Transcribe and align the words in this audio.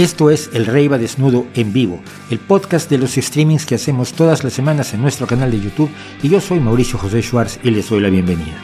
Esto 0.00 0.30
es 0.30 0.48
El 0.54 0.64
Rey 0.64 0.88
va 0.88 0.96
desnudo 0.96 1.46
en 1.52 1.74
vivo, 1.74 2.00
el 2.30 2.38
podcast 2.38 2.88
de 2.88 2.96
los 2.96 3.16
streamings 3.16 3.66
que 3.66 3.74
hacemos 3.74 4.14
todas 4.14 4.42
las 4.42 4.54
semanas 4.54 4.94
en 4.94 5.02
nuestro 5.02 5.26
canal 5.26 5.50
de 5.50 5.60
YouTube 5.60 5.90
y 6.22 6.30
yo 6.30 6.40
soy 6.40 6.58
Mauricio 6.58 6.98
José 6.98 7.20
Schwartz 7.20 7.60
y 7.62 7.70
les 7.70 7.90
doy 7.90 8.00
la 8.00 8.08
bienvenida. 8.08 8.56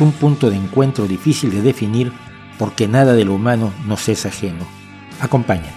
Un 0.00 0.10
punto 0.10 0.50
de 0.50 0.56
encuentro 0.56 1.06
difícil 1.06 1.52
de 1.52 1.62
definir 1.62 2.12
porque 2.58 2.88
nada 2.88 3.12
de 3.12 3.24
lo 3.24 3.34
humano 3.34 3.72
nos 3.86 4.08
es 4.08 4.26
ajeno. 4.26 4.66
Acompáñanos. 5.20 5.70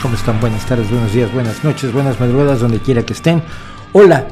¿Cómo 0.00 0.14
están? 0.14 0.40
Buenas 0.40 0.64
tardes, 0.64 0.90
buenos 0.90 1.12
días, 1.12 1.30
buenas 1.30 1.62
noches, 1.62 1.92
buenas 1.92 2.18
madrugadas, 2.18 2.60
donde 2.60 2.78
quiera 2.78 3.04
que 3.04 3.12
estén. 3.12 3.42
Hola, 3.92 4.26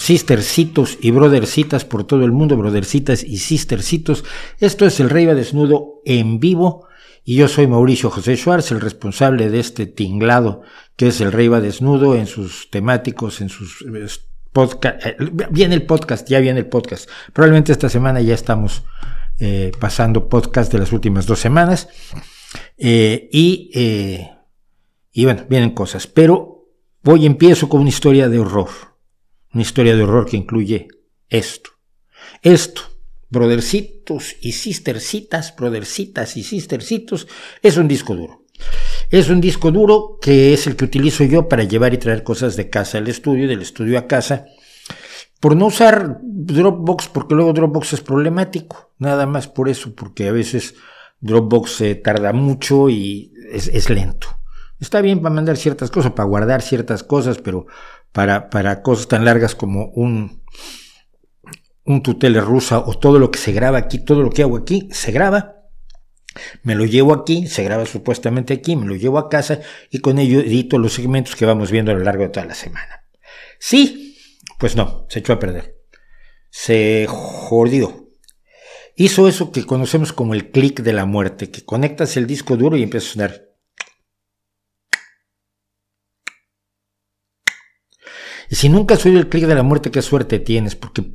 sistercitos 0.00 0.96
y 1.02 1.10
brothercitas 1.10 1.84
por 1.84 2.04
todo 2.04 2.24
el 2.24 2.32
mundo, 2.32 2.56
brothercitas 2.56 3.22
y 3.22 3.36
sistercitos. 3.36 4.24
Esto 4.58 4.86
es 4.86 4.98
el 4.98 5.10
Rey 5.10 5.26
va 5.26 5.34
desnudo 5.34 6.00
en 6.06 6.40
vivo 6.40 6.88
y 7.22 7.34
yo 7.36 7.48
soy 7.48 7.66
Mauricio 7.66 8.08
José 8.08 8.34
Schwartz, 8.34 8.72
el 8.72 8.80
responsable 8.80 9.50
de 9.50 9.60
este 9.60 9.84
tinglado 9.84 10.62
que 10.96 11.08
es 11.08 11.20
el 11.20 11.32
Rey 11.32 11.48
va 11.48 11.60
desnudo 11.60 12.16
en 12.16 12.26
sus 12.26 12.70
temáticos, 12.70 13.42
en 13.42 13.50
sus 13.50 13.84
podcast. 14.54 15.04
Eh, 15.04 15.16
viene 15.50 15.74
el 15.74 15.84
podcast, 15.84 16.26
ya 16.26 16.40
viene 16.40 16.60
el 16.60 16.66
podcast. 16.66 17.08
Probablemente 17.34 17.72
esta 17.72 17.90
semana 17.90 18.22
ya 18.22 18.32
estamos 18.32 18.84
eh, 19.38 19.70
pasando 19.78 20.30
podcast 20.30 20.72
de 20.72 20.78
las 20.78 20.92
últimas 20.92 21.26
dos 21.26 21.40
semanas 21.40 21.90
eh, 22.78 23.28
y, 23.30 23.70
y 25.12 25.24
bueno, 25.26 25.44
vienen 25.46 25.72
cosas, 25.72 26.06
pero 26.06 26.70
hoy 27.04 27.26
empiezo 27.26 27.68
con 27.68 27.82
una 27.82 27.90
historia 27.90 28.30
de 28.30 28.38
horror 28.38 28.89
una 29.52 29.62
historia 29.62 29.96
de 29.96 30.02
horror 30.02 30.26
que 30.26 30.36
incluye 30.36 30.88
esto. 31.28 31.70
Esto, 32.42 32.82
brothercitos 33.28 34.36
y 34.40 34.52
sistercitas, 34.52 35.54
brothercitas 35.56 36.36
y 36.36 36.42
sistercitos, 36.42 37.26
es 37.62 37.76
un 37.76 37.88
disco 37.88 38.14
duro. 38.14 38.44
Es 39.10 39.28
un 39.28 39.40
disco 39.40 39.70
duro 39.70 40.18
que 40.20 40.52
es 40.52 40.66
el 40.66 40.76
que 40.76 40.84
utilizo 40.84 41.24
yo 41.24 41.48
para 41.48 41.64
llevar 41.64 41.94
y 41.94 41.98
traer 41.98 42.22
cosas 42.22 42.56
de 42.56 42.70
casa 42.70 42.98
al 42.98 43.08
estudio, 43.08 43.48
del 43.48 43.62
estudio 43.62 43.98
a 43.98 44.06
casa. 44.06 44.46
Por 45.40 45.56
no 45.56 45.66
usar 45.66 46.18
Dropbox, 46.22 47.08
porque 47.08 47.34
luego 47.34 47.52
Dropbox 47.52 47.94
es 47.94 48.00
problemático. 48.02 48.92
Nada 48.98 49.26
más 49.26 49.48
por 49.48 49.68
eso, 49.68 49.94
porque 49.94 50.28
a 50.28 50.32
veces 50.32 50.74
Dropbox 51.20 51.72
se 51.72 51.94
tarda 51.94 52.32
mucho 52.32 52.88
y 52.88 53.32
es, 53.50 53.68
es 53.68 53.88
lento. 53.90 54.28
Está 54.78 55.00
bien 55.00 55.20
para 55.20 55.34
mandar 55.34 55.56
ciertas 55.56 55.90
cosas, 55.90 56.12
para 56.12 56.28
guardar 56.28 56.62
ciertas 56.62 57.02
cosas, 57.02 57.38
pero 57.38 57.66
para, 58.12 58.50
para 58.50 58.82
cosas 58.82 59.08
tan 59.08 59.24
largas 59.24 59.54
como 59.54 59.86
un, 59.94 60.42
un 61.84 62.02
tutele 62.02 62.40
rusa 62.40 62.78
o 62.78 62.98
todo 62.98 63.18
lo 63.18 63.30
que 63.30 63.38
se 63.38 63.52
graba 63.52 63.78
aquí, 63.78 63.98
todo 63.98 64.22
lo 64.22 64.30
que 64.30 64.42
hago 64.42 64.56
aquí, 64.56 64.88
se 64.92 65.12
graba. 65.12 65.56
Me 66.62 66.76
lo 66.76 66.84
llevo 66.84 67.12
aquí, 67.12 67.48
se 67.48 67.64
graba 67.64 67.86
supuestamente 67.86 68.54
aquí, 68.54 68.76
me 68.76 68.86
lo 68.86 68.94
llevo 68.94 69.18
a 69.18 69.28
casa 69.28 69.60
y 69.90 69.98
con 69.98 70.18
ello 70.18 70.40
edito 70.40 70.78
los 70.78 70.92
segmentos 70.94 71.34
que 71.34 71.44
vamos 71.44 71.72
viendo 71.72 71.90
a 71.90 71.94
lo 71.94 72.04
largo 72.04 72.22
de 72.22 72.28
toda 72.28 72.46
la 72.46 72.54
semana. 72.54 73.04
Sí, 73.58 74.16
pues 74.58 74.76
no, 74.76 75.06
se 75.08 75.18
echó 75.18 75.32
a 75.32 75.38
perder. 75.40 75.76
Se 76.50 77.06
jodió. 77.08 78.08
Hizo 78.94 79.28
eso 79.28 79.50
que 79.50 79.66
conocemos 79.66 80.12
como 80.12 80.34
el 80.34 80.50
clic 80.50 80.82
de 80.82 80.92
la 80.92 81.04
muerte, 81.04 81.50
que 81.50 81.64
conectas 81.64 82.16
el 82.16 82.26
disco 82.26 82.56
duro 82.56 82.76
y 82.76 82.82
empieza 82.82 83.08
a 83.08 83.12
sonar 83.12 83.49
Y 88.50 88.56
si 88.56 88.68
nunca 88.68 88.94
has 88.94 89.06
oído 89.06 89.20
el 89.20 89.28
clic 89.28 89.46
de 89.46 89.54
la 89.54 89.62
muerte, 89.62 89.92
qué 89.92 90.02
suerte 90.02 90.40
tienes, 90.40 90.74
porque 90.74 91.14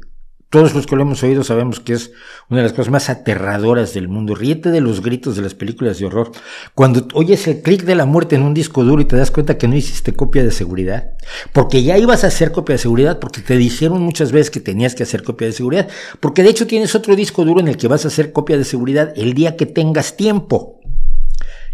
todos 0.49 0.73
los 0.73 0.87
que 0.87 0.95
lo 0.95 1.01
hemos 1.01 1.21
oído 1.21 1.43
sabemos 1.43 1.81
que 1.81 1.91
es 1.91 2.13
una 2.49 2.61
de 2.61 2.63
las 2.63 2.71
cosas 2.71 2.89
más 2.89 3.09
aterradoras 3.09 3.93
del 3.93 4.07
mundo. 4.07 4.35
Ríete 4.35 4.71
de 4.71 4.79
los 4.79 5.01
gritos 5.01 5.35
de 5.35 5.41
las 5.41 5.53
películas 5.53 5.99
de 5.99 6.05
horror. 6.05 6.31
Cuando 6.75 7.05
oyes 7.13 7.45
el 7.49 7.61
clic 7.61 7.83
de 7.83 7.95
la 7.95 8.05
muerte 8.05 8.37
en 8.37 8.43
un 8.43 8.53
disco 8.53 8.85
duro 8.85 9.01
y 9.01 9.05
te 9.05 9.17
das 9.17 9.31
cuenta 9.31 9.57
que 9.57 9.67
no 9.67 9.75
hiciste 9.75 10.13
copia 10.13 10.45
de 10.45 10.51
seguridad, 10.51 11.09
porque 11.51 11.83
ya 11.83 11.97
ibas 11.97 12.23
a 12.23 12.27
hacer 12.27 12.53
copia 12.53 12.75
de 12.75 12.79
seguridad, 12.79 13.19
porque 13.19 13.41
te 13.41 13.57
dijeron 13.57 14.01
muchas 14.01 14.31
veces 14.31 14.49
que 14.49 14.61
tenías 14.61 14.95
que 14.95 15.03
hacer 15.03 15.23
copia 15.23 15.47
de 15.47 15.53
seguridad, 15.53 15.89
porque 16.21 16.41
de 16.41 16.51
hecho 16.51 16.67
tienes 16.67 16.95
otro 16.95 17.17
disco 17.17 17.43
duro 17.43 17.59
en 17.59 17.67
el 17.67 17.75
que 17.75 17.89
vas 17.89 18.05
a 18.05 18.07
hacer 18.07 18.31
copia 18.31 18.57
de 18.57 18.63
seguridad 18.63 19.11
el 19.17 19.33
día 19.33 19.57
que 19.57 19.65
tengas 19.65 20.15
tiempo, 20.15 20.79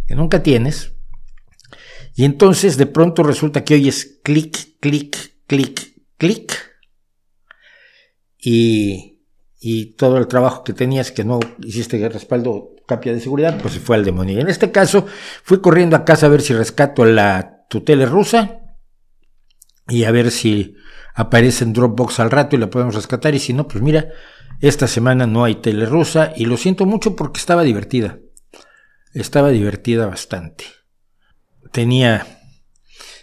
que 0.08 0.16
nunca 0.16 0.42
tienes. 0.42 0.94
Y 2.16 2.24
entonces 2.26 2.78
de 2.78 2.88
pronto 2.88 3.22
resulta 3.22 3.64
que 3.64 3.76
oyes 3.76 4.20
clic, 4.24 4.80
clic, 4.80 5.31
clic, 5.52 5.96
clic, 6.18 6.54
y, 8.38 9.20
y, 9.60 9.96
todo 9.96 10.18
el 10.18 10.28
trabajo 10.28 10.64
que 10.64 10.72
tenías 10.72 11.12
que 11.12 11.26
no 11.26 11.42
hiciste 11.62 12.08
respaldo 12.08 12.70
copia 12.88 13.12
de 13.12 13.20
seguridad, 13.20 13.60
pues 13.62 13.74
se 13.74 13.82
fue 13.82 13.98
al 13.98 14.06
demonio. 14.06 14.40
En 14.40 14.48
este 14.48 14.72
caso, 14.72 15.06
fui 15.44 15.60
corriendo 15.60 15.98
a 15.98 16.06
casa 16.06 16.28
a 16.28 16.30
ver 16.30 16.42
si 16.42 16.54
rescato 16.54 17.04
la 17.04 17.66
tutela 17.70 18.06
rusa 18.06 18.62
y 19.90 20.06
a 20.06 20.12
ver 20.12 20.32
si 20.32 20.78
aparece 21.16 21.66
en 21.66 21.74
Dropbox 21.74 22.22
al 22.22 22.32
rato 22.32 22.56
y 22.56 22.60
la 22.60 22.70
podemos 22.70 22.96
rescatar. 22.96 23.36
Y 23.36 23.40
si 23.40 23.52
no, 23.52 23.68
pues 23.68 23.84
mira, 23.84 24.08
esta 24.62 24.88
semana 24.88 25.28
no 25.28 25.44
hay 25.44 25.56
tele 25.56 25.86
rusa 25.86 26.32
y 26.34 26.46
lo 26.46 26.56
siento 26.56 26.86
mucho 26.86 27.18
porque 27.18 27.42
estaba 27.42 27.64
divertida. 27.64 28.20
Estaba 29.14 29.50
divertida 29.50 30.08
bastante. 30.08 30.64
Tenía 31.74 32.41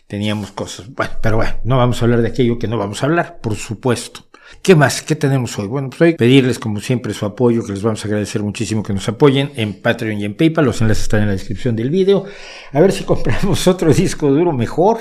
teníamos 0.08 0.50
cosas. 0.50 0.92
Bueno, 0.92 1.12
pero 1.22 1.36
bueno, 1.36 1.52
no 1.62 1.76
vamos 1.76 2.02
a 2.02 2.04
hablar 2.04 2.22
de 2.22 2.28
aquello 2.28 2.58
que 2.58 2.66
no 2.66 2.76
vamos 2.76 3.02
a 3.02 3.06
hablar, 3.06 3.38
por 3.40 3.54
supuesto. 3.54 4.24
¿Qué 4.62 4.74
más? 4.74 5.02
¿Qué 5.02 5.14
tenemos 5.14 5.58
hoy? 5.58 5.68
Bueno, 5.68 5.90
pues 5.90 6.00
hoy 6.00 6.14
pedirles 6.14 6.58
como 6.58 6.80
siempre 6.80 7.12
su 7.12 7.26
apoyo, 7.26 7.64
que 7.64 7.72
les 7.72 7.82
vamos 7.82 8.02
a 8.04 8.08
agradecer 8.08 8.42
muchísimo 8.42 8.82
que 8.82 8.94
nos 8.94 9.08
apoyen 9.08 9.52
en 9.54 9.80
Patreon 9.80 10.20
y 10.20 10.24
en 10.24 10.36
PayPal. 10.36 10.64
Los 10.64 10.80
enlaces 10.80 11.04
están 11.04 11.20
en 11.20 11.26
la 11.26 11.32
descripción 11.32 11.76
del 11.76 11.90
video. 11.90 12.24
A 12.72 12.80
ver 12.80 12.90
si 12.90 13.04
compramos 13.04 13.68
otro 13.68 13.92
disco 13.92 14.30
duro 14.30 14.52
mejor. 14.52 14.98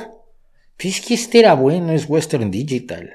Pues 0.78 1.00
es 1.00 1.06
que 1.06 1.14
este 1.16 1.40
era 1.40 1.54
bueno, 1.56 1.92
es 1.94 2.06
Western 2.08 2.52
Digital. 2.52 3.10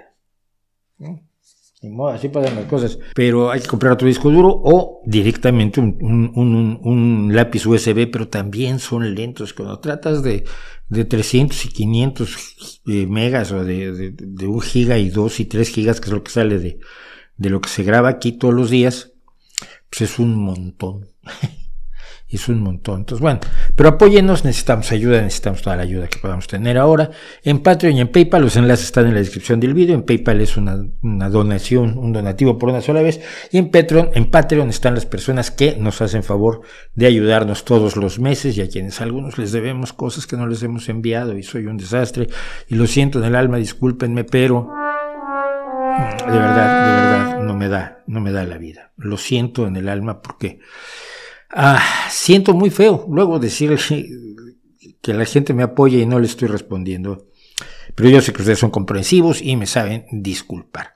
Así 2.13 2.29
pasan 2.29 2.57
las 2.57 2.67
cosas. 2.67 2.99
Pero 3.15 3.51
hay 3.51 3.61
que 3.61 3.69
comprar 3.69 3.93
otro 3.93 4.09
disco 4.09 4.31
duro 4.31 4.49
o 4.51 5.03
directamente 5.05 5.81
un, 5.81 6.31
un 6.83 7.31
lápiz 7.35 7.67
USB, 7.67 8.11
pero 8.11 8.29
también 8.29 8.79
son 8.79 9.15
lentos. 9.15 9.53
Cuando 9.53 9.79
tratas 9.81 10.23
de 10.23 10.45
de 10.93 11.07
300 11.07 11.65
y 11.65 11.69
500 11.69 12.81
eh, 12.87 13.07
megas 13.07 13.51
o 13.51 13.65
de, 13.65 14.13
de, 14.13 14.47
un 14.47 14.61
giga 14.61 14.99
y 14.99 15.09
2 15.09 15.41
y 15.41 15.45
3 15.47 15.69
gigas, 15.71 16.01
que 16.01 16.07
es 16.09 16.13
lo 16.13 16.23
que 16.23 16.31
sale 16.31 16.59
de, 16.59 16.81
de 17.39 17.51
lo 17.51 17.63
que 17.63 17.71
se 17.71 17.83
graba 17.83 18.11
aquí 18.11 18.33
todos 18.33 18.53
los 18.53 18.69
días, 18.69 19.13
pues 19.89 20.03
es 20.03 20.19
un 20.19 20.37
montón. 20.37 21.09
es 22.37 22.49
un 22.49 22.61
montón. 22.61 23.01
Entonces, 23.01 23.21
bueno, 23.21 23.41
pero 23.77 23.91
apóyennos, 23.91 24.45
necesitamos 24.45 24.91
ayuda, 24.93 25.21
necesitamos 25.21 25.63
toda 25.63 25.77
la 25.77 25.83
ayuda 25.83 26.09
que 26.09 26.19
podamos 26.19 26.47
tener 26.47 26.79
ahora. 26.79 27.11
En 27.43 27.61
Patreon 27.61 27.97
y 27.97 28.01
en 28.01 28.09
PayPal, 28.09 28.43
los 28.43 28.57
enlaces 28.57 28.87
están 28.87 29.07
en 29.07 29.15
la 29.15 29.21
descripción 29.21 29.61
del 29.61 29.75
vídeo. 29.75 29.95
En 29.95 30.03
PayPal 30.03 30.41
es 30.41 30.57
una, 30.57 30.83
una, 31.03 31.29
donación, 31.29 31.99
un 31.99 32.13
donativo 32.13 32.59
por 32.59 32.71
una 32.71 32.81
sola 32.81 33.03
vez. 33.03 33.21
Y 33.51 33.59
en 33.59 33.71
Patreon, 33.71 34.11
en 34.15 34.31
Patreon 34.31 34.71
están 34.71 34.95
las 34.95 35.07
personas 35.07 35.51
que 35.51 35.77
nos 35.77 36.01
hacen 36.01 36.23
favor 36.23 36.63
de 36.95 37.07
ayudarnos 37.07 37.65
todos 37.65 37.97
los 37.97 38.19
meses 38.19 38.57
y 38.57 38.63
a 38.63 38.69
quienes 38.69 39.01
algunos 39.01 39.39
les 39.39 39.53
debemos 39.53 39.93
cosas 39.93 40.27
que 40.27 40.37
no 40.37 40.47
les 40.47 40.63
hemos 40.63 40.89
enviado 40.89 41.37
y 41.37 41.43
soy 41.43 41.67
un 41.67 41.77
desastre. 41.77 42.29
Y 42.69 42.77
lo 42.77 42.87
siento 42.87 43.19
en 43.19 43.27
el 43.27 43.37
alma, 43.37 43.59
discúlpenme, 43.59 44.25
pero 44.25 44.71
de 45.93 46.39
verdad, 46.39 46.87
de 46.87 47.03
verdad, 47.03 47.43
no 47.43 47.55
me 47.55 47.69
da, 47.69 48.03
no 48.07 48.21
me 48.21 48.33
da 48.33 48.45
la 48.45 48.57
vida. 48.57 48.93
Lo 48.97 49.17
siento 49.19 49.67
en 49.67 49.77
el 49.77 49.89
alma 49.89 50.23
porque 50.23 50.61
Ah, 51.53 52.09
siento 52.11 52.55
muy 52.55 52.71
feo 52.71 53.07
luego 53.11 53.39
decirle 53.39 53.77
que 55.03 55.13
la 55.13 55.27
gente 55.27 55.53
me 55.53 55.63
apoya 55.63 55.99
y 55.99 56.07
no 56.07 56.19
le 56.19 56.27
estoy 56.27 56.49
respondiendo. 56.49 57.27
Pero 57.95 58.09
yo 58.09 58.23
sé 58.23 58.33
que 58.33 58.41
ustedes 58.41 58.59
son 58.59 58.71
comprensivos 58.71 59.43
y 59.43 59.55
me 59.57 59.67
saben 59.67 60.07
disculpar. 60.11 60.95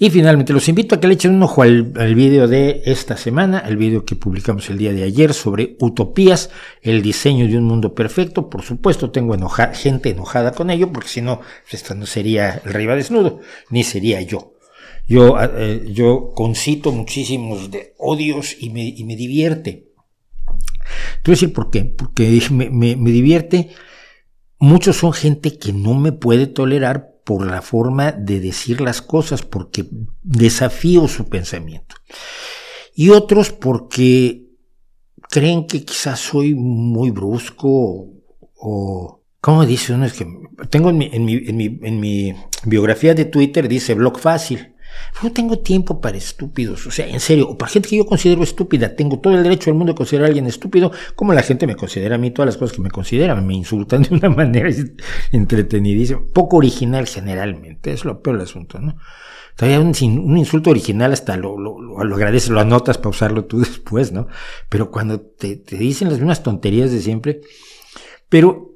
Y 0.00 0.10
finalmente 0.10 0.52
los 0.52 0.68
invito 0.68 0.96
a 0.96 1.00
que 1.00 1.06
le 1.06 1.14
echen 1.14 1.36
un 1.36 1.42
ojo 1.44 1.62
al, 1.62 2.14
vídeo 2.16 2.48
de 2.48 2.82
esta 2.84 3.16
semana, 3.16 3.60
el 3.60 3.76
vídeo 3.76 4.04
que 4.04 4.16
publicamos 4.16 4.68
el 4.68 4.78
día 4.78 4.92
de 4.92 5.04
ayer 5.04 5.34
sobre 5.34 5.76
utopías, 5.78 6.50
el 6.80 7.00
diseño 7.00 7.46
de 7.46 7.58
un 7.58 7.64
mundo 7.64 7.94
perfecto. 7.94 8.50
Por 8.50 8.62
supuesto 8.62 9.12
tengo 9.12 9.36
gente 9.72 10.10
enojada 10.10 10.50
con 10.50 10.70
ello, 10.70 10.90
porque 10.92 11.08
si 11.08 11.22
no, 11.22 11.42
esto 11.70 11.94
no 11.94 12.06
sería 12.06 12.60
el 12.64 12.72
rey 12.72 12.86
desnudo, 12.86 13.38
ni 13.70 13.84
sería 13.84 14.20
yo. 14.20 14.54
Yo, 15.06 15.36
eh, 15.40 15.90
yo 15.92 16.32
concito 16.34 16.90
muchísimos 16.90 17.70
de 17.70 17.94
odios 17.98 18.56
y 18.58 18.70
me, 18.70 18.84
y 18.84 19.04
me 19.04 19.14
divierte 19.14 19.91
te 21.22 21.30
voy 21.30 21.32
a 21.32 21.36
decir 21.36 21.52
por 21.52 21.70
qué. 21.70 21.84
Porque 21.84 22.40
me, 22.50 22.94
divierte. 22.94 23.70
Muchos 24.58 24.96
son 24.96 25.12
gente 25.12 25.58
que 25.58 25.72
no 25.72 25.94
me 25.94 26.12
puede 26.12 26.46
tolerar 26.46 27.10
por 27.24 27.46
la 27.46 27.62
forma 27.62 28.12
de 28.12 28.40
decir 28.40 28.80
las 28.80 29.02
cosas, 29.02 29.42
porque 29.42 29.86
desafío 30.22 31.08
su 31.08 31.28
pensamiento. 31.28 31.96
Y 32.94 33.10
otros 33.10 33.50
porque 33.50 34.46
creen 35.30 35.66
que 35.66 35.84
quizás 35.84 36.20
soy 36.20 36.54
muy 36.54 37.10
brusco 37.10 38.06
o 38.54 39.22
¿Cómo 39.42 39.66
dice 39.66 39.92
uno? 39.92 40.04
Es 40.04 40.12
que 40.12 40.24
tengo 40.70 40.90
en 40.90 40.98
mi, 40.98 41.08
en 41.12 42.00
mi 42.00 42.32
biografía 42.64 43.12
de 43.12 43.24
Twitter, 43.24 43.66
dice 43.66 43.94
blog 43.94 44.20
fácil. 44.20 44.71
No 45.22 45.32
tengo 45.32 45.58
tiempo 45.58 46.00
para 46.00 46.16
estúpidos, 46.16 46.86
o 46.86 46.90
sea, 46.90 47.06
en 47.06 47.20
serio, 47.20 47.48
o 47.48 47.58
para 47.58 47.70
gente 47.70 47.88
que 47.88 47.96
yo 47.96 48.06
considero 48.06 48.42
estúpida, 48.42 48.94
tengo 48.96 49.18
todo 49.18 49.34
el 49.34 49.42
derecho 49.42 49.66
del 49.66 49.74
mundo 49.74 49.92
de 49.92 49.96
considerar 49.96 50.26
a 50.26 50.28
alguien 50.28 50.46
estúpido, 50.46 50.90
como 51.14 51.32
la 51.32 51.42
gente 51.42 51.66
me 51.66 51.76
considera 51.76 52.16
a 52.16 52.18
mí, 52.18 52.30
todas 52.30 52.46
las 52.46 52.56
cosas 52.56 52.76
que 52.76 52.82
me 52.82 52.90
consideran, 52.90 53.46
me 53.46 53.54
insultan 53.54 54.02
de 54.08 54.14
una 54.14 54.30
manera 54.30 54.70
entretenidísima, 55.30 56.22
poco 56.32 56.56
original 56.56 57.06
generalmente, 57.06 57.92
es 57.92 58.04
lo 58.04 58.22
peor 58.22 58.36
del 58.36 58.46
asunto, 58.46 58.78
¿no? 58.78 58.96
Todavía 59.56 59.80
un, 59.80 60.36
insulto 60.38 60.70
original 60.70 61.12
hasta 61.12 61.36
lo, 61.36 61.58
lo, 61.58 61.78
lo, 61.78 62.14
agradeces, 62.16 62.48
lo 62.48 62.60
anotas 62.60 62.96
para 62.96 63.10
usarlo 63.10 63.44
tú 63.44 63.58
después, 63.60 64.12
¿no? 64.12 64.28
Pero 64.68 64.90
cuando 64.90 65.20
te, 65.20 65.56
te 65.56 65.76
dicen 65.76 66.08
las 66.08 66.18
mismas 66.18 66.42
tonterías 66.42 66.90
de 66.90 67.00
siempre, 67.00 67.42
pero 68.28 68.72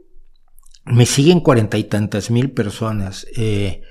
me 0.84 1.06
siguen 1.06 1.40
cuarenta 1.40 1.78
y 1.78 1.84
tantas 1.84 2.30
mil 2.30 2.50
personas, 2.50 3.26
eh, 3.36 3.82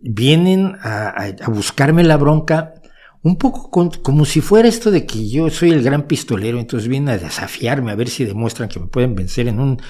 vienen 0.00 0.76
a, 0.82 1.32
buscarme 1.48 2.04
la 2.04 2.16
bronca 2.16 2.74
un 3.22 3.36
poco 3.36 3.70
como 4.02 4.24
si 4.24 4.40
fuera 4.40 4.68
esto 4.68 4.90
de 4.90 5.04
que 5.04 5.28
yo 5.28 5.50
soy 5.50 5.70
el 5.70 5.82
gran 5.82 6.04
pistolero, 6.04 6.58
entonces 6.58 6.88
vienen 6.88 7.10
a 7.10 7.18
desafiarme 7.18 7.92
a 7.92 7.96
ver 7.96 8.08
si 8.08 8.24
demuestran 8.24 8.70
que 8.70 8.80
me 8.80 8.86
pueden 8.86 9.14
vencer 9.14 9.46
en 9.46 9.60
un, 9.60 9.80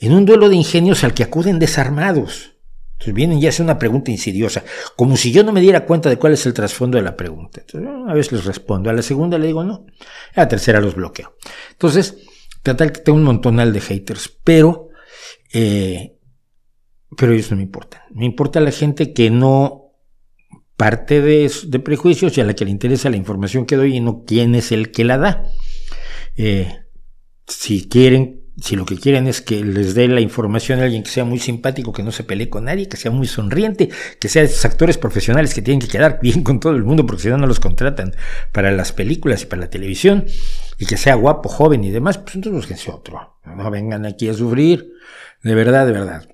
en 0.00 0.12
un 0.12 0.24
duelo 0.24 0.48
de 0.48 0.56
ingenios 0.56 1.04
al 1.04 1.12
que 1.12 1.22
acuden 1.22 1.58
desarmados. 1.58 2.54
Entonces 2.92 3.14
vienen 3.14 3.38
y 3.38 3.46
hacen 3.46 3.64
una 3.64 3.78
pregunta 3.78 4.10
insidiosa, 4.10 4.62
como 4.94 5.16
si 5.16 5.32
yo 5.32 5.42
no 5.42 5.52
me 5.52 5.62
diera 5.62 5.86
cuenta 5.86 6.10
de 6.10 6.16
cuál 6.16 6.34
es 6.34 6.44
el 6.44 6.52
trasfondo 6.52 6.98
de 6.98 7.04
la 7.04 7.16
pregunta. 7.16 7.62
Entonces, 7.62 7.90
a 8.06 8.12
veces 8.12 8.32
les 8.32 8.44
respondo, 8.44 8.90
a 8.90 8.92
la 8.92 9.00
segunda 9.00 9.38
le 9.38 9.46
digo 9.46 9.64
no, 9.64 9.86
a 10.34 10.40
la 10.40 10.48
tercera 10.48 10.82
los 10.82 10.94
bloqueo. 10.94 11.34
Entonces, 11.70 12.16
total 12.62 12.92
que 12.92 13.00
tengo 13.00 13.16
un 13.16 13.24
montonal 13.24 13.72
de 13.72 13.80
haters, 13.80 14.28
pero, 14.44 14.90
eh, 15.52 16.18
pero 17.16 17.32
ellos 17.32 17.50
no 17.50 17.56
me 17.56 17.62
importan. 17.64 18.02
Me 18.12 18.24
importa 18.24 18.60
la 18.60 18.70
gente 18.70 19.12
que 19.12 19.30
no 19.30 19.90
parte 20.80 21.20
de, 21.20 21.50
prejuicios 21.80 22.38
y 22.38 22.40
a 22.40 22.44
la 22.44 22.54
que 22.54 22.64
le 22.64 22.70
interesa 22.70 23.10
la 23.10 23.18
información 23.18 23.66
que 23.66 23.76
doy 23.76 23.96
y 23.96 24.00
no 24.00 24.24
quién 24.26 24.54
es 24.54 24.72
el 24.72 24.90
que 24.90 25.04
la 25.04 25.18
da. 25.18 25.44
Eh, 26.36 26.74
si 27.46 27.86
quieren, 27.86 28.44
si 28.56 28.76
lo 28.76 28.86
que 28.86 28.96
quieren 28.96 29.26
es 29.26 29.42
que 29.42 29.62
les 29.62 29.94
dé 29.94 30.08
la 30.08 30.22
información 30.22 30.80
a 30.80 30.84
alguien 30.84 31.02
que 31.02 31.10
sea 31.10 31.24
muy 31.24 31.38
simpático, 31.38 31.92
que 31.92 32.02
no 32.02 32.12
se 32.12 32.24
pelee 32.24 32.48
con 32.48 32.64
nadie, 32.64 32.88
que 32.88 32.96
sea 32.96 33.10
muy 33.10 33.26
sonriente, 33.26 33.90
que 34.18 34.28
sea 34.30 34.42
esos 34.42 34.64
actores 34.64 34.96
profesionales 34.96 35.52
que 35.52 35.60
tienen 35.60 35.80
que 35.80 35.88
quedar 35.88 36.18
bien 36.22 36.42
con 36.42 36.60
todo 36.60 36.74
el 36.74 36.84
mundo 36.84 37.04
porque 37.04 37.24
si 37.24 37.28
no 37.28 37.36
no 37.36 37.46
los 37.46 37.60
contratan 37.60 38.14
para 38.52 38.70
las 38.70 38.92
películas 38.92 39.42
y 39.42 39.46
para 39.46 39.60
la 39.60 39.68
televisión, 39.68 40.24
y 40.78 40.86
que 40.86 40.96
sea 40.96 41.14
guapo, 41.14 41.50
joven 41.50 41.84
y 41.84 41.90
demás, 41.90 42.16
pues 42.16 42.36
entonces 42.36 42.56
búsquense 42.56 42.90
otro. 42.90 43.38
No 43.44 43.70
vengan 43.70 44.06
aquí 44.06 44.30
a 44.30 44.32
sufrir, 44.32 44.92
de 45.42 45.54
verdad, 45.54 45.84
de 45.84 45.92
verdad. 45.92 46.26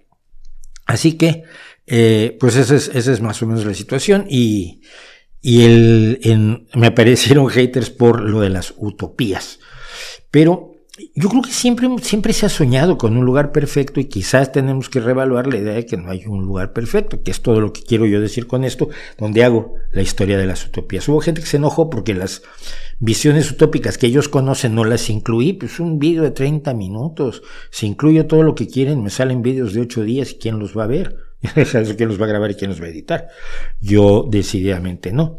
Así 0.86 1.18
que, 1.18 1.42
eh, 1.86 2.36
pues 2.40 2.56
esa 2.56 2.74
es, 2.76 3.20
más 3.20 3.42
o 3.42 3.46
menos 3.46 3.66
la 3.66 3.74
situación 3.74 4.26
y, 4.28 4.80
y 5.42 5.66
me 6.74 6.86
aparecieron 6.86 7.48
haters 7.50 7.90
por 7.90 8.20
lo 8.20 8.40
de 8.40 8.50
las 8.50 8.72
utopías. 8.76 9.58
Pero 10.30 10.76
yo 11.14 11.28
creo 11.28 11.42
que 11.42 11.52
siempre, 11.52 11.88
siempre 12.02 12.32
se 12.32 12.46
ha 12.46 12.48
soñado 12.48 12.96
con 12.96 13.16
un 13.16 13.24
lugar 13.24 13.52
perfecto 13.52 14.00
y 14.00 14.06
quizás 14.06 14.52
tenemos 14.52 14.88
que 14.88 15.00
reevaluar 15.00 15.46
la 15.46 15.58
idea 15.58 15.74
de 15.74 15.84
que 15.84 15.96
no 15.96 16.10
hay 16.10 16.24
un 16.26 16.44
lugar 16.44 16.72
perfecto, 16.72 17.22
que 17.22 17.30
es 17.30 17.42
todo 17.42 17.60
lo 17.60 17.72
que 17.72 17.82
quiero 17.82 18.06
yo 18.06 18.20
decir 18.20 18.46
con 18.46 18.64
esto, 18.64 18.88
donde 19.18 19.44
hago 19.44 19.74
la 19.92 20.02
historia 20.02 20.38
de 20.38 20.46
las 20.46 20.64
utopías. 20.64 21.06
Hubo 21.08 21.20
gente 21.20 21.42
que 21.42 21.46
se 21.46 21.58
enojó 21.58 21.90
porque 21.90 22.14
las 22.14 22.42
visiones 22.98 23.50
utópicas 23.50 23.98
que 23.98 24.06
ellos 24.06 24.28
conocen 24.28 24.74
no 24.74 24.84
las 24.84 25.10
incluí, 25.10 25.52
pues 25.52 25.80
un 25.80 25.98
vídeo 25.98 26.22
de 26.22 26.30
30 26.30 26.74
minutos, 26.74 27.42
si 27.70 27.86
incluyo 27.86 28.26
todo 28.26 28.42
lo 28.42 28.54
que 28.54 28.68
quieren, 28.68 29.02
me 29.02 29.10
salen 29.10 29.42
vídeos 29.42 29.74
de 29.74 29.82
8 29.82 30.02
días 30.02 30.32
y 30.32 30.38
quién 30.38 30.58
los 30.58 30.76
va 30.76 30.84
a 30.84 30.88
ver, 30.88 31.16
quién 31.96 32.08
los 32.08 32.20
va 32.20 32.24
a 32.24 32.28
grabar 32.28 32.50
y 32.50 32.54
quién 32.54 32.70
los 32.70 32.80
va 32.80 32.86
a 32.86 32.90
editar. 32.90 33.28
Yo 33.80 34.26
decididamente 34.28 35.12
no, 35.12 35.38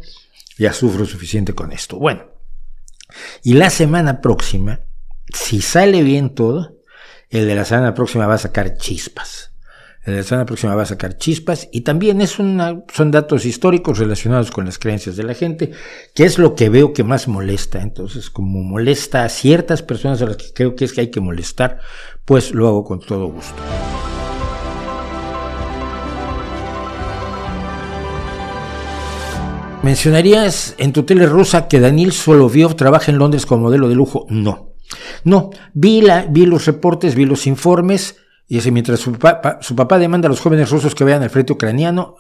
ya 0.58 0.74
sufro 0.74 1.06
suficiente 1.06 1.54
con 1.54 1.72
esto. 1.72 1.98
Bueno, 1.98 2.26
y 3.44 3.54
la 3.54 3.70
semana 3.70 4.22
próxima, 4.22 4.82
si 5.34 5.62
sale 5.62 6.04
bien 6.04 6.36
todo, 6.36 6.78
el 7.30 7.48
de 7.48 7.56
la 7.56 7.66
semana 7.66 7.94
próxima 7.94 8.28
va 8.28 8.36
a 8.36 8.40
sacar 8.40 8.78
chispas. 8.78 9.52
La 10.08 10.24
semana 10.24 10.46
próxima 10.46 10.74
va 10.74 10.84
a 10.84 10.86
sacar 10.86 11.18
chispas 11.18 11.68
y 11.70 11.82
también 11.82 12.22
es 12.22 12.40
una, 12.40 12.82
son 12.94 13.12
datos 13.12 13.46
históricos 13.46 14.00
relacionados 14.00 14.52
con 14.52 14.64
las 14.64 14.80
creencias 14.80 15.18
de 15.18 15.24
la 15.24 15.34
gente, 15.34 15.72
que 16.14 16.24
es 16.24 16.40
lo 16.40 16.56
que 16.56 16.70
veo 16.70 16.94
que 16.94 17.04
más 17.04 17.28
molesta. 17.28 17.82
Entonces, 17.82 18.30
como 18.30 18.64
molesta 18.64 19.26
a 19.26 19.30
ciertas 19.30 19.84
personas 19.84 20.22
a 20.22 20.28
las 20.28 20.38
que 20.38 20.54
creo 20.54 20.78
que 20.78 20.86
es 20.86 20.94
que 20.94 21.02
hay 21.02 21.12
que 21.12 21.20
molestar, 21.20 21.80
pues 22.24 22.54
lo 22.54 22.70
hago 22.70 22.86
con 22.86 23.02
todo 23.02 23.28
gusto. 23.28 23.62
¿Mencionarías 29.84 30.74
en 30.78 30.94
tu 30.94 31.04
tele 31.04 31.26
rusa 31.26 31.68
que 31.68 31.82
Daniel 31.82 32.14
Soloviov 32.14 32.78
trabaja 32.78 33.12
en 33.12 33.18
Londres 33.18 33.46
como 33.46 33.64
modelo 33.64 33.90
de 33.90 33.96
lujo? 33.96 34.26
No. 34.30 34.74
No, 35.26 35.50
vi, 35.74 36.00
la, 36.00 36.26
vi 36.30 36.46
los 36.46 36.66
reportes, 36.66 37.14
vi 37.14 37.26
los 37.26 37.46
informes, 37.46 38.16
y 38.48 38.56
dice, 38.56 38.72
mientras 38.72 39.00
su 39.00 39.14
papá, 39.14 40.00
demanda 40.00 40.28
a 40.28 40.30
los 40.30 40.40
jóvenes 40.40 40.70
rusos 40.70 40.96
que 40.96 41.04
vean 41.04 41.24
el 41.24 41.30
frente 41.30 41.54
ucraniano 41.54 42.16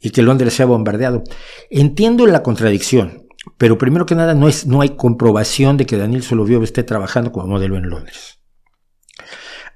y 0.00 0.10
que 0.10 0.22
Londres 0.22 0.54
sea 0.54 0.66
bombardeado. 0.66 1.24
Entiendo 1.70 2.26
la 2.26 2.42
contradicción, 2.42 3.26
pero 3.58 3.78
primero 3.78 4.06
que 4.06 4.14
nada 4.14 4.34
no, 4.34 4.48
es, 4.48 4.66
no 4.66 4.80
hay 4.80 4.90
comprobación 4.90 5.76
de 5.76 5.86
que 5.86 5.96
Daniel 5.96 6.22
Soloviov 6.22 6.62
esté 6.62 6.84
trabajando 6.84 7.32
como 7.32 7.48
modelo 7.48 7.76
en 7.76 7.88
Londres. 7.88 8.40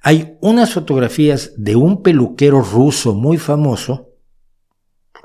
Hay 0.02 0.36
unas 0.40 0.72
fotografías 0.72 1.52
de 1.56 1.74
un 1.74 2.02
peluquero 2.02 2.60
ruso 2.62 3.14
muy 3.14 3.38
famoso, 3.38 4.10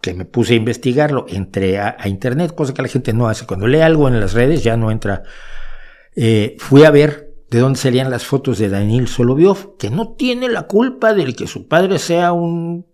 que 0.02 0.16
me 0.16 0.26
puse 0.26 0.54
a 0.54 0.58
investigarlo, 0.58 1.26
entré 1.30 1.78
a, 1.78 1.96
a 2.00 2.08
internet, 2.08 2.56
cosa 2.56 2.74
que 2.74 2.82
la 2.82 2.88
gente 2.88 3.14
no 3.14 3.28
hace. 3.28 3.46
Cuando 3.46 3.68
lee 3.68 3.82
algo 3.82 4.08
en 4.08 4.20
las 4.20 4.34
redes 4.34 4.64
ya 4.64 4.76
no 4.78 4.90
entra 4.90 5.22
eh, 6.16 6.56
fui 6.60 6.84
a 6.84 6.92
ver 6.92 7.31
de 7.52 7.60
dónde 7.60 7.78
salían 7.78 8.10
las 8.10 8.26
fotos 8.26 8.60
de 8.60 8.70
Daniel 8.70 9.10
Soloviov, 9.10 9.76
que 9.78 9.90
no 9.90 10.14
tiene 10.14 10.48
la 10.48 10.68
culpa 10.68 11.14
del 11.14 11.36
que 11.36 11.48
su 11.48 11.68
padre 11.68 12.00
sea 12.00 12.32
un, 12.32 12.86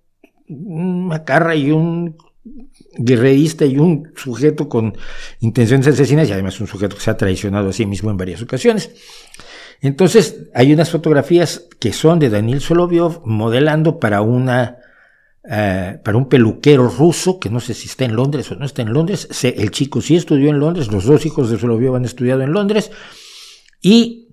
macarra 0.50 1.56
y 1.56 1.72
un 1.72 2.18
guerrerista 2.98 3.66
y 3.66 3.78
un 3.78 4.12
sujeto 4.16 4.68
con 4.68 4.98
intenciones 5.42 5.86
asesinas 5.86 6.28
y 6.28 6.32
además 6.32 6.60
un 6.60 6.66
sujeto 6.66 6.96
que 6.96 7.04
se 7.04 7.12
ha 7.12 7.18
traicionado 7.18 7.70
a 7.70 7.74
sí 7.74 7.86
mismo 7.86 8.10
en 8.10 8.18
varias 8.18 8.42
ocasiones. 8.42 8.90
Entonces, 9.80 10.50
hay 10.56 10.74
unas 10.74 10.90
fotografías 10.90 11.68
que 11.80 11.94
son 11.94 12.18
de 12.18 12.32
Daniel 12.32 12.60
Soloviov 12.60 13.22
modelando 13.26 14.00
para 14.00 14.22
una 14.22 14.78
eh, 15.48 16.00
para 16.04 16.18
un 16.18 16.28
peluquero 16.28 16.90
ruso, 16.90 17.40
que 17.40 17.52
no 17.52 17.60
sé 17.60 17.76
si 17.76 17.88
está 17.88 18.06
en 18.06 18.16
Londres 18.16 18.52
o 18.52 18.56
no 18.56 18.66
está 18.66 18.82
en 18.82 18.92
Londres. 18.92 19.30
El 19.44 19.70
chico 19.70 20.02
sí 20.02 20.16
estudió 20.16 20.50
en 20.50 20.60
Londres, 20.60 20.92
los 20.92 21.06
dos 21.06 21.28
hijos 21.28 21.52
de 21.52 21.60
Solovyov 21.60 21.96
han 21.96 22.06
estudiado 22.06 22.42
en 22.42 22.54
Londres. 22.54 22.90
Y 23.84 24.27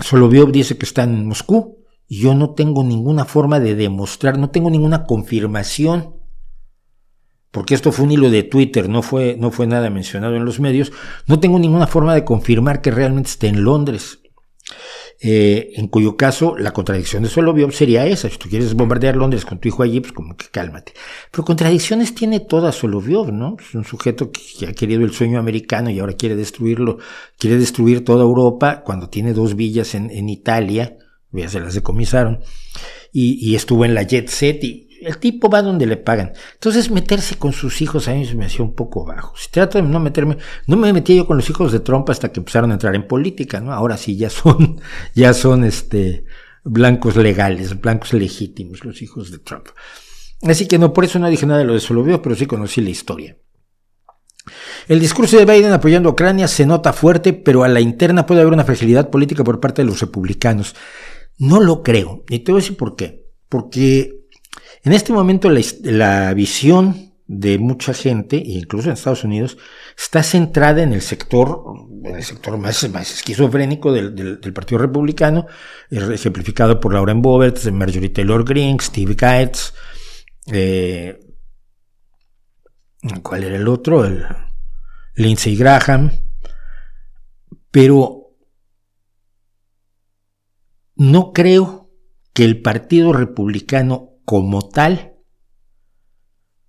Solovyov 0.00 0.52
dice 0.52 0.76
que 0.78 0.86
está 0.86 1.04
en 1.04 1.26
Moscú. 1.26 1.78
Yo 2.08 2.34
no 2.34 2.54
tengo 2.54 2.84
ninguna 2.84 3.24
forma 3.24 3.60
de 3.60 3.74
demostrar, 3.74 4.38
no 4.38 4.50
tengo 4.50 4.70
ninguna 4.70 5.04
confirmación, 5.04 6.14
porque 7.50 7.74
esto 7.74 7.92
fue 7.92 8.06
un 8.06 8.12
hilo 8.12 8.30
de 8.30 8.42
Twitter, 8.42 8.88
no 8.88 9.02
fue, 9.02 9.36
no 9.38 9.50
fue 9.50 9.66
nada 9.66 9.90
mencionado 9.90 10.36
en 10.36 10.44
los 10.44 10.60
medios. 10.60 10.92
No 11.26 11.40
tengo 11.40 11.58
ninguna 11.58 11.86
forma 11.86 12.14
de 12.14 12.24
confirmar 12.24 12.80
que 12.80 12.90
realmente 12.90 13.30
esté 13.30 13.48
en 13.48 13.64
Londres. 13.64 14.20
Eh, 15.20 15.72
en 15.74 15.88
cuyo 15.88 16.16
caso 16.16 16.56
la 16.56 16.72
contradicción 16.72 17.24
de 17.24 17.28
Solovyov 17.28 17.72
sería 17.72 18.06
esa. 18.06 18.28
Si 18.30 18.38
tú 18.38 18.48
quieres 18.48 18.74
bombardear 18.74 19.16
Londres 19.16 19.44
con 19.44 19.58
tu 19.58 19.68
hijo 19.68 19.82
allí, 19.82 20.00
pues 20.00 20.12
como 20.12 20.36
que 20.36 20.46
cálmate. 20.46 20.92
Pero 21.32 21.44
contradicciones 21.44 22.14
tiene 22.14 22.38
toda 22.40 22.70
Solovyov, 22.70 23.32
¿no? 23.32 23.56
Es 23.58 23.74
un 23.74 23.84
sujeto 23.84 24.30
que 24.30 24.66
ha 24.66 24.72
querido 24.72 25.04
el 25.04 25.12
sueño 25.12 25.40
americano 25.40 25.90
y 25.90 25.98
ahora 25.98 26.12
quiere 26.12 26.36
destruirlo, 26.36 26.98
quiere 27.36 27.58
destruir 27.58 28.04
toda 28.04 28.22
Europa 28.22 28.82
cuando 28.84 29.08
tiene 29.08 29.32
dos 29.32 29.56
villas 29.56 29.96
en, 29.96 30.10
en 30.10 30.28
Italia, 30.28 30.98
ya 31.32 31.48
se 31.48 31.60
las 31.60 31.74
decomisaron, 31.74 32.38
y, 33.12 33.44
y 33.44 33.56
estuvo 33.56 33.84
en 33.84 33.94
la 33.94 34.04
Jet 34.04 34.28
Set 34.28 34.62
y, 34.62 34.87
el 35.00 35.18
tipo 35.18 35.48
va 35.48 35.62
donde 35.62 35.86
le 35.86 35.96
pagan. 35.96 36.32
Entonces 36.54 36.90
meterse 36.90 37.36
con 37.36 37.52
sus 37.52 37.80
hijos 37.82 38.08
a 38.08 38.12
mí 38.12 38.28
me 38.34 38.46
hacía 38.46 38.64
un 38.64 38.74
poco 38.74 39.04
bajo. 39.04 39.36
Si 39.36 39.50
trato 39.50 39.78
de 39.78 39.88
no 39.88 40.00
meterme, 40.00 40.38
no 40.66 40.76
me 40.76 40.92
metí 40.92 41.16
yo 41.16 41.26
con 41.26 41.36
los 41.36 41.48
hijos 41.48 41.72
de 41.72 41.80
Trump 41.80 42.08
hasta 42.10 42.30
que 42.30 42.40
empezaron 42.40 42.70
a 42.70 42.74
entrar 42.74 42.94
en 42.94 43.06
política, 43.06 43.60
¿no? 43.60 43.72
Ahora 43.72 43.96
sí 43.96 44.16
ya 44.16 44.30
son, 44.30 44.80
ya 45.14 45.34
son 45.34 45.64
este, 45.64 46.24
blancos 46.64 47.16
legales, 47.16 47.80
blancos 47.80 48.12
legítimos 48.12 48.84
los 48.84 49.02
hijos 49.02 49.30
de 49.30 49.38
Trump. 49.38 49.68
Así 50.42 50.68
que 50.68 50.78
no, 50.78 50.92
por 50.92 51.04
eso 51.04 51.18
no 51.18 51.28
dije 51.28 51.46
nada 51.46 51.60
de 51.60 51.64
lo 51.64 51.74
de 51.74 51.80
Solovio, 51.80 52.22
pero 52.22 52.34
sí 52.34 52.46
conocí 52.46 52.80
la 52.80 52.90
historia. 52.90 53.36
El 54.86 55.00
discurso 55.00 55.36
de 55.36 55.44
Biden 55.44 55.72
apoyando 55.72 56.08
a 56.08 56.12
Ucrania 56.12 56.48
se 56.48 56.64
nota 56.64 56.92
fuerte, 56.92 57.32
pero 57.32 57.64
a 57.64 57.68
la 57.68 57.80
interna 57.80 58.24
puede 58.24 58.40
haber 58.40 58.52
una 58.52 58.64
fragilidad 58.64 59.10
política 59.10 59.44
por 59.44 59.60
parte 59.60 59.82
de 59.82 59.88
los 59.88 60.00
republicanos. 60.00 60.74
No 61.38 61.60
lo 61.60 61.82
creo, 61.82 62.24
y 62.28 62.40
te 62.40 62.52
voy 62.52 62.60
a 62.60 62.62
decir 62.62 62.76
por 62.76 62.96
qué. 62.96 63.26
Porque 63.48 64.17
en 64.82 64.92
este 64.92 65.12
momento 65.12 65.50
la, 65.50 66.32
visión 66.34 67.12
de 67.26 67.58
mucha 67.58 67.92
gente, 67.92 68.42
incluso 68.42 68.88
en 68.88 68.94
Estados 68.94 69.24
Unidos, 69.24 69.58
está 69.96 70.22
centrada 70.22 70.82
en 70.82 70.92
el 70.92 71.02
sector, 71.02 71.62
en 72.04 72.16
el 72.16 72.24
sector 72.24 72.56
más, 72.56 72.82
esquizofrénico 72.84 73.92
del, 73.92 74.38
Partido 74.54 74.78
Republicano, 74.78 75.46
ejemplificado 75.90 76.80
por 76.80 76.94
Lauren 76.94 77.20
Boebert, 77.20 77.62
Marjorie 77.70 78.10
Taylor 78.10 78.44
Greene, 78.44 78.78
Steve 78.80 79.14
Gates, 79.14 79.74
eh, 80.46 81.18
¿cuál 83.22 83.44
era 83.44 83.56
el 83.56 83.68
otro? 83.68 84.04
El 84.04 84.24
Lindsey 85.14 85.56
Graham, 85.56 86.12
pero 87.70 88.28
no 90.96 91.32
creo 91.32 91.90
que 92.32 92.44
el 92.44 92.62
Partido 92.62 93.12
Republicano 93.12 94.17
como 94.28 94.60
tal 94.60 95.14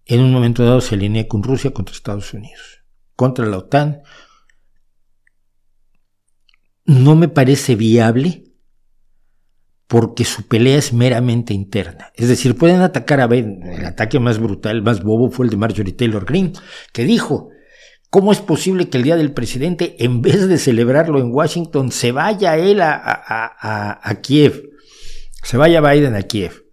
en 0.05 0.21
un 0.21 0.31
momento 0.31 0.63
dado 0.63 0.79
se 0.79 0.95
alinee 0.95 1.27
con 1.27 1.43
Rusia 1.43 1.71
contra 1.71 1.93
Estados 1.93 2.33
Unidos, 2.33 2.85
contra 3.17 3.45
la 3.45 3.57
OTAN. 3.57 4.01
No 6.85 7.17
me 7.17 7.27
parece 7.27 7.75
viable 7.75 8.45
porque 9.87 10.23
su 10.23 10.47
pelea 10.47 10.77
es 10.77 10.93
meramente 10.93 11.53
interna. 11.53 12.13
Es 12.15 12.29
decir, 12.29 12.55
pueden 12.55 12.79
atacar 12.79 13.19
a 13.19 13.27
Biden. 13.27 13.61
El 13.63 13.85
ataque 13.85 14.21
más 14.21 14.39
brutal, 14.39 14.81
más 14.81 15.03
bobo 15.03 15.29
fue 15.29 15.45
el 15.45 15.49
de 15.49 15.57
Marjorie 15.57 15.93
Taylor 15.93 16.23
Greene, 16.23 16.53
que 16.93 17.03
dijo, 17.03 17.49
¿cómo 18.09 18.31
es 18.31 18.39
posible 18.39 18.89
que 18.89 18.99
el 18.99 19.03
día 19.03 19.17
del 19.17 19.33
presidente, 19.33 19.97
en 19.99 20.21
vez 20.21 20.47
de 20.47 20.59
celebrarlo 20.59 21.19
en 21.19 21.33
Washington, 21.33 21.91
se 21.91 22.13
vaya 22.13 22.57
él 22.57 22.79
a, 22.79 23.99
a 24.01 24.21
Kiev? 24.21 24.63
Se 25.43 25.57
vaya 25.57 25.81
Biden 25.81 26.15
a 26.15 26.21
Kiev. 26.21 26.68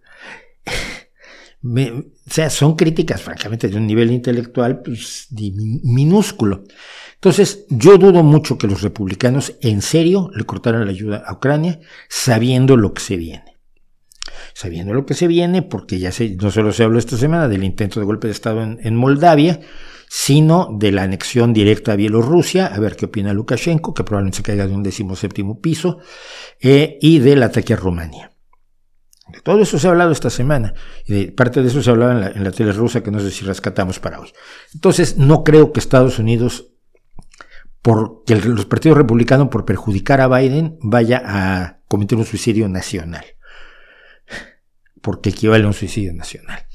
O 1.63 2.03
sea, 2.29 2.49
son 2.49 2.75
críticas, 2.75 3.21
francamente, 3.21 3.67
de 3.67 3.77
un 3.77 3.87
nivel 3.87 4.11
intelectual 4.11 4.81
pues, 4.81 5.27
minúsculo. 5.31 6.63
Entonces, 7.15 7.65
yo 7.69 7.97
dudo 7.97 8.21
mucho 8.21 8.57
que 8.57 8.67
los 8.67 8.81
republicanos 8.81 9.55
en 9.61 9.81
serio 9.81 10.29
le 10.35 10.43
cortaran 10.43 10.85
la 10.85 10.91
ayuda 10.91 11.23
a 11.25 11.33
Ucrania 11.33 11.79
sabiendo 12.09 12.77
lo 12.77 12.93
que 12.93 13.01
se 13.01 13.17
viene. 13.17 13.57
Sabiendo 14.53 14.93
lo 14.93 15.05
que 15.05 15.15
se 15.15 15.27
viene, 15.27 15.63
porque 15.63 15.97
ya 15.97 16.11
no 16.39 16.51
solo 16.51 16.71
se 16.71 16.83
habló 16.83 16.99
esta 16.99 17.17
semana 17.17 17.47
del 17.47 17.63
intento 17.63 17.99
de 17.99 18.05
golpe 18.05 18.27
de 18.27 18.33
Estado 18.33 18.61
en, 18.61 18.95
Moldavia, 18.95 19.59
sino 20.07 20.69
de 20.77 20.91
la 20.91 21.03
anexión 21.03 21.53
directa 21.53 21.93
a 21.93 21.95
Bielorrusia, 21.95 22.67
a 22.67 22.79
ver 22.79 22.95
qué 22.95 23.05
opina 23.05 23.33
Lukashenko, 23.33 23.95
que 23.95 24.03
probablemente 24.03 24.37
se 24.37 24.43
caiga 24.43 24.67
de 24.67 24.75
un 24.75 24.83
decimoséptimo 24.83 25.59
piso, 25.59 25.99
eh, 26.61 26.97
y 27.01 27.19
del 27.19 27.41
ataque 27.43 27.73
a 27.73 27.77
Rumania. 27.77 28.31
De 29.29 29.41
todo 29.41 29.61
eso 29.61 29.77
se 29.77 29.87
ha 29.87 29.91
hablado 29.91 30.11
esta 30.11 30.29
semana. 30.29 30.73
Y 31.05 31.13
de 31.13 31.31
parte 31.31 31.61
de 31.61 31.67
eso 31.67 31.81
se 31.81 31.89
hablaba 31.89 32.13
en 32.13 32.21
la, 32.21 32.27
en 32.27 32.43
la 32.43 32.51
tele 32.51 32.71
rusa, 32.71 33.01
que 33.01 33.11
no 33.11 33.19
sé 33.19 33.31
si 33.31 33.45
rescatamos 33.45 33.99
para 33.99 34.19
hoy. 34.19 34.31
Entonces, 34.73 35.17
no 35.17 35.43
creo 35.43 35.71
que 35.71 35.79
Estados 35.79 36.19
Unidos, 36.19 36.71
porque 37.81 38.35
los 38.35 38.65
partidos 38.65 38.97
republicanos, 38.97 39.49
por 39.49 39.65
perjudicar 39.65 40.21
a 40.21 40.27
Biden, 40.27 40.77
vaya 40.81 41.21
a 41.25 41.79
cometer 41.87 42.17
un 42.17 42.25
suicidio 42.25 42.69
nacional. 42.69 43.25
Porque 45.01 45.29
equivale 45.29 45.63
a 45.63 45.67
un 45.67 45.73
suicidio 45.73 46.13
nacional. 46.13 46.66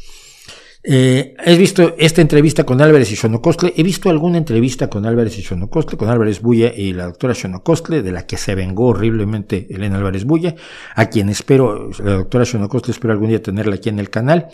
Eh, 0.85 1.37
he 1.45 1.57
visto 1.57 1.95
esta 1.97 2.21
entrevista 2.21 2.65
con 2.65 2.81
Álvarez 2.81 3.13
y 3.13 3.17
Xonocostle. 3.17 3.73
He 3.77 3.83
visto 3.83 4.11
alguna 4.11 4.39
entrevista 4.39 4.89
con 4.91 5.07
Álvarez 5.07 5.39
y 5.39 5.43
Xonocostle, 5.43 5.97
con 5.97 6.09
Álvarez 6.09 6.41
Bulla 6.41 6.73
y 6.75 6.93
la 6.93 7.07
doctora 7.07 7.35
Xonocostle, 7.35 8.03
de 8.03 8.11
la 8.11 8.27
que 8.27 8.37
se 8.37 8.55
vengó 8.55 8.87
horriblemente 8.89 9.69
Elena 9.71 9.99
Álvarez 9.99 10.25
Bulla, 10.25 10.57
a 10.97 11.07
quien 11.07 11.29
espero, 11.29 11.91
la 12.01 12.15
doctora 12.15 12.45
Xonocostle, 12.45 12.93
espero 12.93 13.13
algún 13.13 13.29
día 13.29 13.43
tenerla 13.43 13.77
aquí 13.77 13.91
en 13.91 14.01
el 14.01 14.11
canal. 14.11 14.49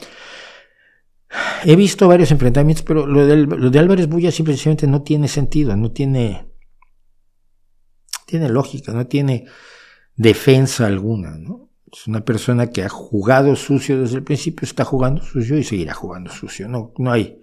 He 1.65 1.77
visto 1.77 2.09
varios 2.09 2.31
enfrentamientos, 2.31 2.85
pero 2.85 3.07
lo, 3.07 3.27
de 3.27 3.79
Álvarez 3.79 4.07
Bulla 4.09 4.31
simplemente 4.31 4.87
no 4.87 5.03
tiene 5.03 5.29
sentido, 5.29 5.77
no 5.77 5.93
tiene, 5.93 6.47
tiene 8.27 8.49
lógica, 8.51 8.93
no 8.93 9.07
tiene 9.07 9.47
defensa 10.15 10.87
alguna, 10.87 11.39
¿no? 11.39 11.68
Es 11.93 12.07
una 12.07 12.21
persona 12.21 12.69
que 12.69 12.83
ha 12.83 12.89
jugado 12.89 13.57
sucio 13.57 14.01
desde 14.01 14.17
el 14.17 14.23
principio, 14.23 14.65
está 14.65 14.85
jugando 14.85 15.23
sucio 15.23 15.57
y 15.57 15.65
seguirá 15.65 15.95
jugando 15.95 16.31
sucio. 16.31 16.69
No, 16.69 16.93
no, 16.99 17.13
hay, 17.13 17.41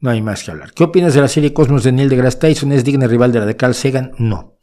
no 0.00 0.10
hay 0.10 0.22
más 0.22 0.44
que 0.44 0.50
hablar. 0.50 0.72
¿Qué 0.72 0.84
opinas 0.84 1.14
de 1.14 1.20
la 1.20 1.28
serie 1.28 1.52
Cosmos 1.52 1.84
de 1.84 1.92
Neil 1.92 2.08
deGrasse 2.08 2.38
Tyson? 2.38 2.72
¿Es 2.72 2.84
digna 2.84 3.06
rival 3.06 3.32
de 3.32 3.40
la 3.40 3.46
de 3.46 3.56
Carl 3.56 3.74
Sagan? 3.74 4.12
No. 4.18 4.58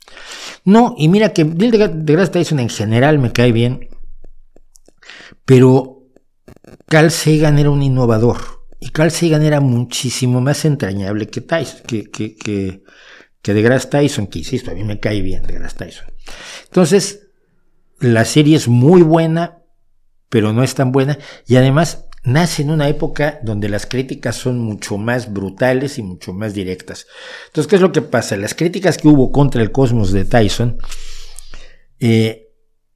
No, 0.63 0.95
y 0.97 1.09
mira 1.09 1.33
que 1.33 1.43
Neil 1.43 1.71
deGrasse 1.71 2.31
Tyson 2.31 2.59
en 2.59 2.69
general 2.69 3.19
me 3.19 3.31
cae 3.31 3.51
bien, 3.51 3.89
pero 5.45 6.03
Carl 6.85 7.11
Sagan 7.11 7.59
era 7.59 7.69
un 7.69 7.81
innovador. 7.81 8.38
Y 8.79 8.91
Carl 8.91 9.11
Sagan 9.11 9.43
era 9.43 9.59
muchísimo 9.59 10.39
más 10.39 10.63
entrañable 10.63 11.27
que 11.27 11.41
Tyson, 11.41 11.81
que, 11.85 12.09
que, 12.09 12.35
que, 12.35 12.83
que 13.41 13.53
deGrasse 13.53 13.89
Tyson, 13.89 14.27
que 14.27 14.39
insisto, 14.39 14.71
a 14.71 14.73
mí 14.73 14.83
me 14.85 14.99
cae 14.99 15.21
bien 15.21 15.43
deGrasse 15.43 15.77
Tyson. 15.77 16.07
Entonces, 16.65 17.28
la 18.00 18.25
serie 18.25 18.56
es 18.56 18.68
muy 18.68 19.01
buena, 19.01 19.63
pero 20.29 20.53
no 20.53 20.63
es 20.63 20.75
tan 20.75 20.91
buena. 20.91 21.18
Y 21.48 21.56
además 21.56 22.10
nace 22.24 22.62
en 22.62 22.72
una 22.72 22.88
época 22.89 23.39
donde 23.44 23.70
las 23.70 23.86
críticas 23.86 24.36
son 24.36 24.60
mucho 24.60 24.98
más 24.98 25.32
brutales 25.32 25.98
y 25.98 26.03
mucho 26.03 26.34
más 26.34 26.53
directas. 26.53 27.08
Entonces, 27.48 27.70
¿qué 27.70 27.75
es 27.77 27.82
lo 27.82 27.91
que 27.91 28.01
pasa? 28.01 28.38
Las 28.38 28.53
críticas 28.53 28.98
que 28.98 29.08
hubo 29.08 29.32
contra 29.32 29.62
el 29.62 29.72
cosmos 29.72 30.12
de 30.12 30.25
Tyson 30.25 30.77
eh, 32.00 32.50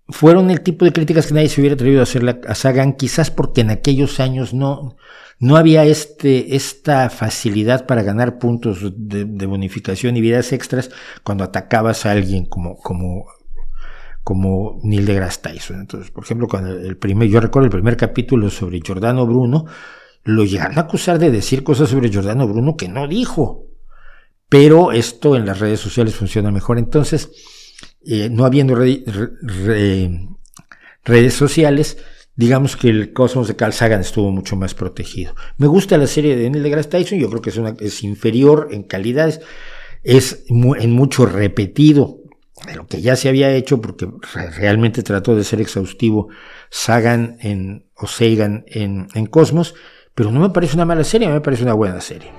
fueron 0.10 0.51
el 0.51 0.62
tipo 0.62 0.86
de 0.86 0.91
críticas 0.91 1.27
que 1.27 1.33
nadie 1.33 1.50
se 1.50 1.62
hubiera 1.62 1.75
atrevido 1.75 2.01
a 2.01 2.03
hacer 2.03 2.41
a 2.48 2.55
Sagan, 2.55 2.93
quizás 2.93 3.31
porque 3.31 3.62
en 3.62 3.69
aquellos 3.69 4.19
años 4.19 4.53
no, 4.53 4.98
no 5.39 5.55
había 5.55 5.86
este, 5.86 6.55
esta 6.55 7.10
facilidad 7.10 7.86
para 7.86 8.03
ganar 8.03 8.38
puntos 8.38 8.79
de, 8.95 9.25
de, 9.25 9.45
bonificación 9.45 10.15
y 10.17 10.22
vidas 10.22 10.51
extras 10.51 10.91
cuando 11.24 11.43
atacabas 11.43 12.05
a 12.05 12.12
alguien 12.12 12.45
como, 12.45 12.77
como 12.77 13.27
como 14.23 14.79
Neil 14.83 15.05
deGrasse 15.05 15.41
Tyson. 15.41 15.81
Entonces, 15.81 16.11
por 16.11 16.23
ejemplo, 16.23 16.47
cuando 16.47 16.71
el 16.71 16.97
primer, 16.97 17.29
yo 17.29 17.39
recuerdo 17.39 17.65
el 17.65 17.71
primer 17.71 17.97
capítulo 17.97 18.49
sobre 18.49 18.79
Giordano 18.79 19.25
Bruno, 19.25 19.65
lo 20.23 20.45
llegaron 20.45 20.77
a 20.77 20.81
acusar 20.81 21.19
de 21.19 21.31
decir 21.31 21.63
cosas 21.63 21.89
sobre 21.89 22.09
Giordano 22.09 22.47
Bruno 22.47 22.77
que 22.77 22.87
no 22.87 23.07
dijo. 23.07 23.67
Pero 24.47 24.91
esto 24.91 25.35
en 25.35 25.45
las 25.45 25.59
redes 25.59 25.79
sociales 25.79 26.15
funciona 26.15 26.51
mejor. 26.51 26.77
Entonces, 26.77 27.31
eh, 28.05 28.29
no 28.29 28.45
habiendo 28.45 28.75
redes 28.75 29.03
sociales, 31.33 31.97
digamos 32.35 32.77
que 32.77 32.89
el 32.89 33.13
cosmos 33.13 33.47
de 33.47 33.55
Carl 33.55 33.73
Sagan 33.73 34.01
estuvo 34.01 34.31
mucho 34.31 34.55
más 34.55 34.73
protegido. 34.73 35.35
Me 35.57 35.67
gusta 35.67 35.97
la 35.97 36.07
serie 36.07 36.35
de 36.35 36.49
Neil 36.49 36.63
deGrasse 36.63 36.89
Tyson, 36.89 37.19
yo 37.19 37.29
creo 37.29 37.41
que 37.41 37.49
es, 37.49 37.57
una, 37.57 37.75
es 37.79 38.03
inferior 38.03 38.69
en 38.71 38.83
calidades, 38.83 39.41
es 40.03 40.45
en 40.49 40.91
mucho 40.91 41.25
repetido 41.25 42.22
de 42.65 42.75
lo 42.75 42.88
que 42.88 43.01
ya 43.01 43.15
se 43.15 43.29
había 43.29 43.51
hecho, 43.51 43.81
porque 43.81 44.07
realmente 44.57 45.03
trató 45.03 45.36
de 45.36 45.43
ser 45.43 45.60
exhaustivo 45.60 46.29
Sagan 46.69 47.38
en, 47.41 47.89
o 47.95 48.07
Sagan 48.07 48.63
en, 48.67 49.07
en 49.13 49.25
Cosmos, 49.25 49.75
pero 50.15 50.31
no 50.31 50.39
me 50.39 50.50
parece 50.50 50.75
una 50.75 50.86
mala 50.86 51.03
serie, 51.03 51.27
me 51.27 51.41
parece 51.41 51.63
una 51.63 51.74
buena 51.74 52.00
serie. 52.00 52.31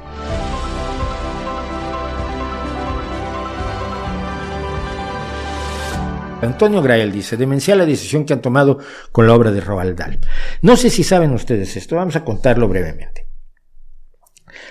Antonio 6.40 6.82
Grael 6.82 7.10
dice, 7.10 7.36
demencial 7.36 7.78
la 7.78 7.86
decisión 7.86 8.24
que 8.24 8.34
han 8.34 8.42
tomado 8.42 8.78
con 9.12 9.26
la 9.26 9.34
obra 9.34 9.50
de 9.50 9.60
Roald 9.60 9.98
Dahl. 9.98 10.20
No 10.62 10.76
sé 10.76 10.90
si 10.90 11.02
saben 11.02 11.32
ustedes 11.32 11.76
esto, 11.76 11.96
vamos 11.96 12.16
a 12.16 12.24
contarlo 12.24 12.68
brevemente. 12.68 13.26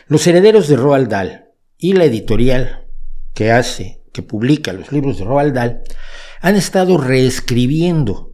Los 0.07 0.25
herederos 0.27 0.67
de 0.67 0.77
Roald 0.77 1.09
Dahl 1.09 1.45
y 1.77 1.93
la 1.93 2.05
editorial 2.05 2.87
que 3.33 3.51
hace 3.51 4.02
que 4.13 4.21
publica 4.21 4.71
los 4.71 4.91
libros 4.91 5.17
de 5.17 5.25
Roald 5.25 5.53
Dahl, 5.53 5.81
han 6.39 6.55
estado 6.55 6.97
reescribiendo, 6.97 8.33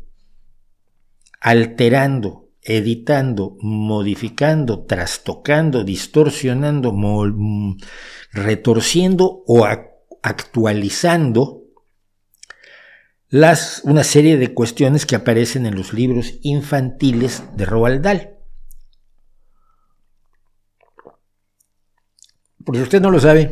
alterando, 1.40 2.50
editando, 2.62 3.58
modificando, 3.62 4.86
trastocando, 4.86 5.84
distorsionando, 5.84 6.94
retorciendo 8.32 9.44
o 9.48 9.66
actualizando 10.22 11.64
las, 13.30 13.82
una 13.86 14.04
serie 14.04 14.38
de 14.38 14.54
cuestiones 14.54 15.06
que 15.06 15.16
aparecen 15.16 15.66
en 15.66 15.76
los 15.76 15.94
libros 15.94 16.34
infantiles 16.42 17.44
de 17.56 17.66
Roald 17.66 18.02
Dahl. 18.02 18.36
Por 22.66 22.76
si 22.76 22.82
usted 22.82 23.02
no 23.02 23.12
lo 23.12 23.20
sabe, 23.20 23.52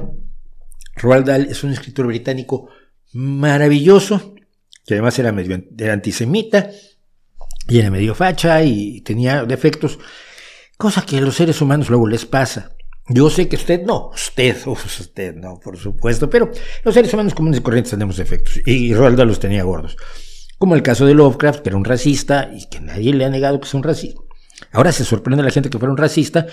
Roald 0.98 1.26
Dahl 1.26 1.46
es 1.46 1.64
un 1.64 1.72
escritor 1.72 2.08
británico 2.08 2.70
maravilloso, 3.14 4.36
que 4.86 4.96
además 4.96 5.18
era 5.20 5.32
medio 5.32 5.64
antisemita, 5.92 6.70
y 7.68 7.80
era 7.80 7.92
medio 7.92 8.16
facha 8.16 8.64
y 8.64 9.02
tenía 9.02 9.44
defectos, 9.44 10.00
cosa 10.78 11.02
que 11.04 11.18
a 11.18 11.22
los 11.22 11.36
seres 11.36 11.62
humanos 11.62 11.90
luego 11.90 12.08
les 12.08 12.26
pasa. 12.26 12.72
Yo 13.10 13.30
sé 13.30 13.48
que 13.48 13.56
usted 13.56 13.84
no, 13.84 14.10
usted, 14.14 14.58
usted 14.66 15.36
no, 15.36 15.60
por 15.60 15.78
supuesto, 15.78 16.30
pero 16.30 16.52
los 16.84 16.94
seres 16.94 17.14
humanos 17.14 17.34
comunes 17.34 17.60
y 17.60 17.64
corrientes 17.64 17.92
tenemos 17.92 18.18
defectos, 18.18 18.60
y 18.66 18.94
Roald 18.94 19.18
Dahl 19.18 19.28
los 19.28 19.40
tenía 19.40 19.64
gordos. 19.64 19.96
Como 20.58 20.76
el 20.76 20.82
caso 20.82 21.06
de 21.06 21.14
Lovecraft, 21.14 21.62
que 21.62 21.70
era 21.70 21.78
un 21.78 21.86
racista 21.86 22.50
y 22.54 22.68
que 22.68 22.80
nadie 22.80 23.14
le 23.14 23.26
ha 23.26 23.30
negado 23.30 23.60
que 23.60 23.68
es 23.68 23.74
un 23.74 23.84
racista. 23.84 24.20
Ahora 24.72 24.92
se 24.92 25.06
sorprende 25.06 25.44
la 25.44 25.52
gente 25.52 25.70
que 25.70 25.78
fueron 25.78 25.98
racistas 25.98 26.46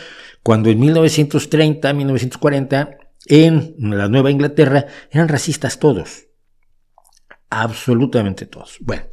cuando 0.43 0.69
en 0.69 0.79
1930, 0.79 1.93
1940, 1.95 2.99
en 3.27 3.75
la 3.79 4.09
Nueva 4.09 4.31
Inglaterra 4.31 4.87
eran 5.11 5.29
racistas 5.29 5.79
todos. 5.79 6.27
Absolutamente 7.51 8.47
todos. 8.47 8.79
Bueno, 8.81 9.05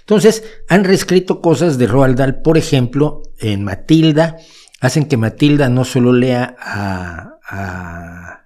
entonces 0.00 0.44
han 0.68 0.84
reescrito 0.84 1.40
cosas 1.40 1.76
de 1.76 1.86
Roald 1.86 2.16
Dahl, 2.16 2.40
por 2.40 2.56
ejemplo, 2.56 3.22
en 3.38 3.64
Matilda, 3.64 4.36
hacen 4.80 5.06
que 5.06 5.16
Matilda 5.16 5.68
no 5.68 5.84
solo 5.84 6.12
lea 6.12 6.54
a, 6.58 7.38
a, 7.44 8.39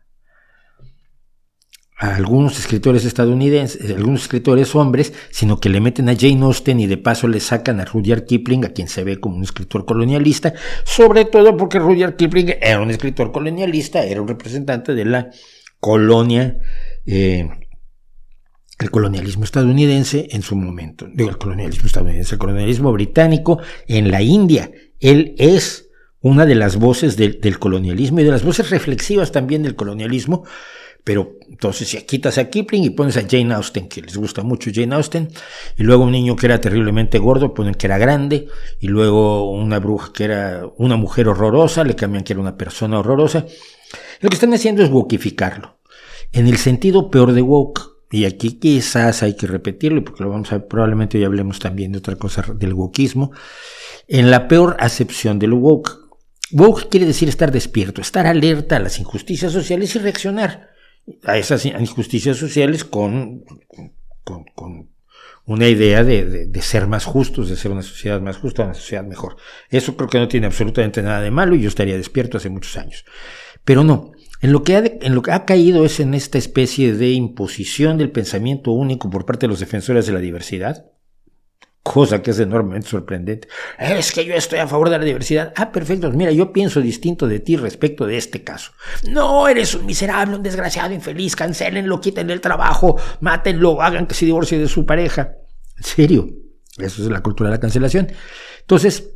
algunos 1.96 2.58
escritores 2.58 3.04
estadounidenses, 3.04 3.90
algunos 3.90 4.22
escritores 4.22 4.74
hombres, 4.74 5.12
sino 5.30 5.60
que 5.60 5.68
le 5.68 5.80
meten 5.80 6.08
a 6.08 6.16
Jane 6.16 6.42
Austen 6.42 6.80
y 6.80 6.86
de 6.86 6.96
paso 6.96 7.28
le 7.28 7.40
sacan 7.40 7.80
a 7.80 7.84
Rudyard 7.84 8.24
Kipling, 8.24 8.64
a 8.64 8.70
quien 8.70 8.88
se 8.88 9.04
ve 9.04 9.20
como 9.20 9.36
un 9.36 9.44
escritor 9.44 9.84
colonialista, 9.86 10.54
sobre 10.84 11.24
todo 11.24 11.56
porque 11.56 11.78
Rudyard 11.78 12.16
Kipling 12.16 12.54
era 12.60 12.80
un 12.80 12.90
escritor 12.90 13.30
colonialista, 13.32 14.04
era 14.04 14.20
un 14.20 14.28
representante 14.28 14.94
de 14.94 15.04
la 15.04 15.30
colonia 15.78 16.58
eh, 17.06 17.48
el 18.78 18.90
colonialismo 18.90 19.44
estadounidense 19.44 20.28
en 20.30 20.42
su 20.42 20.56
momento. 20.56 21.06
Digo, 21.12 21.30
el 21.30 21.38
colonialismo 21.38 21.86
estadounidense, 21.86 22.34
el 22.34 22.38
colonialismo 22.38 22.92
británico 22.92 23.60
en 23.86 24.10
la 24.10 24.22
India. 24.22 24.70
Él 25.00 25.34
es 25.38 25.90
una 26.20 26.46
de 26.46 26.54
las 26.54 26.76
voces 26.76 27.16
del, 27.16 27.58
colonialismo 27.58 28.20
y 28.20 28.24
de 28.24 28.30
las 28.30 28.44
voces 28.44 28.70
reflexivas 28.70 29.30
también 29.30 29.62
del 29.62 29.76
colonialismo. 29.76 30.44
Pero 31.04 31.38
entonces 31.50 31.88
si 31.88 32.00
quitas 32.02 32.38
a 32.38 32.48
Kipling 32.48 32.82
y 32.82 32.90
pones 32.90 33.18
a 33.18 33.28
Jane 33.28 33.52
Austen, 33.52 33.88
que 33.88 34.00
les 34.00 34.16
gusta 34.16 34.42
mucho 34.42 34.70
Jane 34.74 34.94
Austen, 34.94 35.28
y 35.76 35.82
luego 35.82 36.04
un 36.04 36.12
niño 36.12 36.34
que 36.34 36.46
era 36.46 36.62
terriblemente 36.62 37.18
gordo, 37.18 37.52
ponen 37.52 37.74
que 37.74 37.86
era 37.86 37.98
grande, 37.98 38.48
y 38.80 38.88
luego 38.88 39.50
una 39.50 39.78
bruja 39.78 40.12
que 40.14 40.24
era 40.24 40.62
una 40.78 40.96
mujer 40.96 41.28
horrorosa, 41.28 41.84
le 41.84 41.94
cambian 41.94 42.24
que 42.24 42.32
era 42.32 42.40
una 42.40 42.56
persona 42.56 42.98
horrorosa. 42.98 43.44
Lo 44.20 44.30
que 44.30 44.34
están 44.34 44.54
haciendo 44.54 44.82
es 44.82 44.90
wokificarlo, 44.90 45.76
en 46.32 46.48
el 46.48 46.56
sentido 46.56 47.10
peor 47.10 47.32
de 47.32 47.42
woke 47.42 47.94
y 48.10 48.24
aquí 48.26 48.60
quizás 48.60 49.22
hay 49.22 49.34
que 49.34 49.46
repetirlo, 49.46 50.04
porque 50.04 50.22
lo 50.22 50.30
vamos 50.30 50.52
a 50.52 50.66
probablemente 50.66 51.18
hoy 51.18 51.24
hablemos 51.24 51.58
también 51.58 51.92
de 51.92 51.98
otra 51.98 52.16
cosa 52.16 52.44
del 52.54 52.72
wokismo, 52.72 53.32
en 54.08 54.30
la 54.30 54.48
peor 54.48 54.76
acepción 54.78 55.38
del 55.38 55.52
woke. 55.52 55.98
Woke 56.52 56.88
quiere 56.88 57.06
decir 57.06 57.28
estar 57.28 57.50
despierto, 57.50 58.00
estar 58.00 58.26
alerta 58.26 58.76
a 58.76 58.78
las 58.80 58.98
injusticias 59.00 59.52
sociales 59.52 59.96
y 59.96 59.98
reaccionar 59.98 60.73
a 61.24 61.38
esas 61.38 61.64
injusticias 61.66 62.36
sociales 62.36 62.84
con, 62.84 63.44
con, 64.24 64.88
una 65.46 65.68
idea 65.68 66.02
de, 66.02 66.46
de, 66.46 66.62
ser 66.62 66.86
más 66.86 67.04
justos, 67.04 67.50
de 67.50 67.56
ser 67.56 67.70
una 67.70 67.82
sociedad 67.82 68.20
más 68.20 68.38
justa, 68.38 68.64
una 68.64 68.72
sociedad 68.72 69.04
mejor. 69.04 69.36
Eso 69.68 69.94
creo 69.96 70.08
que 70.08 70.18
no 70.18 70.28
tiene 70.28 70.46
absolutamente 70.46 71.02
nada 71.02 71.20
de 71.20 71.30
malo 71.30 71.54
y 71.54 71.60
yo 71.60 71.68
estaría 71.68 71.98
despierto 71.98 72.38
hace 72.38 72.48
muchos 72.48 72.78
años. 72.78 73.04
Pero 73.62 73.84
no, 73.84 74.12
en 74.40 74.52
lo, 74.52 74.62
que 74.62 74.76
ha 74.76 74.84
en 74.84 75.14
lo 75.14 75.22
que 75.22 75.32
ha 75.32 75.44
caído 75.44 75.84
es 75.84 76.00
en 76.00 76.14
esta 76.14 76.38
especie 76.38 76.94
de 76.94 77.10
imposición 77.10 77.98
del 77.98 78.10
pensamiento 78.10 78.72
único 78.72 79.10
por 79.10 79.26
parte 79.26 79.46
de 79.46 79.50
los 79.50 79.60
defensores 79.60 80.06
de 80.06 80.12
la 80.12 80.20
diversidad, 80.20 80.86
cosa 81.84 82.22
que 82.22 82.30
es 82.30 82.40
enormemente 82.40 82.88
sorprendente. 82.88 83.46
Es 83.78 84.10
que 84.10 84.24
yo 84.24 84.34
estoy 84.34 84.58
a 84.58 84.66
favor 84.66 84.88
de 84.88 84.98
la 84.98 85.04
diversidad. 85.04 85.52
Ah, 85.54 85.70
perfecto. 85.70 86.10
Mira, 86.10 86.32
yo 86.32 86.50
pienso 86.50 86.80
distinto 86.80 87.28
de 87.28 87.40
ti 87.40 87.56
respecto 87.56 88.06
de 88.06 88.16
este 88.16 88.42
caso. 88.42 88.72
No, 89.08 89.46
eres 89.46 89.74
un 89.74 89.84
miserable, 89.84 90.34
un 90.34 90.42
desgraciado, 90.42 90.94
infeliz. 90.94 91.36
Cancélenlo, 91.36 92.00
quítenle 92.00 92.32
el 92.32 92.40
trabajo, 92.40 92.96
mátenlo, 93.20 93.82
hagan 93.82 94.06
que 94.06 94.14
se 94.14 94.24
divorcie 94.24 94.58
de 94.58 94.66
su 94.66 94.86
pareja. 94.86 95.34
En 95.76 95.84
serio, 95.84 96.28
eso 96.78 97.02
es 97.02 97.08
la 97.10 97.22
cultura 97.22 97.50
de 97.50 97.56
la 97.56 97.60
cancelación. 97.60 98.10
Entonces, 98.60 99.10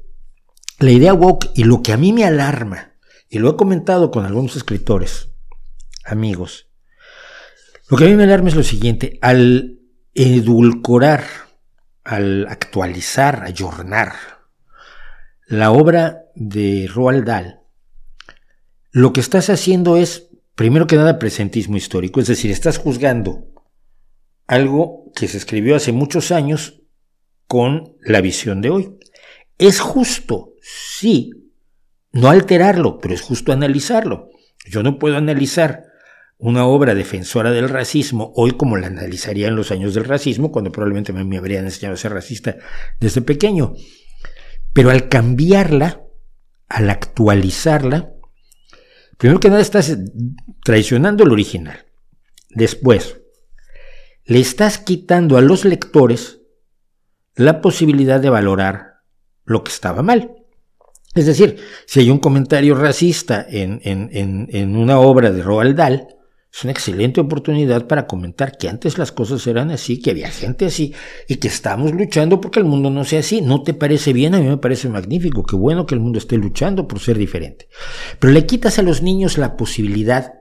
la 0.78 0.90
idea 0.90 1.14
woke 1.14 1.50
y 1.54 1.64
lo 1.64 1.82
que 1.82 1.94
a 1.94 1.96
mí 1.96 2.12
me 2.12 2.26
alarma 2.26 2.92
y 3.30 3.38
lo 3.38 3.50
he 3.50 3.56
comentado 3.56 4.10
con 4.10 4.26
algunos 4.26 4.56
escritores, 4.56 5.30
amigos, 6.04 6.68
lo 7.88 7.96
que 7.96 8.04
a 8.04 8.08
mí 8.08 8.14
me 8.14 8.24
alarma 8.24 8.50
es 8.50 8.54
lo 8.54 8.62
siguiente, 8.62 9.18
al 9.22 9.80
edulcorar, 10.12 11.24
al 12.08 12.46
actualizar, 12.48 13.42
ayornar 13.44 14.14
la 15.46 15.72
obra 15.72 16.24
de 16.34 16.88
Roald 16.90 17.26
Dahl, 17.26 17.60
lo 18.90 19.12
que 19.12 19.20
estás 19.20 19.50
haciendo 19.50 19.98
es, 19.98 20.30
primero 20.54 20.86
que 20.86 20.96
nada, 20.96 21.18
presentismo 21.18 21.76
histórico, 21.76 22.20
es 22.20 22.28
decir, 22.28 22.50
estás 22.50 22.78
juzgando 22.78 23.52
algo 24.46 25.12
que 25.14 25.28
se 25.28 25.36
escribió 25.36 25.76
hace 25.76 25.92
muchos 25.92 26.32
años 26.32 26.80
con 27.46 27.98
la 28.00 28.22
visión 28.22 28.62
de 28.62 28.70
hoy. 28.70 28.98
Es 29.58 29.78
justo, 29.78 30.54
sí, 30.62 31.52
no 32.12 32.30
alterarlo, 32.30 33.00
pero 33.00 33.12
es 33.12 33.20
justo 33.20 33.52
analizarlo. 33.52 34.30
Yo 34.64 34.82
no 34.82 34.98
puedo 34.98 35.18
analizar 35.18 35.84
una 36.38 36.66
obra 36.66 36.94
defensora 36.94 37.50
del 37.50 37.68
racismo 37.68 38.32
hoy 38.36 38.52
como 38.52 38.76
la 38.76 38.86
analizaría 38.86 39.48
en 39.48 39.56
los 39.56 39.72
años 39.72 39.94
del 39.94 40.04
racismo, 40.04 40.52
cuando 40.52 40.70
probablemente 40.70 41.12
me, 41.12 41.36
habrían 41.36 41.64
enseñado 41.64 41.94
a 41.94 41.98
ser 41.98 42.12
racista 42.12 42.56
desde 43.00 43.22
pequeño. 43.22 43.74
Pero 44.72 44.90
al 44.90 45.08
cambiarla, 45.08 46.00
al 46.68 46.90
actualizarla, 46.90 48.12
primero 49.16 49.40
que 49.40 49.48
nada 49.48 49.60
estás 49.60 49.98
traicionando 50.62 51.24
el 51.24 51.32
original. 51.32 51.86
Después, 52.50 53.20
le 54.24 54.38
estás 54.38 54.78
quitando 54.78 55.36
a 55.36 55.40
los 55.40 55.64
lectores 55.64 56.40
la 57.34 57.60
posibilidad 57.60 58.20
de 58.20 58.30
valorar 58.30 59.00
lo 59.44 59.64
que 59.64 59.72
estaba 59.72 60.02
mal. 60.02 60.34
Es 61.14 61.26
decir, 61.26 61.56
si 61.86 62.00
hay 62.00 62.10
un 62.10 62.18
comentario 62.18 62.76
racista 62.76 63.44
en, 63.48 63.80
en, 63.82 64.76
una 64.76 65.00
obra 65.00 65.32
de 65.32 65.42
Roald 65.42 65.76
Dahl, 65.76 66.06
es 66.52 66.64
una 66.64 66.72
excelente 66.72 67.20
oportunidad 67.20 67.86
para 67.86 68.06
comentar 68.06 68.56
que 68.56 68.68
antes 68.68 68.98
las 68.98 69.12
cosas 69.12 69.46
eran 69.46 69.70
así, 69.70 70.00
que 70.00 70.10
había 70.10 70.30
gente 70.30 70.66
así 70.66 70.94
y 71.28 71.36
que 71.36 71.48
estamos 71.48 71.92
luchando 71.92 72.40
porque 72.40 72.58
el 72.58 72.64
mundo 72.64 72.90
no 72.90 73.04
sea 73.04 73.20
así. 73.20 73.42
¿No 73.42 73.62
te 73.62 73.74
parece 73.74 74.12
bien? 74.12 74.34
A 74.34 74.40
mí 74.40 74.46
me 74.48 74.56
parece 74.56 74.88
magnífico. 74.88 75.44
Qué 75.44 75.56
bueno 75.56 75.86
que 75.86 75.94
el 75.94 76.00
mundo 76.00 76.18
esté 76.18 76.36
luchando 76.36 76.88
por 76.88 77.00
ser 77.00 77.18
diferente. 77.18 77.68
Pero 78.18 78.32
le 78.32 78.46
quitas 78.46 78.78
a 78.78 78.82
los 78.82 79.02
niños 79.02 79.38
la 79.38 79.56
posibilidad 79.56 80.34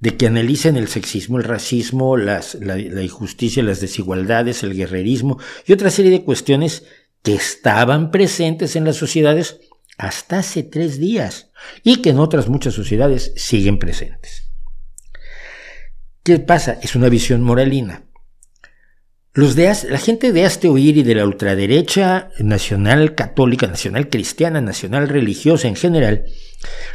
de 0.00 0.16
que 0.16 0.26
analicen 0.26 0.76
el 0.76 0.88
sexismo, 0.88 1.38
el 1.38 1.44
racismo, 1.44 2.16
la, 2.16 2.42
la 2.60 3.02
injusticia, 3.02 3.62
las 3.62 3.80
desigualdades, 3.80 4.62
el 4.62 4.74
guerrerismo 4.74 5.38
y 5.66 5.72
otra 5.72 5.90
serie 5.90 6.10
de 6.10 6.24
cuestiones 6.24 6.84
que 7.22 7.34
estaban 7.34 8.10
presentes 8.10 8.76
en 8.76 8.84
las 8.84 8.96
sociedades 8.96 9.60
hasta 9.96 10.40
hace 10.40 10.64
tres 10.64 10.98
días 10.98 11.50
y 11.82 12.02
que 12.02 12.10
en 12.10 12.18
otras 12.18 12.48
muchas 12.48 12.74
sociedades 12.74 13.32
siguen 13.36 13.78
presentes. 13.78 14.43
¿Qué 16.24 16.38
pasa? 16.38 16.78
Es 16.80 16.96
una 16.96 17.10
visión 17.10 17.42
moralina. 17.42 18.04
Los 19.34 19.54
de, 19.56 19.70
la 19.90 19.98
gente 19.98 20.32
de 20.32 20.46
Aste 20.46 20.68
Oír 20.68 20.96
y 20.96 21.02
de 21.02 21.14
la 21.14 21.26
ultraderecha 21.26 22.30
nacional 22.38 23.14
católica, 23.14 23.66
nacional 23.66 24.08
cristiana, 24.08 24.62
nacional 24.62 25.08
religiosa 25.08 25.68
en 25.68 25.76
general, 25.76 26.24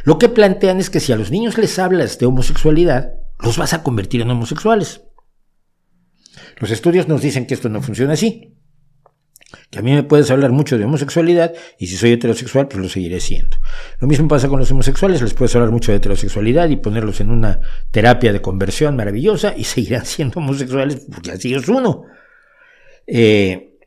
lo 0.02 0.18
que 0.18 0.28
plantean 0.28 0.80
es 0.80 0.90
que 0.90 0.98
si 0.98 1.12
a 1.12 1.16
los 1.16 1.30
niños 1.30 1.58
les 1.58 1.78
hablas 1.78 2.18
de 2.18 2.26
homosexualidad, 2.26 3.12
los 3.38 3.56
vas 3.56 3.72
a 3.72 3.84
convertir 3.84 4.20
en 4.20 4.30
homosexuales. 4.30 5.02
Los 6.58 6.72
estudios 6.72 7.06
nos 7.06 7.22
dicen 7.22 7.46
que 7.46 7.54
esto 7.54 7.68
no 7.68 7.82
funciona 7.82 8.14
así 8.14 8.59
que 9.70 9.78
a 9.78 9.82
mí 9.82 9.92
me 9.92 10.02
puedes 10.02 10.30
hablar 10.30 10.52
mucho 10.52 10.78
de 10.78 10.84
homosexualidad 10.84 11.52
y 11.78 11.86
si 11.86 11.96
soy 11.96 12.12
heterosexual, 12.12 12.68
pues 12.68 12.82
lo 12.82 12.88
seguiré 12.88 13.20
siendo. 13.20 13.56
Lo 14.00 14.08
mismo 14.08 14.28
pasa 14.28 14.48
con 14.48 14.58
los 14.58 14.70
homosexuales, 14.70 15.22
les 15.22 15.34
puedes 15.34 15.54
hablar 15.54 15.70
mucho 15.70 15.92
de 15.92 15.98
heterosexualidad 15.98 16.68
y 16.68 16.76
ponerlos 16.76 17.20
en 17.20 17.30
una 17.30 17.60
terapia 17.90 18.32
de 18.32 18.42
conversión 18.42 18.96
maravillosa 18.96 19.54
y 19.56 19.64
seguirán 19.64 20.06
siendo 20.06 20.40
homosexuales 20.40 21.06
porque 21.12 21.32
así 21.32 21.54
es 21.54 21.68
uno. 21.68 22.04
Eh, 23.06 23.78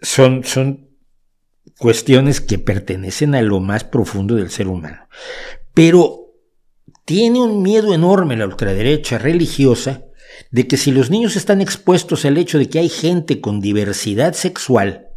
son, 0.00 0.44
son 0.44 0.88
cuestiones 1.78 2.40
que 2.40 2.58
pertenecen 2.58 3.34
a 3.34 3.42
lo 3.42 3.60
más 3.60 3.84
profundo 3.84 4.36
del 4.36 4.50
ser 4.50 4.68
humano. 4.68 5.08
Pero 5.72 6.24
tiene 7.04 7.40
un 7.40 7.62
miedo 7.62 7.92
enorme 7.92 8.36
la 8.36 8.46
ultraderecha 8.46 9.18
religiosa 9.18 10.03
de 10.50 10.66
que 10.66 10.76
si 10.76 10.90
los 10.90 11.10
niños 11.10 11.36
están 11.36 11.60
expuestos 11.60 12.24
al 12.24 12.38
hecho 12.38 12.58
de 12.58 12.68
que 12.68 12.78
hay 12.78 12.88
gente 12.88 13.40
con 13.40 13.60
diversidad 13.60 14.34
sexual, 14.34 15.08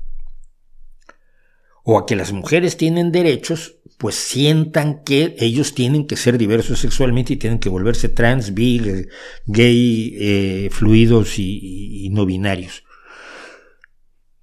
o 1.90 1.98
a 1.98 2.06
que 2.06 2.18
las 2.18 2.34
mujeres 2.34 2.76
tienen 2.76 3.14
derechos, 3.14 3.78
pues 3.98 4.16
sientan 4.16 5.06
que 5.06 5.38
ellos 5.40 5.74
tienen 5.74 6.06
que 6.06 6.18
ser 6.18 6.38
diversos 6.38 6.80
sexualmente 6.80 7.32
y 7.32 7.38
tienen 7.38 7.60
que 7.60 7.70
volverse 7.70 8.10
trans, 8.10 8.54
bi, 8.54 9.08
gay, 9.46 10.16
eh, 10.20 10.70
fluidos 10.70 11.40
y, 11.40 12.10
no 12.12 12.26
binarios. 12.26 12.84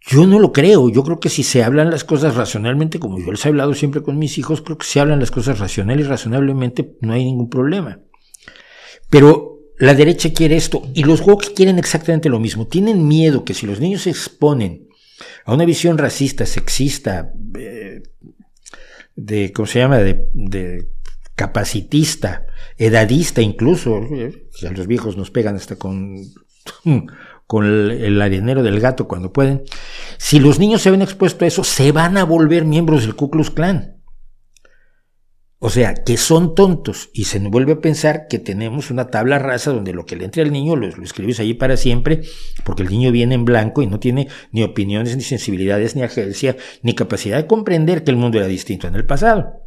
Yo 0.01 0.27
no 0.27 0.39
lo 0.39 0.53
creo, 0.53 0.89
yo 0.89 1.03
creo 1.03 1.21
que 1.21 1.29
si 1.29 1.43
se 1.43 1.63
hablan 1.63 1.91
las 1.91 2.05
cosas 2.05 2.35
racionalmente, 2.35 2.99
como 2.99 3.19
yo 3.19 3.31
les 3.31 3.45
he 3.45 3.49
hablado 3.49 3.75
siempre 3.75 4.03
con 4.03 4.19
mis 4.19 4.39
hijos, 4.39 4.63
creo 4.63 4.79
que 4.79 4.87
si 4.87 4.99
hablan 4.99 5.21
las 5.21 5.31
cosas 5.31 5.59
racional 5.59 6.01
y 6.01 6.05
razonablemente 6.05 6.97
no 7.03 7.13
hay 7.13 7.25
ningún 7.25 7.51
problema. 7.51 8.01
Pero 9.11 9.54
la 9.79 9.95
derecha 9.95 10.33
quiere 10.33 10.57
esto 10.57 10.89
y 10.95 11.03
los 11.05 11.21
woke 11.21 11.55
quieren 11.55 11.79
exactamente 11.79 12.29
lo 12.29 12.39
mismo. 12.39 12.67
Tienen 12.67 13.07
miedo 13.07 13.45
que 13.45 13.55
si 13.55 13.67
los 13.67 13.81
niños 13.81 14.03
se 14.03 14.11
exponen 14.11 14.89
a 15.45 15.55
una 15.55 15.65
visión 15.65 15.99
racista, 15.99 16.47
sexista, 16.47 17.33
eh, 17.59 18.03
de, 19.17 19.53
¿cómo 19.53 19.67
se 19.67 19.81
llama?, 19.81 19.99
de, 19.99 20.89
capacitista, 21.35 22.47
edadista 22.77 23.43
incluso, 23.43 23.97
a 23.97 24.71
los 24.71 24.87
viejos 24.87 25.17
nos 25.17 25.33
pegan 25.33 25.57
hasta 25.57 25.75
con, 25.75 26.17
con 27.47 27.67
el, 27.67 27.91
el, 27.91 28.23
arenero 28.23 28.63
del 28.63 28.79
gato 28.79 29.09
cuando 29.09 29.33
pueden, 29.33 29.65
si 30.17 30.39
los 30.39 30.61
niños 30.61 30.83
se 30.83 30.93
ven 30.93 31.03
expuestos 31.03 31.43
a 31.43 31.47
eso, 31.47 31.65
se 31.65 31.91
van 31.91 32.17
a 32.19 32.25
volver 32.25 32.65
miembros 32.65 33.03
del 33.03 33.17
Ku 33.17 33.31
Klux 33.31 33.51
Klan. 33.51 33.97
O 35.67 35.71
sea, 35.71 35.95
que 35.95 36.19
son 36.19 36.55
tontos 36.55 37.09
y 37.15 37.25
se 37.25 37.41
nos 37.41 37.51
vuelve 37.51 37.73
a 37.73 37.81
pensar 37.81 38.27
que 38.29 38.39
tenemos 38.39 38.91
una 38.91 39.07
tabla 39.07 39.39
rasa 39.39 39.73
donde 39.73 39.95
lo 39.95 40.05
que 40.05 40.15
le 40.15 40.27
entre 40.27 40.43
al 40.43 40.53
niño 40.53 40.77
lo, 40.77 40.89
escribes 41.03 41.41
allí 41.41 41.55
para 41.55 41.79
siempre, 41.79 42.21
porque 42.65 42.83
el 42.83 42.91
niño 42.91 43.11
viene 43.11 43.35
en 43.35 43.47
blanco 43.47 43.81
y 43.81 43.87
no 43.87 43.99
tiene 43.99 44.29
ni 44.53 44.63
opiniones, 44.63 45.17
ni 45.17 45.23
sensibilidades, 45.23 45.97
ni 45.97 46.03
agencia, 46.03 46.59
ni 46.83 46.95
capacidad 46.95 47.39
de 47.39 47.47
comprender 47.47 48.05
que 48.05 48.11
el 48.11 48.19
mundo 48.19 48.37
era 48.37 48.47
distinto 48.47 48.89
en 48.89 48.95
el 48.95 49.07
pasado. 49.07 49.63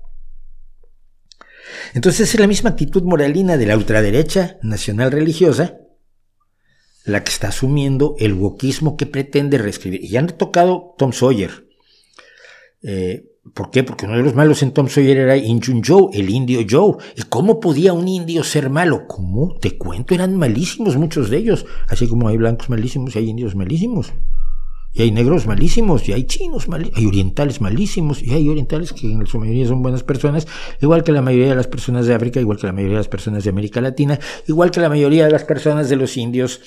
Entonces 1.96 2.32
es 2.32 2.40
la 2.40 2.46
misma 2.46 2.70
actitud 2.70 3.02
moralina 3.02 3.58
de 3.58 3.66
la 3.66 3.76
ultraderecha 3.76 4.60
nacional 4.62 5.12
religiosa 5.12 5.80
la 7.06 7.24
que 7.24 7.32
está 7.32 7.48
asumiendo 7.48 8.14
el 8.20 8.36
wokismo 8.36 8.98
que 8.98 9.08
pretende 9.08 9.58
reescribir. 9.58 10.04
Y 10.04 10.10
ya 10.10 10.20
han 10.20 10.28
tocado 10.28 10.94
Tom 11.00 11.12
Sawyer. 11.12 11.66
Eh, 12.84 13.27
¿Por 13.54 13.72
qué? 13.72 13.84
Porque 13.84 14.06
uno 14.06 14.18
de 14.18 14.24
los 14.24 14.36
malos 14.36 14.64
en 14.64 14.72
Tom 14.72 14.88
Sawyer 14.88 15.18
era 15.18 15.38
Injun 15.38 15.82
Joe, 15.86 16.10
el 16.14 16.30
indio 16.30 16.60
Joe. 16.70 16.98
¿Y 17.16 17.24
cómo 17.24 17.60
podía 17.60 17.94
un 17.94 18.08
indio 18.08 18.44
ser 18.44 18.70
malo? 18.70 19.08
¿Cómo? 19.08 19.56
Te 19.60 19.78
cuento, 19.78 20.14
eran 20.14 20.36
malísimos 20.36 20.98
muchos 20.98 21.30
de 21.30 21.38
ellos. 21.38 21.66
Así 21.88 22.08
como 22.08 22.28
hay 22.28 22.38
blancos 22.38 22.70
malísimos 22.70 23.16
y 23.16 23.20
hay 23.20 23.30
indios 23.30 23.56
malísimos. 23.56 24.14
Y 24.94 25.04
hay 25.04 25.12
negros 25.12 25.46
malísimos, 25.46 26.10
y 26.10 26.14
hay 26.14 26.24
chinos 26.24 26.68
malísimos, 26.68 26.98
hay 26.98 27.06
orientales 27.06 27.62
malísimos, 27.62 28.24
y 28.24 28.34
hay 28.34 28.50
orientales 28.50 28.94
que 28.94 29.12
en 29.12 29.28
su 29.28 29.38
mayoría 29.38 29.68
son 29.68 29.84
buenas 29.84 30.02
personas, 30.02 30.48
igual 30.82 31.04
que 31.04 31.12
la 31.12 31.22
mayoría 31.22 31.50
de 31.50 31.56
las 31.56 31.68
personas 31.68 32.08
de 32.08 32.16
África, 32.16 32.40
igual 32.40 32.58
que 32.58 32.66
la 32.66 32.74
mayoría 32.74 32.96
de 32.96 33.02
las 33.02 33.08
personas 33.08 33.44
de 33.44 33.52
América 33.52 33.80
Latina, 33.80 34.20
igual 34.48 34.72
que 34.72 34.80
la 34.80 34.90
mayoría 34.90 35.26
de 35.26 35.32
las 35.32 35.44
personas 35.44 35.90
de 35.90 35.98
los 35.98 36.18
indios 36.18 36.62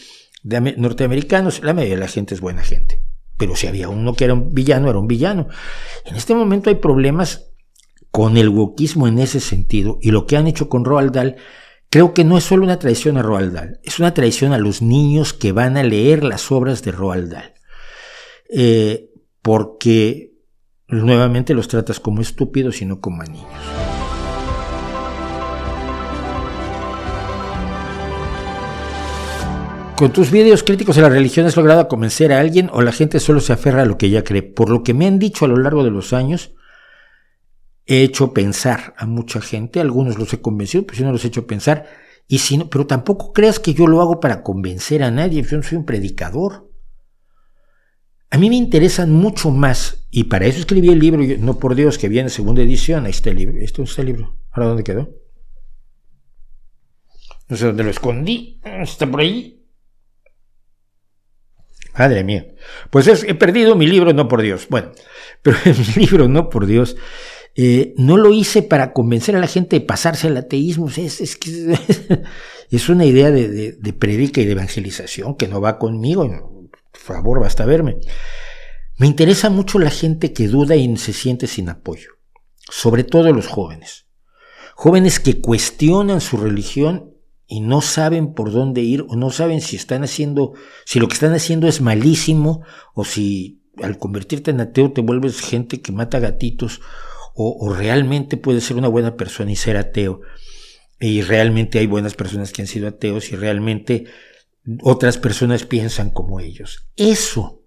norteamericanos. 0.45 1.65
La 1.65 1.75
mayoría 1.75 1.97
de 1.97 2.03
la 2.03 2.09
gente 2.09 2.35
es 2.35 2.41
buena 2.41 2.63
gente 2.63 3.10
pero 3.41 3.57
si 3.57 3.67
había 3.67 3.89
uno 3.89 4.13
que 4.13 4.25
era 4.25 4.35
un 4.35 4.55
villano, 4.55 4.91
era 4.91 4.99
un 4.99 5.09
villano. 5.09 5.49
En 6.05 6.15
este 6.15 6.35
momento 6.35 6.69
hay 6.69 6.77
problemas 6.77 7.51
con 8.11 8.37
el 8.37 8.51
wokismo 8.51 9.09
en 9.09 9.19
ese 9.19 9.41
sentido, 9.41 9.99
y 10.03 10.11
lo 10.11 10.27
que 10.27 10.37
han 10.37 10.47
hecho 10.47 10.69
con 10.69 10.85
Roald 10.85 11.13
Dahl, 11.13 11.37
creo 11.89 12.13
que 12.13 12.23
no 12.23 12.37
es 12.37 12.45
solo 12.45 12.65
una 12.65 12.79
traición 12.79 13.17
a 13.17 13.23
Roald 13.23 13.55
Dahl, 13.55 13.81
es 13.83 13.99
una 13.99 14.13
traición 14.13 14.53
a 14.53 14.59
los 14.59 14.83
niños 14.83 15.33
que 15.33 15.53
van 15.53 15.79
a 15.79 15.83
leer 15.83 16.23
las 16.23 16.53
obras 16.53 16.83
de 16.83 16.93
Roald 16.93 17.33
Dahl. 17.33 17.55
Eh, 18.53 19.11
porque 19.41 20.35
nuevamente 20.89 21.55
los 21.55 21.69
tratas 21.69 21.99
como 21.99 22.21
estúpidos 22.21 22.83
y 22.83 22.85
no 22.85 23.01
como 23.01 23.23
a 23.23 23.25
niños. 23.25 24.00
Con 30.01 30.15
tus 30.15 30.31
vídeos 30.31 30.63
críticos 30.63 30.97
de 30.97 31.03
la 31.03 31.11
religión 31.11 31.45
has 31.45 31.59
logrado 31.59 31.87
convencer 31.87 32.33
a 32.33 32.41
alguien 32.41 32.71
o 32.73 32.81
la 32.81 32.91
gente 32.91 33.21
solo 33.21 33.39
se 33.39 33.53
aferra 33.53 33.83
a 33.83 33.85
lo 33.85 33.99
que 33.99 34.09
ya 34.09 34.25
cree. 34.25 34.43
Por 34.43 34.71
lo 34.71 34.83
que 34.83 34.95
me 34.95 35.07
han 35.07 35.19
dicho 35.19 35.45
a 35.45 35.49
lo 35.49 35.59
largo 35.59 35.85
de 35.85 35.91
los 35.91 36.15
años, 36.15 36.55
he 37.85 38.03
hecho 38.03 38.33
pensar 38.33 38.95
a 38.97 39.05
mucha 39.05 39.43
gente, 39.43 39.79
algunos 39.79 40.19
los 40.19 40.33
he 40.33 40.41
convencido, 40.41 40.87
pues 40.87 40.97
yo 40.97 41.05
no 41.05 41.13
los 41.13 41.23
he 41.23 41.29
hecho 41.29 41.47
pensar, 41.47 41.87
y 42.27 42.41
pero 42.71 42.87
tampoco 42.87 43.35
creas 43.35 43.61
que 43.61 43.75
yo 43.75 43.87
lo 43.87 44.01
hago 44.01 44.21
para 44.21 44.43
convencer 44.43 45.03
a 45.03 45.11
nadie, 45.11 45.43
yo 45.43 45.59
no 45.59 45.63
soy 45.63 45.77
un 45.77 45.85
predicador. 45.85 46.73
A 48.31 48.39
mí 48.39 48.49
me 48.49 48.57
interesan 48.57 49.13
mucho 49.13 49.51
más, 49.51 50.07
y 50.11 50.25
para 50.25 50.47
eso 50.47 50.61
escribí 50.61 50.89
el 50.89 50.99
libro, 50.99 51.23
no 51.41 51.59
por 51.59 51.75
Dios, 51.75 51.99
que 51.99 52.09
viene 52.09 52.31
segunda 52.31 52.63
edición, 52.63 53.05
ahí 53.05 53.11
está 53.11 53.29
el 53.29 53.37
libro, 53.37 53.59
este 53.59 53.83
es 53.83 53.99
el 53.99 54.07
libro, 54.07 54.39
¿ahora 54.51 54.69
dónde 54.69 54.83
quedó? 54.83 55.11
No 57.51 57.57
sé 57.59 57.67
dónde 57.67 57.85
lo 57.85 57.91
escondí, 57.91 58.63
está 58.65 59.07
por 59.07 59.21
ahí, 59.21 59.60
Madre 62.01 62.25
mía. 62.25 62.47
Pues 62.89 63.07
he 63.09 63.35
perdido 63.35 63.77
mi 63.77 63.87
libro, 63.87 64.15
no 64.15 64.27
por 64.27 64.41
Dios. 64.41 64.69
Bueno, 64.71 64.93
pero 65.43 65.59
mi 65.67 66.03
libro, 66.03 66.29
no 66.29 66.49
por 66.49 66.65
Dios, 66.65 66.97
eh, 67.55 67.93
no 67.99 68.17
lo 68.17 68.33
hice 68.33 68.63
para 68.63 68.95
convencer 68.95 69.37
a 69.37 69.39
la 69.39 69.47
gente 69.47 69.79
de 69.79 69.85
pasarse 69.85 70.29
al 70.29 70.39
ateísmo. 70.39 70.89
Es, 70.89 71.21
es, 71.21 71.39
es 72.71 72.89
una 72.89 73.05
idea 73.05 73.31
de, 73.31 73.73
de, 73.73 73.93
predica 73.93 74.41
y 74.41 74.47
de 74.47 74.53
evangelización 74.53 75.37
que 75.37 75.47
no 75.47 75.61
va 75.61 75.79
conmigo. 75.79 76.27
Por 76.91 77.03
favor, 77.03 77.39
basta 77.39 77.67
verme. 77.67 77.99
Me 78.97 79.07
interesa 79.07 79.51
mucho 79.51 79.79
la 79.79 79.91
gente 79.91 80.33
que 80.33 80.49
duda 80.49 80.77
y 80.77 80.97
se 80.97 81.13
siente 81.13 81.47
sin 81.47 81.69
apoyo, 81.69 82.13
sobre 82.71 83.05
todo 83.05 83.31
los 83.35 83.47
jóvenes. 83.47 84.07
Jóvenes 84.75 85.21
que 85.21 85.43
cuestionan 85.43 86.23
su 86.23 86.39
religión 86.39 87.10
y 87.51 87.61
no 87.61 87.81
saben 87.81 88.33
por 88.33 88.53
dónde 88.53 88.81
ir 88.81 89.05
o 89.09 89.17
no 89.17 89.31
saben 89.31 89.61
si 89.61 89.75
están 89.75 90.05
haciendo, 90.05 90.55
si 90.87 91.01
lo 91.01 91.09
que 91.09 91.15
están 91.15 91.35
haciendo 91.35 91.67
es 91.67 91.81
malísimo 91.81 92.63
o 92.95 93.05
si 93.05 93.61
al 93.83 93.99
convertirte 93.99 94.53
en 94.53 94.61
ateo 94.61 94.93
te 94.93 95.01
vuelves 95.01 95.41
gente 95.41 95.81
que 95.81 95.91
mata 95.91 96.21
gatitos 96.21 96.81
o, 97.35 97.73
realmente 97.73 98.37
puedes 98.37 98.65
ser 98.65 98.77
una 98.77 98.89
buena 98.89 99.17
persona 99.17 99.51
y 99.51 99.57
ser 99.57 99.77
ateo 99.77 100.21
y 101.01 101.23
realmente 101.23 101.81
hay 101.81 101.87
buenas 101.87 102.15
personas 102.15 102.53
que 102.53 102.63
han 102.63 102.69
sido 102.69 102.87
ateos 102.87 103.33
y 103.33 103.37
realmente 103.37 104.05
otras 104.83 105.19
personas 105.19 105.65
piensan 105.65 106.11
como 106.11 106.39
ellos. 106.39 106.87
Eso 106.97 107.65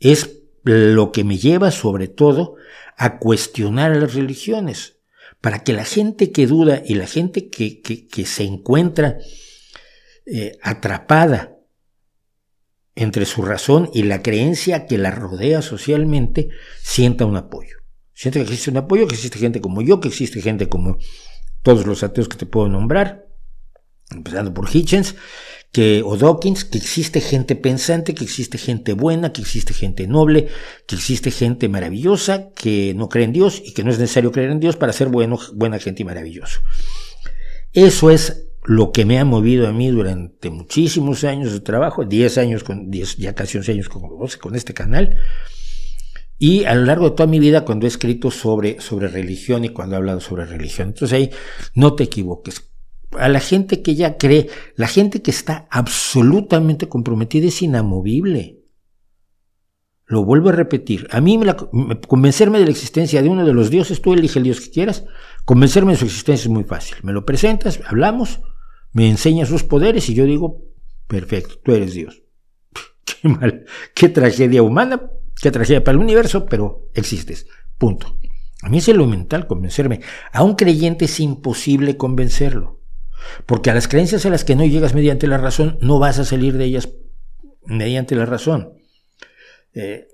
es 0.00 0.40
lo 0.62 1.12
que 1.12 1.24
me 1.24 1.36
lleva 1.36 1.70
sobre 1.70 2.08
todo 2.08 2.54
a 2.96 3.18
cuestionar 3.18 3.92
a 3.92 3.96
las 3.96 4.14
religiones 4.14 4.97
para 5.40 5.60
que 5.60 5.72
la 5.72 5.84
gente 5.84 6.32
que 6.32 6.46
duda 6.46 6.82
y 6.84 6.94
la 6.94 7.06
gente 7.06 7.48
que, 7.48 8.26
se 8.26 8.44
encuentra 8.44 9.18
eh, 10.26 10.58
atrapada 10.62 11.58
entre 12.94 13.26
su 13.26 13.42
razón 13.42 13.90
y 13.94 14.02
la 14.02 14.22
creencia 14.22 14.86
que 14.86 14.98
la 14.98 15.12
rodea 15.12 15.62
socialmente, 15.62 16.48
sienta 16.82 17.26
un 17.26 17.36
apoyo. 17.36 17.76
Sienta 18.12 18.40
que 18.40 18.46
existe 18.46 18.70
un 18.70 18.78
apoyo, 18.78 19.06
que 19.06 19.14
existe 19.14 19.38
gente 19.38 19.60
como 19.60 19.82
yo, 19.82 20.00
que 20.00 20.08
existe 20.08 20.42
gente 20.42 20.68
como 20.68 20.98
todos 21.62 21.86
los 21.86 22.02
ateos 22.02 22.28
que 22.28 22.36
te 22.36 22.46
puedo 22.46 22.68
nombrar, 22.68 23.28
empezando 24.10 24.52
por 24.52 24.68
Hitchens, 24.74 25.14
que, 25.72 26.02
o 26.04 26.16
Dawkins, 26.16 26.64
que 26.64 26.78
existe 26.78 27.20
gente 27.20 27.54
pensante, 27.54 28.14
que 28.14 28.24
existe 28.24 28.58
gente 28.58 28.94
buena, 28.94 29.32
que 29.32 29.42
existe 29.42 29.74
gente 29.74 30.06
noble, 30.06 30.48
que 30.86 30.96
existe 30.96 31.30
gente 31.30 31.68
maravillosa, 31.68 32.50
que 32.50 32.94
no 32.94 33.08
cree 33.08 33.24
en 33.24 33.32
Dios 33.32 33.62
y 33.64 33.72
que 33.72 33.84
no 33.84 33.90
es 33.90 33.98
necesario 33.98 34.32
creer 34.32 34.50
en 34.50 34.60
Dios 34.60 34.76
para 34.76 34.92
ser 34.92 35.08
bueno, 35.08 35.38
buena 35.54 35.78
gente 35.78 36.02
y 36.02 36.04
maravilloso. 36.04 36.60
Eso 37.72 38.10
es 38.10 38.48
lo 38.64 38.92
que 38.92 39.04
me 39.04 39.18
ha 39.18 39.24
movido 39.24 39.66
a 39.66 39.72
mí 39.72 39.88
durante 39.88 40.50
muchísimos 40.50 41.24
años 41.24 41.52
de 41.52 41.60
trabajo, 41.60 42.04
10 42.04 42.38
años, 42.38 42.64
con 42.64 42.90
10, 42.90 43.16
ya 43.16 43.34
casi 43.34 43.58
11 43.58 43.72
años 43.72 43.88
con, 43.88 44.54
este 44.54 44.74
canal, 44.74 45.16
y 46.38 46.64
a 46.64 46.74
lo 46.74 46.84
largo 46.84 47.10
de 47.10 47.16
toda 47.16 47.26
mi 47.26 47.40
vida 47.40 47.64
cuando 47.64 47.86
he 47.86 47.88
escrito 47.88 48.30
sobre, 48.30 48.80
sobre 48.80 49.08
religión 49.08 49.64
y 49.64 49.70
cuando 49.70 49.94
he 49.94 49.98
hablado 49.98 50.20
sobre 50.20 50.44
religión. 50.44 50.88
Entonces 50.88 51.16
ahí 51.16 51.30
no 51.74 51.94
te 51.94 52.04
equivoques 52.04 52.67
a 53.12 53.28
la 53.28 53.40
gente 53.40 53.82
que 53.82 53.94
ya 53.94 54.18
cree, 54.18 54.48
la 54.76 54.86
gente 54.86 55.22
que 55.22 55.30
está 55.30 55.66
absolutamente 55.70 56.88
comprometida 56.88 57.48
es 57.48 57.62
inamovible. 57.62 58.58
Lo 60.06 60.24
vuelvo 60.24 60.48
a 60.48 60.52
repetir. 60.52 61.06
A 61.10 61.20
mí 61.20 61.38
convencerme 62.06 62.58
de 62.58 62.64
la 62.64 62.70
existencia 62.70 63.22
de 63.22 63.28
uno 63.28 63.44
de 63.44 63.52
los 63.52 63.70
dioses, 63.70 64.00
tú 64.00 64.14
elige 64.14 64.38
el 64.38 64.44
dios 64.44 64.60
que 64.60 64.70
quieras, 64.70 65.04
convencerme 65.44 65.92
de 65.92 65.98
su 65.98 66.06
existencia 66.06 66.44
es 66.44 66.52
muy 66.52 66.64
fácil. 66.64 66.96
Me 67.02 67.12
lo 67.12 67.26
presentas, 67.26 67.80
hablamos, 67.86 68.40
me 68.92 69.08
enseñas 69.08 69.48
sus 69.48 69.64
poderes 69.64 70.08
y 70.08 70.14
yo 70.14 70.24
digo, 70.24 70.64
perfecto, 71.06 71.56
tú 71.62 71.74
eres 71.74 71.92
Dios. 71.92 72.22
Qué 73.04 73.28
mal, 73.28 73.64
qué 73.94 74.08
tragedia 74.08 74.62
humana, 74.62 75.10
qué 75.42 75.50
tragedia 75.50 75.82
para 75.82 75.96
el 75.96 76.02
universo, 76.02 76.46
pero 76.46 76.88
existes. 76.94 77.46
Punto. 77.76 78.16
A 78.62 78.68
mí 78.68 78.78
es 78.78 78.88
elemental 78.88 79.46
convencerme. 79.46 80.00
A 80.32 80.42
un 80.42 80.54
creyente 80.54 81.06
es 81.06 81.20
imposible 81.20 81.96
convencerlo. 81.96 82.77
Porque 83.46 83.70
a 83.70 83.74
las 83.74 83.88
creencias 83.88 84.26
a 84.26 84.30
las 84.30 84.44
que 84.44 84.56
no 84.56 84.64
llegas 84.64 84.94
mediante 84.94 85.26
la 85.26 85.38
razón, 85.38 85.78
no 85.80 85.98
vas 85.98 86.18
a 86.18 86.24
salir 86.24 86.56
de 86.56 86.64
ellas 86.64 86.88
mediante 87.64 88.14
la 88.14 88.26
razón. 88.26 88.74
Eh, 89.74 90.08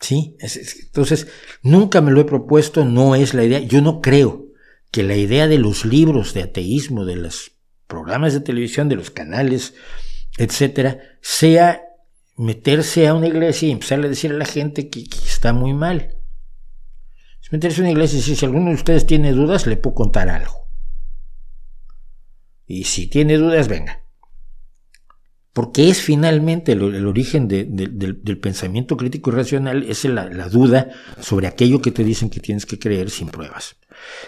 sí, 0.00 0.36
entonces 0.40 1.28
nunca 1.62 2.00
me 2.00 2.12
lo 2.12 2.20
he 2.20 2.24
propuesto, 2.24 2.84
no 2.84 3.14
es 3.14 3.34
la 3.34 3.44
idea. 3.44 3.60
Yo 3.60 3.80
no 3.80 4.00
creo 4.00 4.46
que 4.90 5.02
la 5.02 5.16
idea 5.16 5.48
de 5.48 5.58
los 5.58 5.84
libros 5.84 6.34
de 6.34 6.42
ateísmo, 6.42 7.04
de 7.04 7.16
los 7.16 7.52
programas 7.86 8.32
de 8.32 8.40
televisión, 8.40 8.88
de 8.88 8.96
los 8.96 9.10
canales, 9.10 9.74
etcétera, 10.38 11.00
sea 11.20 11.82
meterse 12.36 13.06
a 13.06 13.14
una 13.14 13.28
iglesia 13.28 13.68
y 13.68 13.72
empezarle 13.72 14.06
a 14.06 14.10
decir 14.10 14.30
a 14.30 14.34
la 14.34 14.44
gente 14.44 14.88
que, 14.88 15.00
está 15.00 15.52
muy 15.52 15.72
mal. 15.72 16.16
Es 17.42 17.52
meterse 17.52 17.80
a 17.80 17.84
una 17.84 17.92
iglesia 17.92 18.16
y 18.16 18.20
decir, 18.20 18.36
si 18.36 18.44
alguno 18.44 18.70
de 18.70 18.76
ustedes 18.76 19.06
tiene 19.06 19.32
dudas, 19.32 19.66
le 19.66 19.76
puedo 19.76 19.94
contar 19.94 20.28
algo. 20.28 20.65
Y 22.66 22.84
si 22.84 23.06
tiene 23.06 23.36
dudas, 23.36 23.68
venga. 23.68 24.02
porque 25.52 25.88
es 25.88 26.02
finalmente 26.02 26.72
el, 26.72 27.06
origen 27.06 27.48
del, 27.48 28.38
pensamiento 28.42 28.96
crítico 28.96 29.30
y 29.30 29.34
racional, 29.34 29.84
es 29.88 30.04
la, 30.04 30.48
duda 30.48 30.90
sobre 31.20 31.46
aquello 31.46 31.80
que 31.80 31.92
te 31.92 32.04
dicen 32.04 32.28
que 32.28 32.40
tienes 32.40 32.66
que 32.66 32.78
creer 32.78 33.08
sin 33.08 33.28
pruebas. 33.28 33.76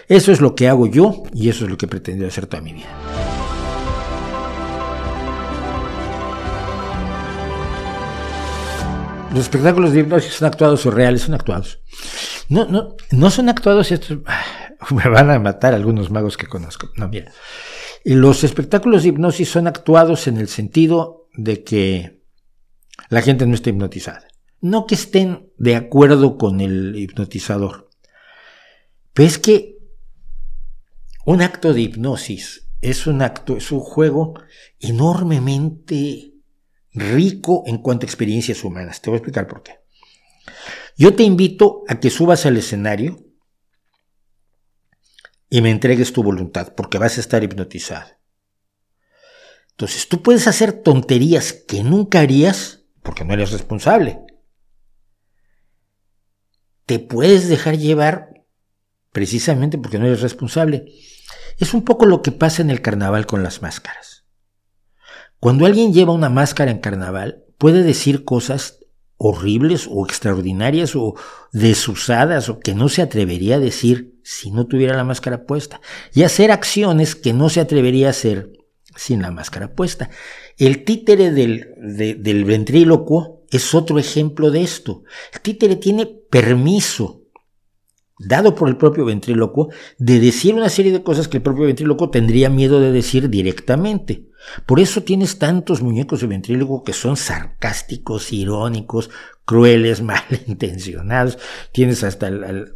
Eso 0.07 0.31
es 0.31 0.41
lo 0.41 0.55
que 0.55 0.67
hago 0.67 0.87
yo 0.87 1.23
y 1.33 1.49
eso 1.49 1.65
es 1.65 1.69
lo 1.69 1.77
que 1.77 1.85
he 1.85 1.89
pretendido 1.89 2.27
hacer 2.27 2.47
toda 2.47 2.63
mi 2.63 2.73
vida. 2.73 2.89
Los 9.31 9.41
espectáculos 9.41 9.93
de 9.93 9.99
hipnosis 9.99 10.33
son 10.33 10.47
actuados 10.47 10.83
o 10.87 10.91
reales, 10.91 11.21
son 11.21 11.35
actuados. 11.35 11.79
No, 12.47 12.65
no, 12.65 12.95
no 13.11 13.29
son 13.29 13.49
actuados 13.49 13.91
estos. 13.91 14.17
Me 14.89 15.07
van 15.07 15.29
a 15.29 15.37
matar 15.39 15.75
algunos 15.75 16.09
magos 16.09 16.37
que 16.37 16.47
conozco. 16.47 16.89
No, 16.95 17.07
mira. 17.07 17.31
Los 18.03 18.43
espectáculos 18.43 19.03
de 19.03 19.09
hipnosis 19.09 19.49
son 19.49 19.67
actuados 19.67 20.27
en 20.27 20.37
el 20.37 20.47
sentido 20.47 21.27
de 21.33 21.63
que 21.63 22.21
la 23.09 23.21
gente 23.21 23.45
no 23.45 23.55
esté 23.55 23.71
hipnotizada. 23.71 24.27
No 24.61 24.85
que 24.85 24.95
estén 24.95 25.51
de 25.57 25.75
acuerdo 25.75 26.37
con 26.37 26.61
el 26.61 26.95
hipnotizador. 26.95 27.89
Pero 29.13 29.27
es 29.27 29.37
que 29.37 29.77
un 31.25 31.41
acto 31.41 31.73
de 31.73 31.81
hipnosis 31.81 32.67
es 32.81 33.07
un 33.07 33.21
acto, 33.21 33.57
es 33.57 33.71
un 33.71 33.79
juego 33.79 34.35
enormemente 34.79 36.33
rico 36.93 37.63
en 37.67 37.77
cuanto 37.79 38.05
a 38.05 38.07
experiencias 38.07 38.63
humanas. 38.63 39.01
Te 39.01 39.09
voy 39.09 39.17
a 39.17 39.19
explicar 39.19 39.47
por 39.47 39.63
qué. 39.63 39.79
Yo 40.97 41.15
te 41.15 41.23
invito 41.23 41.83
a 41.87 41.99
que 41.99 42.09
subas 42.09 42.45
al 42.45 42.57
escenario 42.57 43.28
y 45.49 45.61
me 45.61 45.71
entregues 45.71 46.13
tu 46.13 46.23
voluntad, 46.23 46.73
porque 46.75 46.97
vas 46.97 47.17
a 47.17 47.21
estar 47.21 47.43
hipnotizado. 47.43 48.09
Entonces 49.71 50.07
tú 50.07 50.21
puedes 50.21 50.47
hacer 50.47 50.73
tonterías 50.73 51.53
que 51.53 51.83
nunca 51.83 52.19
harías 52.19 52.83
porque 53.01 53.23
no 53.23 53.33
eres 53.33 53.51
responsable. 53.51 54.19
Te 56.85 56.99
puedes 56.99 57.47
dejar 57.47 57.77
llevar 57.77 58.43
precisamente 59.11 59.77
porque 59.77 59.97
no 59.97 60.05
eres 60.05 60.21
responsable. 60.21 60.85
Es 61.57 61.73
un 61.73 61.83
poco 61.83 62.05
lo 62.05 62.21
que 62.21 62.31
pasa 62.31 62.61
en 62.61 62.69
el 62.69 62.81
carnaval 62.81 63.25
con 63.25 63.41
las 63.41 63.61
máscaras. 63.61 64.25
Cuando 65.39 65.65
alguien 65.65 65.93
lleva 65.93 66.13
una 66.13 66.29
máscara 66.29 66.71
en 66.71 66.79
carnaval, 66.79 67.45
puede 67.57 67.83
decir 67.83 68.25
cosas 68.25 68.79
horribles 69.15 69.87
o 69.89 70.05
extraordinarias 70.05 70.95
o 70.95 71.15
desusadas 71.53 72.49
o 72.49 72.59
que 72.59 72.73
no 72.73 72.89
se 72.89 73.01
atrevería 73.01 73.55
a 73.55 73.59
decir 73.59 74.18
si 74.29 74.51
no 74.51 74.67
tuviera 74.67 74.95
la 74.95 75.03
máscara 75.03 75.45
puesta. 75.45 75.81
Y 76.13 76.21
hacer 76.21 76.51
acciones 76.51 77.15
que 77.15 77.33
no 77.33 77.49
se 77.49 77.61
atrevería 77.61 78.07
a 78.07 78.11
hacer 78.11 78.51
sin 78.95 79.23
la 79.23 79.31
máscara 79.31 79.73
puesta. 79.73 80.11
El 80.55 80.83
títere 80.83 81.31
del, 81.31 81.73
del 81.77 82.45
ventrílocuo 82.45 83.45
es 83.49 83.73
otro 83.73 83.97
ejemplo 83.97 84.51
de 84.51 84.61
esto. 84.61 85.03
El 85.33 85.41
títere 85.41 85.77
tiene 85.77 86.05
permiso 86.05 87.23
dado 88.19 88.53
por 88.53 88.69
el 88.69 88.77
propio 88.77 89.05
ventrílocuo 89.05 89.69
de 89.97 90.19
decir 90.19 90.53
una 90.53 90.69
serie 90.69 90.91
de 90.91 91.01
cosas 91.01 91.27
que 91.27 91.37
el 91.37 91.43
propio 91.43 91.65
ventrílocuo 91.65 92.11
tendría 92.11 92.51
miedo 92.51 92.79
de 92.79 92.91
decir 92.91 93.29
directamente. 93.29 94.27
Por 94.67 94.79
eso 94.79 95.01
tienes 95.01 95.39
tantos 95.39 95.81
muñecos 95.81 96.21
de 96.21 96.27
ventrílocuo 96.27 96.83
que 96.83 96.93
son 96.93 97.17
sarcásticos, 97.17 98.31
irónicos, 98.31 99.09
crueles, 99.43 100.01
malintencionados. 100.03 101.39
Tienes 101.71 102.03
hasta 102.03 102.27
el, 102.27 102.73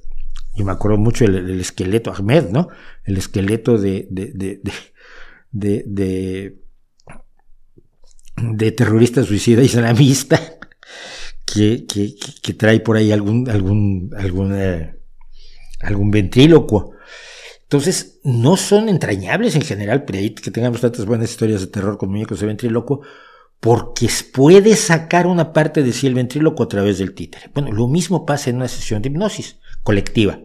yo 0.56 0.66
me 0.66 0.72
acuerdo 0.72 0.98
mucho 0.98 1.26
el, 1.26 1.60
esqueleto 1.60 2.14
Ahmed, 2.14 2.50
¿no? 2.50 2.70
El 3.04 3.18
esqueleto 3.18 3.78
de, 3.78 4.08
de 4.10 4.62
de, 5.54 6.58
de, 8.38 8.72
terrorista 8.72 9.24
suicida 9.24 9.64
islamista 9.64 10.40
que, 11.46 11.86
que, 11.86 12.16
que, 12.42 12.54
trae 12.54 12.80
por 12.80 12.98
ahí 12.98 13.12
algún, 13.12 13.50
algún, 13.50 14.12
algún, 14.18 14.56
eh, 14.56 14.96
algún 15.82 16.12
ventrílocuo. 16.12 16.94
Entonces, 17.62 18.20
no 18.24 18.58
son 18.58 18.90
entrañables 18.90 19.56
en 19.56 19.62
general, 19.62 20.04
pero 20.06 20.20
que 20.42 20.52
tengamos 20.52 20.82
tantas 20.82 21.06
buenas 21.06 21.30
historias 21.30 21.62
de 21.62 21.68
terror 21.68 21.98
con 21.98 22.10
muñecos 22.10 22.40
de 22.40 22.48
ventrílocuo, 22.48 23.02
porque 23.60 24.10
puede 24.34 24.76
sacar 24.76 25.26
una 25.26 25.54
parte 25.54 25.84
de 25.84 25.94
sí 25.94 26.06
el 26.06 26.14
ventrílocuo 26.14 26.66
a 26.66 26.70
través 26.70 26.98
del 26.98 27.14
títere. 27.14 27.50
Bueno, 27.54 27.72
lo 27.72 27.88
mismo 27.88 28.26
pasa 28.26 28.50
en 28.50 28.58
una 28.58 28.68
sesión 28.68 29.02
de 29.02 29.10
hipnosis 29.10 29.58
colectiva. 29.84 30.40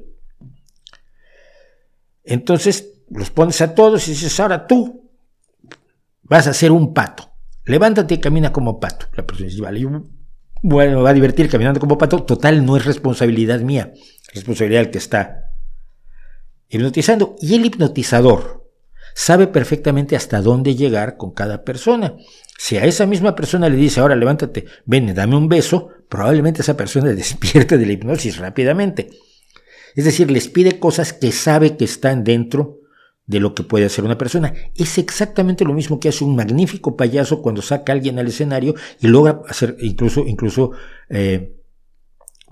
Entonces, 2.25 3.03
los 3.11 3.31
pones 3.31 3.61
a 3.61 3.75
todos 3.75 4.07
y 4.09 4.11
dices, 4.11 4.39
ahora 4.39 4.67
tú 4.67 5.11
vas 6.23 6.47
a 6.47 6.55
ser 6.55 6.73
un 6.73 6.93
pato. 6.93 7.33
Levántate 7.65 8.15
y 8.15 8.19
camina 8.19 8.53
como 8.53 8.79
pato. 8.79 9.07
La 9.15 9.27
persona 9.27 9.49
dice, 9.49 9.63
vale, 9.63 9.81
yo, 9.81 9.91
bueno, 10.63 10.99
me 10.99 11.03
va 11.03 11.11
a 11.11 11.15
divertir 11.15 11.49
caminando 11.49 11.81
como 11.81 11.99
pato. 11.99 12.23
Total, 12.25 12.65
no 12.65 12.77
es 12.77 12.85
responsabilidad 12.85 13.61
mía, 13.61 13.93
es 13.95 14.35
responsabilidad 14.35 14.83
del 14.83 14.91
que 14.91 14.99
está 14.99 15.53
hipnotizando. 16.69 17.37
Y 17.41 17.55
el 17.55 17.65
hipnotizador 17.65 18.69
sabe 19.15 19.47
perfectamente 19.47 20.17
hasta 20.17 20.41
dónde 20.43 20.75
llegar 20.75 21.17
con 21.17 21.33
cada 21.33 21.65
persona. 21.65 22.17
Si 22.59 22.77
a 22.77 22.85
esa 22.85 23.07
misma 23.07 23.35
persona 23.35 23.69
le 23.69 23.77
dice, 23.77 24.01
ahora 24.01 24.17
levántate, 24.17 24.67
ven, 24.85 25.15
dame 25.15 25.37
un 25.37 25.49
beso, 25.49 25.91
probablemente 26.09 26.63
esa 26.63 26.77
persona 26.77 27.09
despierte 27.15 27.79
de 27.79 27.87
la 27.87 27.93
hipnosis 27.93 28.39
rápidamente. 28.39 29.11
Es 29.99 30.05
decir, 30.05 30.31
les 30.31 30.47
pide 30.47 30.79
cosas 30.79 31.13
que 31.13 31.33
sabe 31.33 31.77
que 31.77 31.85
están 31.85 32.23
dentro 32.23 32.79
de 33.27 33.41
lo 33.41 33.53
que 33.53 33.65
puede 33.65 33.87
hacer 33.87 34.05
una 34.05 34.17
persona. 34.17 34.55
Es 34.77 34.97
exactamente 34.97 35.65
lo 35.65 35.73
mismo 35.73 35.99
que 35.99 36.09
hace 36.09 36.23
un 36.23 36.37
magnífico 36.37 36.97
payaso 36.97 37.43
cuando 37.43 37.63
saca 37.63 37.91
a 37.91 37.97
alguien 37.97 38.17
al 38.21 38.29
escenario 38.29 38.77
y 39.01 39.09
logra 39.09 39.41
hacer 39.49 39.77
incluso, 39.81 40.25
incluso 40.25 40.71
eh, 41.09 41.57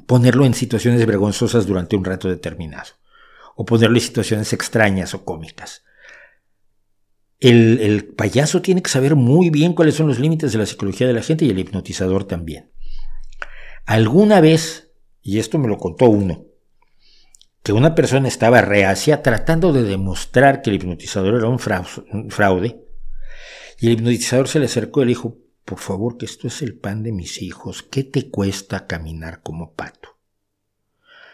ponerlo 0.09 0.45
en 0.45 0.55
situaciones 0.55 1.07
vergonzosas 1.07 1.69
durante 1.69 1.95
un 1.95 2.05
rato 2.05 2.29
determinado. 2.29 2.95
O 3.55 3.65
ponerlo 3.65 3.97
en 3.97 4.03
situaciones 4.03 4.53
extrañas 4.53 5.15
o 5.15 5.25
cómicas. 5.25 5.85
El, 7.39 7.79
el 7.79 8.07
payaso 8.07 8.61
tiene 8.61 8.83
que 8.83 8.91
saber 8.91 9.15
muy 9.15 9.51
bien 9.51 9.73
cuáles 9.73 9.95
son 9.95 10.09
los 10.09 10.19
límites 10.19 10.51
de 10.51 10.59
la 10.59 10.67
psicología 10.67 11.07
de 11.07 11.13
la 11.13 11.23
gente 11.23 11.45
y 11.45 11.51
el 11.51 11.61
hipnotizador 11.61 12.25
también. 12.25 12.73
Alguna 13.85 14.41
vez, 14.41 14.91
y 15.23 15.39
esto 15.39 15.61
me 15.61 15.69
lo 15.69 15.79
contó 15.79 16.07
uno, 16.07 16.45
que 17.67 17.73
una 17.73 17.97
persona 17.97 18.29
estaba 18.29 18.63
reacia 18.63 19.25
tratando 19.25 19.73
de 19.73 19.83
demostrar 19.83 20.63
que 20.63 20.71
el 20.71 20.77
hipnotizador 20.77 21.35
era 21.35 21.49
un 21.49 21.59
fraude, 21.59 22.87
y 23.81 23.89
el 23.89 23.95
hipnotizador 23.95 24.47
se 24.47 24.61
le 24.61 24.67
acercó 24.67 25.03
y 25.03 25.07
le 25.07 25.09
dijo, 25.09 25.39
por 25.65 25.81
favor, 25.81 26.17
que 26.17 26.27
esto 26.27 26.47
es 26.47 26.63
el 26.63 26.79
pan 26.79 27.03
de 27.03 27.11
mis 27.11 27.43
hijos, 27.43 27.83
¿qué 27.83 28.05
te 28.05 28.31
cuesta 28.31 28.87
caminar 28.87 29.43
como 29.43 29.73
pato? 29.73 30.11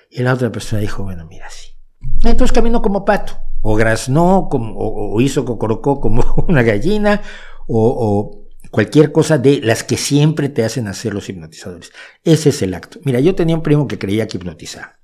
Y 0.08 0.22
la 0.22 0.32
otra 0.32 0.50
persona 0.50 0.80
dijo, 0.80 1.02
bueno, 1.02 1.26
mira, 1.26 1.50
sí. 1.50 1.72
Entonces 2.24 2.54
caminó 2.54 2.80
como 2.80 3.04
pato, 3.04 3.36
o 3.60 3.74
graznó, 3.74 4.48
como, 4.50 4.72
o, 4.74 5.20
hizo 5.20 5.44
cocorocó 5.44 6.00
como 6.00 6.24
una 6.48 6.62
gallina, 6.62 7.20
o, 7.66 8.46
o 8.58 8.68
cualquier 8.70 9.12
cosa 9.12 9.36
de 9.36 9.60
las 9.60 9.84
que 9.84 9.98
siempre 9.98 10.48
te 10.48 10.64
hacen 10.64 10.88
hacer 10.88 11.12
los 11.12 11.28
hipnotizadores. 11.28 11.92
Ese 12.24 12.48
es 12.48 12.62
el 12.62 12.72
acto. 12.72 13.00
Mira, 13.04 13.20
yo 13.20 13.34
tenía 13.34 13.54
un 13.54 13.62
primo 13.62 13.86
que 13.86 13.98
creía 13.98 14.26
que 14.26 14.38
hipnotizaba. 14.38 15.01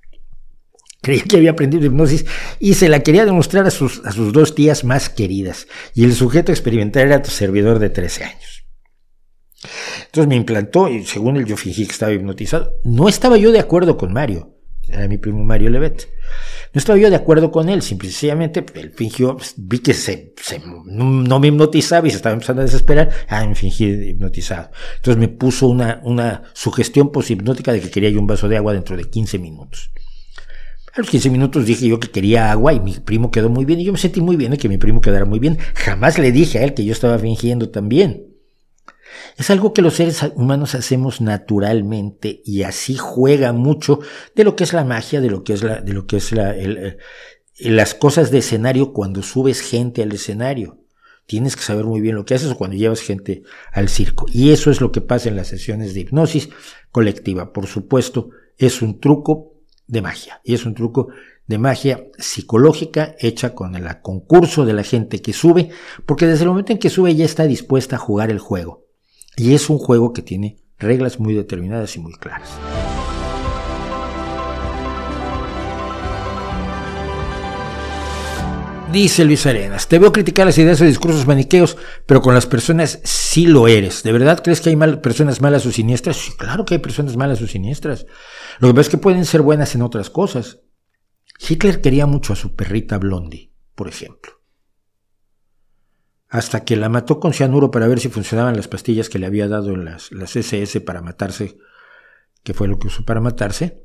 Que 1.27 1.37
había 1.37 1.51
aprendido 1.51 1.85
hipnosis 1.85 2.25
y 2.59 2.75
se 2.75 2.89
la 2.89 3.01
quería 3.01 3.25
demostrar 3.25 3.65
a 3.65 3.71
sus, 3.71 4.01
a 4.05 4.11
sus 4.11 4.31
dos 4.33 4.55
tías 4.55 4.83
más 4.83 5.09
queridas. 5.09 5.67
Y 5.93 6.03
el 6.03 6.13
sujeto 6.13 6.51
experimental 6.51 7.07
era 7.07 7.21
tu 7.21 7.31
servidor 7.31 7.79
de 7.79 7.89
13 7.89 8.23
años. 8.23 8.65
Entonces 10.05 10.27
me 10.27 10.35
implantó 10.35 10.87
y 10.87 11.05
según 11.05 11.37
él 11.37 11.45
yo 11.45 11.57
fingí 11.57 11.85
que 11.85 11.91
estaba 11.91 12.11
hipnotizado. 12.11 12.73
No 12.83 13.09
estaba 13.09 13.37
yo 13.37 13.51
de 13.51 13.59
acuerdo 13.59 13.97
con 13.97 14.13
Mario. 14.13 14.55
Era 14.87 15.07
mi 15.07 15.17
primo 15.17 15.43
Mario 15.43 15.69
Levet. 15.69 16.09
No 16.73 16.79
estaba 16.79 16.99
yo 16.99 17.09
de 17.09 17.15
acuerdo 17.15 17.51
con 17.51 17.67
él, 17.67 17.81
simplemente 17.81 18.63
él 18.75 18.91
fingió, 18.95 19.37
vi 19.57 19.79
que 19.79 19.93
se, 19.95 20.33
no, 20.85 21.39
me 21.39 21.47
hipnotizaba 21.47 22.07
y 22.07 22.11
se 22.11 22.17
estaba 22.17 22.33
empezando 22.33 22.61
a 22.61 22.65
desesperar, 22.65 23.09
ah, 23.27 23.43
me 23.47 23.55
fingí 23.55 23.85
hipnotizado. 23.85 24.69
Entonces 24.97 25.19
me 25.19 25.29
puso 25.29 25.67
una, 25.67 25.99
una 26.03 26.43
sugestión 26.53 27.11
poshipnótica 27.11 27.73
de 27.73 27.81
que 27.81 27.89
quería 27.89 28.11
yo 28.11 28.19
un 28.19 28.27
vaso 28.27 28.47
de 28.47 28.57
agua 28.57 28.73
dentro 28.73 28.95
de 28.95 29.05
15 29.05 29.39
minutos. 29.39 29.91
A 30.93 30.99
los 30.99 31.09
15 31.09 31.29
minutos 31.29 31.65
dije 31.65 31.87
yo 31.87 31.99
que 31.99 32.09
quería 32.09 32.51
agua 32.51 32.73
y 32.73 32.79
mi 32.79 32.93
primo 32.93 33.31
quedó 33.31 33.49
muy 33.49 33.65
bien 33.65 33.79
y 33.79 33.85
yo 33.85 33.91
me 33.91 33.99
sentí 33.99 34.21
muy 34.21 34.35
bien 34.35 34.51
de 34.51 34.57
que 34.57 34.69
mi 34.69 34.77
primo 34.77 35.01
quedara 35.01 35.25
muy 35.25 35.39
bien. 35.39 35.57
Jamás 35.75 36.17
le 36.17 36.31
dije 36.31 36.59
a 36.59 36.63
él 36.63 36.73
que 36.73 36.85
yo 36.85 36.93
estaba 36.93 37.19
fingiendo 37.19 37.69
también. 37.69 38.25
Es 39.37 39.49
algo 39.49 39.73
que 39.73 39.81
los 39.81 39.95
seres 39.95 40.21
humanos 40.35 40.75
hacemos 40.75 41.21
naturalmente 41.21 42.41
y 42.45 42.63
así 42.63 42.95
juega 42.95 43.53
mucho 43.53 43.99
de 44.35 44.43
lo 44.43 44.55
que 44.55 44.63
es 44.63 44.73
la 44.73 44.83
magia, 44.83 45.21
de 45.21 45.29
lo 45.29 45.43
que 45.43 45.53
es 45.53 45.63
la, 45.63 45.81
de 45.81 45.93
lo 45.93 46.05
que 46.05 46.17
es 46.17 46.31
la, 46.31 46.55
las 47.59 47.93
cosas 47.93 48.31
de 48.31 48.39
escenario 48.39 48.93
cuando 48.93 49.21
subes 49.23 49.61
gente 49.61 50.03
al 50.03 50.11
escenario. 50.11 50.77
Tienes 51.25 51.55
que 51.55 51.61
saber 51.61 51.85
muy 51.85 52.01
bien 52.01 52.15
lo 52.15 52.25
que 52.25 52.33
haces 52.33 52.53
cuando 52.55 52.75
llevas 52.75 53.01
gente 53.01 53.43
al 53.71 53.87
circo. 53.87 54.25
Y 54.33 54.49
eso 54.51 54.71
es 54.71 54.81
lo 54.81 54.91
que 54.91 55.01
pasa 55.01 55.29
en 55.29 55.35
las 55.35 55.47
sesiones 55.47 55.93
de 55.93 56.01
hipnosis 56.01 56.49
colectiva. 56.91 57.53
Por 57.53 57.67
supuesto, 57.67 58.31
es 58.57 58.81
un 58.81 58.99
truco 58.99 59.48
de 59.89 60.01
magia. 60.01 60.39
Y 60.43 60.53
es 60.53 60.65
un 60.65 60.75
truco 60.75 61.09
de 61.47 61.57
magia 61.57 62.05
psicológica 62.17 63.15
hecha 63.19 63.55
con 63.55 63.75
el 63.75 64.01
concurso 64.01 64.65
de 64.65 64.73
la 64.73 64.83
gente 64.83 65.21
que 65.21 65.33
sube, 65.33 65.69
porque 66.05 66.27
desde 66.27 66.43
el 66.43 66.49
momento 66.49 66.71
en 66.71 66.77
que 66.77 66.91
sube 66.91 67.15
ya 67.15 67.25
está 67.25 67.45
dispuesta 67.45 67.95
a 67.95 67.99
jugar 67.99 68.29
el 68.29 68.39
juego. 68.39 68.85
Y 69.35 69.53
es 69.53 69.69
un 69.69 69.79
juego 69.79 70.13
que 70.13 70.21
tiene 70.21 70.57
reglas 70.77 71.19
muy 71.19 71.33
determinadas 71.33 71.95
y 71.95 71.99
muy 71.99 72.13
claras. 72.13 72.49
Dice 78.91 79.23
Luis 79.23 79.45
Arenas, 79.45 79.87
te 79.87 79.99
veo 79.99 80.11
criticar 80.11 80.47
las 80.47 80.57
ideas 80.57 80.81
o 80.81 80.85
discursos 80.85 81.27
maniqueos, 81.27 81.77
pero 82.07 82.23
con 82.23 82.33
las 82.33 82.47
personas 82.47 82.99
sí 83.03 83.45
lo 83.45 83.67
eres. 83.67 84.01
¿De 84.01 84.11
verdad 84.11 84.41
crees 84.43 84.61
que 84.61 84.69
hay 84.69 84.75
mal, 84.75 84.99
personas 84.99 85.41
malas 85.41 85.63
o 85.67 85.71
siniestras? 85.71 86.17
Sí, 86.17 86.31
claro 86.35 86.65
que 86.65 86.73
hay 86.73 86.79
personas 86.79 87.15
malas 87.15 87.39
o 87.43 87.45
siniestras. 87.45 88.07
Lo 88.57 88.67
que 88.67 88.73
pasa 88.73 88.81
es 88.81 88.89
que 88.89 88.97
pueden 88.97 89.25
ser 89.25 89.43
buenas 89.43 89.75
en 89.75 89.83
otras 89.83 90.09
cosas. 90.09 90.61
Hitler 91.37 91.81
quería 91.81 92.07
mucho 92.07 92.33
a 92.33 92.35
su 92.35 92.55
perrita 92.55 92.97
Blondie, 92.97 93.53
por 93.75 93.87
ejemplo. 93.87 94.41
Hasta 96.27 96.65
que 96.65 96.75
la 96.75 96.89
mató 96.89 97.19
con 97.19 97.33
cianuro 97.33 97.69
para 97.69 97.87
ver 97.87 97.99
si 97.99 98.09
funcionaban 98.09 98.55
las 98.55 98.67
pastillas 98.67 99.07
que 99.07 99.19
le 99.19 99.27
había 99.27 99.47
dado 99.47 99.75
las, 99.75 100.11
las 100.11 100.35
SS 100.35 100.81
para 100.81 101.03
matarse, 101.03 101.59
que 102.43 102.55
fue 102.55 102.67
lo 102.67 102.79
que 102.79 102.87
usó 102.87 103.05
para 103.05 103.21
matarse 103.21 103.83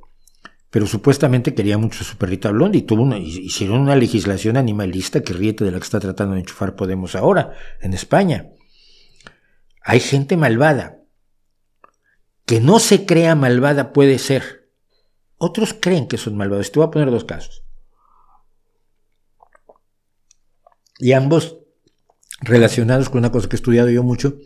pero 0.74 0.88
supuestamente 0.88 1.54
quería 1.54 1.78
mucho 1.78 2.02
su 2.02 2.16
perrita 2.16 2.50
Blondie. 2.50 2.82
Tuvo 2.82 3.04
una, 3.04 3.16
hicieron 3.16 3.78
una 3.78 3.94
legislación 3.94 4.56
animalista 4.56 5.22
que 5.22 5.32
ríete 5.32 5.64
de 5.64 5.70
la 5.70 5.78
que 5.78 5.84
está 5.84 6.00
tratando 6.00 6.34
de 6.34 6.40
enchufar 6.40 6.74
Podemos 6.74 7.14
ahora, 7.14 7.52
en 7.80 7.94
España. 7.94 8.50
Hay 9.82 10.00
gente 10.00 10.36
malvada. 10.36 10.98
Que 12.44 12.58
no 12.58 12.80
se 12.80 13.06
crea 13.06 13.36
malvada 13.36 13.92
puede 13.92 14.18
ser. 14.18 14.68
Otros 15.36 15.76
creen 15.80 16.08
que 16.08 16.18
son 16.18 16.36
malvados. 16.36 16.72
Te 16.72 16.80
voy 16.80 16.88
a 16.88 16.90
poner 16.90 17.08
dos 17.08 17.22
casos. 17.22 17.62
Y 20.98 21.12
ambos 21.12 21.58
relacionados 22.40 23.10
con 23.10 23.18
una 23.18 23.30
cosa 23.30 23.48
que 23.48 23.54
he 23.54 23.58
estudiado 23.62 23.90
yo 23.90 24.02
mucho, 24.02 24.38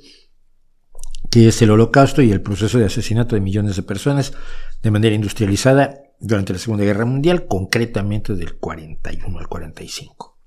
que 1.30 1.48
es 1.48 1.62
el 1.62 1.70
holocausto 1.70 2.20
y 2.20 2.32
el 2.32 2.42
proceso 2.42 2.76
de 2.76 2.84
asesinato 2.84 3.34
de 3.34 3.40
millones 3.40 3.76
de 3.76 3.82
personas 3.82 4.34
de 4.82 4.90
manera 4.90 5.14
industrializada 5.14 6.02
durante 6.20 6.52
la 6.52 6.59
Segunda 6.59 6.85
Guerra 6.85 7.04
Mundial, 7.04 7.46
concretamente 7.46 8.35
del 8.35 8.57
41 8.57 9.38
al 9.38 9.48
45. 9.48 10.38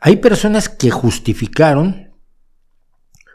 Hay 0.00 0.16
personas 0.16 0.68
que 0.68 0.90
justificaron 0.90 2.14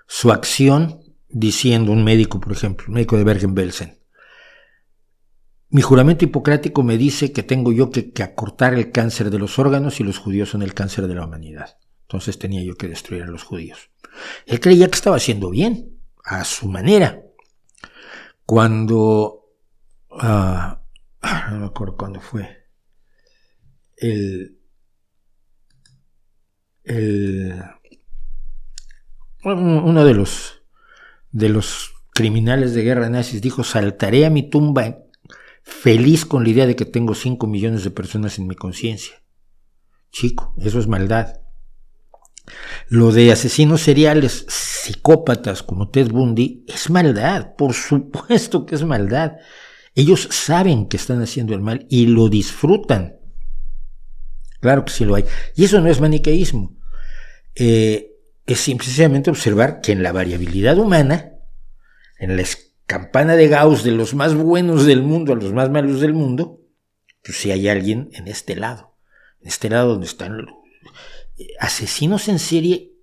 su 0.08 0.32
acción 0.32 1.02
diciendo, 1.30 1.92
un 1.92 2.04
médico, 2.04 2.40
por 2.40 2.52
ejemplo, 2.52 2.86
un 2.88 2.96
médico 2.96 3.18
de 3.18 3.24
Bergen-Belsen, 3.24 4.00
mi 5.70 5.82
juramento 5.82 6.26
hipocrático 6.26 6.84
me 6.84 6.98
dice 6.98 7.32
que 7.32 7.44
tengo 7.44 7.72
yo 7.72 7.92
que, 7.92 8.12
que, 8.12 8.24
acortar 8.24 8.74
el 8.74 8.92
cáncer 8.92 9.30
de 9.30 9.40
los 9.40 9.58
órganos 9.58 10.02
y 10.02 10.04
los 10.04 10.18
judíos 10.18 10.50
son 10.50 10.64
el 10.64 10.74
cáncer 10.74 11.08
de 11.08 11.16
la 11.16 11.26
humanidad. 11.26 11.78
Entonces 12.02 12.38
tenía 12.38 12.62
yo 12.62 12.76
que 12.76 12.90
destruir 12.90 13.24
a 13.24 13.28
los 13.28 13.44
judíos. 13.44 13.90
Él 14.46 14.60
creía 14.60 14.88
que 14.88 14.96
estaba 14.96 15.16
haciendo 15.16 15.50
bien, 15.50 16.02
a 16.26 16.44
su 16.44 16.68
manera. 16.68 17.24
Cuando 18.46 19.41
Ah, 20.12 20.82
no 21.52 21.60
me 21.60 21.66
acuerdo 21.66 21.96
cuándo 21.96 22.20
fue, 22.20 22.68
el, 23.98 24.58
el, 26.84 27.62
uno 29.44 30.06
de 30.06 30.14
los, 30.14 30.62
de 31.32 31.50
los 31.50 31.94
criminales 32.14 32.74
de 32.74 32.84
guerra 32.84 33.10
nazis 33.10 33.42
dijo, 33.42 33.64
saltaré 33.64 34.26
a 34.26 34.30
mi 34.30 34.50
tumba 34.50 34.98
feliz 35.64 36.26
con 36.26 36.44
la 36.44 36.50
idea 36.50 36.68
de 36.68 36.76
que 36.76 36.86
tengo 36.86 37.16
5 37.16 37.48
millones 37.48 37.84
de 37.84 37.92
personas 37.92 38.38
en 38.40 38.48
mi 38.48 38.56
conciencia. 38.56 39.22
Chico, 40.12 40.54
eso 40.58 40.80
es 40.80 40.88
maldad. 40.88 41.42
Lo 42.90 43.12
de 43.12 43.32
asesinos 43.32 43.82
seriales, 43.82 44.46
psicópatas 44.50 45.64
como 45.64 45.90
Ted 45.90 46.12
Bundy, 46.12 46.66
es 46.68 46.90
maldad, 46.90 47.56
por 47.56 47.74
supuesto 47.74 48.66
que 48.66 48.76
es 48.76 48.84
maldad. 48.84 49.34
Ellos 49.94 50.28
saben 50.32 50.88
que 50.88 50.98
están 50.98 51.22
haciendo 51.22 51.54
el 51.54 51.62
mal 51.62 51.86
y 51.90 52.06
lo 52.08 52.30
disfrutan. 52.30 53.20
Claro 54.60 54.86
que 54.86 54.94
sí 54.94 55.06
lo 55.06 55.16
hay. 55.16 55.26
Y 55.56 55.66
eso 55.66 55.82
no 55.82 55.90
es 55.90 56.00
maniqueísmo. 56.00 56.78
Eh, 57.56 58.12
es 58.46 58.60
simplemente 58.60 59.30
observar 59.30 59.82
que 59.82 59.92
en 59.92 60.04
la 60.04 60.12
variabilidad 60.12 60.78
humana, 60.78 61.34
en 62.20 62.38
la 62.38 62.44
campana 62.86 63.36
de 63.36 63.48
Gauss 63.48 63.84
de 63.84 63.92
los 63.92 64.14
más 64.14 64.36
buenos 64.36 64.86
del 64.86 65.02
mundo 65.02 65.34
a 65.34 65.36
los 65.36 65.54
más 65.54 65.70
malos 65.70 66.02
del 66.02 66.14
mundo, 66.14 66.62
pues 67.24 67.38
sí 67.38 67.52
hay 67.52 67.68
alguien 67.68 68.10
en 68.14 68.28
este 68.28 68.56
lado. 68.56 68.96
En 69.42 69.48
este 69.48 69.70
lado 69.70 69.90
donde 69.90 70.08
están 70.08 70.46
asesinos 71.60 72.28
en 72.28 72.40
serie 72.40 72.94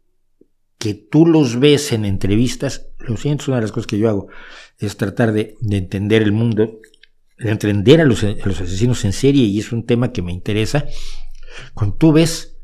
que 0.78 0.94
tú 0.94 1.26
los 1.26 1.58
ves 1.58 1.92
en 1.92 2.04
entrevistas, 2.04 2.88
lo 3.08 3.16
siento, 3.16 3.42
es 3.42 3.48
una 3.48 3.56
de 3.58 3.62
las 3.62 3.72
cosas 3.72 3.86
que 3.86 3.98
yo 3.98 4.08
hago 4.08 4.28
es 4.78 4.96
tratar 4.96 5.32
de, 5.32 5.56
entender 5.70 6.22
el 6.22 6.32
mundo, 6.32 6.78
de 7.38 7.50
entender 7.50 8.00
a 8.00 8.04
los, 8.04 8.22
asesinos 8.24 9.04
en 9.04 9.12
serie, 9.12 9.44
y 9.44 9.58
es 9.58 9.72
un 9.72 9.84
tema 9.84 10.12
que 10.12 10.22
me 10.22 10.32
interesa. 10.32 10.86
Cuando 11.74 11.96
tú 11.96 12.12
ves 12.12 12.56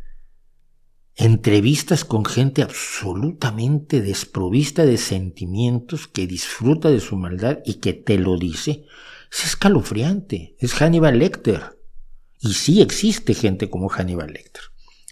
entrevistas 1.17 2.05
con 2.05 2.25
gente 2.25 2.63
absolutamente 2.63 4.01
desprovista 4.01 4.85
de 4.85 4.97
sentimientos, 4.97 6.09
que 6.09 6.27
disfruta 6.27 6.91
de 6.91 7.01
su 7.01 7.17
maldad 7.17 7.59
y 7.65 7.75
que 7.75 7.93
te 7.93 8.19
lo 8.19 8.37
dice, 8.39 8.85
es 9.33 9.45
escalofriante, 9.45 10.57
es 10.59 10.75
Hannibal 10.75 11.19
Lecter. 11.19 11.79
Y 12.41 12.55
sí 12.55 12.83
existe 12.83 13.35
gente 13.35 13.71
como 13.71 13.89
Hannibal 13.89 14.33
Lecter. 14.33 14.63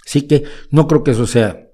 Así 0.05 0.23
que 0.23 0.45
no 0.71 0.87
creo 0.87 1.03
que 1.03 1.13
eso 1.13 1.27
sea 1.27 1.69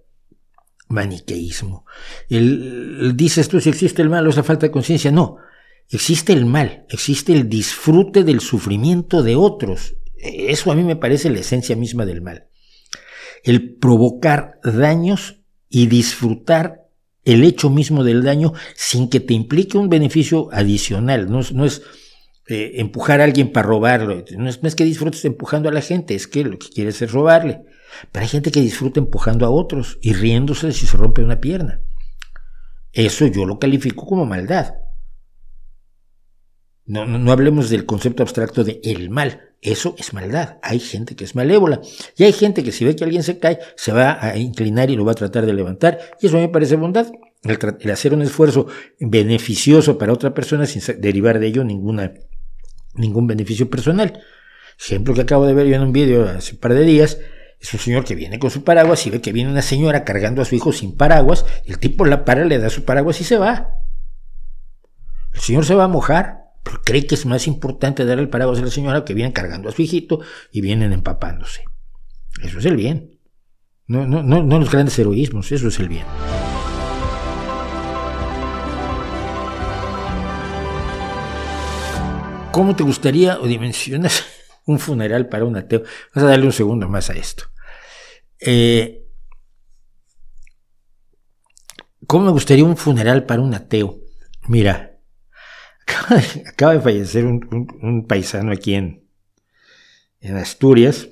maniqueísmo. 0.89 1.85
El, 2.29 3.17
dices 3.17 3.49
tú 3.49 3.61
si 3.61 3.69
existe 3.69 4.03
el 4.03 4.11
mal 4.11 4.27
o 4.27 4.31
esa 4.31 4.43
falta 4.43 4.67
de 4.67 4.73
conciencia. 4.73 5.11
No, 5.11 5.37
existe 5.91 6.33
el 6.33 6.47
mal, 6.47 6.87
existe 6.89 7.33
el 7.33 7.49
disfrute 7.49 8.25
del 8.25 8.41
sufrimiento 8.41 9.23
de 9.23 9.37
otros. 9.37 9.95
Eso 10.17 10.73
a 10.73 10.75
mí 10.75 10.83
me 10.83 10.97
parece 10.97 11.31
la 11.31 11.41
esencia 11.41 11.77
misma 11.77 12.05
del 12.05 12.23
mal. 12.23 12.49
El 13.45 13.77
provocar 13.77 14.59
daños 14.65 15.41
y 15.69 15.87
disfrutar 15.87 16.89
el 17.25 17.45
hecho 17.45 17.71
mismo 17.71 18.05
del 18.05 18.23
daño 18.23 18.55
sin 18.75 19.11
que 19.11 19.21
te 19.21 19.35
implique 19.35 19.79
un 19.79 19.89
beneficio 19.89 20.49
adicional. 20.51 21.31
No, 21.31 21.41
no 21.53 21.65
es 21.67 21.83
eh, 22.49 22.81
empujar 22.81 23.21
a 23.21 23.25
alguien 23.25 23.53
para 23.53 23.69
robarlo. 23.69 24.25
No 24.37 24.49
es, 24.49 24.63
no 24.63 24.69
es 24.69 24.75
que 24.75 24.85
disfrutes 24.85 25.25
empujando 25.27 25.69
a 25.69 25.73
la 25.73 25.83
gente, 25.83 26.15
es 26.15 26.27
que 26.27 26.45
lo 26.45 26.59
que 26.59 26.71
quieres 26.71 27.03
es 27.03 27.13
robarle. 27.13 27.61
Pero 28.13 28.23
hay 28.23 28.29
gente 28.29 28.51
que 28.51 28.61
disfruta 28.61 29.01
empujando 29.01 29.47
a 29.47 29.51
otros 29.51 29.99
y 30.03 30.13
riéndose 30.13 30.73
si 30.73 30.87
se 30.87 30.97
rompe 30.97 31.23
una 31.23 31.41
pierna. 31.41 31.81
Eso 32.93 33.27
yo 33.27 33.45
lo 33.47 33.59
califico 33.59 34.07
como 34.07 34.27
maldad. 34.27 34.75
No, 36.87 37.05
no, 37.05 37.31
hablemos 37.33 37.69
del 37.69 37.85
concepto 37.85 38.23
abstracto 38.23 38.65
de 38.65 38.81
el 38.83 39.11
mal. 39.11 39.43
Eso 39.61 39.95
es 39.99 40.15
maldad. 40.15 40.57
Hay 40.63 40.81
gente 40.81 41.17
que 41.17 41.25
es 41.25 41.35
malévola. 41.35 41.81
Y 42.17 42.25
hay 42.25 42.33
gente 42.33 42.65
que 42.65 42.73
si 42.73 42.85
ve 42.85 42.97
que 42.97 43.05
alguien 43.05 43.23
se 43.23 43.39
cae, 43.39 43.59
se 43.77 43.93
va 43.93 44.25
a 44.25 44.39
inclinar 44.39 44.89
y 44.91 44.97
lo 44.97 45.05
va 45.05 45.13
a 45.13 45.17
tratar 45.17 45.45
de 45.45 45.53
levantar. 45.53 45.99
Y 46.21 46.29
eso 46.29 46.39
me 46.39 46.49
parece 46.49 46.77
bondad. 46.77 47.11
El, 47.43 47.91
hacer 47.91 48.15
un 48.15 48.23
esfuerzo 48.23 48.67
beneficioso 48.99 49.99
para 49.99 50.13
otra 50.13 50.33
persona 50.33 50.65
sin 50.65 50.83
derivar 51.01 51.39
de 51.39 51.49
ello 51.49 51.63
ninguna, 51.63 52.15
ningún 52.95 53.27
beneficio 53.27 53.69
personal. 53.69 54.23
Ejemplo 54.81 55.13
que 55.13 55.21
acabo 55.21 55.47
de 55.47 55.55
ver 55.55 55.67
yo 55.67 55.75
en 55.75 55.83
un 55.83 55.93
vídeo 55.93 56.25
hace 56.25 56.55
un 56.55 56.61
par 56.61 56.73
de 56.73 56.85
días 56.85 57.19
es 57.61 57.75
un 57.75 57.81
señor 57.81 58.05
que 58.05 58.15
viene 58.15 58.39
con 58.39 58.51
su 58.51 58.63
paraguas 58.63 59.05
y 59.07 59.11
ve 59.11 59.21
que 59.21 59.33
viene 59.33 59.51
una 59.51 59.63
señora 59.63 60.05
cargando 60.05 60.43
a 60.43 60.45
su 60.45 60.55
hijo 60.55 60.73
sin 60.73 60.97
paraguas. 60.97 61.45
El 61.65 61.79
tipo 61.79 62.05
la 62.05 62.25
para, 62.25 62.45
le 62.45 62.59
da 62.59 62.71
su 62.71 62.85
paraguas 62.85 63.21
y 63.21 63.25
se 63.25 63.37
va. 63.37 63.71
El 65.33 65.41
señor 65.41 65.65
se 65.65 65.75
va 65.75 65.85
a 65.85 65.89
mojar, 65.89 66.53
pero 66.63 66.81
cree 66.85 67.07
que 67.07 67.17
es 67.17 67.27
más 67.27 67.47
importante 67.47 68.05
dar 68.05 68.19
el 68.21 68.29
paraguas 68.29 68.61
a 68.61 68.63
la 68.63 68.71
señora 68.71 69.05
que 69.05 69.15
viene 69.15 69.33
cargando 69.33 69.69
a 69.69 69.73
su 69.73 69.83
hijito 69.83 70.21
y 70.53 70.61
vienen 70.61 70.93
empapándose. 70.93 71.65
Eso 72.43 72.61
es 72.61 72.65
el 72.65 72.77
bien. 72.77 73.19
No, 73.87 74.07
no, 74.07 74.23
no, 74.23 74.43
no 74.43 74.59
los 74.61 74.71
grandes 74.71 74.99
heroísmos, 74.99 75.51
eso 75.51 75.69
es 75.69 75.81
el 75.81 75.89
bien. 75.89 76.05
¿Cómo 82.53 82.77
te 82.77 82.83
gustaría 82.83 83.41
o 83.41 83.47
dimensionas 83.47 84.25
un 84.69 84.79
funeral 84.79 85.29
para 85.29 85.45
un 85.45 85.57
ateo. 85.57 85.83
Vamos 86.15 86.29
a 86.29 86.31
darle 86.31 86.47
un 86.47 86.53
segundo 86.53 86.89
más 86.89 87.09
a 87.11 87.15
esto. 87.15 87.45
Eh, 88.39 89.07
¿Cómo 92.07 92.27
me 92.27 92.33
gustaría 92.33 92.65
un 92.65 92.77
funeral 92.77 93.25
para 93.25 93.43
un 93.43 93.55
ateo? 93.55 93.99
Mira, 94.47 94.99
acaba 96.47 96.75
de, 96.75 96.81
fallecer 96.81 97.25
un, 97.25 98.07
paisano 98.07 98.53
aquí 98.53 98.75
en, 98.75 99.09
en 100.21 100.37
Asturias 100.37 101.09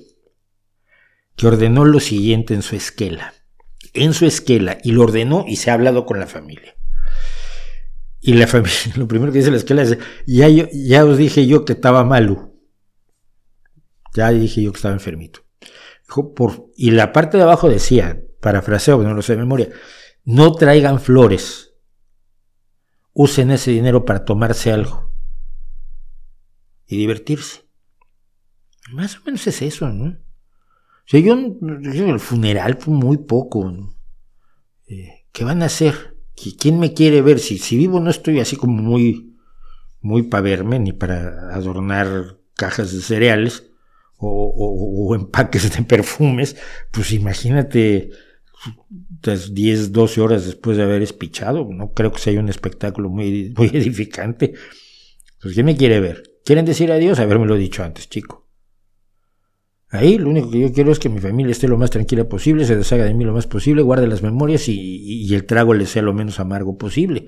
que 1.35 1.47
ordenó 1.47 1.83
lo 1.83 1.99
siguiente 1.99 2.53
en 2.53 2.61
su 2.61 2.75
esquela. 2.75 3.33
En 3.93 4.13
su 4.13 4.25
esquela, 4.25 4.77
y 4.83 4.91
lo 4.91 5.03
ordenó 5.03 5.45
y 5.47 5.55
se 5.55 5.71
ha 5.71 5.73
hablado 5.73 6.05
con 6.05 6.19
la 6.19 6.27
familia. 6.27 6.75
Y 8.21 8.33
la 8.33 8.45
familia, 8.47 8.93
lo 8.95 9.07
primero 9.07 9.31
que 9.31 9.39
dice 9.39 9.51
la 9.51 9.57
esquela 9.57 9.81
es, 9.81 9.97
ya, 10.27 10.47
ya 10.47 11.05
os 11.05 11.17
dije 11.17 11.47
yo 11.47 11.65
que 11.65 11.73
estaba 11.73 12.03
malo. 12.03 12.56
Ya 14.13 14.29
dije 14.29 14.61
yo 14.61 14.71
que 14.71 14.77
estaba 14.77 14.93
enfermito. 14.93 15.41
y 16.75 16.91
la 16.91 17.11
parte 17.13 17.37
de 17.37 17.43
abajo 17.43 17.69
decía, 17.69 18.21
parafraseo, 18.41 19.01
no 19.03 19.13
lo 19.13 19.21
sé 19.21 19.33
de 19.33 19.39
memoria, 19.39 19.69
no 20.23 20.53
traigan 20.53 20.99
flores, 20.99 21.73
usen 23.13 23.51
ese 23.51 23.71
dinero 23.71 24.05
para 24.05 24.25
tomarse 24.25 24.71
algo 24.71 25.11
y 26.85 26.97
divertirse. 26.97 27.67
Más 28.91 29.17
o 29.17 29.21
menos 29.25 29.45
es 29.47 29.61
eso, 29.61 29.89
¿no? 29.89 30.05
O 30.09 31.09
sea, 31.09 31.19
yo, 31.19 31.33
el 31.33 32.19
funeral 32.19 32.77
fue 32.77 32.93
muy 32.93 33.17
poco. 33.17 33.73
Eh, 34.87 35.25
¿Qué 35.31 35.43
van 35.43 35.61
a 35.61 35.65
hacer? 35.65 36.17
¿Quién 36.59 36.79
me 36.79 36.93
quiere 36.93 37.21
ver? 37.21 37.39
Si, 37.39 37.57
si 37.57 37.77
vivo 37.77 37.99
no 37.99 38.09
estoy 38.09 38.39
así 38.39 38.55
como 38.55 38.81
muy, 38.81 39.35
muy 40.01 40.23
para 40.23 40.41
verme, 40.41 40.79
ni 40.79 40.93
para 40.93 41.53
adornar 41.53 42.39
cajas 42.53 42.93
de 42.93 43.01
cereales 43.01 43.66
o, 44.17 45.15
empaques 45.15 45.75
de 45.75 45.83
perfumes, 45.83 46.55
pues 46.91 47.11
imagínate 47.11 48.11
10, 49.51 49.91
12 49.91 50.21
horas 50.21 50.45
después 50.45 50.77
de 50.77 50.83
haber 50.83 51.01
espichado. 51.01 51.67
No 51.71 51.93
creo 51.93 52.11
que 52.11 52.19
sea 52.19 52.39
un 52.39 52.49
espectáculo 52.49 53.09
muy, 53.09 53.53
muy 53.55 53.67
edificante. 53.73 54.53
Pues, 55.41 55.53
¿quién 55.53 55.65
me 55.65 55.75
quiere 55.75 55.99
ver? 55.99 56.23
¿Quieren 56.43 56.65
decir 56.65 56.91
adiós? 56.91 57.19
Haberme 57.19 57.45
lo 57.45 57.55
dicho 57.55 57.83
antes, 57.83 58.09
chico. 58.09 58.47
Ahí 59.89 60.17
lo 60.17 60.29
único 60.29 60.49
que 60.49 60.59
yo 60.59 60.73
quiero 60.73 60.91
es 60.91 60.99
que 60.99 61.07
mi 61.07 61.19
familia 61.19 61.51
esté 61.51 61.67
lo 61.67 61.77
más 61.77 61.91
tranquila 61.91 62.27
posible, 62.27 62.65
se 62.65 62.75
deshaga 62.75 63.05
de 63.05 63.13
mí 63.13 63.23
lo 63.23 63.33
más 63.33 63.47
posible, 63.47 63.81
guarde 63.81 64.07
las 64.07 64.21
memorias 64.21 64.67
y, 64.67 65.33
el 65.33 65.45
trago 65.45 65.73
le 65.73 65.85
sea 65.85 66.01
lo 66.01 66.13
menos 66.13 66.41
amargo 66.41 66.77
posible 66.77 67.27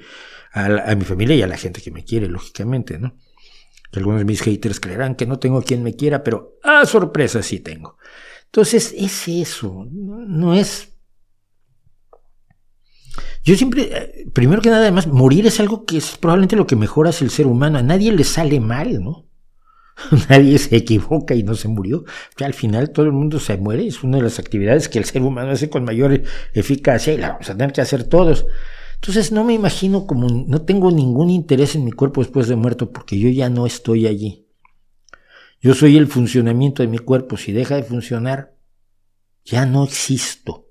a, 0.51 0.93
mi 0.95 1.05
familia 1.05 1.35
y 1.35 1.41
a 1.41 1.47
la 1.47 1.55
gente 1.55 1.81
que 1.81 1.91
me 1.91 2.03
quiere, 2.03 2.27
lógicamente, 2.27 2.99
¿no? 2.99 3.15
Algunos 3.93 4.19
de 4.19 4.25
mis 4.25 4.41
haters 4.41 4.79
creerán 4.79 5.15
que 5.15 5.25
no 5.25 5.39
tengo 5.39 5.61
quien 5.61 5.83
me 5.83 5.95
quiera, 5.95 6.23
pero 6.23 6.57
¡ah, 6.63 6.85
sorpresa 6.85 7.41
sí 7.41 7.59
tengo. 7.59 7.97
Entonces 8.45 8.93
es 8.97 9.27
eso, 9.27 9.85
no 9.89 10.53
es... 10.53 10.93
Yo 13.43 13.55
siempre, 13.55 13.83
eh, 13.91 14.25
primero 14.33 14.61
que 14.61 14.69
nada, 14.69 14.81
además, 14.83 15.07
morir 15.07 15.47
es 15.47 15.59
algo 15.59 15.85
que 15.85 15.97
es 15.97 16.17
probablemente 16.17 16.55
lo 16.55 16.67
que 16.67 16.75
mejora 16.75 17.09
el 17.09 17.29
ser 17.29 17.47
humano. 17.47 17.77
A 17.79 17.83
nadie 17.83 18.11
le 18.11 18.23
sale 18.23 18.59
mal, 18.59 19.03
¿no? 19.03 19.29
Nadie 20.29 20.57
se 20.57 20.75
equivoca 20.75 21.35
y 21.35 21.43
no 21.43 21.55
se 21.55 21.67
murió. 21.67 22.05
Que 22.35 22.45
al 22.45 22.53
final 22.53 22.91
todo 22.91 23.05
el 23.05 23.11
mundo 23.11 23.39
se 23.39 23.57
muere. 23.57 23.87
Es 23.87 24.03
una 24.03 24.17
de 24.17 24.23
las 24.23 24.39
actividades 24.39 24.89
que 24.89 24.99
el 24.99 25.05
ser 25.05 25.21
humano 25.21 25.51
hace 25.51 25.69
con 25.69 25.83
mayor 25.83 26.21
eficacia 26.53 27.13
y 27.13 27.17
la 27.17 27.31
vamos 27.31 27.49
a 27.49 27.57
tener 27.57 27.73
que 27.73 27.81
hacer 27.81 28.03
todos. 28.03 28.45
Entonces 29.01 29.31
no 29.31 29.43
me 29.45 29.53
imagino 29.53 30.05
como, 30.05 30.27
no 30.27 30.61
tengo 30.63 30.91
ningún 30.91 31.29
interés 31.29 31.75
en 31.75 31.85
mi 31.85 31.91
cuerpo 31.91 32.21
después 32.21 32.47
de 32.47 32.57
muerto 32.57 32.91
porque 32.91 33.17
yo 33.17 33.29
ya 33.29 33.49
no 33.49 33.65
estoy 33.65 34.07
allí. 34.07 34.45
Yo 35.61 35.73
soy 35.73 35.97
el 35.97 36.07
funcionamiento 36.07 36.83
de 36.83 36.89
mi 36.89 36.99
cuerpo. 36.99 37.37
Si 37.37 37.51
deja 37.51 37.75
de 37.75 37.83
funcionar, 37.83 38.55
ya 39.45 39.65
no 39.65 39.83
existo. 39.83 40.67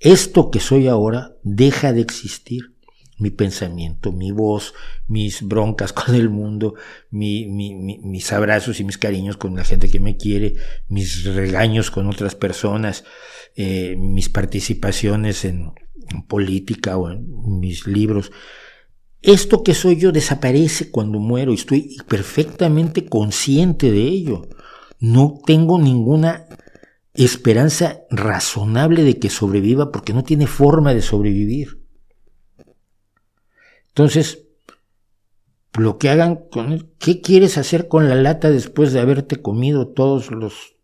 Esto 0.00 0.50
que 0.50 0.60
soy 0.60 0.88
ahora 0.88 1.36
deja 1.42 1.92
de 1.92 2.00
existir 2.00 2.76
mi 3.18 3.30
pensamiento, 3.30 4.12
mi 4.12 4.30
voz, 4.30 4.74
mis 5.08 5.42
broncas 5.42 5.92
con 5.92 6.14
el 6.14 6.28
mundo, 6.28 6.74
mis 7.10 8.32
abrazos 8.32 8.80
y 8.80 8.84
mis 8.84 8.98
cariños 8.98 9.36
con 9.36 9.56
la 9.56 9.64
gente 9.64 9.88
que 9.88 10.00
me 10.00 10.16
quiere, 10.16 10.54
mis 10.88 11.24
regaños 11.24 11.90
con 11.90 12.08
otras 12.08 12.34
personas, 12.34 13.04
eh, 13.56 13.96
mis 13.96 14.28
participaciones 14.28 15.46
en, 15.46 15.72
política 16.28 16.98
o 16.98 17.10
en 17.10 17.58
mis 17.58 17.86
libros. 17.86 18.30
Esto 19.22 19.64
que 19.64 19.74
soy 19.74 19.96
yo 19.96 20.12
desaparece 20.12 20.90
cuando 20.90 21.18
muero 21.18 21.52
y 21.52 21.56
estoy 21.56 21.96
perfectamente 22.06 23.06
consciente 23.06 23.90
de 23.90 24.02
ello. 24.02 24.48
No 25.00 25.40
tengo 25.44 25.78
ninguna 25.78 26.46
esperanza 27.14 28.02
razonable 28.10 29.02
de 29.04 29.18
que 29.18 29.30
sobreviva 29.30 29.90
porque 29.90 30.12
no 30.12 30.22
tiene 30.22 30.46
forma 30.46 30.92
de 30.94 31.02
sobrevivir. 31.02 31.80
Entonces, 33.88 34.44
lo 35.72 35.96
que 35.96 36.10
hagan 36.10 36.48
con 36.50 36.92
¿qué 36.98 37.22
quieres 37.22 37.56
hacer 37.56 37.88
con 37.88 38.08
la 38.08 38.14
lata 38.16 38.50
después 38.50 38.92
de 38.92 39.00
haberte 39.00 39.40
comido 39.40 39.88
todos 39.88 40.30
los 40.30 40.76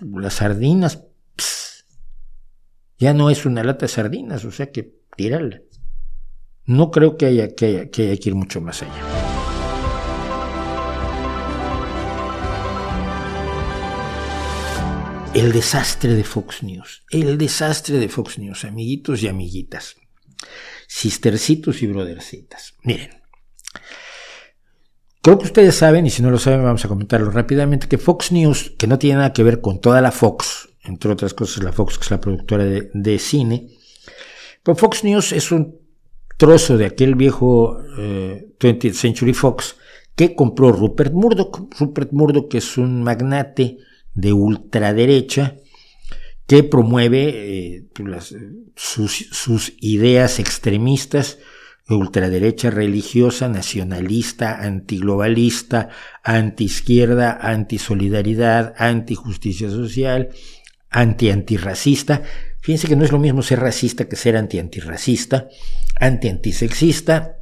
las 0.00 0.34
sardinas? 0.34 1.04
Ya 3.04 3.12
no 3.12 3.28
es 3.28 3.44
una 3.44 3.62
lata 3.62 3.84
de 3.84 3.92
sardinas, 3.92 4.46
o 4.46 4.50
sea 4.50 4.72
que 4.72 4.94
tírala. 5.14 5.60
No 6.64 6.90
creo 6.90 7.18
que 7.18 7.26
haya 7.26 7.54
que, 7.54 7.66
haya, 7.66 7.90
que, 7.90 8.08
haya 8.08 8.16
que 8.16 8.28
ir 8.30 8.34
mucho 8.34 8.62
más 8.62 8.82
allá. 8.82 8.92
El 15.34 15.52
desastre 15.52 16.14
de 16.14 16.24
Fox 16.24 16.62
News. 16.62 17.02
El 17.10 17.36
desastre 17.36 17.98
de 17.98 18.08
Fox 18.08 18.38
News, 18.38 18.64
amiguitos 18.64 19.22
y 19.22 19.28
amiguitas 19.28 19.96
sistercitos 20.86 21.82
y 21.82 21.86
brothercitas. 21.86 22.74
Miren, 22.82 23.10
creo 25.22 25.38
que 25.38 25.46
ustedes 25.46 25.74
saben, 25.74 26.06
y 26.06 26.10
si 26.10 26.22
no 26.22 26.30
lo 26.30 26.38
saben 26.38 26.62
vamos 26.62 26.84
a 26.84 26.88
comentarlo 26.88 27.30
rápidamente, 27.30 27.88
que 27.88 27.98
Fox 27.98 28.32
News, 28.32 28.74
que 28.78 28.86
no 28.86 28.98
tiene 28.98 29.16
nada 29.16 29.32
que 29.32 29.42
ver 29.42 29.60
con 29.60 29.80
toda 29.80 30.00
la 30.00 30.12
Fox, 30.12 30.68
entre 30.84 31.10
otras 31.10 31.34
cosas 31.34 31.62
la 31.62 31.72
Fox, 31.72 31.98
que 31.98 32.04
es 32.04 32.10
la 32.10 32.20
productora 32.20 32.64
de, 32.64 33.18
cine, 33.18 33.68
pero 34.62 34.76
Fox 34.76 35.04
News 35.04 35.32
es 35.32 35.50
un 35.52 35.78
trozo 36.36 36.76
de 36.76 36.86
aquel 36.86 37.14
viejo 37.14 37.78
20th 37.78 38.84
eh, 38.84 38.92
Century 38.92 39.34
Fox 39.34 39.76
que 40.16 40.34
compró 40.34 40.72
Rupert 40.72 41.12
Murdoch. 41.12 41.68
Rupert 41.78 42.12
Murdoch 42.12 42.54
es 42.54 42.78
un 42.78 43.02
magnate 43.02 43.78
de 44.14 44.32
ultraderecha 44.32 45.56
que 46.46 46.62
promueve 46.62 47.30
eh, 47.34 47.84
pues, 47.92 48.34
sus, 48.76 49.72
ideas 49.80 50.38
extremistas 50.38 51.38
de 51.88 51.94
ultraderecha 51.96 52.70
religiosa, 52.70 53.48
nacionalista, 53.48 54.62
antiglobalista, 54.62 55.90
antiizquierda, 56.22 57.38
antisolidaridad, 57.40 58.74
antijusticia 58.78 59.68
social, 59.68 60.30
anti-antirracista. 60.94 62.22
Fíjense 62.60 62.88
que 62.88 62.96
no 62.96 63.04
es 63.04 63.12
lo 63.12 63.18
mismo 63.18 63.42
ser 63.42 63.60
racista 63.60 64.08
que 64.08 64.16
ser 64.16 64.36
anti-antirracista, 64.36 65.48
anti-antisexista, 66.00 67.38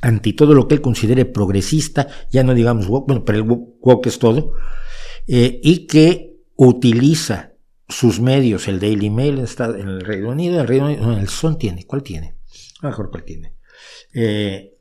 anti 0.00 0.32
todo 0.32 0.54
lo 0.54 0.66
que 0.66 0.76
él 0.76 0.80
considere 0.80 1.26
progresista, 1.26 2.08
ya 2.30 2.42
no 2.42 2.54
digamos 2.54 2.86
woke, 2.88 3.08
bueno, 3.08 3.24
pero 3.24 3.38
el 3.38 3.44
woke 3.44 4.06
es 4.06 4.18
todo, 4.18 4.52
eh, 5.26 5.60
y 5.62 5.86
que 5.86 6.38
utiliza 6.56 7.52
sus 7.88 8.20
medios, 8.20 8.68
el 8.68 8.78
Daily 8.78 9.10
Mail 9.10 9.44
en 9.58 9.88
el 9.88 10.00
Reino 10.00 10.30
Unido, 10.30 10.60
el 10.60 10.68
Reino 10.68 10.86
Unido, 10.86 11.18
el 11.18 11.28
Son 11.28 11.58
tiene, 11.58 11.84
¿cuál 11.84 12.02
tiene? 12.02 12.36
mejor 12.82 13.10
cuál 13.10 13.24
tiene. 13.24 13.54
Eh, 14.14 14.74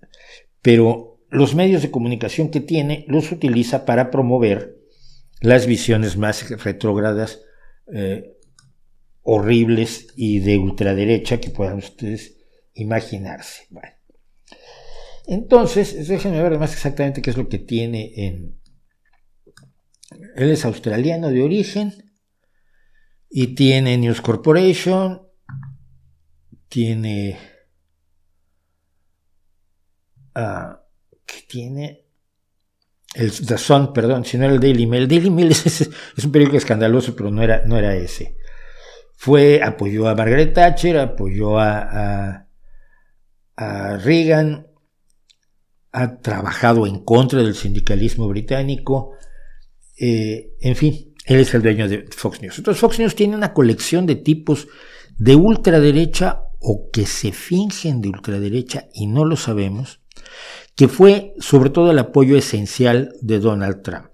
pero 0.61 1.19
los 1.29 1.55
medios 1.55 1.81
de 1.81 1.91
comunicación 1.91 2.49
que 2.49 2.61
tiene 2.61 3.03
los 3.07 3.31
utiliza 3.31 3.85
para 3.85 4.09
promover 4.09 4.77
las 5.41 5.65
visiones 5.65 6.17
más 6.17 6.49
retrógradas, 6.63 7.41
eh, 7.93 8.37
horribles 9.21 10.07
y 10.15 10.39
de 10.39 10.57
ultraderecha 10.57 11.39
que 11.39 11.49
puedan 11.49 11.77
ustedes 11.77 12.37
imaginarse. 12.73 13.67
Entonces, 15.27 16.07
déjenme 16.07 16.41
ver 16.41 16.57
más 16.57 16.73
exactamente 16.73 17.21
qué 17.21 17.29
es 17.29 17.37
lo 17.37 17.47
que 17.47 17.59
tiene 17.59 18.11
en... 18.15 18.59
Él 20.35 20.49
es 20.49 20.65
australiano 20.65 21.29
de 21.29 21.43
origen, 21.43 21.93
y 23.29 23.53
tiene 23.53 23.97
News 23.97 24.21
Corporation, 24.21 25.27
tiene... 26.67 27.37
Uh, 30.35 30.77
que 31.25 31.41
tiene 31.47 32.08
el 33.15 33.31
The 33.31 33.57
Sun, 33.57 33.93
perdón, 33.93 34.25
si 34.25 34.37
no 34.37 34.45
era 34.45 34.53
el 34.53 34.59
Daily 34.59 34.85
Mail. 34.85 35.03
El 35.03 35.09
Daily 35.09 35.29
Mail 35.29 35.51
es, 35.51 35.89
un 36.23 36.31
periódico 36.31 36.57
escandaloso, 36.57 37.15
pero 37.15 37.31
no 37.31 37.41
era, 37.41 37.63
no 37.65 37.77
era 37.77 37.95
ese. 37.95 38.35
Fue, 39.15 39.61
apoyó 39.61 40.07
a 40.07 40.15
Margaret 40.15 40.53
Thatcher, 40.53 40.97
apoyó 40.97 41.59
a, 41.59 42.45
Reagan, 43.57 44.67
ha 45.91 46.21
trabajado 46.21 46.87
en 46.87 47.03
contra 47.03 47.43
del 47.43 47.55
sindicalismo 47.55 48.29
británico, 48.29 49.15
eh, 49.99 50.53
en 50.61 50.77
fin, 50.77 51.13
él 51.25 51.41
es 51.41 51.53
el 51.53 51.61
dueño 51.61 51.89
de 51.89 52.05
Fox 52.15 52.41
News. 52.41 52.57
Entonces 52.57 52.79
Fox 52.79 52.99
News 52.99 53.15
tiene 53.15 53.35
una 53.35 53.53
colección 53.53 54.05
de 54.05 54.15
tipos 54.15 54.69
de 55.17 55.35
ultraderecha 55.35 56.43
o 56.61 56.89
que 56.91 57.05
se 57.05 57.33
fingen 57.33 57.99
de 57.99 58.09
ultraderecha 58.09 58.87
y 58.93 59.07
no 59.07 59.25
lo 59.25 59.35
sabemos, 59.35 59.99
que 60.79 60.87
fue 60.87 61.33
sobre 61.39 61.71
todo 61.71 61.91
el 61.91 61.99
apoyo 61.99 62.37
esencial 62.37 63.13
de 63.19 63.41
Donald 63.41 63.81
Trump. 63.81 64.11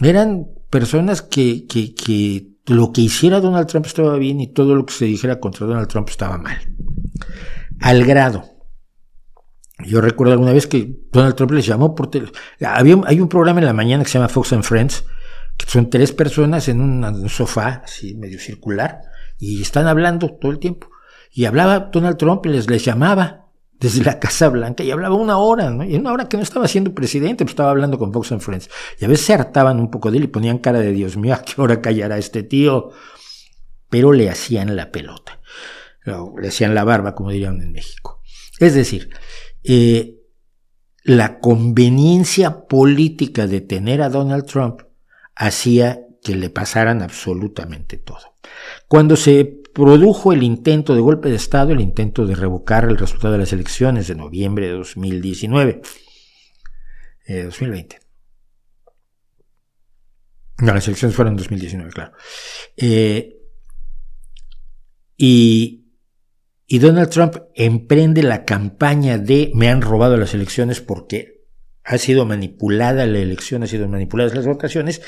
Eran 0.00 0.46
personas 0.70 1.20
que, 1.20 1.66
que 1.66 2.46
lo 2.66 2.92
que 2.92 3.00
hiciera 3.00 3.40
Donald 3.40 3.66
Trump 3.66 3.86
estaba 3.86 4.16
bien 4.16 4.40
y 4.40 4.52
todo 4.52 4.76
lo 4.76 4.86
que 4.86 4.94
se 4.94 5.06
dijera 5.06 5.40
contra 5.40 5.66
Donald 5.66 5.88
Trump 5.88 6.08
estaba 6.08 6.38
mal. 6.38 6.56
Al 7.80 8.04
grado. 8.04 8.44
Yo 9.84 10.00
recuerdo 10.00 10.34
alguna 10.34 10.52
vez 10.52 10.68
que 10.68 10.96
Donald 11.10 11.34
Trump 11.34 11.50
les 11.50 11.66
llamó 11.66 11.96
por 11.96 12.08
teléfono. 12.08 12.38
hay 13.08 13.18
un 13.18 13.28
programa 13.28 13.58
en 13.58 13.66
la 13.66 13.72
mañana 13.72 14.04
que 14.04 14.10
se 14.10 14.18
llama 14.18 14.28
Fox 14.28 14.52
and 14.52 14.62
Friends, 14.62 15.04
que 15.56 15.68
son 15.68 15.90
tres 15.90 16.12
personas 16.12 16.68
en 16.68 16.80
un, 16.82 17.28
sofá 17.28 17.82
así 17.84 18.14
medio 18.14 18.38
circular 18.38 19.00
y 19.40 19.60
están 19.60 19.88
hablando 19.88 20.36
todo 20.40 20.52
el 20.52 20.60
tiempo. 20.60 20.86
y 21.32 21.46
hablaba 21.46 21.90
Donald 21.92 22.16
Trump 22.16 22.46
y 22.46 22.50
les, 22.50 22.70
les 22.70 22.84
llamaba 22.84 23.43
desde 23.80 24.02
la 24.02 24.18
Casa 24.18 24.48
Blanca 24.48 24.82
y 24.82 24.90
hablaba 24.90 25.14
una 25.14 25.38
hora, 25.38 25.70
¿no? 25.70 25.84
Y 25.84 25.94
una 25.96 26.12
hora 26.12 26.28
que 26.28 26.36
no 26.36 26.42
estaba 26.42 26.68
siendo 26.68 26.94
presidente, 26.94 27.44
pues 27.44 27.52
estaba 27.52 27.70
hablando 27.70 27.98
con 27.98 28.12
Fox 28.12 28.32
and 28.32 28.40
Friends. 28.40 28.70
Y 28.98 29.04
a 29.04 29.08
veces 29.08 29.26
se 29.26 29.34
hartaban 29.34 29.78
un 29.80 29.90
poco 29.90 30.10
de 30.10 30.18
él 30.18 30.24
y 30.24 30.28
ponían 30.28 30.58
cara 30.58 30.80
de 30.80 30.92
Dios 30.92 31.16
mío, 31.16 31.34
¿a 31.34 31.42
qué 31.42 31.60
hora 31.60 31.80
callará 31.80 32.18
este 32.18 32.42
tío? 32.42 32.90
Pero 33.90 34.12
le 34.12 34.30
hacían 34.30 34.74
la 34.76 34.90
pelota. 34.90 35.40
Le 36.04 36.48
hacían 36.48 36.74
la 36.74 36.84
barba, 36.84 37.14
como 37.14 37.30
dirían 37.30 37.60
en 37.60 37.72
México. 37.72 38.22
Es 38.58 38.74
decir, 38.74 39.10
eh, 39.62 40.20
la 41.02 41.38
conveniencia 41.38 42.66
política 42.66 43.46
de 43.46 43.60
tener 43.60 44.02
a 44.02 44.08
Donald 44.08 44.46
Trump 44.46 44.82
hacía 45.34 46.00
que 46.22 46.34
le 46.34 46.50
pasaran 46.50 47.02
absolutamente 47.02 47.98
todo. 47.98 48.36
Cuando 48.88 49.16
se 49.16 49.62
produjo 49.74 50.32
el 50.32 50.42
intento 50.42 50.94
de 50.94 51.00
golpe 51.00 51.28
de 51.28 51.36
Estado, 51.36 51.72
el 51.72 51.80
intento 51.80 52.26
de 52.26 52.34
revocar 52.34 52.84
el 52.84 52.96
resultado 52.96 53.32
de 53.32 53.40
las 53.40 53.52
elecciones 53.52 54.06
de 54.06 54.14
noviembre 54.14 54.68
de 54.68 54.72
2019, 54.72 55.82
2020. 57.26 57.96
Eh, 57.96 58.00
no, 60.60 60.72
las 60.72 60.86
elecciones 60.86 61.16
fueron 61.16 61.34
en 61.34 61.38
2019, 61.38 61.90
claro. 61.90 62.12
Eh, 62.76 63.36
y, 65.16 65.80
Donald 66.78 67.10
Trump 67.10 67.36
emprende 67.54 68.22
la 68.22 68.44
campaña 68.44 69.16
de 69.16 69.52
me 69.54 69.68
han 69.68 69.80
robado 69.80 70.16
las 70.16 70.34
elecciones 70.34 70.80
porque 70.80 71.44
ha 71.84 71.98
sido 71.98 72.26
manipulada 72.26 73.06
la 73.06 73.18
elección, 73.18 73.62
ha 73.62 73.66
sido 73.66 73.88
manipuladas 73.88 74.34
las 74.34 74.46
votaciones. 74.46 75.00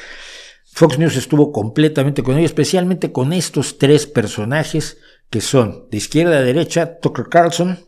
Fox 0.77 0.99
News 0.99 1.17
estuvo 1.17 1.53
completamente 1.53 2.23
con 2.23 2.37
ello, 2.37 2.45
especialmente 2.45 3.11
con 3.11 3.33
estos 3.33 3.79
tres 3.79 4.07
personajes 4.07 4.99
que 5.31 5.41
son 5.41 5.89
de 5.91 5.97
izquierda 5.97 6.37
a 6.37 6.43
derecha, 6.43 6.99
Tucker 6.99 7.29
Carlson, 7.31 7.79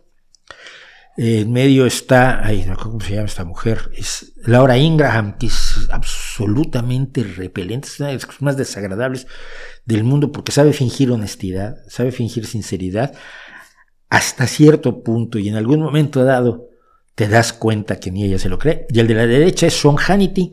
en 1.19 1.53
medio 1.53 1.85
está, 1.85 2.43
ay, 2.43 2.65
no 2.65 2.79
cómo 2.79 2.99
se 3.01 3.17
llama 3.17 3.27
esta 3.27 3.45
mujer, 3.45 3.91
es 3.95 4.33
Laura 4.37 4.79
Ingraham, 4.79 5.37
que 5.37 5.49
es 5.49 5.87
absolutamente 5.91 7.25
repelente, 7.25 7.89
es 7.89 8.01
una 8.01 8.09
de 8.09 8.15
las 8.15 8.41
más 8.41 8.57
desagradables 8.57 9.27
del 9.85 10.03
mundo 10.03 10.33
porque 10.33 10.51
sabe 10.51 10.73
fingir 10.73 11.11
honestidad, 11.11 11.77
sabe 11.89 12.11
fingir 12.11 12.47
sinceridad 12.47 13.13
hasta 14.09 14.47
cierto 14.47 15.03
punto 15.03 15.39
y 15.39 15.51
en 15.51 15.57
algún 15.57 15.81
momento 15.81 16.25
dado 16.25 16.71
te 17.15 17.29
das 17.29 17.53
cuenta 17.53 18.01
que 18.01 18.11
ni 18.11 18.25
ella 18.25 18.39
se 18.39 18.49
lo 18.49 18.59
cree. 18.59 18.87
Y 18.89 19.01
el 19.01 19.09
de 19.09 19.15
la 19.15 19.27
derecha 19.27 19.67
es 19.67 19.75
Sean 19.75 19.97
Hannity, 19.97 20.53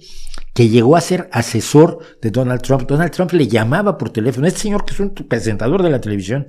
que 0.55 0.69
llegó 0.69 0.95
a 0.95 1.01
ser 1.01 1.29
asesor 1.33 1.99
de 2.21 2.31
Donald 2.31 2.61
Trump. 2.61 2.87
Donald 2.87 3.11
Trump 3.11 3.33
le 3.33 3.49
llamaba 3.49 3.97
por 3.97 4.09
teléfono, 4.09 4.47
este 4.47 4.61
señor 4.61 4.85
que 4.85 4.93
es 4.93 4.99
un 5.01 5.13
presentador 5.13 5.83
de 5.83 5.89
la 5.89 5.99
televisión, 5.99 6.47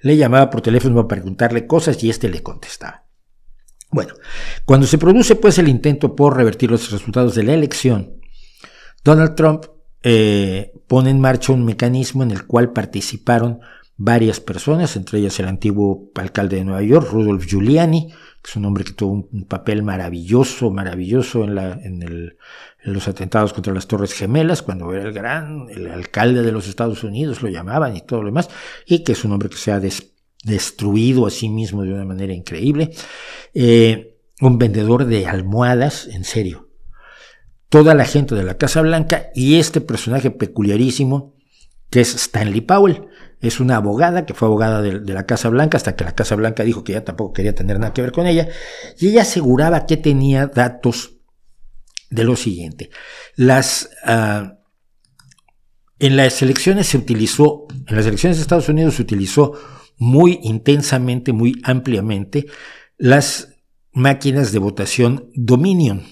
le 0.00 0.16
llamaba 0.16 0.48
por 0.48 0.62
teléfono 0.62 0.94
para 0.94 1.08
preguntarle 1.08 1.66
cosas 1.66 2.02
y 2.02 2.08
este 2.08 2.30
le 2.30 2.42
contestaba. 2.42 3.04
Bueno, 3.90 4.14
cuando 4.64 4.86
se 4.86 4.96
produce 4.96 5.36
pues 5.36 5.58
el 5.58 5.68
intento 5.68 6.16
por 6.16 6.34
revertir 6.34 6.70
los 6.70 6.90
resultados 6.90 7.34
de 7.34 7.42
la 7.42 7.52
elección, 7.52 8.18
Donald 9.04 9.34
Trump 9.34 9.66
eh, 10.02 10.72
pone 10.88 11.10
en 11.10 11.20
marcha 11.20 11.52
un 11.52 11.66
mecanismo 11.66 12.22
en 12.22 12.30
el 12.30 12.46
cual 12.46 12.72
participaron 12.72 13.60
varias 13.96 14.40
personas, 14.40 14.96
entre 14.96 15.20
ellas 15.20 15.38
el 15.38 15.46
antiguo 15.46 16.10
alcalde 16.16 16.56
de 16.56 16.64
Nueva 16.64 16.82
York, 16.82 17.08
Rudolf 17.10 17.46
Giuliani, 17.46 18.08
que 18.08 18.50
es 18.50 18.56
un 18.56 18.64
hombre 18.64 18.84
que 18.84 18.92
tuvo 18.92 19.26
un, 19.30 19.44
papel 19.46 19.82
maravilloso, 19.82 20.70
maravilloso 20.70 21.44
en, 21.44 21.54
la, 21.54 21.72
en, 21.72 22.36
los 22.82 23.08
atentados 23.08 23.52
contra 23.52 23.72
las 23.72 23.86
Torres 23.86 24.12
Gemelas, 24.12 24.62
cuando 24.62 24.92
era 24.92 25.04
el 25.04 25.12
gran, 25.12 25.66
el 25.70 25.90
alcalde 25.90 26.42
de 26.42 26.52
los 26.52 26.68
Estados 26.68 27.04
Unidos, 27.04 27.42
lo 27.42 27.48
llamaban 27.48 27.96
y 27.96 28.02
todo 28.02 28.20
lo 28.20 28.26
demás, 28.26 28.50
y 28.86 29.04
que 29.04 29.12
es 29.12 29.24
un 29.24 29.32
hombre 29.32 29.48
que 29.48 29.56
se 29.56 29.72
ha 29.72 29.80
destruido 30.44 31.26
a 31.26 31.30
sí 31.30 31.48
mismo 31.48 31.82
de 31.82 31.94
una 31.94 32.04
manera 32.04 32.34
increíble. 32.34 32.90
Eh, 33.54 34.18
un 34.40 34.58
vendedor 34.58 35.06
de 35.06 35.26
almohadas, 35.26 36.08
en 36.08 36.24
serio. 36.24 36.68
Toda 37.68 37.94
la 37.94 38.04
gente 38.04 38.34
de 38.34 38.44
la 38.44 38.58
Casa 38.58 38.82
Blanca 38.82 39.30
y 39.34 39.58
este 39.58 39.80
personaje 39.80 40.30
peculiarísimo, 40.30 41.33
que 41.94 42.00
es 42.00 42.12
Stanley 42.16 42.60
Powell, 42.60 43.06
es 43.40 43.60
una 43.60 43.76
abogada 43.76 44.26
que 44.26 44.34
fue 44.34 44.48
abogada 44.48 44.82
de, 44.82 44.98
la 45.14 45.26
Casa 45.26 45.48
Blanca 45.48 45.76
hasta 45.76 45.94
que 45.94 46.02
la 46.02 46.16
Casa 46.16 46.34
Blanca 46.34 46.64
dijo 46.64 46.82
que 46.82 46.94
ya 46.94 47.04
tampoco 47.04 47.32
quería 47.32 47.54
tener 47.54 47.78
nada 47.78 47.92
que 47.92 48.02
ver 48.02 48.10
con 48.10 48.26
ella. 48.26 48.48
Y 48.98 49.10
ella 49.10 49.22
aseguraba 49.22 49.86
que 49.86 49.96
tenía 49.96 50.48
datos 50.48 51.18
de 52.10 52.24
lo 52.24 52.34
siguiente. 52.34 52.90
Las, 53.36 53.90
ah, 54.02 54.58
en 56.00 56.16
las 56.16 56.42
elecciones 56.42 56.88
se 56.88 56.96
utilizó, 56.96 57.68
en 57.86 57.94
las 57.94 58.06
elecciones 58.06 58.38
de 58.38 58.42
Estados 58.42 58.68
Unidos 58.68 58.96
se 58.96 59.02
utilizó 59.02 59.52
muy 59.96 60.40
intensamente, 60.42 61.32
muy 61.32 61.62
ampliamente, 61.62 62.46
las 62.98 63.50
máquinas 63.92 64.50
de 64.50 64.58
votación 64.58 65.30
Dominion. 65.36 66.02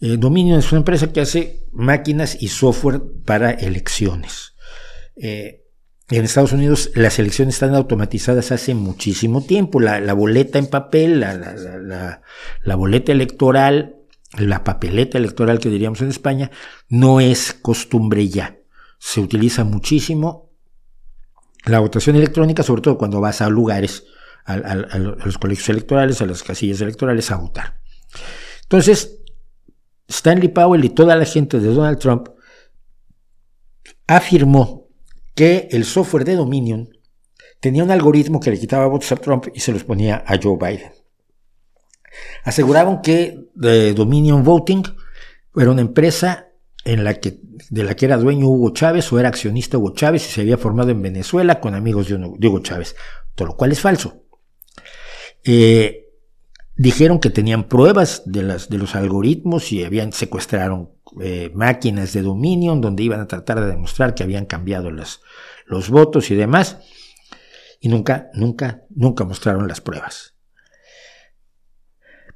Eh, 0.00 0.16
Dominion 0.18 0.58
es 0.58 0.72
una 0.72 0.80
empresa 0.80 1.12
que 1.12 1.20
hace 1.20 1.62
máquinas 1.70 2.36
y 2.40 2.48
software 2.48 3.00
para 3.24 3.52
elecciones. 3.52 4.53
Eh, 5.16 5.64
en 6.10 6.24
Estados 6.24 6.52
Unidos 6.52 6.90
las 6.94 7.18
elecciones 7.18 7.54
están 7.54 7.74
automatizadas 7.74 8.52
hace 8.52 8.74
muchísimo 8.74 9.42
tiempo. 9.42 9.80
La, 9.80 10.12
boleta 10.12 10.58
en 10.58 10.66
papel, 10.66 11.20
la, 11.20 11.34
la, 12.62 12.76
boleta 12.76 13.12
electoral, 13.12 13.96
la 14.36 14.64
papeleta 14.64 15.16
electoral 15.16 15.58
que 15.58 15.70
diríamos 15.70 16.02
en 16.02 16.08
España, 16.08 16.50
no 16.88 17.20
es 17.20 17.54
costumbre 17.54 18.28
ya. 18.28 18.58
Se 18.98 19.20
utiliza 19.20 19.64
muchísimo 19.64 20.50
la 21.64 21.78
votación 21.78 22.16
electrónica, 22.16 22.62
sobre 22.62 22.82
todo 22.82 22.98
cuando 22.98 23.20
vas 23.20 23.40
a 23.40 23.48
lugares, 23.48 24.04
a, 24.44 24.54
a 24.54 24.98
los 24.98 25.38
colegios 25.38 25.70
electorales, 25.70 26.20
a 26.20 26.26
las 26.26 26.42
casillas 26.42 26.82
electorales 26.82 27.30
a 27.30 27.36
votar. 27.36 27.80
Entonces, 28.64 29.20
Stanley 30.06 30.48
Powell 30.48 30.84
y 30.84 30.90
toda 30.90 31.16
la 31.16 31.24
gente 31.24 31.60
de 31.60 31.68
Donald 31.68 31.98
Trump 31.98 32.28
afirmó 34.06 34.83
que 35.34 35.68
el 35.70 35.84
software 35.84 36.24
de 36.24 36.36
Dominion 36.36 36.88
tenía 37.60 37.84
un 37.84 37.90
algoritmo 37.90 38.40
que 38.40 38.50
le 38.50 38.58
quitaba 38.58 38.86
votos 38.86 39.10
a 39.12 39.16
Trump 39.16 39.46
y 39.54 39.60
se 39.60 39.72
los 39.72 39.84
ponía 39.84 40.22
a 40.26 40.38
Joe 40.40 40.56
Biden. 40.56 40.92
Aseguraban 42.44 43.00
que 43.02 43.48
eh, 43.62 43.92
Dominion 43.96 44.44
Voting 44.44 44.82
era 45.56 45.70
una 45.70 45.80
empresa 45.80 46.48
en 46.84 47.04
la 47.04 47.14
que, 47.14 47.40
de 47.70 47.84
la 47.84 47.96
que 47.96 48.06
era 48.06 48.18
dueño 48.18 48.48
Hugo 48.48 48.70
Chávez 48.70 49.10
o 49.12 49.18
era 49.18 49.28
accionista 49.28 49.78
Hugo 49.78 49.94
Chávez 49.94 50.28
y 50.28 50.30
se 50.30 50.40
había 50.42 50.58
formado 50.58 50.90
en 50.90 51.02
Venezuela 51.02 51.60
con 51.60 51.74
amigos 51.74 52.08
de, 52.08 52.16
Hugo 52.16 52.60
Chávez, 52.60 52.94
todo 53.34 53.48
lo 53.48 53.56
cual 53.56 53.72
es 53.72 53.80
falso. 53.80 54.22
Eh, 55.42 56.10
dijeron 56.76 57.18
que 57.18 57.30
tenían 57.30 57.64
pruebas 57.64 58.22
de, 58.26 58.42
de 58.42 58.78
los 58.78 58.94
algoritmos 58.94 59.72
y 59.72 59.84
habían 59.84 60.12
secuestraron 60.12 60.90
eh, 61.20 61.50
máquinas 61.54 62.12
de 62.12 62.22
Dominion 62.22 62.80
donde 62.80 63.02
iban 63.02 63.20
a 63.20 63.28
tratar 63.28 63.60
de 63.60 63.68
demostrar 63.68 64.14
que 64.14 64.22
habían 64.22 64.46
cambiado 64.46 64.90
los 64.90 65.90
votos 65.90 66.30
y 66.30 66.34
demás. 66.34 66.78
Y 67.80 67.88
nunca, 67.88 68.30
nunca, 68.34 68.82
nunca 68.90 69.24
mostraron 69.24 69.68
las 69.68 69.80
pruebas. 69.80 70.34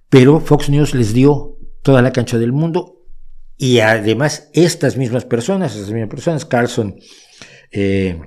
Pero 0.08 0.40
Fox 0.40 0.70
News 0.70 0.94
les 0.94 1.12
dio 1.12 1.58
toda 1.82 2.02
la 2.02 2.12
cancha 2.12 2.38
del 2.38 2.52
mundo 2.52 2.98
y 3.56 3.80
además 3.80 4.50
estas 4.52 4.96
mismas 4.96 5.24
personas, 5.24 5.74
estas 5.74 5.90
mismas 5.90 6.10
personas, 6.10 6.44
Carlson, 6.44 6.96
eh, 7.72 8.20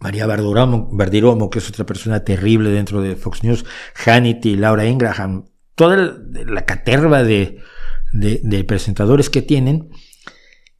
María 0.00 0.26
Bardiromo, 0.26 1.48
que 1.48 1.60
es 1.60 1.68
otra 1.68 1.86
persona 1.86 2.24
terrible 2.24 2.70
dentro 2.70 3.00
de 3.00 3.14
Fox 3.14 3.44
News, 3.44 3.64
Hannity, 4.04 4.56
Laura 4.56 4.84
Ingraham, 4.84 5.44
toda 5.76 5.96
la 5.96 6.66
caterva 6.66 7.22
de, 7.22 7.60
de, 8.12 8.64
presentadores 8.64 9.30
que 9.30 9.42
tienen, 9.42 9.90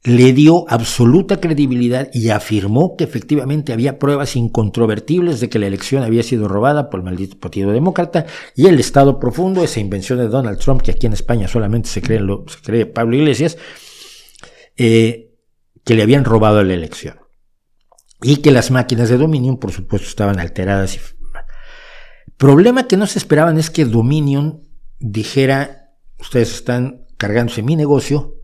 le 0.03 0.33
dio 0.33 0.65
absoluta 0.69 1.39
credibilidad 1.39 2.09
y 2.13 2.29
afirmó 2.29 2.95
que 2.97 3.05
efectivamente 3.05 3.71
había 3.71 3.99
pruebas 3.99 4.35
incontrovertibles 4.35 5.39
de 5.39 5.49
que 5.49 5.59
la 5.59 5.67
elección 5.67 6.03
había 6.03 6.23
sido 6.23 6.47
robada 6.47 6.89
por 6.89 6.99
el 6.99 7.05
maldito 7.05 7.39
Partido 7.39 7.71
Demócrata 7.71 8.25
y 8.55 8.67
el 8.67 8.79
Estado 8.79 9.19
profundo, 9.19 9.63
esa 9.63 9.79
invención 9.79 10.19
de 10.19 10.27
Donald 10.27 10.59
Trump, 10.59 10.81
que 10.81 10.91
aquí 10.91 11.07
en 11.07 11.13
España 11.13 11.47
solamente 11.47 11.89
se 11.89 12.01
cree, 12.01 12.19
lo, 12.19 12.45
se 12.47 12.59
cree 12.61 12.85
Pablo 12.85 13.15
Iglesias, 13.15 13.57
eh, 14.75 15.31
que 15.85 15.95
le 15.95 16.03
habían 16.03 16.25
robado 16.25 16.63
la 16.63 16.73
elección. 16.73 17.19
Y 18.21 18.37
que 18.37 18.51
las 18.51 18.71
máquinas 18.71 19.09
de 19.09 19.17
Dominion, 19.17 19.57
por 19.57 19.71
supuesto, 19.71 20.07
estaban 20.07 20.39
alteradas. 20.39 20.95
Y... 20.95 20.99
Problema 22.37 22.87
que 22.87 22.97
no 22.97 23.05
se 23.05 23.19
esperaban 23.19 23.57
es 23.57 23.69
que 23.69 23.85
Dominion 23.85 24.63
dijera, 24.99 25.91
ustedes 26.19 26.53
están 26.53 27.02
cargándose 27.23 27.63
mi 27.63 27.77
negocio 27.77 28.35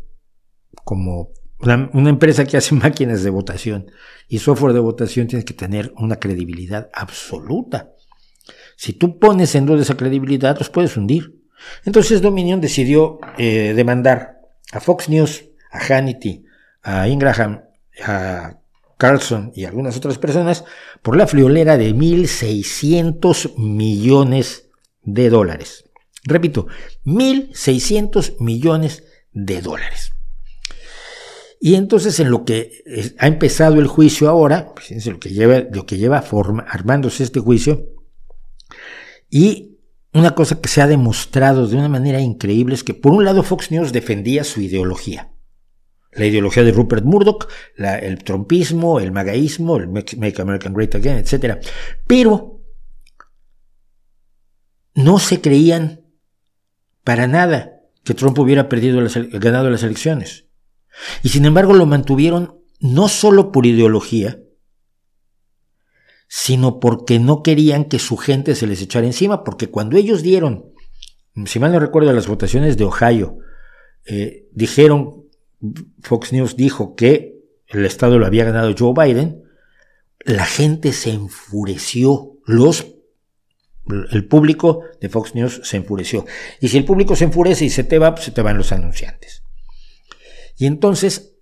como 0.86 1.34
una, 1.60 1.90
empresa 2.10 2.46
que 2.46 2.56
hace 2.56 2.74
máquinas 2.86 3.24
de 3.24 3.30
votación 3.30 3.92
y 4.30 4.40
software 4.40 4.72
de 4.72 4.80
votación 4.80 5.28
tiene 5.28 5.44
que 5.44 5.54
tener 5.54 5.92
una 5.98 6.16
credibilidad 6.16 6.90
absoluta. 6.94 7.92
Si 8.78 8.94
tú 8.94 9.20
pones 9.20 9.54
en 9.56 9.66
duda 9.66 9.82
esa 9.82 9.98
credibilidad, 9.98 10.58
los 10.58 10.70
puedes 10.70 10.96
hundir. 10.96 11.42
Entonces 11.84 12.22
Dominion 12.22 12.62
decidió 12.62 13.20
eh, 13.38 13.74
demandar 13.76 14.40
a 14.72 14.80
Fox 14.80 15.10
News, 15.10 15.44
a 15.74 15.80
Hannity, 15.80 16.46
a 16.82 17.10
Ingraham, 17.10 17.62
a 18.02 18.62
Carlson 18.96 19.52
y 19.54 19.66
algunas 19.66 19.98
otras 19.98 20.18
personas 20.18 20.64
por 21.02 21.18
la 21.18 21.28
friolera 21.28 21.76
de 21.76 21.94
1.600 21.94 23.58
millones 23.58 24.70
de 25.04 25.30
dólares. 25.30 25.89
Repito, 26.24 26.68
1.600 27.06 28.36
millones 28.40 29.04
de 29.32 29.62
dólares. 29.62 30.12
Y 31.62 31.76
entonces 31.76 32.20
en 32.20 32.32
lo 32.32 32.46
que 32.46 32.84
ha 33.18 33.28
empezado 33.28 33.80
el 33.80 33.88
juicio 33.88 34.30
ahora, 34.30 34.74
fíjense 34.78 35.12
lo 35.12 35.20
que 35.20 35.30
lleva, 35.30 35.60
lo 35.72 35.86
que 35.86 35.98
lleva 35.98 36.24
armándose 36.68 37.24
este 37.24 37.42
juicio, 37.42 37.86
y 39.30 39.78
una 40.14 40.34
cosa 40.34 40.60
que 40.60 40.70
se 40.70 40.82
ha 40.82 40.88
demostrado 40.88 41.68
de 41.68 41.76
una 41.76 41.90
manera 41.90 42.20
increíble 42.20 42.76
es 42.76 42.84
que 42.84 42.94
por 42.94 43.12
un 43.12 43.26
lado 43.26 43.44
Fox 43.44 43.72
News 43.72 43.92
defendía 43.92 44.44
su 44.44 44.62
ideología. 44.62 45.32
La 46.14 46.26
ideología 46.26 46.64
de 46.64 46.72
Rupert 46.72 47.06
Murdoch, 47.06 47.48
el 47.78 48.24
trumpismo, 48.24 49.00
el 49.00 49.12
magaísmo, 49.12 49.78
el 49.78 49.90
Make 49.90 50.42
American 50.42 50.74
Great 50.74 50.96
Again, 50.96 51.18
etc. 51.18 51.60
Pero 52.08 52.62
no 54.96 55.20
se 55.20 55.40
creían 55.40 55.99
para 57.10 57.26
nada 57.26 57.82
que 58.04 58.14
Trump 58.14 58.38
hubiera 58.38 58.70
perdido 58.70 59.02
ganado 59.32 59.72
las 59.72 59.82
elecciones. 59.82 60.46
Y 61.24 61.30
sin 61.30 61.44
embargo 61.44 61.74
lo 61.74 61.88
mantuvieron 61.88 62.62
no 62.80 63.08
solo 63.08 63.52
por 63.52 63.66
ideología, 63.66 64.40
sino 66.28 66.80
porque 66.80 67.18
no 67.18 67.42
querían 67.42 67.86
que 67.86 67.98
su 67.98 68.16
gente 68.16 68.54
se 68.54 68.68
les 68.68 68.80
echara 68.84 69.08
encima, 69.08 69.44
porque 69.44 69.72
cuando 69.72 69.98
ellos 69.98 70.22
dieron, 70.22 70.72
si 71.48 71.58
mal 71.58 71.72
no 71.72 71.80
recuerdo, 71.80 72.14
las 72.14 72.28
votaciones 72.28 72.78
de 72.78 72.84
Ohio, 72.84 73.40
eh, 74.06 74.46
dijeron, 74.52 75.24
Fox 76.04 76.32
News 76.32 76.56
dijo 76.58 76.94
que 76.94 77.40
el 77.66 77.88
Estado 77.88 78.20
lo 78.20 78.28
había 78.28 78.46
ganado 78.46 78.76
Joe 78.78 78.94
Biden, 78.94 79.42
la 80.20 80.46
gente 80.46 80.94
se 80.94 81.10
enfureció, 81.10 82.38
los 82.46 82.99
el 84.12 84.28
público 84.28 84.84
de 85.02 85.10
Fox 85.10 85.36
News 85.36 85.62
se 85.64 85.78
enfureció. 85.78 86.26
Y 86.60 86.70
si 86.70 86.78
el 86.78 86.86
público 86.86 87.16
se 87.16 87.26
enfurece 87.26 87.66
y 87.66 87.70
se 87.70 87.84
te 87.84 88.00
va, 88.00 88.14
pues 88.14 88.26
se 88.26 88.32
te 88.32 88.42
van 88.42 88.58
los 88.58 88.72
anunciantes. 88.72 89.44
Y 90.58 90.66
entonces 90.66 91.38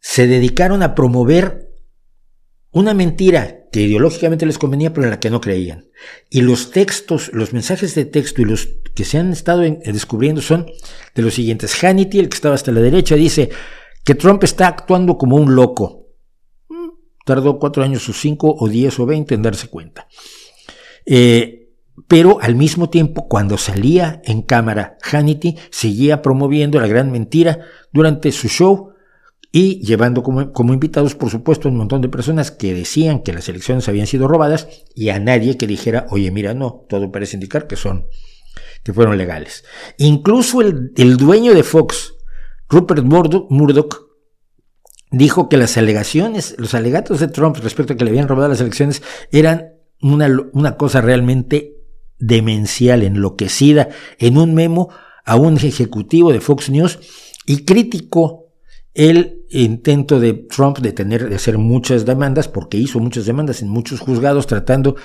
se 0.00 0.26
dedicaron 0.26 0.82
a 0.82 0.94
promover 0.94 1.70
una 2.72 2.94
mentira 2.94 3.68
que 3.70 3.82
ideológicamente 3.82 4.46
les 4.46 4.58
convenía, 4.58 4.92
pero 4.92 5.04
en 5.04 5.10
la 5.10 5.20
que 5.20 5.30
no 5.30 5.40
creían. 5.40 5.88
Y 6.28 6.40
los 6.42 6.70
textos, 6.70 7.30
los 7.32 7.52
mensajes 7.52 7.94
de 7.94 8.04
texto 8.04 8.42
y 8.42 8.44
los 8.44 8.68
que 8.94 9.04
se 9.04 9.18
han 9.18 9.32
estado 9.32 9.60
descubriendo 9.60 10.42
son 10.42 10.66
de 11.14 11.22
los 11.22 11.34
siguientes. 11.34 11.82
Hannity, 11.82 12.18
el 12.18 12.28
que 12.28 12.34
estaba 12.34 12.54
hasta 12.54 12.72
la 12.72 12.80
derecha, 12.80 13.14
dice 13.14 13.50
que 14.04 14.14
Trump 14.14 14.42
está 14.44 14.66
actuando 14.66 15.16
como 15.16 15.36
un 15.36 15.54
loco. 15.54 16.08
Mm, 16.68 16.88
tardó 17.24 17.58
cuatro 17.58 17.82
años 17.82 18.08
o 18.08 18.12
cinco 18.12 18.54
o 18.58 18.68
diez 18.68 18.98
o 18.98 19.06
veinte 19.06 19.34
en 19.34 19.42
darse 19.42 19.68
cuenta. 19.68 20.08
Eh, 21.06 21.62
pero 22.08 22.40
al 22.40 22.56
mismo 22.56 22.90
tiempo, 22.90 23.28
cuando 23.28 23.58
salía 23.58 24.20
en 24.24 24.42
cámara, 24.42 24.96
Hannity 25.02 25.56
seguía 25.70 26.22
promoviendo 26.22 26.80
la 26.80 26.86
gran 26.86 27.10
mentira 27.10 27.60
durante 27.92 28.32
su 28.32 28.48
show 28.48 28.92
y 29.52 29.84
llevando 29.84 30.22
como, 30.22 30.52
como, 30.52 30.72
invitados, 30.72 31.14
por 31.14 31.30
supuesto, 31.30 31.68
un 31.68 31.76
montón 31.76 32.00
de 32.00 32.08
personas 32.08 32.50
que 32.50 32.72
decían 32.72 33.22
que 33.22 33.34
las 33.34 33.48
elecciones 33.48 33.88
habían 33.88 34.06
sido 34.06 34.26
robadas 34.26 34.66
y 34.94 35.10
a 35.10 35.20
nadie 35.20 35.58
que 35.58 35.66
dijera, 35.66 36.06
oye, 36.10 36.30
mira, 36.30 36.54
no, 36.54 36.86
todo 36.88 37.12
parece 37.12 37.36
indicar 37.36 37.66
que 37.66 37.76
son, 37.76 38.06
que 38.82 38.94
fueron 38.94 39.18
legales. 39.18 39.64
Incluso 39.98 40.62
el, 40.62 40.92
el 40.96 41.18
dueño 41.18 41.52
de 41.52 41.62
Fox, 41.62 42.14
Rupert 42.70 43.04
Murdoch, 43.04 44.12
dijo 45.10 45.50
que 45.50 45.58
las 45.58 45.76
alegaciones, 45.76 46.54
los 46.56 46.74
alegatos 46.74 47.20
de 47.20 47.28
Trump 47.28 47.58
respecto 47.58 47.92
a 47.92 47.96
que 47.96 48.04
le 48.04 48.10
habían 48.10 48.28
robado 48.28 48.48
las 48.48 48.60
elecciones 48.62 49.02
eran 49.30 49.71
una, 50.02 50.28
una 50.52 50.76
cosa 50.76 51.00
realmente 51.00 51.76
demencial, 52.18 53.02
enloquecida, 53.02 53.88
en 54.18 54.36
un 54.36 54.54
memo 54.54 54.90
a 55.24 55.36
un 55.36 55.56
ejecutivo 55.56 56.32
de 56.32 56.40
Fox 56.40 56.70
News 56.70 56.98
y 57.46 57.64
criticó 57.64 58.42
el 58.94 59.44
intento 59.50 60.20
de 60.20 60.34
Trump 60.34 60.78
de 60.78 60.92
tener, 60.92 61.28
de 61.28 61.36
hacer 61.36 61.58
muchas 61.58 62.04
demandas, 62.04 62.48
porque 62.48 62.76
hizo 62.76 62.98
muchas 62.98 63.26
demandas 63.26 63.62
en 63.62 63.68
muchos 63.68 64.00
juzgados 64.00 64.46
tratando 64.46 64.96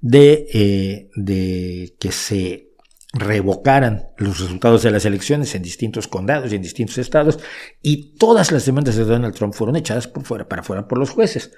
de, 0.00 0.46
eh, 0.52 1.10
de 1.16 1.94
que 1.98 2.12
se 2.12 2.72
revocaran 3.12 4.06
los 4.16 4.40
resultados 4.40 4.82
de 4.82 4.90
las 4.90 5.04
elecciones 5.04 5.54
en 5.54 5.62
distintos 5.62 6.08
condados 6.08 6.52
y 6.52 6.56
en 6.56 6.62
distintos 6.62 6.98
estados, 6.98 7.38
y 7.82 8.16
todas 8.16 8.52
las 8.52 8.64
demandas 8.64 8.96
de 8.96 9.04
Donald 9.04 9.34
Trump 9.34 9.54
fueron 9.54 9.76
echadas 9.76 10.08
por 10.08 10.24
fuera, 10.24 10.48
para 10.48 10.62
fuera 10.62 10.88
por 10.88 10.98
los 10.98 11.10
jueces. 11.10 11.52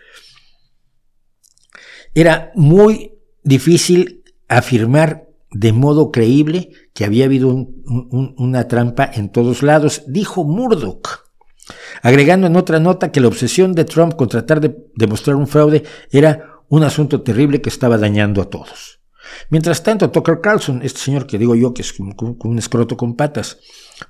Era 2.14 2.52
muy 2.54 3.18
difícil 3.42 4.24
afirmar 4.48 5.28
de 5.50 5.72
modo 5.72 6.10
creíble 6.10 6.70
que 6.92 7.04
había 7.04 7.26
habido 7.26 7.48
una 7.86 8.68
trampa 8.68 9.08
en 9.12 9.30
todos 9.30 9.62
lados, 9.62 10.02
dijo 10.06 10.44
Murdoch, 10.44 11.24
agregando 12.02 12.46
en 12.46 12.56
otra 12.56 12.80
nota 12.80 13.12
que 13.12 13.20
la 13.20 13.28
obsesión 13.28 13.72
de 13.72 13.84
Trump 13.84 14.14
con 14.16 14.28
tratar 14.28 14.60
de 14.60 14.76
demostrar 14.96 15.36
un 15.36 15.46
fraude 15.46 15.84
era 16.10 16.60
un 16.68 16.82
asunto 16.82 17.22
terrible 17.22 17.60
que 17.60 17.68
estaba 17.68 17.98
dañando 17.98 18.42
a 18.42 18.50
todos. 18.50 19.00
Mientras 19.50 19.82
tanto, 19.82 20.10
Tucker 20.10 20.40
Carlson, 20.40 20.80
este 20.82 21.00
señor 21.00 21.26
que 21.26 21.38
digo 21.38 21.54
yo 21.54 21.72
que 21.72 21.82
es 21.82 21.94
un 21.98 22.58
escroto 22.58 22.96
con 22.96 23.16
patas, 23.16 23.58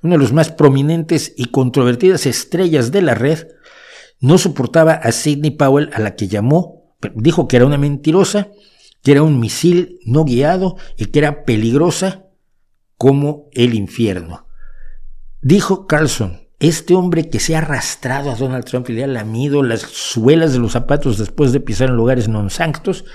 uno 0.01 0.13
de 0.15 0.19
los 0.19 0.33
más 0.33 0.51
prominentes 0.51 1.33
y 1.37 1.45
controvertidas 1.45 2.25
estrellas 2.25 2.91
de 2.91 3.01
la 3.01 3.15
red, 3.15 3.47
no 4.19 4.37
soportaba 4.37 4.93
a 4.93 5.11
Sidney 5.11 5.51
Powell, 5.51 5.89
a 5.93 5.99
la 5.99 6.15
que 6.15 6.27
llamó, 6.27 6.74
dijo 7.15 7.47
que 7.47 7.57
era 7.57 7.65
una 7.65 7.77
mentirosa 7.77 8.49
que 9.05 9.11
era 9.11 9.21
un 9.21 9.39
misil 9.39 9.99
no 10.03 10.25
guiado 10.25 10.77
y 10.97 11.05
que 11.05 11.19
era 11.19 11.45
peligrosa 11.45 12.25
como 12.97 13.49
el 13.51 13.75
infierno. 13.75 14.47
Dijo 15.43 15.85
Carlson, 15.85 16.41
este 16.59 16.95
hombre 16.95 17.29
que 17.29 17.39
se 17.39 17.55
ha 17.55 17.59
arrastrado 17.59 18.31
a 18.31 18.35
Donald 18.35 18.65
Trump 18.65 18.89
y 18.89 18.93
le 18.93 19.03
ha 19.03 19.07
lamido 19.07 19.61
las 19.61 19.81
suelas 19.81 20.53
de 20.53 20.59
los 20.59 20.71
zapatos 20.71 21.19
después 21.19 21.51
de 21.51 21.59
pisar 21.59 21.89
en 21.89 21.97
lugares 22.01 22.25
non 22.25 22.49
sanctos, 22.49 23.05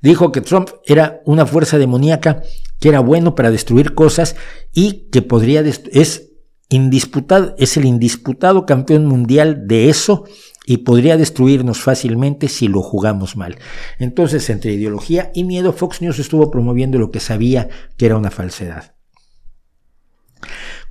dijo 0.00 0.32
que 0.32 0.40
Trump 0.40 0.70
era 0.86 1.20
una 1.28 1.44
fuerza 1.44 1.76
demoníaca, 1.76 2.40
que 2.80 2.88
era 2.88 3.04
bueno 3.04 3.34
para 3.34 3.52
destruir 3.52 3.92
cosas 3.92 4.36
y 4.72 5.10
que 5.12 5.20
podría 5.20 5.60
es 5.60 6.32
indisputado, 6.70 7.54
es 7.58 7.76
el 7.76 7.84
indisputado 7.84 8.64
campeón 8.64 9.04
mundial 9.04 9.68
de 9.68 9.90
eso 9.90 10.24
y 10.66 10.78
podría 10.78 11.16
destruirnos 11.16 11.80
fácilmente 11.80 12.48
si 12.48 12.68
lo 12.68 12.82
jugamos 12.82 13.36
mal. 13.36 13.58
Entonces, 13.98 14.48
entre 14.50 14.72
ideología 14.72 15.30
y 15.34 15.44
miedo, 15.44 15.72
Fox 15.72 16.00
News 16.00 16.18
estuvo 16.18 16.50
promoviendo 16.50 16.98
lo 16.98 17.10
que 17.10 17.20
sabía 17.20 17.68
que 17.96 18.06
era 18.06 18.16
una 18.16 18.30
falsedad. 18.30 18.94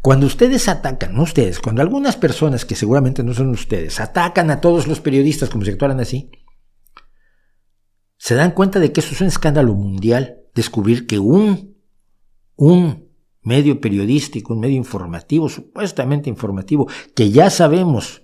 Cuando 0.02 0.26
ustedes 0.26 0.68
atacan, 0.68 1.16
no 1.16 1.24
ustedes, 1.24 1.60
cuando 1.60 1.82
algunas 1.82 2.18
personas 2.18 2.66
que 2.66 2.76
seguramente 2.76 3.24
no 3.24 3.34
son 3.34 3.50
ustedes, 3.50 4.00
atacan 4.00 4.52
a 4.52 4.60
todos 4.60 4.86
los 4.86 5.00
periodistas 5.00 5.50
como 5.50 5.64
si 5.64 5.72
actuaran 5.72 6.00
así, 6.00 6.30
se 8.18 8.36
dan 8.36 8.52
cuenta 8.52 8.80
de 8.80 8.92
que 8.92 9.00
eso 9.00 9.14
es 9.14 9.22
un 9.22 9.28
escándalo 9.28 9.74
mundial, 9.74 10.42
descubrir 10.54 11.08
que 11.08 11.20
un, 11.20 11.78
un 12.56 13.10
medio 13.42 13.80
periodístico, 13.80 14.54
un 14.54 14.60
medio 14.60 14.76
informativo, 14.76 15.50
supuestamente 15.50 16.30
informativo, 16.30 16.88
que 17.16 17.32
ya 17.32 17.50
sabemos 17.50 18.24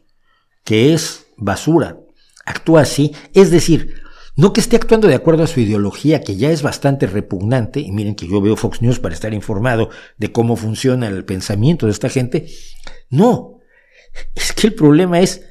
que 0.63 0.93
es 0.93 1.28
basura, 1.39 1.99
actúa 2.45 2.81
así, 2.81 3.13
es 3.33 3.51
decir, 3.51 3.95
no 4.35 4.53
que 4.53 4.61
esté 4.61 4.77
actuando 4.77 5.07
de 5.07 5.15
acuerdo 5.15 5.43
a 5.43 5.47
su 5.47 5.59
ideología, 5.59 6.21
que 6.21 6.35
ya 6.37 6.49
es 6.51 6.61
bastante 6.61 7.07
repugnante, 7.07 7.79
y 7.79 7.91
miren 7.91 8.15
que 8.15 8.27
yo 8.27 8.41
veo 8.41 8.55
Fox 8.55 8.81
News 8.81 8.99
para 8.99 9.13
estar 9.13 9.33
informado 9.33 9.89
de 10.17 10.31
cómo 10.31 10.55
funciona 10.55 11.07
el 11.07 11.25
pensamiento 11.25 11.85
de 11.85 11.91
esta 11.91 12.09
gente, 12.09 12.47
no, 13.09 13.59
es 14.35 14.53
que 14.53 14.67
el 14.67 14.75
problema 14.75 15.19
es 15.19 15.43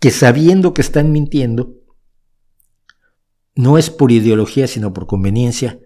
que 0.00 0.10
sabiendo 0.10 0.74
que 0.74 0.82
están 0.82 1.12
mintiendo, 1.12 1.74
no 3.54 3.78
es 3.78 3.90
por 3.90 4.12
ideología, 4.12 4.66
sino 4.66 4.92
por 4.92 5.06
conveniencia 5.06 5.78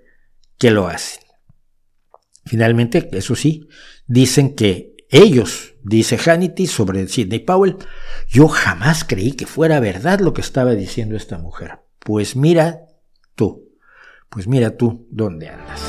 que 0.58 0.70
lo 0.70 0.86
hacen. 0.86 1.22
Finalmente, 2.44 3.08
eso 3.12 3.34
sí, 3.34 3.68
dicen 4.06 4.54
que 4.54 4.95
ellos, 5.08 5.74
dice 5.84 6.18
Hannity 6.18 6.66
sobre 6.66 7.06
Sidney 7.06 7.38
Powell, 7.38 7.76
yo 8.28 8.48
jamás 8.48 9.04
creí 9.04 9.32
que 9.32 9.46
fuera 9.46 9.78
verdad 9.78 10.18
lo 10.20 10.34
que 10.34 10.40
estaba 10.40 10.72
diciendo 10.72 11.16
esta 11.16 11.38
mujer. 11.38 11.78
Pues 12.00 12.34
mira 12.34 12.86
tú, 13.36 13.68
pues 14.28 14.48
mira 14.48 14.76
tú 14.76 15.06
dónde 15.10 15.48
andas. 15.48 15.80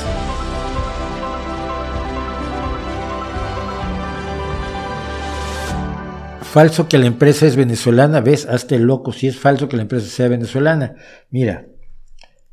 Falso 6.42 6.88
que 6.88 6.96
la 6.96 7.06
empresa 7.06 7.46
es 7.46 7.56
venezolana, 7.56 8.20
ves, 8.20 8.46
hazte 8.46 8.78
loco 8.78 9.12
si 9.12 9.26
es 9.26 9.38
falso 9.38 9.68
que 9.68 9.76
la 9.76 9.82
empresa 9.82 10.08
sea 10.08 10.28
venezolana. 10.28 10.94
Mira, 11.28 11.66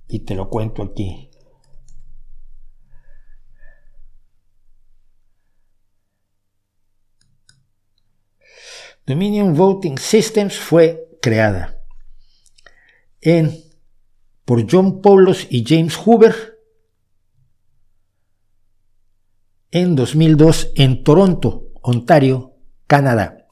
y 0.07 0.19
te 0.19 0.35
lo 0.35 0.49
cuento 0.49 0.83
aquí. 0.83 1.29
Dominion 9.05 9.53
Voting 9.53 9.99
Systems 9.99 10.57
fue 10.57 11.07
creada 11.21 11.79
en, 13.21 13.55
por 14.45 14.65
John 14.69 15.01
Paulos 15.01 15.45
y 15.49 15.63
James 15.63 15.95
Hoover 15.95 16.59
en 19.69 19.95
2002 19.95 20.71
en 20.75 21.03
Toronto, 21.03 21.71
Ontario, 21.81 22.55
Canadá. 22.87 23.47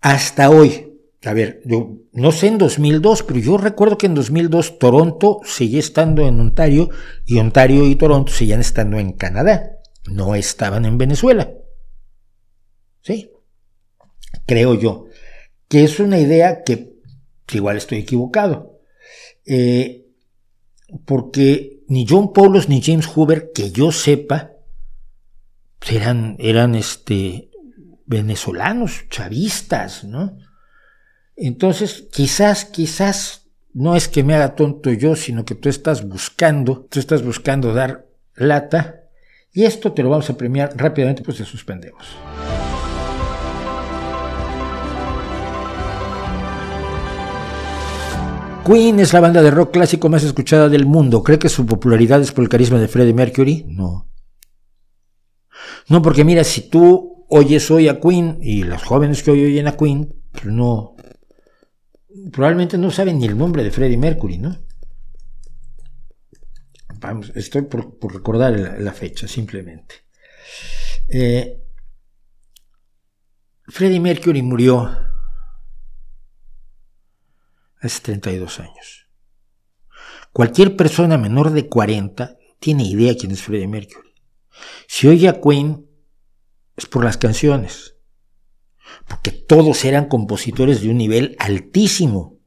Hasta 0.00 0.50
hoy, 0.50 0.98
a 1.24 1.32
ver, 1.32 1.60
yo 1.64 1.98
no 2.12 2.32
sé 2.32 2.48
en 2.48 2.58
2002, 2.58 3.22
pero 3.22 3.38
yo 3.38 3.58
recuerdo 3.58 3.98
que 3.98 4.06
en 4.06 4.14
2002 4.14 4.80
Toronto 4.80 5.40
seguía 5.44 5.78
estando 5.78 6.26
en 6.26 6.40
Ontario 6.40 6.88
y 7.24 7.38
Ontario 7.38 7.86
y 7.86 7.94
Toronto 7.94 8.32
seguían 8.32 8.60
estando 8.60 8.98
en 8.98 9.12
Canadá. 9.12 9.78
No 10.10 10.34
estaban 10.34 10.84
en 10.86 10.98
Venezuela. 10.98 11.52
¿Sí? 13.02 13.30
Creo 14.46 14.74
yo. 14.74 15.06
Que 15.68 15.84
es 15.84 16.00
una 16.00 16.18
idea 16.18 16.62
que 16.62 16.96
igual 17.52 17.76
estoy 17.76 17.98
equivocado. 17.98 18.80
Eh, 19.44 20.06
porque 21.04 21.84
ni 21.88 22.06
John 22.08 22.32
Paulos 22.32 22.68
ni 22.68 22.82
James 22.82 23.06
Hoover, 23.06 23.52
que 23.52 23.70
yo 23.70 23.92
sepa, 23.92 24.52
eran, 25.88 26.36
eran 26.38 26.74
este, 26.74 27.50
venezolanos, 28.06 29.04
chavistas, 29.08 30.04
¿no? 30.04 30.38
Entonces, 31.36 32.06
quizás, 32.12 32.64
quizás 32.64 33.46
no 33.72 33.94
es 33.94 34.08
que 34.08 34.24
me 34.24 34.34
haga 34.34 34.54
tonto 34.54 34.92
yo, 34.92 35.16
sino 35.16 35.44
que 35.44 35.54
tú 35.54 35.68
estás 35.68 36.08
buscando, 36.08 36.86
tú 36.90 36.98
estás 36.98 37.22
buscando 37.22 37.74
dar 37.74 38.06
lata, 38.34 39.02
y 39.52 39.64
esto 39.64 39.92
te 39.92 40.02
lo 40.02 40.10
vamos 40.10 40.30
a 40.30 40.36
premiar 40.36 40.72
rápidamente, 40.76 41.22
pues 41.22 41.38
te 41.38 41.44
suspendemos. 41.44 42.06
Queen 48.66 48.98
es 48.98 49.12
la 49.12 49.20
banda 49.20 49.42
de 49.42 49.50
rock 49.50 49.72
clásico 49.72 50.08
más 50.08 50.24
escuchada 50.24 50.68
del 50.68 50.86
mundo. 50.86 51.22
¿Cree 51.22 51.38
que 51.38 51.48
su 51.48 51.64
popularidad 51.64 52.20
es 52.20 52.32
por 52.32 52.42
el 52.42 52.50
carisma 52.50 52.80
de 52.80 52.88
Freddie 52.88 53.14
Mercury? 53.14 53.64
No. 53.68 54.10
No, 55.88 56.02
porque 56.02 56.24
mira, 56.24 56.42
si 56.42 56.68
tú 56.68 57.26
oyes 57.28 57.70
hoy 57.70 57.88
a 57.88 58.00
Queen 58.00 58.38
y 58.42 58.64
los 58.64 58.82
jóvenes 58.82 59.22
que 59.22 59.30
hoy 59.30 59.44
oyen 59.44 59.68
a 59.68 59.76
Queen, 59.76 60.12
pues 60.32 60.46
no, 60.46 60.96
probablemente 62.32 62.76
no 62.76 62.90
saben 62.90 63.18
ni 63.18 63.26
el 63.26 63.38
nombre 63.38 63.62
de 63.62 63.70
Freddie 63.70 63.96
Mercury, 63.96 64.38
¿no? 64.38 64.58
Vamos, 66.98 67.30
estoy 67.36 67.62
por, 67.62 67.98
recordar 68.12 68.78
la, 68.80 68.92
fecha, 68.92 69.28
simplemente. 69.28 69.94
Eh, 71.08 71.62
Freddie 73.68 74.00
Mercury 74.00 74.42
murió 74.42 75.05
hace 77.86 78.00
32 78.02 78.60
años. 78.60 79.08
Cualquier 80.32 80.76
persona 80.76 81.16
menor 81.16 81.50
de 81.50 81.68
40 81.68 82.36
tiene 82.58 82.84
idea 82.84 83.16
quién 83.16 83.32
es 83.32 83.42
Freddie 83.42 83.68
Mercury. 83.68 84.14
Si 84.86 85.08
oye 85.08 85.28
a 85.28 85.40
Queen, 85.40 85.86
es 86.76 86.86
por 86.86 87.04
las 87.04 87.16
canciones, 87.16 87.96
porque 89.08 89.30
todos 89.30 89.84
eran 89.84 90.08
compositores 90.08 90.82
de 90.82 90.90
un 90.90 90.98
nivel 90.98 91.36
altísimo. 91.38 92.38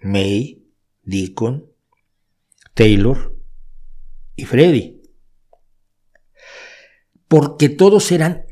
May, 0.00 0.64
Deacon, 1.02 1.70
Taylor 2.74 3.36
y 4.36 4.44
Freddie. 4.44 5.02
Porque 7.28 7.68
todos 7.68 8.10
eran 8.12 8.46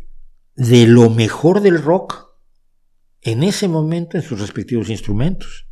de 0.54 0.86
lo 0.86 1.08
mejor 1.08 1.60
del 1.60 1.82
rock 1.82 2.27
en 3.22 3.42
ese 3.42 3.68
momento 3.68 4.16
en 4.16 4.22
sus 4.22 4.40
respectivos 4.40 4.90
instrumentos. 4.90 5.66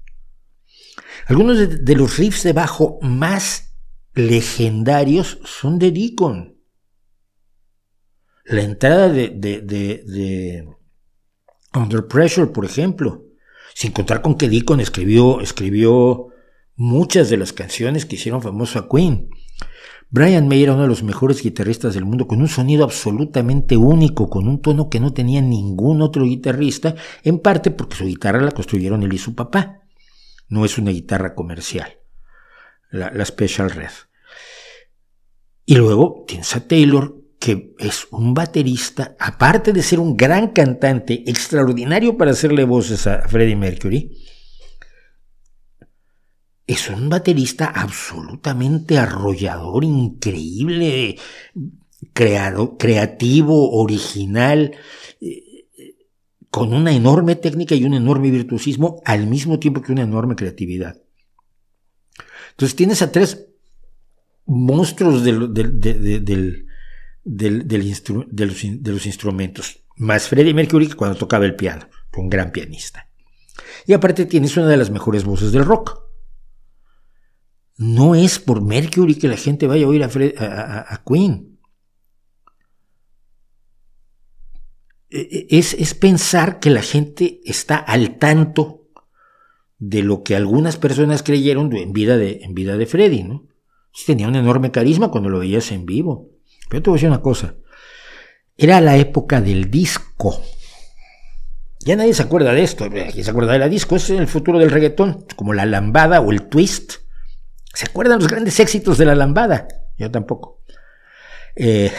Algunos 1.26 1.84
de, 1.84 1.96
los 1.96 2.18
riffs 2.18 2.42
de 2.42 2.52
bajo 2.52 2.98
más 3.02 3.74
legendarios 4.14 5.38
son 5.44 5.78
de 5.78 5.90
Deacon. 5.90 6.56
La 8.44 8.62
entrada 8.62 9.08
de, 9.08 9.30
de, 9.30 10.68
Under 11.74 12.06
Pressure, 12.06 12.52
por 12.52 12.64
ejemplo, 12.64 13.24
sin 13.74 13.92
contar 13.92 14.22
con 14.22 14.36
que 14.36 14.48
Deacon 14.48 14.80
escribió, 14.80 15.40
escribió 15.40 16.28
muchas 16.76 17.28
de 17.28 17.36
las 17.38 17.52
canciones 17.52 18.06
que 18.06 18.16
hicieron 18.16 18.40
famoso 18.40 18.78
a 18.78 18.88
Queen. 18.88 19.28
Brian 20.08 20.46
May 20.46 20.62
era 20.62 20.74
uno 20.74 20.82
de 20.82 20.88
los 20.88 21.02
mejores 21.02 21.42
guitarristas 21.42 21.94
del 21.94 22.04
mundo, 22.04 22.26
con 22.26 22.40
un 22.40 22.48
sonido 22.48 22.84
absolutamente 22.84 23.76
único, 23.76 24.30
con 24.30 24.46
un 24.46 24.60
tono 24.60 24.88
que 24.88 25.00
no 25.00 25.12
tenía 25.12 25.42
ningún 25.42 26.00
otro 26.00 26.24
guitarrista, 26.24 26.94
en 27.24 27.40
parte 27.40 27.70
porque 27.70 27.96
su 27.96 28.04
guitarra 28.04 28.40
la 28.40 28.52
construyeron 28.52 29.02
él 29.02 29.12
y 29.12 29.18
su 29.18 29.34
papá. 29.34 29.82
No 30.48 30.64
es 30.64 30.78
una 30.78 30.92
guitarra 30.92 31.34
comercial, 31.34 31.98
la, 32.90 33.24
Special 33.24 33.70
Red. 33.70 33.90
Y 35.64 35.74
luego 35.74 36.24
tienes 36.28 36.54
a 36.54 36.68
Taylor, 36.68 37.16
que 37.40 37.74
es 37.80 38.06
un 38.12 38.32
baterista, 38.32 39.16
aparte 39.18 39.72
de 39.72 39.82
ser 39.82 39.98
un 39.98 40.16
gran 40.16 40.52
cantante, 40.52 41.24
extraordinario 41.26 42.16
para 42.16 42.30
hacerle 42.30 42.64
voces 42.64 43.08
a 43.08 43.26
Freddie 43.26 43.56
Mercury, 43.56 44.16
es 46.66 46.90
un 46.90 47.08
baterista 47.08 47.66
absolutamente 47.66 48.98
arrollador, 48.98 49.84
increíble, 49.84 51.16
creado, 52.12 52.76
creativo, 52.76 53.70
original, 53.80 54.74
eh, 55.20 55.66
con 56.50 56.72
una 56.72 56.92
enorme 56.92 57.36
técnica 57.36 57.74
y 57.74 57.84
un 57.84 57.94
enorme 57.94 58.30
virtuosismo, 58.30 59.00
al 59.04 59.26
mismo 59.26 59.58
tiempo 59.58 59.82
que 59.82 59.92
una 59.92 60.02
enorme 60.02 60.34
creatividad. 60.34 61.00
Entonces 62.50 62.74
tienes 62.74 63.02
a 63.02 63.12
tres 63.12 63.46
monstruos 64.46 65.22
de, 65.22 65.32
los, 68.86 69.06
instrumentos, 69.06 69.84
más 69.96 70.28
Freddie 70.28 70.54
Mercury 70.54 70.88
que 70.88 70.94
cuando 70.94 71.18
tocaba 71.18 71.44
el 71.44 71.54
piano, 71.54 71.86
un 72.16 72.30
gran 72.30 72.50
pianista. 72.52 73.10
Y 73.86 73.92
aparte 73.92 74.24
tienes 74.24 74.56
una 74.56 74.68
de 74.68 74.78
las 74.78 74.90
mejores 74.90 75.24
voces 75.24 75.52
del 75.52 75.64
rock. 75.64 76.05
No 77.76 78.14
es 78.14 78.38
por 78.38 78.62
Mercury 78.62 79.16
que 79.16 79.28
la 79.28 79.36
gente 79.36 79.66
vaya 79.66 79.86
a 79.86 79.88
oír 79.88 80.02
a, 80.02 81.02
Queen. 81.06 81.58
E, 85.10 85.20
e, 85.20 85.58
es, 85.58 85.74
es, 85.74 85.94
pensar 85.94 86.58
que 86.58 86.70
la 86.70 86.82
gente 86.82 87.40
está 87.44 87.76
al 87.76 88.18
tanto 88.18 88.88
de 89.78 90.02
lo 90.02 90.22
que 90.22 90.36
algunas 90.36 90.78
personas 90.78 91.22
creyeron 91.22 91.74
en 91.76 91.92
vida 91.92 92.16
de, 92.16 92.40
en 92.42 92.54
vida 92.54 92.76
de 92.76 92.86
Freddy, 92.86 93.24
¿no? 93.24 93.46
Tenía 94.06 94.28
un 94.28 94.36
enorme 94.36 94.70
carisma 94.70 95.10
cuando 95.10 95.30
lo 95.30 95.38
veías 95.38 95.72
en 95.72 95.86
vivo. 95.86 96.30
Pero 96.68 96.82
te 96.82 96.90
voy 96.90 96.96
a 96.96 96.98
decir 96.98 97.08
una 97.08 97.22
cosa. 97.22 97.54
Era 98.56 98.80
la 98.80 98.96
época 98.96 99.40
del 99.40 99.70
disco. 99.70 100.42
Ya 101.80 101.96
nadie 101.96 102.14
se 102.14 102.22
acuerda 102.22 102.52
de 102.52 102.62
esto. 102.62 102.88
¿Quién 102.90 103.24
se 103.24 103.30
acuerda 103.30 103.52
de 103.52 103.58
la 103.58 103.68
disco? 103.68 103.96
Es 103.96 104.10
el 104.10 104.26
futuro 104.26 104.58
del 104.58 104.70
reggaetón, 104.70 105.24
como 105.36 105.54
la 105.54 105.66
lambada 105.66 106.20
o 106.20 106.32
el 106.32 106.48
twist. 106.48 107.05
¿Se 107.76 107.84
acuerdan 107.84 108.20
los 108.20 108.28
grandes 108.28 108.58
éxitos 108.58 108.96
de 108.96 109.04
la 109.04 109.14
lambada? 109.14 109.68
Yo 109.98 110.10
tampoco. 110.10 110.62
Eh, 111.54 111.92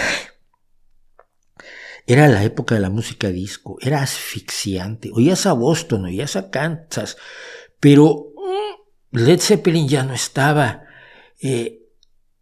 era 2.08 2.28
la 2.28 2.44
época 2.44 2.74
de 2.74 2.82
la 2.82 2.90
música 2.90 3.30
disco. 3.30 3.78
Era 3.80 4.02
asfixiante. 4.02 5.12
Oías 5.14 5.46
a 5.46 5.54
Boston, 5.54 6.06
oías 6.06 6.36
a 6.36 6.50
Kansas. 6.50 7.18
Pero 7.80 8.34
mm, 8.36 9.18
Led 9.18 9.40
Zeppelin 9.40 9.88
ya 9.88 10.02
no 10.02 10.16
estaba. 10.16 10.82
Eh, 11.44 11.84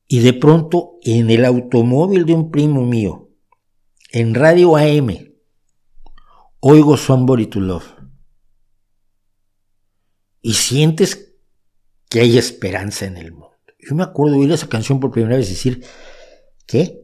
y 0.08 0.20
de 0.20 0.32
pronto 0.32 0.94
en 1.02 1.30
el 1.30 1.44
automóvil 1.44 2.26
de 2.26 2.36
un 2.36 2.52
primo 2.52 2.86
mío, 2.86 3.32
en 4.14 4.34
radio 4.34 4.78
AM, 4.78 5.10
oigo 6.62 6.96
Somebody 6.96 7.48
to 7.48 7.60
Love. 7.60 7.96
Y 10.42 10.54
sientes 10.54 11.25
que 12.10 12.22
hay 12.22 12.38
esperanza 12.38 13.06
en 13.06 13.18
el 13.18 13.32
mundo. 13.32 13.52
Yo 13.80 13.96
me 13.96 14.04
acuerdo 14.04 14.38
oír 14.38 14.52
esa 14.52 14.68
canción 14.68 15.00
por 15.00 15.12
primera 15.12 15.38
vez 15.38 15.48
y 15.48 15.54
decir, 15.54 15.84
¿qué? 16.66 17.02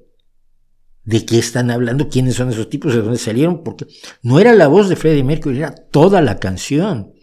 ¿De 1.03 1.25
qué 1.25 1.39
están 1.39 1.71
hablando? 1.71 2.09
¿Quiénes 2.09 2.35
son 2.35 2.49
esos 2.49 2.69
tipos? 2.69 2.93
¿De 2.93 3.01
dónde 3.01 3.17
salieron? 3.17 3.63
Porque 3.63 3.85
no 4.21 4.39
era 4.39 4.53
la 4.53 4.67
voz 4.67 4.89
de 4.89 4.95
Freddie 4.95 5.23
Mercury, 5.23 5.57
era 5.57 5.73
toda 5.73 6.21
la 6.21 6.39
canción. 6.39 7.13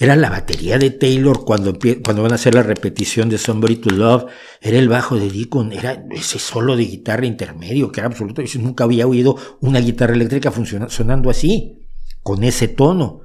Era 0.00 0.16
la 0.16 0.30
batería 0.30 0.78
de 0.78 0.90
Taylor 0.90 1.44
cuando, 1.44 1.78
cuando 2.02 2.22
van 2.22 2.32
a 2.32 2.36
hacer 2.36 2.54
la 2.54 2.62
repetición 2.62 3.28
de 3.28 3.36
Somebody 3.36 3.76
to 3.76 3.90
Love. 3.90 4.30
Era 4.62 4.78
el 4.78 4.88
bajo 4.88 5.16
de 5.16 5.28
Deacon. 5.28 5.72
Era 5.72 6.06
ese 6.10 6.38
solo 6.38 6.74
de 6.74 6.86
guitarra 6.86 7.26
intermedio 7.26 7.92
que 7.92 8.00
era 8.00 8.06
absoluto. 8.06 8.42
Nunca 8.60 8.84
había 8.84 9.06
oído 9.06 9.36
una 9.60 9.78
guitarra 9.78 10.14
eléctrica 10.14 10.50
sonando 10.88 11.28
así, 11.28 11.86
con 12.22 12.44
ese 12.44 12.68
tono. 12.68 13.20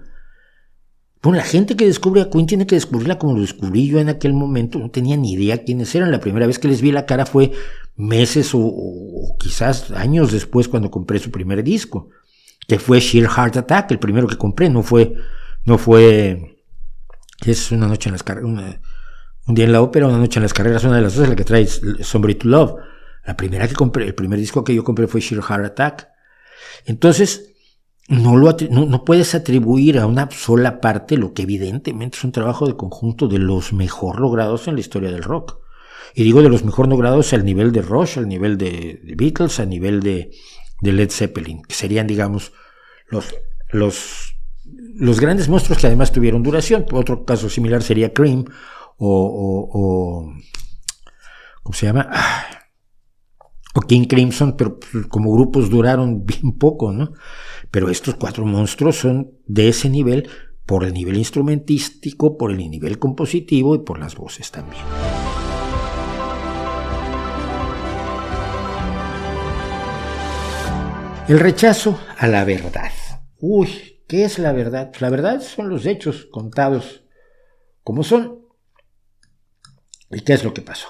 Bueno, 1.25 1.39
la 1.39 1.43
gente 1.43 1.75
que 1.75 1.87
descubre 1.87 2.21
a 2.21 2.29
Queen 2.29 2.45
tiene 2.45 2.67
que 2.67 2.75
descubrirla 2.75 3.17
como 3.17 3.33
lo 3.33 3.41
descubrí 3.41 3.87
yo 3.87 3.97
en 3.97 4.09
aquel 4.09 4.33
momento. 4.33 4.77
No 4.77 4.91
tenía 4.91 5.17
ni 5.17 5.33
idea 5.33 5.63
quiénes 5.63 5.95
eran. 5.95 6.11
La 6.11 6.19
primera 6.19 6.45
vez 6.45 6.59
que 6.59 6.67
les 6.67 6.81
vi 6.81 6.91
la 6.91 7.07
cara 7.07 7.25
fue 7.25 7.51
meses 7.95 8.51
o 8.53 9.35
quizás 9.39 9.89
años 9.89 10.31
después 10.31 10.67
cuando 10.67 10.91
compré 10.91 11.17
su 11.17 11.31
primer 11.31 11.63
disco. 11.63 12.09
que 12.67 12.77
fue 12.77 12.99
Sheer 12.99 13.27
Heart 13.27 13.57
Attack, 13.57 13.89
el 13.89 13.97
primero 13.97 14.27
que 14.27 14.37
compré, 14.37 14.69
no 14.69 14.83
fue, 14.83 15.15
no 15.63 15.79
fue, 15.79 16.61
es 17.43 17.71
una 17.71 17.87
noche 17.87 18.09
en 18.09 18.13
las 18.13 18.21
carreras, 18.21 18.77
un 19.47 19.55
día 19.55 19.65
en 19.65 19.71
la 19.71 19.81
ópera, 19.81 20.07
una 20.07 20.19
noche 20.19 20.37
en 20.37 20.43
las 20.43 20.53
carreras, 20.53 20.83
una 20.83 20.97
de 20.97 21.01
las 21.01 21.15
dos 21.15 21.23
es 21.23 21.29
la 21.29 21.35
que 21.35 21.43
trae 21.43 21.65
Somebody 21.65 22.35
to 22.35 22.47
Love. 22.47 22.75
La 23.25 23.35
primera 23.35 23.67
que 23.67 23.73
compré, 23.73 24.05
el 24.05 24.13
primer 24.13 24.37
disco 24.37 24.63
que 24.63 24.75
yo 24.75 24.83
compré 24.83 25.07
fue 25.07 25.21
Sheer 25.21 25.41
Heart 25.41 25.65
Attack. 25.65 26.07
Entonces, 26.85 27.54
no, 28.07 28.37
lo, 28.37 28.55
no, 28.69 29.03
puedes 29.03 29.33
atribuir 29.33 29.97
a 29.97 30.05
una 30.05 30.29
sola 30.29 30.79
parte 30.79 31.17
lo 31.17 31.33
que 31.33 31.43
evidentemente 31.43 32.17
es 32.17 32.23
un 32.23 32.31
trabajo 32.31 32.67
de 32.67 32.75
conjunto 32.75 33.27
de 33.27 33.39
los 33.39 33.73
mejor 33.73 34.19
logrados 34.19 34.67
en 34.67 34.75
la 34.75 34.81
historia 34.81 35.11
del 35.11 35.23
rock. 35.23 35.59
Y 36.13 36.23
digo 36.23 36.41
de 36.41 36.49
los 36.49 36.63
mejor 36.63 36.87
logrados 36.87 37.33
al 37.33 37.43
nivel 37.43 37.71
de 37.71 37.81
Rush, 37.81 38.19
al 38.19 38.27
nivel 38.27 38.57
de, 38.57 39.01
Beatles, 39.17 39.59
a 39.59 39.65
nivel 39.65 40.01
de, 40.01 40.31
Led 40.81 41.09
Zeppelin, 41.09 41.63
que 41.63 41.73
serían, 41.73 42.07
digamos, 42.07 42.53
los, 43.09 43.35
los, 43.69 44.35
los 44.63 45.19
grandes 45.19 45.49
monstruos 45.49 45.79
que 45.79 45.87
además 45.87 46.11
tuvieron 46.11 46.43
duración. 46.43 46.85
Otro 46.91 47.25
caso 47.25 47.49
similar 47.49 47.81
sería 47.83 48.13
Cream 48.13 48.45
o, 48.97 49.69
o, 49.73 50.33
¿cómo 51.63 51.73
se 51.73 51.87
llama? 51.87 52.09
O 53.75 53.81
King 53.81 54.07
Crimson, 54.07 54.55
pero 54.55 54.79
pues, 54.79 55.05
como 55.07 55.33
grupos 55.33 55.69
duraron 55.69 56.25
bien 56.25 56.57
poco, 56.57 56.91
¿no? 56.91 57.11
Pero 57.71 57.89
estos 57.89 58.15
cuatro 58.15 58.45
monstruos 58.45 58.95
son 58.95 59.31
de 59.45 59.67
ese 59.67 59.89
nivel 59.89 60.29
por 60.65 60.83
el 60.83 60.93
nivel 60.93 61.17
instrumentístico, 61.17 62.37
por 62.37 62.51
el 62.51 62.57
nivel 62.57 62.97
compositivo 62.97 63.75
y 63.75 63.79
por 63.79 63.99
las 63.99 64.15
voces 64.15 64.49
también. 64.49 64.83
El 71.27 71.39
rechazo 71.39 71.99
a 72.17 72.27
la 72.27 72.45
verdad. 72.45 72.91
Uy, 73.39 74.03
¿qué 74.07 74.25
es 74.25 74.39
la 74.39 74.53
verdad? 74.53 74.93
La 74.99 75.09
verdad 75.09 75.41
son 75.41 75.69
los 75.69 75.85
hechos 75.85 76.27
contados 76.31 77.03
como 77.83 78.03
son. 78.03 78.39
¿Y 80.11 80.21
qué 80.21 80.33
es 80.33 80.43
lo 80.43 80.53
que 80.53 80.61
pasó? 80.61 80.87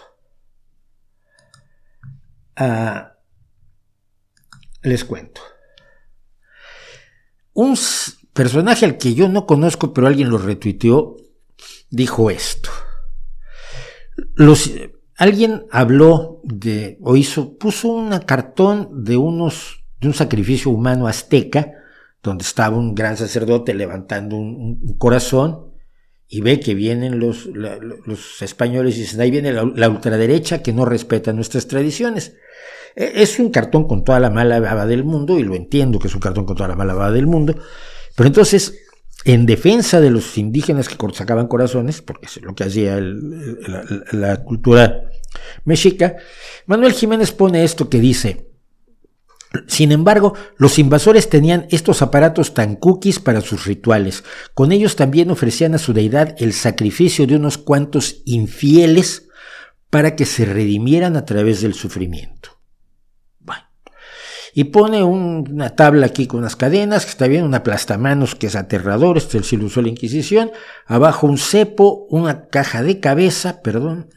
Ah, 2.56 3.18
les 4.82 5.03
cuento. 5.03 5.41
Un 7.53 7.78
personaje 8.34 8.86
al 8.86 8.97
que 8.97 9.14
yo 9.14 9.30
no 9.30 9.45
conozco, 9.45 9.93
pero 9.93 10.08
alguien 10.08 10.30
lo 10.30 10.38
retuiteó, 10.38 11.18
dijo 11.89 12.30
esto. 12.30 12.70
Alguien 15.18 15.66
habló 15.72 16.41
de, 16.43 16.99
o 17.01 17.16
hizo, 17.16 17.58
puso 17.58 17.89
un 17.89 18.18
cartón 18.20 19.03
de 19.06 19.16
unos, 19.16 19.86
de 20.01 20.08
un 20.08 20.14
sacrificio 20.14 20.72
humano 20.72 21.08
azteca, 21.08 21.72
donde 22.22 22.43
estaba 22.43 22.76
un 22.76 22.93
gran 22.93 23.16
sacerdote 23.16 23.74
levantando 23.74 24.36
un, 24.36 24.97
corazón, 24.97 25.64
y 26.28 26.41
ve 26.41 26.59
que 26.59 26.73
vienen 26.73 27.19
los, 27.19 27.45
los 27.45 28.41
españoles 28.41 28.97
y 28.97 29.01
dicen, 29.01 29.21
ahí 29.21 29.32
viene 29.32 29.53
la, 29.53 29.63
la, 29.76 29.89
ultraderecha 29.89 30.63
que 30.63 30.73
no 30.73 30.86
respeta 30.86 31.34
nuestras 31.34 31.67
tradiciones. 31.67 32.36
E, 32.95 33.21
es 33.21 33.39
un 33.39 33.51
cartón 33.51 33.88
con 33.88 34.03
toda 34.03 34.19
la 34.19 34.30
mala 34.30 34.59
baba 34.59 34.86
del 34.86 35.03
mundo, 35.03 35.38
y 35.38 35.43
lo 35.43 35.55
entiendo 35.55 35.99
que 35.99 36.07
es 36.07 36.15
un 36.15 36.21
cartón 36.21 36.45
con 36.45 36.55
toda 36.55 36.69
la 36.69 36.76
mala 36.76 36.93
baba 36.93 37.11
del 37.11 37.28
mundo, 37.28 37.55
pero 38.15 38.28
entonces, 38.28 38.80
en 39.26 39.45
defensa 39.45 39.99
de 39.99 40.09
los 40.09 40.38
indígenas 40.38 40.88
que 40.88 40.95
sacaban 41.13 41.47
corazones, 41.47 42.01
porque 42.01 42.28
es 42.28 42.41
lo 42.41 42.55
que 42.55 42.63
hacía 42.63 42.97
la, 42.99 44.43
cultura 44.43 45.01
mexica, 45.65 46.15
Manuel 46.65 46.93
Jiménez 46.93 47.32
pone 47.32 47.63
esto 47.63 47.89
que 47.89 47.99
dice, 47.99 48.55
sin 49.68 49.91
embargo, 49.91 50.34
los 50.58 50.80
invasores 50.80 51.30
tenían 51.30 51.68
estos 51.70 52.01
aparatos 52.01 52.53
tan 52.53 52.76
cookies 52.76 53.20
para 53.20 53.41
sus 53.41 53.66
rituales. 53.66 54.24
Con 54.53 54.72
ellos 54.72 54.95
también 54.95 55.32
ofrecían 55.32 55.76
a 55.76 55.80
su 55.80 55.93
deidad 55.93 56.36
el 56.39 56.53
sacrificio 56.53 57.28
de 57.28 57.36
unos 57.36 57.58
cuantos 57.58 58.22
infieles 58.26 59.28
para 59.89 60.16
que 60.16 60.26
se 60.26 60.45
redimieran 60.45 61.16
a 61.16 61.26
través 61.26 61.62
del 61.62 61.74
sufrimiento 61.74 62.56
y 64.58 64.64
pone 64.64 65.03
una 65.03 65.76
tabla 65.76 66.06
aquí 66.06 66.28
con 66.28 66.39
unas 66.39 66.56
cadenas, 66.56 67.03
que 67.03 67.12
está 67.12 67.28
bien, 67.28 67.43
un 67.43 67.53
aplastamanos 67.53 68.36
que 68.36 68.47
es 68.47 68.56
aterrador, 68.56 69.18
este 69.18 69.38
es 69.39 69.51
el 69.51 69.64
usó 69.64 69.82
la 69.82 69.89
Inquisición, 69.89 70.49
abajo 70.86 71.28
un 71.28 71.38
cepo, 71.38 72.08
una 72.10 72.47
caja 72.47 72.82
de 72.82 73.01
cabeza, 73.01 73.62
perdón, 73.62 74.10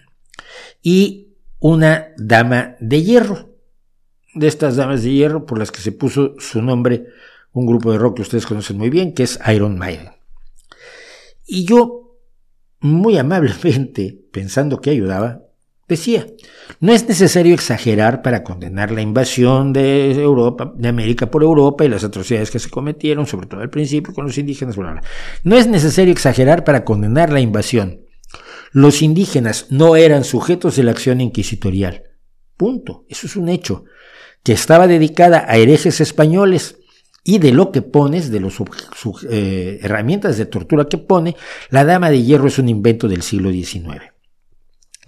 y 0.81 1.35
una 1.59 2.11
dama 2.19 2.77
de 2.79 3.03
hierro. 3.03 3.48
De 4.39 4.47
estas 4.47 4.77
damas 4.77 5.03
de 5.03 5.13
hierro 5.13 5.47
por 5.47 5.59
las 5.59 5.73
que 5.73 5.81
se 5.81 5.93
puso 5.93 6.35
su 6.39 6.63
nombre 6.63 7.07
un 7.53 7.67
grupo 7.67 7.91
de 7.91 7.99
rock 7.99 8.17
que 8.17 8.23
ustedes 8.23 8.47
conocen 8.47 8.79
muy 8.79 8.91
bien, 8.91 9.15
que 9.15 9.25
es 9.25 9.39
Iron 9.53 9.79
Maiden. 9.79 10.11
Y 11.47 11.65
yo, 11.65 12.19
muy 12.81 13.19
amablemente, 13.19 14.17
pensando 14.33 14.81
que 14.81 14.91
ayudaba, 14.91 15.43
Decía, 15.89 16.27
no 16.81 16.93
es 16.93 17.09
necesario 17.09 17.55
exagerar 17.55 18.21
para 18.21 18.45
condenar 18.45 18.91
la 18.91 19.01
invasión 19.01 19.73
de 19.73 20.13
Europa, 20.23 20.71
de 20.77 20.87
América 20.87 21.31
por 21.31 21.43
Europa 21.43 21.83
y 21.83 21.89
las 21.89 22.05
atrocidades 22.05 22.51
que 22.51 22.59
se 22.59 22.69
cometieron, 22.69 23.27
sobre 23.27 23.47
todo 23.47 23.63
al 23.63 23.71
principio 23.71 24.13
con 24.13 24.27
los 24.27 24.37
indígenas. 24.37 24.77
No 25.45 25.57
es 25.57 25.67
necesario 25.67 26.13
exagerar 26.13 26.63
para 26.63 26.85
condenar 26.85 27.33
la 27.33 27.41
invasión. 27.41 28.03
Los 28.71 29.01
indígenas 29.01 29.69
no 29.71 29.97
eran 29.97 30.25
sujetos 30.25 30.77
de 30.77 30.83
la 30.83 30.91
acción 30.91 31.23
inquisitorial. 31.23 32.03
Punto. 32.59 33.07
Eso 33.09 33.27
es 33.27 33.37
un 33.37 33.49
hecho. 33.49 33.85
Que 34.43 34.53
estaba 34.53 34.87
dedicada 34.87 35.45
a 35.49 35.57
herejes 35.57 36.01
españoles 36.01 36.77
y 37.25 37.39
de 37.39 37.53
lo 37.53 37.73
que 37.73 37.83
pones, 37.83 38.31
de 38.31 38.41
las 38.41 38.55
eh, 39.31 39.81
herramientas 39.83 40.39
de 40.39 40.47
tortura 40.47 40.87
que 40.87 40.99
pone, 40.99 41.37
la 41.71 41.85
dama 41.85 42.11
de 42.11 42.23
hierro 42.23 42.49
es 42.49 42.59
un 42.59 42.69
invento 42.69 43.09
del 43.09 43.23
siglo 43.23 43.51
XIX. 43.51 44.13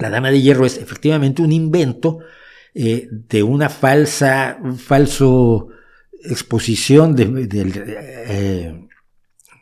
La 0.01 0.09
Dama 0.09 0.31
de 0.31 0.41
Hierro 0.41 0.65
es 0.65 0.77
efectivamente 0.77 1.43
un 1.43 1.51
invento 1.51 2.19
eh, 2.73 3.07
de 3.11 3.43
una 3.43 3.69
falsa, 3.69 4.59
falso 4.77 5.67
exposición 6.23 7.15
de, 7.15 7.47
eh, 8.27 8.87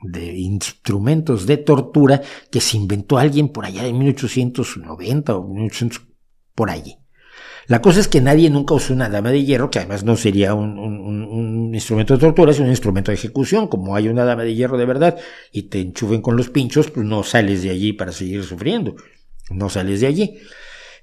de, 0.02 0.26
instrumentos 0.38 1.46
de 1.46 1.58
tortura 1.58 2.22
que 2.50 2.62
se 2.62 2.78
inventó 2.78 3.18
alguien 3.18 3.50
por 3.50 3.66
allá 3.66 3.86
en 3.86 4.00
1890 4.00 5.36
o 5.36 5.46
1800 5.46 6.02
por 6.56 6.70
allí. 6.70 6.98
La 7.70 7.82
cosa 7.82 8.02
es 8.02 8.10
que 8.10 8.20
nadie 8.20 8.50
nunca 8.50 8.74
usó 8.74 8.94
una 8.94 9.08
dama 9.08 9.32
de 9.32 9.46
hierro, 9.46 9.70
que 9.70 9.80
además 9.80 10.04
no 10.04 10.18
sería 10.18 10.54
un, 10.54 10.78
un, 10.78 11.74
instrumento 11.74 12.16
de 12.16 12.20
tortura, 12.20 12.52
es 12.52 12.60
un 12.60 12.68
instrumento 12.68 13.12
de 13.12 13.16
ejecución. 13.16 13.68
Como 13.68 13.96
hay 13.96 14.10
una 14.10 14.26
dama 14.26 14.44
de 14.44 14.56
hierro 14.56 14.78
de 14.78 14.86
verdad 14.86 15.18
y 15.52 15.64
te 15.64 15.80
enchufen 15.80 16.22
con 16.22 16.36
los 16.36 16.50
pinchos, 16.50 16.90
pues 16.90 17.06
no 17.06 17.24
sales 17.24 17.64
de 17.64 17.70
allí 17.70 17.94
para 17.94 18.12
seguir 18.12 18.44
sufriendo 18.44 18.96
no 19.50 19.70
sales 19.70 20.02
de 20.02 20.08
allí. 20.08 20.40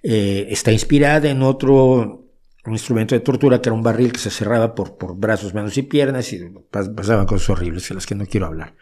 Eh, 0.02 0.46
está 0.50 0.72
inspirada 0.72 1.28
en 1.28 1.42
otro 1.42 2.24
instrumento 2.66 3.14
de 3.14 3.20
tortura 3.20 3.60
que 3.60 3.68
era 3.68 3.74
un 3.74 3.82
barril 3.82 4.12
que 4.12 4.18
se 4.18 4.30
cerraba 4.30 4.74
por, 4.74 4.96
por 4.96 5.16
brazos, 5.16 5.54
manos 5.54 5.76
y 5.78 5.82
piernas 5.82 6.32
y 6.32 6.40
pasaban 6.70 7.26
cosas 7.26 7.50
horribles 7.50 7.88
de 7.88 7.94
las 7.94 8.06
que 8.06 8.14
no 8.14 8.26
quiero 8.26 8.46
hablar. 8.46 8.74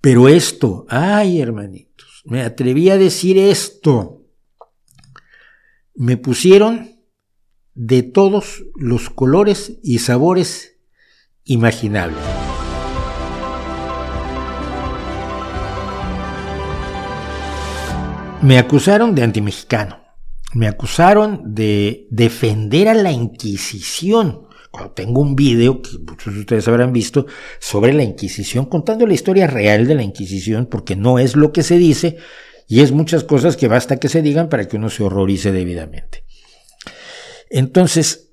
Pero 0.00 0.28
esto, 0.28 0.86
ay 0.88 1.40
hermanitos, 1.40 2.22
me 2.26 2.42
atreví 2.42 2.90
a 2.90 2.98
decir 2.98 3.38
esto. 3.38 4.15
Me 5.98 6.18
pusieron 6.18 6.90
de 7.74 8.02
todos 8.02 8.64
los 8.74 9.08
colores 9.08 9.78
y 9.82 10.00
sabores 10.00 10.76
imaginables. 11.44 12.18
Me 18.42 18.58
acusaron 18.58 19.14
de 19.14 19.22
antimexicano. 19.22 19.98
Me 20.52 20.68
acusaron 20.68 21.54
de 21.54 22.06
defender 22.10 22.88
a 22.88 22.94
la 22.94 23.10
Inquisición. 23.10 24.48
Cuando 24.70 24.92
tengo 24.92 25.22
un 25.22 25.34
video 25.34 25.80
que 25.80 25.92
muchos 26.06 26.34
de 26.34 26.40
ustedes 26.40 26.68
habrán 26.68 26.92
visto 26.92 27.24
sobre 27.58 27.94
la 27.94 28.02
Inquisición, 28.02 28.66
contando 28.66 29.06
la 29.06 29.14
historia 29.14 29.46
real 29.46 29.86
de 29.86 29.94
la 29.94 30.02
Inquisición, 30.02 30.66
porque 30.66 30.94
no 30.94 31.18
es 31.18 31.36
lo 31.36 31.52
que 31.52 31.62
se 31.62 31.78
dice 31.78 32.18
y 32.66 32.80
es 32.80 32.92
muchas 32.92 33.24
cosas 33.24 33.56
que 33.56 33.68
basta 33.68 33.98
que 33.98 34.08
se 34.08 34.22
digan 34.22 34.48
para 34.48 34.66
que 34.66 34.76
uno 34.76 34.90
se 34.90 35.02
horrorice 35.02 35.52
debidamente. 35.52 36.24
Entonces, 37.48 38.32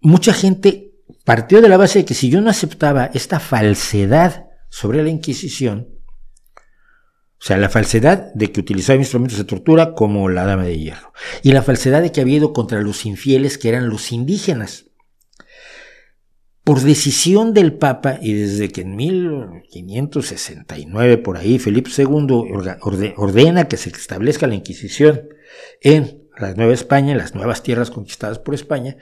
mucha 0.00 0.34
gente 0.34 0.92
partió 1.24 1.62
de 1.62 1.68
la 1.68 1.76
base 1.76 2.00
de 2.00 2.04
que 2.04 2.14
si 2.14 2.28
yo 2.28 2.40
no 2.40 2.50
aceptaba 2.50 3.10
esta 3.14 3.40
falsedad 3.40 4.46
sobre 4.68 5.02
la 5.02 5.10
Inquisición, 5.10 5.94
o 7.40 7.46
sea, 7.46 7.58
la 7.58 7.68
falsedad 7.68 8.32
de 8.34 8.52
que 8.52 8.60
utilizaba 8.60 8.98
instrumentos 8.98 9.36
de 9.36 9.44
tortura 9.44 9.94
como 9.94 10.30
la 10.30 10.46
dama 10.46 10.64
de 10.64 10.78
hierro. 10.78 11.12
Y 11.42 11.52
la 11.52 11.62
falsedad 11.62 12.00
de 12.00 12.10
que 12.10 12.22
había 12.22 12.38
ido 12.38 12.54
contra 12.54 12.80
los 12.80 13.04
infieles 13.04 13.58
que 13.58 13.68
eran 13.68 13.90
los 13.90 14.12
indígenas. 14.12 14.86
Por 16.64 16.80
decisión 16.80 17.52
del 17.52 17.74
Papa, 17.74 18.18
y 18.22 18.32
desde 18.32 18.70
que 18.70 18.80
en 18.80 18.96
1569 18.96 21.18
por 21.18 21.36
ahí 21.36 21.58
Felipe 21.58 21.90
II 21.96 22.46
ordena 23.16 23.68
que 23.68 23.76
se 23.76 23.90
establezca 23.90 24.46
la 24.46 24.54
Inquisición 24.54 25.28
en 25.82 26.22
la 26.38 26.54
Nueva 26.54 26.72
España, 26.72 27.12
en 27.12 27.18
las 27.18 27.34
nuevas 27.34 27.62
tierras 27.62 27.90
conquistadas 27.90 28.38
por 28.38 28.54
España, 28.54 28.96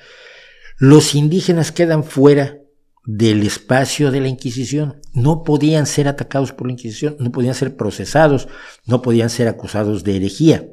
los 0.77 1.15
indígenas 1.15 1.71
quedan 1.71 2.03
fuera 2.03 2.59
del 3.05 3.45
espacio 3.45 4.11
de 4.11 4.21
la 4.21 4.29
Inquisición. 4.29 5.01
No 5.13 5.45
podían 5.45 5.87
ser 5.87 6.09
atacados 6.09 6.53
por 6.53 6.67
la 6.67 6.73
Inquisición, 6.73 7.15
no 7.21 7.31
podían 7.31 7.55
ser 7.55 7.77
procesados, 7.77 8.49
no 8.87 9.03
podían 9.03 9.31
ser 9.31 9.47
acusados 9.47 10.03
de 10.03 10.17
herejía. 10.17 10.67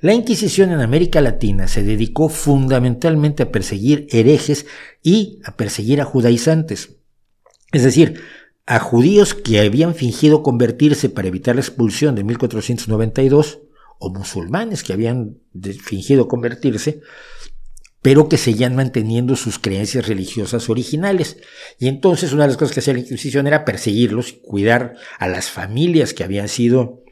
La 0.00 0.14
Inquisición 0.14 0.72
en 0.72 0.80
América 0.80 1.20
Latina 1.20 1.68
se 1.68 1.82
dedicó 1.82 2.30
fundamentalmente 2.30 3.42
a 3.42 3.52
perseguir 3.52 4.06
herejes 4.10 4.66
y 5.02 5.40
a 5.44 5.56
perseguir 5.56 6.00
a 6.00 6.06
judaizantes. 6.06 6.96
Es 7.72 7.84
decir, 7.84 8.22
a 8.64 8.78
judíos 8.78 9.34
que 9.34 9.60
habían 9.60 9.94
fingido 9.94 10.42
convertirse 10.42 11.10
para 11.10 11.28
evitar 11.28 11.54
la 11.54 11.60
expulsión 11.60 12.14
de 12.14 12.24
1492, 12.24 13.60
o 13.98 14.10
musulmanes 14.10 14.82
que 14.82 14.94
habían 14.94 15.36
fingido 15.84 16.26
convertirse, 16.26 17.02
pero 18.00 18.30
que 18.30 18.38
seguían 18.38 18.74
manteniendo 18.74 19.36
sus 19.36 19.58
creencias 19.58 20.08
religiosas 20.08 20.70
originales. 20.70 21.36
Y 21.78 21.88
entonces 21.88 22.32
una 22.32 22.44
de 22.44 22.48
las 22.48 22.56
cosas 22.56 22.72
que 22.72 22.80
hacía 22.80 22.94
la 22.94 23.00
Inquisición 23.00 23.46
era 23.46 23.66
perseguirlos 23.66 24.30
y 24.30 24.40
cuidar 24.40 24.94
a 25.18 25.28
las 25.28 25.50
familias 25.50 26.14
que 26.14 26.24
habían 26.24 26.48
sido 26.48 27.04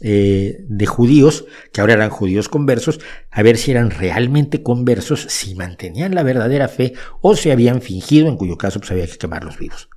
eh, 0.00 0.64
de 0.68 0.86
judíos, 0.86 1.46
que 1.72 1.80
ahora 1.80 1.94
eran 1.94 2.10
judíos 2.10 2.48
conversos, 2.48 3.00
a 3.30 3.42
ver 3.42 3.56
si 3.56 3.70
eran 3.70 3.90
realmente 3.90 4.62
conversos, 4.62 5.26
si 5.28 5.54
mantenían 5.54 6.14
la 6.14 6.22
verdadera 6.22 6.68
fe 6.68 6.94
o 7.20 7.36
se 7.36 7.52
habían 7.52 7.80
fingido, 7.80 8.28
en 8.28 8.36
cuyo 8.36 8.58
caso 8.58 8.80
pues 8.80 8.90
había 8.90 9.06
que 9.06 9.18
quemarlos 9.18 9.58
vivos. 9.58 9.88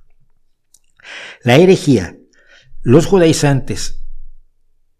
La 1.42 1.56
herejía, 1.56 2.16
los 2.82 3.06
judaizantes 3.06 4.02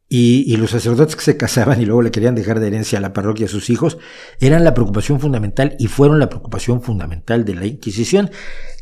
y, 0.08 0.56
los 0.56 0.70
sacerdotes 0.70 1.16
que 1.16 1.22
se 1.22 1.36
casaban 1.36 1.80
y 1.80 1.84
luego 1.84 2.02
le 2.02 2.10
querían 2.10 2.34
dejar 2.34 2.60
de 2.60 2.66
herencia 2.66 2.98
a 2.98 3.02
la 3.02 3.12
parroquia 3.12 3.46
a 3.46 3.50
sus 3.50 3.68
hijos, 3.68 3.98
eran 4.40 4.64
la 4.64 4.74
preocupación 4.74 5.20
fundamental 5.20 5.76
y 5.78 5.86
fueron 5.86 6.18
la 6.18 6.30
preocupación 6.30 6.82
fundamental 6.82 7.44
de 7.44 7.54
la 7.54 7.66
Inquisición, 7.66 8.30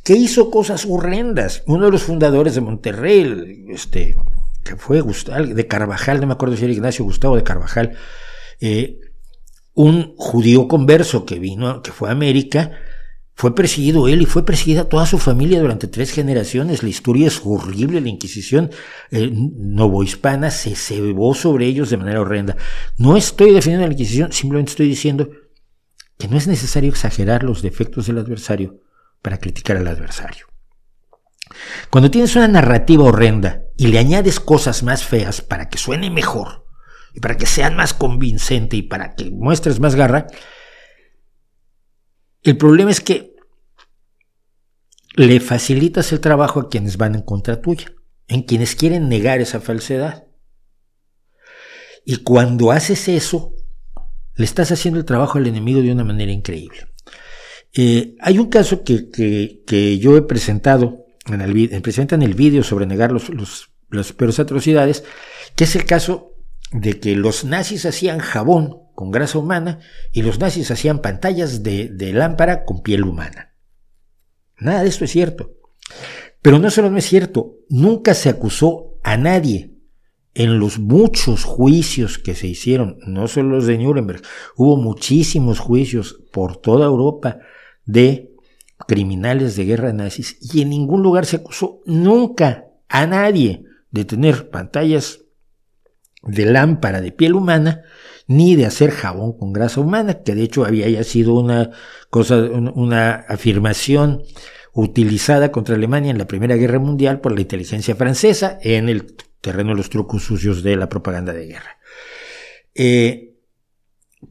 que 0.04 0.14
hizo 0.14 0.50
cosas 0.50 0.86
horrendas. 0.88 1.64
Uno 1.66 1.86
de 1.86 1.90
los 1.90 2.04
fundadores 2.04 2.54
de 2.54 2.60
Monterrey, 2.60 3.66
este, 3.68 4.14
que 4.66 4.76
fue 4.76 5.00
Gustavo, 5.00 5.46
de 5.46 5.66
Carvajal, 5.66 6.20
no 6.20 6.26
me 6.26 6.34
acuerdo 6.34 6.56
si 6.56 6.64
era 6.64 6.72
Ignacio 6.72 7.04
Gustavo 7.04 7.36
de 7.36 7.44
Carvajal, 7.44 7.96
eh, 8.60 9.00
un 9.74 10.14
judío 10.16 10.68
converso 10.68 11.24
que 11.24 11.38
vino, 11.38 11.82
que 11.82 11.92
fue 11.92 12.08
a 12.08 12.12
América, 12.12 12.72
fue 13.34 13.54
perseguido 13.54 14.08
él 14.08 14.22
y 14.22 14.26
fue 14.26 14.46
perseguida 14.46 14.88
toda 14.88 15.04
su 15.04 15.18
familia 15.18 15.60
durante 15.60 15.88
tres 15.88 16.10
generaciones. 16.10 16.82
La 16.82 16.88
historia 16.88 17.26
es 17.26 17.42
horrible, 17.44 18.00
la 18.00 18.08
Inquisición 18.08 18.70
eh, 19.10 19.30
novohispana 19.30 20.50
se 20.50 20.74
cebó 20.74 21.34
sobre 21.34 21.66
ellos 21.66 21.90
de 21.90 21.98
manera 21.98 22.22
horrenda. 22.22 22.56
No 22.96 23.14
estoy 23.14 23.52
defendiendo 23.52 23.86
la 23.86 23.92
Inquisición, 23.92 24.32
simplemente 24.32 24.70
estoy 24.70 24.88
diciendo 24.88 25.28
que 26.16 26.28
no 26.28 26.38
es 26.38 26.46
necesario 26.46 26.88
exagerar 26.88 27.42
los 27.42 27.60
defectos 27.60 28.06
del 28.06 28.18
adversario 28.18 28.80
para 29.20 29.36
criticar 29.36 29.76
al 29.76 29.88
adversario. 29.88 30.46
Cuando 31.90 32.10
tienes 32.10 32.34
una 32.36 32.48
narrativa 32.48 33.04
horrenda 33.04 33.62
y 33.76 33.88
le 33.88 33.98
añades 33.98 34.40
cosas 34.40 34.82
más 34.82 35.04
feas 35.04 35.40
para 35.40 35.68
que 35.68 35.78
suene 35.78 36.10
mejor 36.10 36.66
y 37.14 37.20
para 37.20 37.36
que 37.36 37.46
sean 37.46 37.76
más 37.76 37.94
convincente 37.94 38.76
y 38.76 38.82
para 38.82 39.14
que 39.14 39.30
muestres 39.30 39.80
más 39.80 39.94
garra, 39.94 40.26
el 42.42 42.56
problema 42.56 42.90
es 42.90 43.00
que 43.00 43.34
le 45.14 45.40
facilitas 45.40 46.12
el 46.12 46.20
trabajo 46.20 46.60
a 46.60 46.68
quienes 46.68 46.96
van 46.98 47.14
en 47.14 47.22
contra 47.22 47.60
tuya, 47.60 47.92
en 48.28 48.42
quienes 48.42 48.76
quieren 48.76 49.08
negar 49.08 49.40
esa 49.40 49.60
falsedad. 49.60 50.26
Y 52.04 52.18
cuando 52.18 52.70
haces 52.70 53.08
eso, 53.08 53.54
le 54.36 54.44
estás 54.44 54.70
haciendo 54.70 55.00
el 55.00 55.06
trabajo 55.06 55.38
al 55.38 55.46
enemigo 55.46 55.80
de 55.80 55.90
una 55.90 56.04
manera 56.04 56.30
increíble. 56.30 56.86
Eh, 57.72 58.14
hay 58.20 58.38
un 58.38 58.48
caso 58.48 58.84
que, 58.84 59.98
yo 60.00 60.16
he 60.16 60.22
presentado 60.22 61.05
en 61.26 61.40
el, 61.40 61.72
en 61.72 62.22
el 62.22 62.34
vídeo 62.34 62.62
sobre 62.62 62.86
negar 62.86 63.12
los, 63.12 63.28
los, 63.28 63.70
las 63.90 64.12
peores 64.12 64.38
atrocidades, 64.38 65.04
que 65.54 65.64
es 65.64 65.76
el 65.76 65.84
caso 65.84 66.34
de 66.72 66.98
que 67.00 67.14
los 67.16 67.44
nazis 67.44 67.86
hacían 67.86 68.18
jabón 68.18 68.86
con 68.94 69.10
grasa 69.10 69.38
humana 69.38 69.80
y 70.12 70.22
los 70.22 70.40
nazis 70.40 70.70
hacían 70.70 71.00
pantallas 71.00 71.62
de, 71.62 71.90
lámpara 72.12 72.64
con 72.64 72.82
piel 72.82 73.04
humana. 73.04 73.54
Nada 74.58 74.82
de 74.82 74.88
esto 74.88 75.04
es 75.04 75.10
cierto. 75.12 75.52
Pero 76.42 76.58
no 76.58 76.70
solo 76.70 76.90
no 76.90 76.98
es 76.98 77.06
cierto, 77.06 77.56
nunca 77.68 78.14
se 78.14 78.28
acusó 78.28 78.98
a 79.04 79.16
nadie 79.16 79.74
en 80.34 80.58
los 80.58 80.78
muchos 80.78 81.44
juicios 81.44 82.18
que 82.18 82.34
se 82.34 82.46
hicieron, 82.46 82.98
no 83.06 83.26
solo 83.26 83.50
los 83.50 83.66
de 83.66 83.78
Nuremberg, 83.78 84.22
hubo 84.56 84.76
muchísimos 84.76 85.60
juicios 85.60 86.22
por 86.32 86.58
toda 86.58 86.86
Europa 86.86 87.38
de 87.84 88.35
criminales 88.86 89.56
de 89.56 89.64
guerra 89.64 89.92
nazis 89.92 90.38
y 90.40 90.62
en 90.62 90.70
ningún 90.70 91.02
lugar 91.02 91.26
se 91.26 91.36
acusó 91.36 91.80
nunca 91.86 92.66
a 92.88 93.06
nadie 93.06 93.64
de 93.90 94.04
tener 94.04 94.50
pantallas 94.50 95.20
de 96.22 96.44
lámpara 96.46 97.00
de 97.00 97.12
piel 97.12 97.34
humana 97.34 97.82
ni 98.26 98.56
de 98.56 98.66
hacer 98.66 98.90
jabón 98.90 99.38
con 99.38 99.52
grasa 99.52 99.80
humana, 99.80 100.22
que 100.22 100.34
de 100.34 100.42
hecho 100.42 100.64
había 100.64 101.02
sido 101.04 101.34
una 101.34 101.70
cosa, 102.10 102.36
una 102.36 103.14
afirmación 103.14 104.22
utilizada 104.72 105.52
contra 105.52 105.76
Alemania 105.76 106.10
en 106.10 106.18
la 106.18 106.26
Primera 106.26 106.56
Guerra 106.56 106.78
Mundial 106.78 107.20
por 107.20 107.32
la 107.32 107.40
inteligencia 107.40 107.94
francesa 107.94 108.58
en 108.60 108.88
el 108.88 109.14
terreno 109.40 109.70
de 109.70 109.76
los 109.76 109.90
trucos 109.90 110.24
sucios 110.24 110.62
de 110.62 110.76
la 110.76 110.88
propaganda 110.88 111.32
de 111.32 111.46
guerra. 111.46 111.78
Eh, 112.74 113.35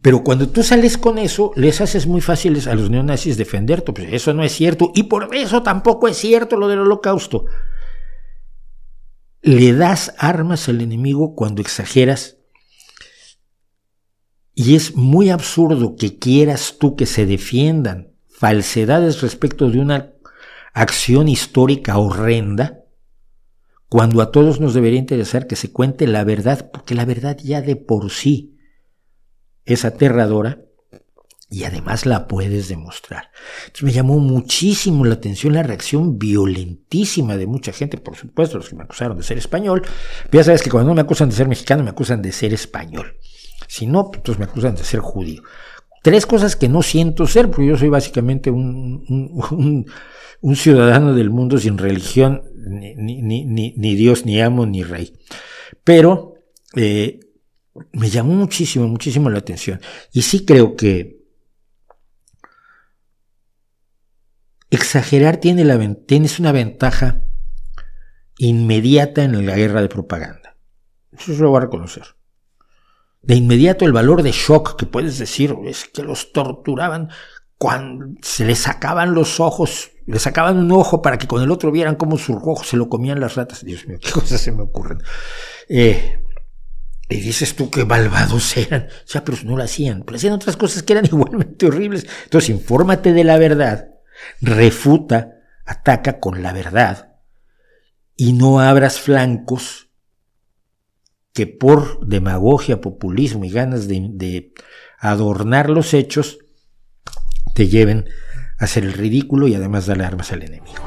pero 0.01 0.23
cuando 0.23 0.49
tú 0.49 0.63
sales 0.63 0.97
con 0.97 1.17
eso, 1.17 1.51
les 1.55 1.81
haces 1.81 2.07
muy 2.07 2.21
fáciles 2.21 2.67
a 2.67 2.75
los 2.75 2.89
neonazis 2.89 3.37
defenderte. 3.37 3.91
Pues 3.91 4.07
eso 4.11 4.33
no 4.33 4.43
es 4.43 4.51
cierto. 4.53 4.91
Y 4.93 5.03
por 5.03 5.35
eso 5.35 5.63
tampoco 5.63 6.07
es 6.07 6.17
cierto 6.17 6.57
lo 6.57 6.67
del 6.67 6.79
holocausto. 6.79 7.45
Le 9.41 9.73
das 9.73 10.13
armas 10.17 10.69
al 10.69 10.81
enemigo 10.81 11.35
cuando 11.35 11.61
exageras 11.61 12.37
y 14.55 14.75
es 14.75 14.95
muy 14.95 15.29
absurdo 15.29 15.97
que 15.97 16.17
quieras 16.17 16.77
tú 16.79 16.95
que 16.95 17.05
se 17.05 17.25
defiendan 17.25 18.13
falsedades 18.29 19.21
respecto 19.21 19.69
de 19.69 19.79
una 19.79 20.13
acción 20.73 21.27
histórica 21.27 21.97
horrenda, 21.97 22.85
cuando 23.89 24.21
a 24.21 24.31
todos 24.31 24.59
nos 24.61 24.73
debería 24.73 24.99
interesar 24.99 25.47
que 25.47 25.57
se 25.57 25.71
cuente 25.71 26.07
la 26.07 26.23
verdad, 26.23 26.69
porque 26.71 26.95
la 26.95 27.05
verdad 27.05 27.37
ya 27.43 27.61
de 27.61 27.75
por 27.75 28.11
sí 28.11 28.54
es 29.65 29.85
aterradora 29.85 30.59
y 31.49 31.63
además 31.63 32.05
la 32.05 32.27
puedes 32.27 32.67
demostrar. 32.67 33.29
Entonces 33.67 33.83
me 33.83 33.91
llamó 33.91 34.19
muchísimo 34.19 35.05
la 35.05 35.13
atención 35.13 35.53
la 35.53 35.63
reacción 35.63 36.17
violentísima 36.17 37.37
de 37.37 37.47
mucha 37.47 37.71
gente, 37.71 37.97
por 37.97 38.15
supuesto, 38.15 38.57
los 38.57 38.69
que 38.69 38.75
me 38.75 38.83
acusaron 38.83 39.17
de 39.17 39.23
ser 39.23 39.37
español. 39.37 39.83
Pero 40.29 40.41
ya 40.41 40.43
sabes 40.43 40.63
que 40.63 40.71
cuando 40.71 40.89
no 40.89 40.95
me 40.95 41.01
acusan 41.01 41.29
de 41.29 41.35
ser 41.35 41.47
mexicano, 41.47 41.83
me 41.83 41.91
acusan 41.91 42.21
de 42.21 42.31
ser 42.31 42.53
español. 42.53 43.17
Si 43.67 43.85
no, 43.85 44.11
pues, 44.11 44.39
me 44.39 44.45
acusan 44.45 44.75
de 44.75 44.83
ser 44.83 44.99
judío. 44.99 45.43
Tres 46.01 46.25
cosas 46.25 46.55
que 46.55 46.69
no 46.69 46.83
siento 46.83 47.25
ser, 47.25 47.49
porque 47.49 47.67
yo 47.67 47.77
soy 47.77 47.89
básicamente 47.89 48.51
un, 48.51 49.85
ciudadano 50.55 51.13
del 51.13 51.29
mundo 51.29 51.57
sin 51.57 51.77
religión, 51.77 52.43
ni, 52.67 53.95
Dios, 53.95 54.25
ni 54.25 54.41
amo, 54.41 54.65
ni 54.65 54.83
rey. 54.83 55.13
Pero 55.83 56.35
eh, 56.75 57.19
me 57.91 58.09
llamó 58.09 58.33
muchísimo, 58.33 58.87
muchísimo 58.87 59.29
la 59.29 59.39
atención. 59.39 59.81
Y 60.11 60.21
sí 60.21 60.45
creo 60.45 60.75
que 60.75 61.25
exagerar 64.69 65.37
tiene 65.37 65.65
la, 65.65 65.95
tienes 66.05 66.39
una 66.39 66.51
ventaja 66.51 67.21
inmediata 68.37 69.23
en 69.23 69.45
la 69.45 69.55
guerra 69.55 69.81
de 69.81 69.89
propaganda. 69.89 70.57
Eso 71.11 71.33
se 71.33 71.41
lo 71.41 71.49
voy 71.49 71.57
a 71.57 71.61
reconocer. 71.61 72.03
De 73.21 73.35
inmediato 73.35 73.85
el 73.85 73.93
valor 73.93 74.21
de 74.21 74.31
shock 74.31 74.75
que 74.77 74.85
puedes 74.85 75.17
decir 75.17 75.55
es 75.65 75.85
que 75.85 76.03
los 76.03 76.31
torturaban 76.31 77.09
cuando 77.57 78.07
se 78.21 78.45
les 78.45 78.59
sacaban 78.59 79.15
los 79.15 79.39
ojos, 79.39 79.91
les 80.05 80.21
sacaban 80.21 80.57
un 80.57 80.71
ojo 80.71 81.01
para 81.01 81.17
que 81.17 81.27
con 81.27 81.41
el 81.41 81.49
otro 81.51 81.71
vieran 81.71 81.95
cómo 81.95 82.17
su 82.17 82.35
ojo 82.35 82.63
se 82.63 82.77
lo 82.77 82.89
comían 82.89 83.19
las 83.19 83.35
ratas. 83.35 83.63
Dios 83.65 83.87
mío, 83.87 83.97
qué 83.99 84.11
cosas 84.11 84.41
se 84.41 84.51
me 84.51 84.63
ocurren. 84.63 85.01
Eh, 85.69 86.24
y 87.09 87.21
dices 87.21 87.55
tú 87.55 87.69
que 87.69 87.85
malvados 87.85 88.57
eran. 88.57 88.83
O 88.83 89.07
sea, 89.07 89.23
pero 89.23 89.37
no 89.43 89.55
lo 89.55 89.63
hacían. 89.63 90.03
Pero 90.03 90.17
hacían 90.17 90.33
otras 90.33 90.57
cosas 90.57 90.83
que 90.83 90.93
eran 90.93 91.05
igualmente 91.11 91.67
horribles. 91.67 92.07
Entonces, 92.23 92.49
infórmate 92.49 93.13
de 93.13 93.23
la 93.23 93.37
verdad, 93.37 93.89
refuta, 94.41 95.35
ataca 95.65 96.19
con 96.19 96.41
la 96.41 96.53
verdad 96.53 97.15
y 98.15 98.33
no 98.33 98.59
abras 98.59 98.99
flancos 98.99 99.89
que 101.33 101.47
por 101.47 102.05
demagogia, 102.07 102.79
populismo 102.79 103.43
y 103.43 103.49
ganas 103.49 103.87
de, 103.87 104.53
adornar 104.97 105.69
los 105.69 105.93
hechos, 105.93 106.39
te 107.53 107.67
lleven 107.67 108.07
a 108.57 108.63
hacer 108.63 108.85
el 108.85 108.93
ridículo 108.93 109.47
y 109.47 109.53
además 109.53 109.85
darle 109.85 110.05
armas 110.05 110.31
al 110.31 110.43
enemigo. 110.43 110.81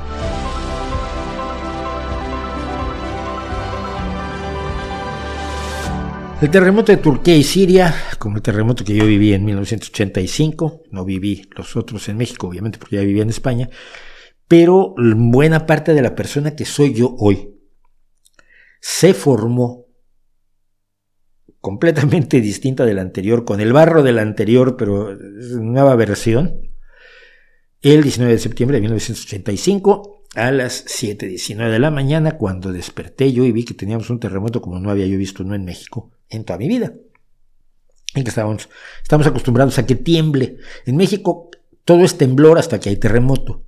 El 6.40 6.52
terremoto 6.52 6.92
de 6.92 6.98
Turquía 6.98 7.34
y 7.34 7.42
Siria, 7.42 7.92
como 8.20 8.36
el 8.36 8.42
terremoto 8.42 8.84
que 8.84 8.94
yo 8.94 9.04
viví 9.06 9.32
en 9.32 9.44
1985, 9.44 10.84
no 10.92 11.04
viví 11.04 11.48
los 11.56 11.74
otros 11.74 12.08
en 12.08 12.16
México, 12.16 12.46
obviamente, 12.46 12.78
porque 12.78 12.94
ya 12.94 13.02
vivía 13.02 13.24
en 13.24 13.30
España, 13.30 13.68
pero 14.46 14.94
buena 14.96 15.66
parte 15.66 15.94
de 15.94 16.00
la 16.00 16.14
persona 16.14 16.54
que 16.54 16.64
soy 16.64 16.94
yo 16.94 17.12
hoy 17.18 17.56
se 18.80 19.14
formó 19.14 19.86
completamente 21.60 22.40
distinta 22.40 22.86
del 22.86 23.00
anterior, 23.00 23.44
con 23.44 23.60
el 23.60 23.72
barro 23.72 24.04
del 24.04 24.20
anterior, 24.20 24.76
pero 24.76 25.16
nueva 25.16 25.96
versión, 25.96 26.60
el 27.82 28.04
19 28.04 28.34
de 28.34 28.38
septiembre 28.38 28.76
de 28.76 28.82
1985 28.82 30.26
a 30.36 30.52
las 30.52 30.86
7.19 30.86 31.68
de 31.68 31.78
la 31.80 31.90
mañana, 31.90 32.38
cuando 32.38 32.70
desperté 32.70 33.32
yo 33.32 33.44
y 33.44 33.50
vi 33.50 33.64
que 33.64 33.74
teníamos 33.74 34.08
un 34.08 34.20
terremoto 34.20 34.62
como 34.62 34.78
no 34.78 34.90
había 34.90 35.06
yo 35.06 35.18
visto 35.18 35.42
uno 35.42 35.56
en 35.56 35.64
México 35.64 36.12
en 36.28 36.44
toda 36.44 36.58
mi 36.58 36.68
vida. 36.68 36.92
En 38.14 38.24
que 38.24 38.30
estábamos, 38.30 38.68
estamos 39.02 39.26
acostumbrados 39.26 39.78
a 39.78 39.86
que 39.86 39.94
tiemble. 39.94 40.58
En 40.86 40.96
México 40.96 41.50
todo 41.84 42.04
es 42.04 42.18
temblor 42.18 42.58
hasta 42.58 42.80
que 42.80 42.90
hay 42.90 42.96
terremoto. 42.96 43.64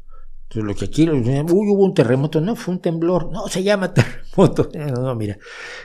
Entonces 0.50 0.64
lo 0.64 0.74
que 0.74 0.86
aquí, 0.86 1.08
uy, 1.08 1.24
hubo 1.48 1.84
un 1.84 1.94
terremoto, 1.94 2.40
no, 2.40 2.56
fue 2.56 2.74
un 2.74 2.80
temblor, 2.80 3.30
no, 3.30 3.46
se 3.46 3.62
llama 3.62 3.94
terremoto. 3.94 4.68
No, 4.74 5.02
no, 5.02 5.14
mira, 5.14 5.38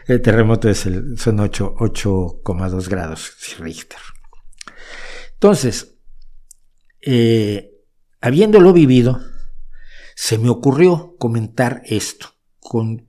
el 0.07 0.21
terremoto 0.21 0.67
es 0.67 0.87
el, 0.87 1.19
son 1.19 1.37
8,2 1.37 2.89
grados 2.89 3.31
Richter. 3.59 3.99
Entonces, 5.33 5.95
eh, 7.01 7.75
habiéndolo 8.21 8.73
vivido, 8.73 9.19
se 10.15 10.39
me 10.39 10.49
ocurrió 10.49 11.15
comentar 11.19 11.83
esto, 11.85 12.29
con, 12.59 13.07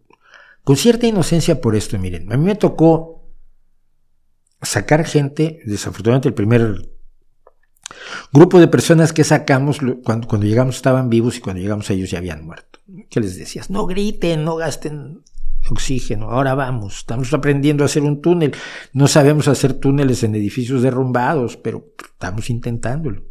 con 0.62 0.76
cierta 0.76 1.06
inocencia 1.06 1.60
por 1.62 1.74
esto, 1.74 1.98
miren, 1.98 2.30
a 2.32 2.36
mí 2.36 2.44
me 2.44 2.56
tocó 2.56 3.15
sacar 4.62 5.04
gente, 5.04 5.60
desafortunadamente 5.64 6.28
el 6.28 6.34
primer 6.34 6.96
Grupo 8.32 8.58
de 8.58 8.68
personas 8.68 9.12
que 9.12 9.24
sacamos 9.24 9.78
cuando, 10.04 10.26
cuando 10.26 10.46
llegamos 10.46 10.76
estaban 10.76 11.08
vivos 11.08 11.36
y 11.36 11.40
cuando 11.40 11.62
llegamos 11.62 11.88
ellos 11.90 12.10
ya 12.10 12.18
habían 12.18 12.44
muerto. 12.44 12.80
¿Qué 13.08 13.20
les 13.20 13.38
decías? 13.38 13.70
No 13.70 13.86
griten, 13.86 14.44
no 14.44 14.56
gasten 14.56 15.22
oxígeno, 15.70 16.30
ahora 16.30 16.54
vamos, 16.54 16.98
estamos 16.98 17.32
aprendiendo 17.34 17.82
a 17.82 17.86
hacer 17.86 18.02
un 18.02 18.20
túnel, 18.22 18.54
no 18.92 19.08
sabemos 19.08 19.48
hacer 19.48 19.74
túneles 19.74 20.22
en 20.22 20.36
edificios 20.36 20.82
derrumbados, 20.82 21.56
pero 21.56 21.92
estamos 22.04 22.50
intentándolo. 22.50 23.24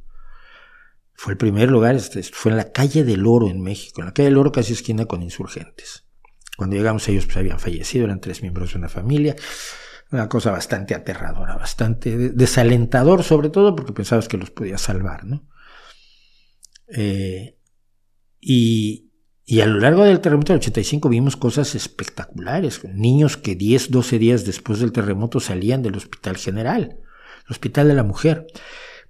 Fue 1.13 1.33
el 1.33 1.37
primer 1.37 1.71
lugar, 1.71 1.95
este, 1.95 2.23
fue 2.23 2.51
en 2.51 2.57
la 2.57 2.73
calle 2.73 3.05
del 3.05 3.25
Oro 3.25 3.49
en 3.49 3.61
México, 3.61 4.01
en 4.01 4.07
la 4.07 4.13
calle 4.13 4.29
del 4.29 4.37
Oro 4.37 4.51
casi 4.51 4.73
esquina 4.73 5.05
con 5.05 5.23
insurgentes. 5.23 6.05
Cuando 6.57 6.75
llegamos 6.75 7.07
ellos 7.07 7.25
pues 7.25 7.37
habían 7.37 7.59
fallecido, 7.59 8.05
eran 8.05 8.19
tres 8.19 8.41
miembros 8.41 8.73
de 8.73 8.79
una 8.79 8.89
familia, 8.89 9.35
una 10.11 10.29
cosa 10.29 10.51
bastante 10.51 10.93
aterradora, 10.93 11.55
bastante 11.55 12.29
desalentador, 12.29 13.23
sobre 13.23 13.49
todo 13.49 13.75
porque 13.75 13.93
pensabas 13.93 14.27
que 14.27 14.37
los 14.37 14.51
podías 14.51 14.81
salvar, 14.81 15.25
¿no? 15.25 15.47
Eh, 16.87 17.57
y, 18.39 19.11
y, 19.43 19.61
a 19.61 19.65
lo 19.65 19.79
largo 19.79 20.03
del 20.03 20.19
terremoto 20.19 20.53
del 20.53 20.59
85 20.59 21.09
vimos 21.09 21.35
cosas 21.35 21.73
espectaculares. 21.73 22.83
Niños 22.93 23.37
que 23.37 23.55
10, 23.55 23.89
12 23.89 24.19
días 24.19 24.45
después 24.45 24.79
del 24.79 24.91
terremoto 24.91 25.39
salían 25.39 25.81
del 25.81 25.95
Hospital 25.95 26.37
General, 26.37 26.99
el 27.45 27.51
Hospital 27.51 27.87
de 27.87 27.93
la 27.95 28.03
Mujer. 28.03 28.45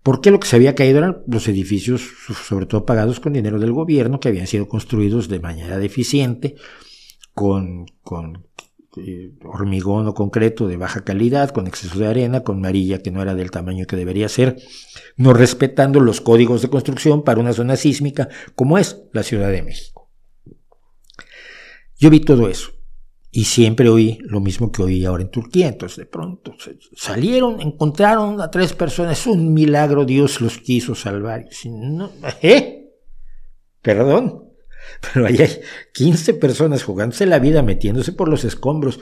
Porque 0.02 0.30
lo 0.30 0.40
que 0.40 0.48
se 0.48 0.56
había 0.56 0.76
caído 0.76 1.00
eran 1.00 1.24
los 1.28 1.48
edificios, 1.48 2.04
sobre 2.48 2.68
todo 2.68 2.86
pagados 2.86 3.20
con 3.20 3.34
dinero 3.34 3.60
del 3.60 3.72
gobierno, 3.74 4.20
que 4.20 4.30
habían 4.30 4.46
sido 4.46 4.68
construidos 4.68 5.28
de 5.28 5.40
manera 5.40 5.80
deficiente, 5.80 6.56
con, 7.34 7.88
con 8.04 8.48
este, 8.96 9.34
hormigón 9.44 10.08
o 10.08 10.14
concreto 10.14 10.68
de 10.68 10.78
baja 10.78 11.04
calidad, 11.04 11.50
con 11.50 11.68
exceso 11.68 12.00
de 12.00 12.08
arena, 12.08 12.42
con 12.42 12.62
marilla 12.62 13.02
que 13.02 13.12
no 13.12 13.22
era 13.22 13.36
del 13.36 13.52
tamaño 13.52 13.86
que 13.86 13.96
debería 13.96 14.30
ser, 14.30 14.58
no 15.18 15.34
respetando 15.34 16.00
los 16.00 16.22
códigos 16.22 16.62
de 16.62 16.70
construcción 16.70 17.24
para 17.24 17.42
una 17.42 17.54
zona 17.54 17.76
sísmica 17.76 18.30
como 18.56 18.78
es 18.78 19.02
la 19.12 19.24
Ciudad 19.24 19.52
de 19.52 19.64
México. 19.64 20.10
Yo 21.98 22.10
vi 22.10 22.22
todo 22.22 22.48
eso 22.48 22.72
y 23.32 23.44
siempre 23.44 23.90
oí 23.90 24.20
lo 24.22 24.40
mismo 24.40 24.72
que 24.72 24.82
oí 24.82 25.04
ahora 25.04 25.24
en 25.24 25.32
Turquía. 25.32 25.68
Entonces 25.68 25.98
de 25.98 26.06
pronto 26.06 26.56
salieron, 26.96 27.60
encontraron 27.60 28.40
a 28.40 28.50
tres 28.50 28.72
personas, 28.74 29.28
un 29.28 29.54
milagro, 29.54 30.06
Dios 30.06 30.40
los 30.40 30.58
quiso 30.58 30.96
salvar. 30.96 31.46
¿Eh? 32.42 32.94
Perdón, 33.82 34.45
pero 35.02 35.28
ahí 35.28 35.38
hay 35.38 35.62
15 35.94 36.36
personas 36.36 36.84
jugándose 36.84 37.26
la 37.26 37.40
vida, 37.40 37.62
metiéndose 37.62 38.12
por 38.12 38.30
los 38.30 38.44
escombros, 38.44 39.00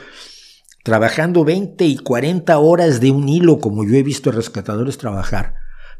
trabajando 0.83 1.43
20 1.43 1.85
y 1.85 1.97
40 1.97 2.57
horas 2.57 2.99
de 2.99 3.11
un 3.11 3.29
hilo, 3.29 3.59
como 3.59 3.85
yo 3.85 3.95
he 3.95 4.03
visto 4.03 4.31
rescatadores 4.31 4.97
trabajar, 4.97 5.55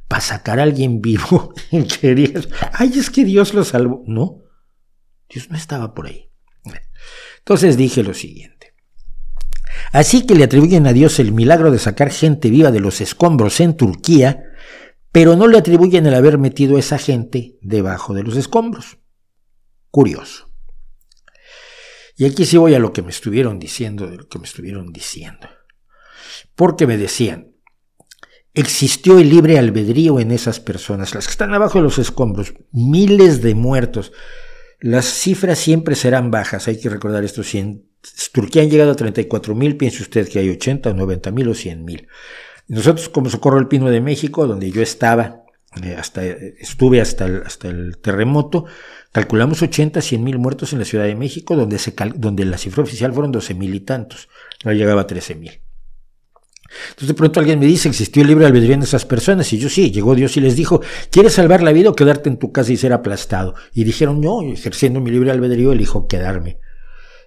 para 0.08 0.22
sacar 0.22 0.60
a 0.60 0.64
alguien 0.64 1.02
vivo. 1.02 1.54
ay, 2.74 2.94
es 2.96 3.10
que 3.10 3.26
Dios 3.26 3.54
lo 3.54 3.64
salvó. 3.64 4.04
No, 4.06 4.44
Dios 5.30 5.50
no 5.50 5.58
estaba 5.58 5.94
por 5.94 6.08
ahí. 6.08 6.30
Entonces 7.40 7.78
dije 7.78 8.04
lo 8.04 8.14
siguiente. 8.14 8.74
Así 9.92 10.26
que 10.26 10.36
le 10.36 10.46
atribuyen 10.46 10.88
a 10.88 10.94
Dios 10.94 11.20
el 11.20 11.34
milagro 11.34 11.72
de 11.72 11.80
sacar 11.80 12.10
gente 12.10 12.50
viva 12.50 12.72
de 12.72 12.80
los 12.80 13.02
escombros 13.02 13.60
en 13.60 13.76
Turquía, 13.76 14.44
pero 15.12 15.36
no 15.36 15.48
le 15.48 15.58
atribuyen 15.58 16.06
el 16.06 16.14
haber 16.14 16.38
metido 16.38 16.78
a 16.78 16.80
esa 16.80 16.98
gente 16.98 17.58
debajo 17.62 18.14
de 18.14 18.24
los 18.24 18.38
escombros 18.38 18.98
curioso. 19.94 20.50
Y 22.18 22.26
aquí 22.26 22.48
sí 22.48 22.58
voy 22.58 22.74
a 22.74 22.80
lo 22.80 22.94
que 22.94 23.04
me 23.04 23.12
estuvieron 23.12 23.60
diciendo, 23.60 24.08
de 24.08 24.18
lo 24.18 24.28
que 24.28 24.40
me 24.40 24.46
estuvieron 24.46 24.92
diciendo. 24.92 25.48
Porque 26.56 26.88
me 26.88 26.98
decían, 26.98 27.54
existió 28.56 29.20
el 29.20 29.30
libre 29.30 29.60
albedrío 29.60 30.20
en 30.20 30.32
esas 30.32 30.60
personas, 30.60 31.14
las 31.14 31.28
que 31.28 31.32
están 31.32 31.54
abajo 31.54 31.78
de 31.78 31.84
los 31.84 32.00
escombros, 32.00 32.56
miles 32.72 33.44
de 33.44 33.54
muertos. 33.54 34.12
Las 34.80 35.06
cifras 35.06 35.60
siempre 35.60 35.94
serán 35.94 36.32
bajas, 36.32 36.68
hay 36.68 36.80
que 36.80 36.90
recordar 36.90 37.24
esto. 37.24 37.44
Si 37.44 37.60
en 37.60 37.86
Turquía 38.32 38.64
han 38.64 38.72
llegado 38.72 38.94
a 38.94 38.96
34 38.96 39.54
mil, 39.54 39.78
piense 39.78 40.02
usted 40.02 40.28
que 40.28 40.40
hay 40.40 40.50
80 40.50 40.90
o 40.90 40.94
90 40.96 41.30
mil 41.30 41.50
o 41.50 41.54
100 41.54 41.86
mil. 41.86 42.08
Nosotros, 42.68 43.10
como 43.10 43.30
Socorro 43.30 43.60
el 43.60 43.68
Pino 43.68 43.92
de 43.92 44.02
México, 44.02 44.48
donde 44.48 44.72
yo 44.72 44.82
estaba, 44.82 45.44
eh, 45.84 45.96
hasta, 45.96 46.26
estuve 46.26 47.00
hasta 47.00 47.44
hasta 47.46 47.68
el 47.68 48.00
terremoto, 48.00 48.66
Calculamos 49.14 49.62
80, 49.62 50.02
100 50.02 50.24
mil 50.24 50.40
muertos 50.40 50.74
en 50.74 50.80
la 50.80 50.86
Ciudad 50.86 51.06
de 51.06 51.16
México, 51.16 51.56
donde, 51.56 51.80
donde 52.16 52.46
la 52.46 52.58
cifra 52.58 52.82
oficial 52.82 53.14
fueron 53.14 53.32
12 53.32 53.54
mil 53.54 53.74
y 53.76 53.80
tantos, 53.80 54.28
no 54.66 54.74
llegaba 54.74 55.02
a 55.02 55.08
13 55.08 55.36
mil. 55.36 55.62
Entonces 56.90 57.10
de 57.10 57.14
pronto 57.14 57.40
alguien 57.40 57.60
me 57.60 57.68
dice, 57.68 57.88
existió 57.88 58.24
el 58.24 58.30
libre 58.30 58.48
albedrío 58.48 58.74
en 58.74 58.82
esas 58.82 59.06
personas, 59.06 59.54
y 59.54 59.60
yo 59.60 59.70
sí, 59.70 59.92
llegó 59.92 60.16
Dios 60.16 60.36
y 60.38 60.42
les 60.42 60.56
dijo, 60.56 60.82
¿quieres 61.12 61.34
salvar 61.34 61.62
la 61.62 61.72
vida 61.72 61.92
o 61.92 61.96
quedarte 61.96 62.28
en 62.28 62.38
tu 62.38 62.52
casa 62.52 62.74
y 62.74 62.78
ser 62.78 62.92
aplastado? 62.92 63.54
Y 63.72 63.84
dijeron, 63.84 64.20
no, 64.20 64.42
ejerciendo 64.42 65.00
mi 65.00 65.12
libre 65.12 65.30
albedrío 65.30 65.72
elijo 65.74 66.08
quedarme 66.08 66.58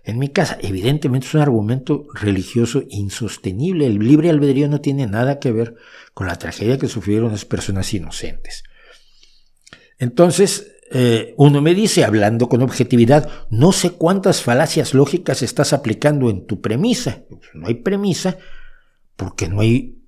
en 0.03 0.19
mi 0.19 0.31
casa. 0.31 0.59
Evidentemente 0.61 1.29
es 1.29 1.35
un 1.35 1.41
argumento 1.41 2.09
religioso 2.15 2.83
insostenible, 2.89 3.87
el 3.87 4.01
libre 4.01 4.31
albedrío 4.31 4.69
no 4.69 4.81
tiene 4.81 5.07
nada 5.07 5.39
que 5.39 5.53
ver 5.53 5.77
con 6.15 6.27
la 6.27 6.37
tragedia 6.37 6.79
que 6.79 6.89
sufrieron 6.89 7.29
esas 7.29 7.45
personas 7.45 7.95
inocentes. 7.95 8.65
Entonces, 9.99 10.76
eh, 10.91 11.35
uno 11.37 11.61
me 11.61 11.75
dice, 11.75 12.05
hablando 12.05 12.49
con 12.49 12.63
objetividad, 12.63 13.29
no 13.51 13.73
sé 13.73 13.91
cuántas 13.91 14.43
falacias 14.43 14.95
lógicas 14.95 15.43
estás 15.43 15.73
aplicando 15.73 16.31
en 16.31 16.47
tu 16.47 16.61
premisa. 16.61 17.23
No 17.55 17.67
hay 17.67 17.75
premisa 17.75 18.39
porque 19.17 19.49
no 19.49 19.61
hay, 19.61 19.99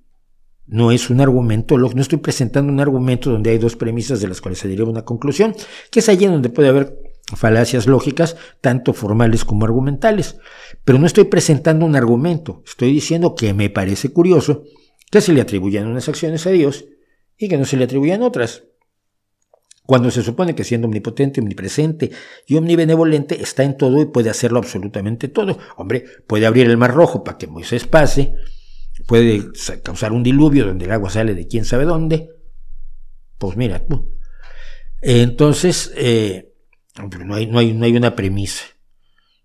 no 0.67 0.91
es 0.91 1.09
un 1.09 1.21
argumento, 1.21 1.77
no 1.77 2.01
estoy 2.01 2.19
presentando 2.19 2.71
un 2.71 2.79
argumento 2.79 3.31
donde 3.31 3.49
hay 3.49 3.57
dos 3.57 3.75
premisas 3.75 4.21
de 4.21 4.27
las 4.27 4.39
cuales 4.39 4.59
se 4.59 4.67
deriva 4.67 4.89
una 4.89 5.05
conclusión, 5.05 5.55
que 5.91 5.99
es 5.99 6.09
allí 6.09 6.25
donde 6.25 6.49
puede 6.49 6.69
haber 6.69 6.97
falacias 7.35 7.85
lógicas, 7.85 8.37
tanto 8.61 8.93
formales 8.93 9.45
como 9.45 9.65
argumentales. 9.65 10.37
Pero 10.85 10.99
no 10.99 11.07
estoy 11.07 11.25
presentando 11.25 11.85
un 11.85 11.95
argumento, 11.95 12.63
estoy 12.65 12.93
diciendo 12.93 13.35
que 13.35 13.53
me 13.53 13.69
parece 13.69 14.09
curioso 14.09 14.63
que 15.11 15.21
se 15.21 15.33
le 15.33 15.41
atribuyan 15.41 15.87
unas 15.87 16.07
acciones 16.07 16.45
a 16.47 16.51
Dios 16.51 16.85
y 17.37 17.49
que 17.49 17.57
no 17.57 17.65
se 17.65 17.77
le 17.77 17.85
atribuyan 17.85 18.21
otras 18.21 18.63
cuando 19.89 20.11
se 20.11 20.21
supone 20.21 20.53
que 20.53 20.63
siendo 20.63 20.85
omnipotente, 20.85 21.41
omnipresente 21.41 22.11
y 22.45 22.57
omnibenevolente 22.57 23.41
está 23.41 23.63
en 23.63 23.75
todo 23.75 23.99
y 23.99 24.05
puede 24.05 24.29
hacerlo 24.29 24.59
absolutamente 24.59 25.29
todo. 25.29 25.57
Hombre, 25.77 26.05
puede 26.27 26.45
abrir 26.45 26.67
el 26.67 26.77
mar 26.77 26.93
rojo 26.93 27.23
para 27.23 27.39
que 27.39 27.47
Moisés 27.47 27.87
pase, 27.87 28.35
puede 29.07 29.47
causar 29.81 30.11
un 30.11 30.21
diluvio 30.21 30.67
donde 30.67 30.85
el 30.85 30.91
agua 30.91 31.09
sale 31.09 31.33
de 31.33 31.47
quién 31.47 31.65
sabe 31.65 31.85
dónde. 31.85 32.29
Pues 33.39 33.57
mira, 33.57 33.83
entonces 35.01 35.91
eh, 35.95 36.53
no, 37.17 37.33
hay, 37.33 37.95
una 37.97 38.15
premisa. 38.15 38.65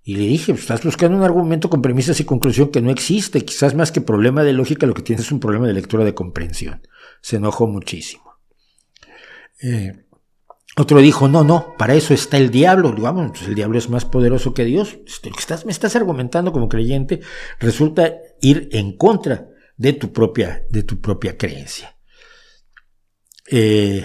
Y 0.03 0.17
le 0.17 0.25
dije, 0.25 0.53
pues, 0.53 0.61
estás 0.61 0.85
buscando 0.85 1.17
un 1.17 1.25
argumento 1.25 1.71
con 1.71 1.81
premisas 1.81 2.21
y 2.21 2.25
conclusión 2.25 2.71
que 2.71 2.83
no 2.83 2.91
existe. 2.91 3.47
Quizás 3.47 3.75
más 3.75 3.93
que 3.93 4.03
problema 4.03 4.45
de 4.45 4.53
lógica, 4.53 4.87
lo 4.87 4.93
que 4.93 5.01
tienes 5.01 5.25
es 5.25 5.33
un 5.33 5.41
problema 5.41 5.67
de 5.67 5.73
lectura 5.73 6.05
de 6.05 6.13
comprensión. 6.13 6.83
Se 7.23 7.37
enojó 7.37 7.67
muchísimo. 7.67 8.35
Eh, 9.63 10.04
otro 10.77 10.99
dijo, 10.99 11.29
no, 11.29 11.45
no, 11.45 11.75
para 11.79 11.95
eso 11.95 12.15
está 12.15 12.37
el 12.37 12.51
diablo. 12.51 12.93
Digamos, 12.93 13.31
pues 13.31 13.47
el 13.47 13.55
diablo 13.55 13.79
es 13.79 13.89
más 13.89 14.05
poderoso 14.05 14.55
que 14.55 14.65
Dios. 14.65 14.99
Este, 15.07 15.31
estás, 15.39 15.65
me 15.65 15.73
estás 15.73 15.95
argumentando 15.95 16.53
como 16.53 16.69
creyente 16.69 17.21
resulta 17.61 18.13
ir 18.41 18.69
en 18.73 18.97
contra 18.97 19.49
de 19.77 19.93
tu 19.93 20.13
propia, 20.13 20.65
de 20.71 20.83
tu 20.83 21.01
propia 21.01 21.37
creencia. 21.37 21.97
Eh, 23.51 24.05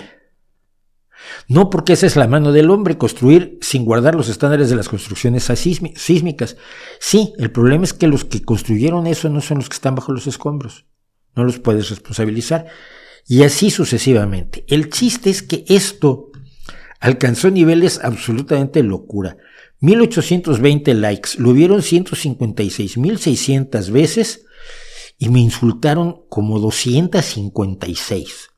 No 1.48 1.70
porque 1.70 1.94
esa 1.94 2.06
es 2.06 2.16
la 2.16 2.28
mano 2.28 2.52
del 2.52 2.70
hombre, 2.70 2.98
construir 2.98 3.58
sin 3.62 3.86
guardar 3.86 4.16
los 4.16 4.30
estándares 4.30 4.70
de 4.70 4.76
las 4.76 4.90
construcciones 4.90 5.44
sísmicas. 5.46 6.58
Sí, 7.00 7.34
el 7.38 7.52
problema 7.52 7.84
es 7.84 7.94
que 7.94 8.08
los 8.08 8.26
que 8.26 8.44
construyeron 8.44 9.08
eso 9.08 9.30
no 9.30 9.42
son 9.42 9.58
los 9.58 9.70
que 9.70 9.76
están 9.76 9.96
bajo 9.96 10.12
los 10.12 10.28
escombros. 10.28 10.86
No 11.36 11.44
los 11.44 11.60
puedes 11.60 11.90
responsabilizar. 11.90 12.68
Y 13.28 13.44
así 13.44 13.70
sucesivamente. 13.70 14.66
El 14.68 14.90
chiste 14.90 15.30
es 15.30 15.44
que 15.44 15.66
esto 15.68 16.29
alcanzó 17.00 17.50
niveles 17.50 18.00
absolutamente 18.04 18.84
locura. 18.84 19.38
1820 19.80 20.94
likes, 20.94 21.32
lo 21.38 21.54
vieron 21.54 21.80
156.600 21.80 23.92
veces 23.92 24.46
y 25.18 25.30
me 25.30 25.40
insultaron 25.40 26.26
como 26.30 26.60
256. 26.60 28.50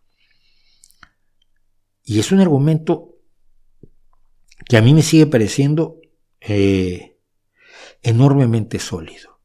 Y 2.04 2.20
es 2.20 2.32
un 2.32 2.40
argumento 2.40 3.10
que 4.68 4.78
a 4.78 4.82
mí 4.82 4.94
me 4.94 5.04
sigue 5.04 5.28
pareciendo 5.28 6.00
eh, 6.40 7.18
enormemente 8.02 8.80
sólido. 8.80 9.40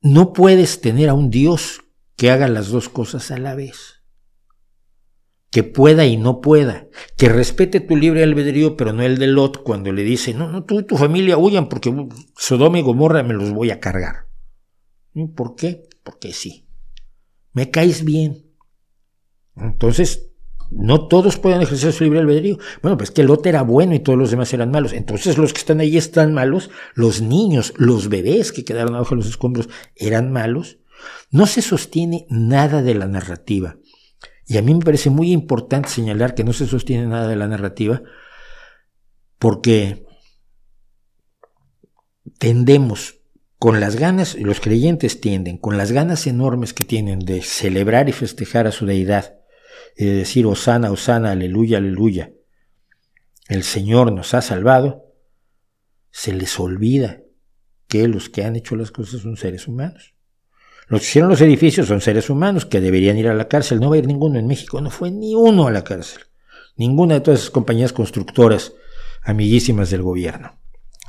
No 0.00 0.32
puedes 0.32 0.80
tener 0.80 1.08
a 1.08 1.14
un 1.14 1.30
Dios 1.30 1.82
que 2.16 2.30
haga 2.30 2.48
las 2.48 2.68
dos 2.68 2.88
cosas 2.88 3.30
a 3.30 3.38
la 3.38 3.54
vez. 3.54 3.95
Que 5.56 5.62
pueda 5.62 6.04
y 6.04 6.18
no 6.18 6.42
pueda. 6.42 6.86
Que 7.16 7.30
respete 7.30 7.80
tu 7.80 7.96
libre 7.96 8.22
albedrío, 8.22 8.76
pero 8.76 8.92
no 8.92 9.02
el 9.02 9.16
de 9.16 9.26
Lot 9.26 9.62
cuando 9.62 9.90
le 9.90 10.02
dice, 10.02 10.34
no, 10.34 10.52
no, 10.52 10.64
tú 10.64 10.80
y 10.80 10.82
tu 10.82 10.98
familia 10.98 11.38
huyan 11.38 11.70
porque 11.70 11.90
Sodoma 12.36 12.78
y 12.78 12.82
Gomorra 12.82 13.22
me 13.22 13.32
los 13.32 13.52
voy 13.52 13.70
a 13.70 13.80
cargar. 13.80 14.26
¿Por 15.34 15.56
qué? 15.56 15.88
Porque 16.02 16.34
sí. 16.34 16.68
Me 17.54 17.70
caes 17.70 18.04
bien. 18.04 18.50
Entonces, 19.56 20.28
no 20.70 21.08
todos 21.08 21.38
pueden 21.38 21.62
ejercer 21.62 21.94
su 21.94 22.04
libre 22.04 22.18
albedrío. 22.18 22.58
Bueno, 22.82 22.98
pues 22.98 23.10
que 23.10 23.24
Lot 23.24 23.46
era 23.46 23.62
bueno 23.62 23.94
y 23.94 24.00
todos 24.00 24.18
los 24.18 24.30
demás 24.30 24.52
eran 24.52 24.70
malos. 24.70 24.92
Entonces 24.92 25.38
los 25.38 25.54
que 25.54 25.60
están 25.60 25.80
ahí 25.80 25.96
están 25.96 26.34
malos. 26.34 26.68
Los 26.92 27.22
niños, 27.22 27.72
los 27.78 28.10
bebés 28.10 28.52
que 28.52 28.66
quedaron 28.66 28.94
abajo 28.94 29.14
de 29.14 29.22
los 29.22 29.28
escombros 29.28 29.70
eran 29.94 30.30
malos. 30.30 30.80
No 31.30 31.46
se 31.46 31.62
sostiene 31.62 32.26
nada 32.28 32.82
de 32.82 32.94
la 32.94 33.06
narrativa. 33.06 33.78
Y 34.46 34.58
a 34.58 34.62
mí 34.62 34.74
me 34.74 34.84
parece 34.84 35.10
muy 35.10 35.32
importante 35.32 35.88
señalar 35.88 36.34
que 36.34 36.44
no 36.44 36.52
se 36.52 36.66
sostiene 36.66 37.06
nada 37.06 37.26
de 37.28 37.36
la 37.36 37.48
narrativa 37.48 38.02
porque 39.38 40.06
tendemos 42.38 43.20
con 43.58 43.80
las 43.80 43.96
ganas, 43.96 44.34
los 44.36 44.60
creyentes 44.60 45.20
tienden, 45.20 45.58
con 45.58 45.78
las 45.78 45.92
ganas 45.92 46.26
enormes 46.26 46.72
que 46.72 46.84
tienen 46.84 47.20
de 47.20 47.42
celebrar 47.42 48.08
y 48.08 48.12
festejar 48.12 48.66
a 48.66 48.72
su 48.72 48.86
deidad, 48.86 49.38
y 49.96 50.04
de 50.04 50.12
decir, 50.12 50.46
Osana, 50.46 50.90
Osana, 50.90 51.32
aleluya, 51.32 51.78
aleluya, 51.78 52.32
el 53.48 53.62
Señor 53.62 54.12
nos 54.12 54.34
ha 54.34 54.42
salvado, 54.42 55.14
se 56.10 56.32
les 56.32 56.58
olvida 56.60 57.22
que 57.88 58.08
los 58.08 58.28
que 58.28 58.44
han 58.44 58.56
hecho 58.56 58.76
las 58.76 58.90
cosas 58.90 59.22
son 59.22 59.36
seres 59.36 59.68
humanos. 59.68 60.15
Los 60.88 61.00
que 61.00 61.06
hicieron 61.06 61.30
los 61.30 61.40
edificios 61.40 61.88
son 61.88 62.00
seres 62.00 62.30
humanos 62.30 62.64
que 62.64 62.80
deberían 62.80 63.16
ir 63.16 63.28
a 63.28 63.34
la 63.34 63.48
cárcel. 63.48 63.80
No 63.80 63.90
va 63.90 63.96
a 63.96 63.98
ir 63.98 64.06
ninguno 64.06 64.38
en 64.38 64.46
México, 64.46 64.80
no 64.80 64.90
fue 64.90 65.10
ni 65.10 65.34
uno 65.34 65.66
a 65.66 65.72
la 65.72 65.82
cárcel. 65.82 66.22
Ninguna 66.76 67.14
de 67.14 67.20
todas 67.20 67.40
esas 67.40 67.50
compañías 67.50 67.92
constructoras 67.92 68.74
amiguísimas 69.22 69.90
del 69.90 70.02
gobierno. 70.02 70.58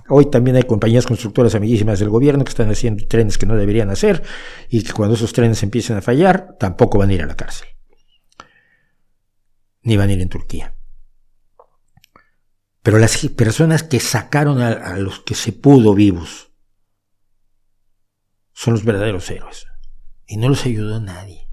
Hoy 0.09 0.31
también 0.31 0.55
hay 0.55 0.63
compañías 0.63 1.05
constructoras 1.05 1.53
amiguísimas 1.53 1.99
del 1.99 2.09
gobierno 2.09 2.43
que 2.43 2.49
están 2.49 2.69
haciendo 2.69 3.05
trenes 3.07 3.37
que 3.37 3.45
no 3.45 3.55
deberían 3.55 3.89
hacer 3.89 4.23
y 4.69 4.81
que 4.81 4.93
cuando 4.93 5.15
esos 5.15 5.33
trenes 5.33 5.61
empiecen 5.63 5.97
a 5.97 6.01
fallar 6.01 6.55
tampoco 6.57 6.97
van 6.97 7.09
a 7.09 7.13
ir 7.13 7.21
a 7.21 7.27
la 7.27 7.35
cárcel. 7.35 7.67
Ni 9.83 9.97
van 9.97 10.09
a 10.09 10.13
ir 10.13 10.21
en 10.21 10.29
Turquía. 10.29 10.73
Pero 12.81 12.99
las 12.99 13.17
personas 13.35 13.83
que 13.83 13.99
sacaron 13.99 14.61
a, 14.61 14.97
los 14.97 15.19
que 15.19 15.35
se 15.35 15.51
pudo 15.51 15.93
vivos 15.93 16.46
son 18.57 18.73
los 18.73 18.84
verdaderos 18.84 19.29
héroes. 19.29 19.67
Y 20.25 20.38
no 20.38 20.49
los 20.49 20.65
ayudó 20.65 20.99
nadie. 20.99 21.47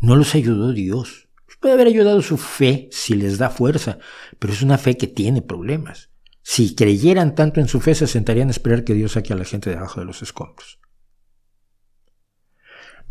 No 0.00 0.16
los 0.16 0.34
ayudó 0.34 0.74
Dios. 0.74 1.30
Puede 1.60 1.76
haber 1.76 1.86
ayudado 1.86 2.20
su 2.20 2.36
fe 2.36 2.90
si 2.92 3.14
les 3.14 3.38
da 3.38 3.48
fuerza, 3.48 3.96
pero 4.38 4.52
es 4.52 4.60
una 4.60 4.76
fe 4.76 4.98
que 4.98 5.06
tiene 5.06 5.40
problemas. 5.40 6.10
Si 6.42 6.74
creyeran 6.74 7.34
tanto 7.34 7.60
en 7.60 7.68
su 7.68 7.80
fe, 7.80 7.94
se 7.94 8.06
sentarían 8.06 8.48
a 8.48 8.50
esperar 8.50 8.84
que 8.84 8.92
Dios 8.92 9.12
saque 9.12 9.32
a 9.32 9.36
la 9.36 9.46
gente 9.46 9.70
de 9.70 9.76
abajo 9.76 10.00
de 10.00 10.04
los 10.04 10.20
escombros. 10.20 10.78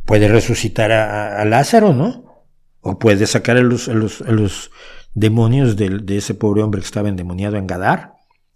Puede 0.05 0.27
resucitar 0.27 0.91
a, 0.91 1.43
Lázaro, 1.45 1.93
¿no? 1.93 2.45
O 2.81 2.99
puede 2.99 3.25
sacar 3.25 3.57
a 3.57 3.61
los, 3.61 3.87
los, 3.87 4.69
demonios 5.15 5.77
de, 5.77 6.03
ese 6.15 6.35
pobre 6.35 6.61
hombre 6.61 6.81
que 6.81 6.85
estaba 6.85 7.09
endemoniado 7.09 7.55
en 7.55 7.65
Gadar. 7.65 8.12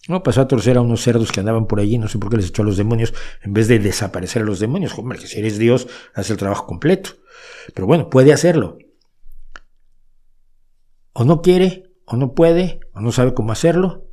No, 0.08 0.24
pasó 0.24 0.42
a 0.42 0.48
torcer 0.48 0.78
a 0.78 0.82
unos 0.82 1.02
cerdos 1.02 1.32
que 1.32 1.42
andaban 1.42 1.68
por 1.68 1.80
allí, 1.80 1.98
no 1.98 2.08
sé 2.08 2.18
por 2.18 2.30
qué 2.30 2.38
les 2.38 2.48
echó 2.48 2.62
a 2.62 2.66
los 2.66 2.78
demonios, 2.78 3.14
en 3.42 3.54
vez 3.54 3.68
de 3.68 3.80
desaparecer 3.80 4.42
a 4.42 4.46
los 4.46 4.60
demonios. 4.60 4.98
Hombre, 4.98 5.20
que 5.20 5.28
si 5.28 5.40
eres 5.40 5.58
Dios, 5.58 5.88
hace 6.14 6.34
el 6.34 6.40
trabajo 6.40 6.66
completo. 6.66 7.12
Pero 7.74 7.88
bueno, 7.88 8.10
puede 8.10 8.32
hacerlo. 8.32 8.78
O 11.12 11.26
no 11.26 11.42
quiere, 11.42 11.92
o 12.06 12.16
no 12.16 12.34
puede, 12.34 12.80
o 12.94 13.02
no 13.02 13.12
sabe 13.12 13.34
cómo 13.34 13.52
hacerlo, 13.52 14.08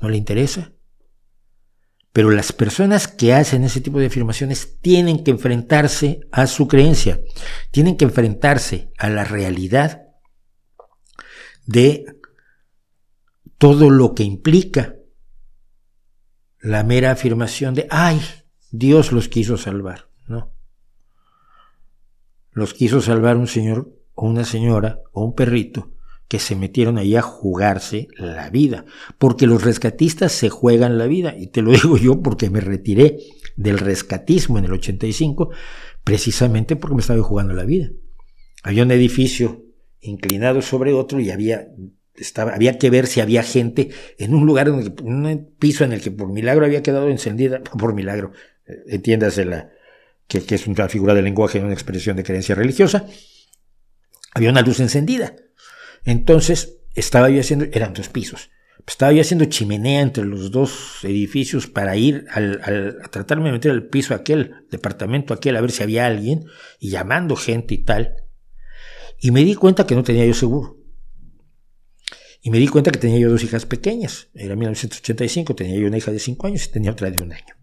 no 0.00 0.08
le 0.08 0.16
interesa. 0.16 0.72
Pero 2.12 2.30
las 2.30 2.52
personas 2.52 3.06
que 3.06 3.32
hacen 3.32 3.64
ese 3.64 3.80
tipo 3.80 4.00
de 4.00 4.06
afirmaciones 4.06 4.80
tienen 4.80 5.22
que 5.22 5.30
enfrentarse 5.30 6.20
a 6.32 6.46
su 6.46 6.66
creencia, 6.66 7.20
tienen 7.70 7.96
que 7.96 8.04
enfrentarse 8.04 8.92
a 8.98 9.08
la 9.08 9.24
realidad 9.24 10.02
de 11.66 12.04
todo 13.60 13.90
lo 13.90 14.14
que 14.14 14.22
implica 14.22 14.96
la 16.60 16.82
mera 16.82 17.10
afirmación 17.10 17.74
de, 17.74 17.86
ay, 17.90 18.18
Dios 18.70 19.12
los 19.12 19.28
quiso 19.28 19.58
salvar, 19.58 20.08
¿no? 20.26 20.54
Los 22.52 22.72
quiso 22.72 23.02
salvar 23.02 23.36
un 23.36 23.46
señor 23.46 23.94
o 24.14 24.26
una 24.26 24.44
señora 24.44 25.02
o 25.12 25.26
un 25.26 25.34
perrito 25.34 25.92
que 26.26 26.38
se 26.38 26.56
metieron 26.56 26.96
ahí 26.96 27.16
a 27.16 27.22
jugarse 27.22 28.08
la 28.16 28.48
vida, 28.48 28.86
porque 29.18 29.46
los 29.46 29.62
rescatistas 29.62 30.32
se 30.32 30.48
juegan 30.48 30.96
la 30.96 31.06
vida, 31.06 31.36
y 31.36 31.48
te 31.48 31.60
lo 31.60 31.70
digo 31.72 31.98
yo 31.98 32.22
porque 32.22 32.48
me 32.48 32.60
retiré 32.60 33.18
del 33.56 33.78
rescatismo 33.78 34.56
en 34.56 34.64
el 34.64 34.72
85, 34.72 35.50
precisamente 36.02 36.76
porque 36.76 36.94
me 36.94 37.02
estaba 37.02 37.22
jugando 37.22 37.52
la 37.52 37.64
vida. 37.64 37.90
Había 38.62 38.84
un 38.84 38.90
edificio 38.90 39.66
inclinado 40.00 40.62
sobre 40.62 40.94
otro 40.94 41.20
y 41.20 41.30
había, 41.30 41.66
estaba, 42.14 42.54
había 42.54 42.78
que 42.78 42.90
ver 42.90 43.06
si 43.06 43.20
había 43.20 43.42
gente 43.42 43.90
en 44.18 44.34
un 44.34 44.46
lugar, 44.46 44.68
en, 44.68 44.74
un 44.74 45.54
piso 45.58 45.84
en 45.84 45.92
el 45.92 46.00
que 46.00 46.10
por 46.10 46.32
milagro 46.32 46.64
había 46.64 46.82
quedado 46.82 47.08
encendida, 47.08 47.62
por 47.78 47.94
milagro, 47.94 48.32
eh, 48.66 48.82
entiéndase 48.88 49.44
la, 49.44 49.70
que, 50.26 50.42
que 50.42 50.54
es 50.54 50.66
una 50.66 50.88
figura 50.88 51.14
de 51.14 51.22
lenguaje, 51.22 51.60
una 51.60 51.72
expresión 51.72 52.16
de 52.16 52.24
creencia 52.24 52.54
religiosa, 52.54 53.06
había 54.32 54.50
una 54.50 54.62
luz 54.62 54.80
encendida 54.80 55.34
entonces, 56.04 56.78
estaba 56.94 57.30
yo 57.30 57.40
haciendo, 57.40 57.66
eran 57.72 57.92
dos 57.92 58.08
pisos, 58.08 58.50
estaba 58.86 59.12
yo 59.12 59.20
haciendo 59.20 59.44
chimenea 59.44 60.00
entre 60.00 60.24
los 60.24 60.50
dos 60.50 61.00
edificios 61.02 61.66
para 61.66 61.96
ir 61.96 62.26
al, 62.30 62.60
a 63.02 63.08
tratarme 63.08 63.46
de 63.46 63.52
meter 63.52 63.70
al 63.70 63.88
piso 63.88 64.14
aquel, 64.14 64.66
departamento 64.70 65.34
aquel, 65.34 65.56
a 65.56 65.60
ver 65.60 65.70
si 65.70 65.82
había 65.82 66.06
alguien, 66.06 66.44
y 66.78 66.90
llamando 66.90 67.36
gente 67.36 67.74
y 67.74 67.84
tal. 67.84 68.14
Y 69.20 69.30
me 69.30 69.44
di 69.44 69.54
cuenta 69.54 69.86
que 69.86 69.94
no 69.94 70.02
tenía 70.02 70.24
yo 70.24 70.34
seguro. 70.34 70.78
Y 72.42 72.50
me 72.50 72.58
di 72.58 72.68
cuenta 72.68 72.90
que 72.90 72.98
tenía 72.98 73.18
yo 73.18 73.30
dos 73.30 73.44
hijas 73.44 73.66
pequeñas. 73.66 74.28
Era 74.34 74.56
1985, 74.56 75.54
tenía 75.54 75.78
yo 75.78 75.86
una 75.86 75.98
hija 75.98 76.10
de 76.10 76.18
cinco 76.18 76.46
años 76.46 76.64
y 76.66 76.70
tenía 76.70 76.90
otra 76.90 77.10
de 77.10 77.22
un 77.22 77.32
año. 77.32 77.54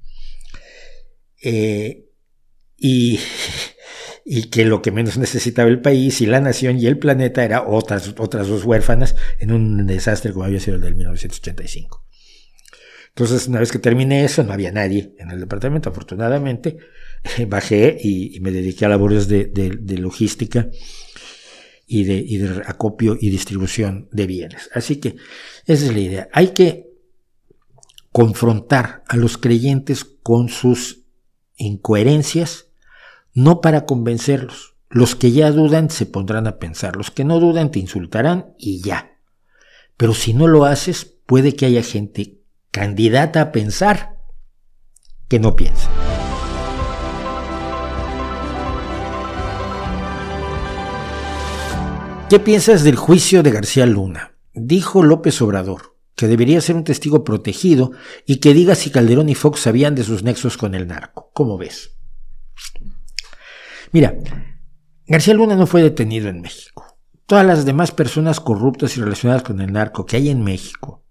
Eh, 1.43 2.05
y 2.77 3.19
y 4.29 4.49
que 4.49 4.65
lo 4.65 4.81
que 4.81 4.91
menos 4.91 5.17
necesitaba 5.17 5.69
el 5.69 5.81
país 5.81 6.19
y 6.19 6.25
la 6.25 6.41
nación 6.41 6.77
y 6.77 6.85
el 6.85 6.99
planeta 6.99 7.45
era 7.45 7.65
otras, 7.65 8.13
otras 8.17 8.49
dos 8.49 8.65
huérfanas 8.65 9.15
en 9.39 9.53
un 9.53 9.87
desastre 9.87 10.33
como 10.33 10.43
había 10.43 10.59
sido 10.59 10.75
el 10.75 10.81
del 10.81 10.95
1985. 10.95 12.05
Entonces, 13.07 13.47
una 13.47 13.61
vez 13.61 13.71
que 13.71 13.79
terminé 13.79 14.25
eso, 14.25 14.43
no 14.43 14.51
había 14.51 14.71
nadie 14.71 15.15
en 15.17 15.31
el 15.31 15.39
departamento, 15.39 15.89
afortunadamente, 15.89 16.77
bajé 17.47 17.97
y, 18.03 18.37
me 18.41 18.51
dediqué 18.51 18.85
a 18.85 18.89
labores 18.89 19.29
de, 19.29 19.97
logística 19.97 20.69
y 21.87 22.03
de, 22.03 22.63
acopio 22.67 23.17
y 23.19 23.29
distribución 23.29 24.09
de 24.11 24.27
bienes. 24.27 24.69
Así 24.73 24.97
que 24.97 25.15
esa 25.65 25.85
es 25.85 25.93
la 25.93 25.99
idea. 25.99 26.29
Hay 26.33 26.49
que 26.49 26.91
confrontar 28.11 29.03
a 29.07 29.15
los 29.15 29.37
creyentes 29.37 30.03
con 30.03 30.49
sus 30.49 31.05
incoherencias, 31.55 32.67
no 33.33 33.61
para 33.61 33.85
convencerlos. 33.85 34.75
Los 34.89 35.15
que 35.15 35.31
ya 35.31 35.51
dudan 35.51 35.89
se 35.89 36.05
pondrán 36.05 36.47
a 36.47 36.59
pensar, 36.59 36.95
los 36.95 37.11
que 37.11 37.23
no 37.23 37.39
dudan 37.39 37.71
te 37.71 37.79
insultarán 37.79 38.53
y 38.57 38.81
ya. 38.81 39.17
Pero 39.95 40.13
si 40.13 40.33
no 40.33 40.47
lo 40.47 40.65
haces, 40.65 41.05
puede 41.05 41.55
que 41.55 41.65
haya 41.65 41.83
gente 41.83 42.41
candidata 42.71 43.41
a 43.41 43.51
pensar 43.51 44.17
que 45.27 45.39
no 45.39 45.55
piensa. 45.55 45.89
¿Qué 52.29 52.41
piensas 52.41 52.83
del 52.83 52.97
juicio 52.97 53.41
de 53.41 53.51
García 53.51 53.85
Luna? 53.85 54.33
Dijo 54.53 55.01
López 55.01 55.41
Obrador 55.41 55.95
que 56.13 56.27
debería 56.27 56.59
ser 56.59 56.75
un 56.75 56.83
testigo 56.83 57.23
protegido 57.23 57.91
y 58.25 58.37
que 58.37 58.53
diga 58.53 58.75
si 58.75 58.89
Calderón 58.89 59.29
y 59.29 59.35
Fox 59.35 59.61
sabían 59.61 59.95
de 59.95 60.03
sus 60.03 60.23
nexos 60.23 60.57
con 60.57 60.75
el 60.75 60.87
narco. 60.87 61.31
¿Cómo 61.33 61.57
ves? 61.57 61.95
Mira, 63.93 64.17
García 65.05 65.35
Luna 65.35 65.55
no 65.55 65.67
fue 65.67 65.83
detenido 65.83 66.27
en 66.27 66.41
México. 66.41 66.97
Todas 67.27 67.45
las 67.45 67.65
demás 67.65 67.91
personas 67.91 68.41
corruptas 68.41 68.97
y 68.97 68.99
relacionadas 68.99 69.43
con 69.43 69.61
el 69.61 69.71
narco 69.71 70.05
que 70.05 70.17
hay 70.17 70.29
en 70.29 70.43
México, 70.43 71.05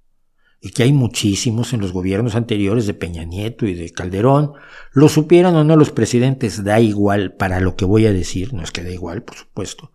y 0.61 0.71
que 0.71 0.83
hay 0.83 0.93
muchísimos 0.93 1.73
en 1.73 1.81
los 1.81 1.93
gobiernos 1.93 2.35
anteriores 2.35 2.87
de 2.87 2.95
Peña 2.95 3.25
Nieto 3.25 3.67
y 3.67 3.75
de 3.75 3.91
Calderón, 3.91 4.53
lo 4.93 5.09
supieran 5.09 5.55
o 5.55 5.65
no 5.65 5.77
los 5.77 5.93
presidentes, 5.93 6.65
da 6.65 6.81
igual 6.81 7.35
para 7.35 7.61
lo 7.61 7.77
que 7.77 7.85
voy 7.85 8.07
a 8.07 8.13
decir, 8.13 8.53
no 8.53 8.63
es 8.63 8.73
que 8.73 8.83
da 8.83 8.91
igual, 8.91 9.23
por 9.23 9.37
supuesto. 9.37 9.93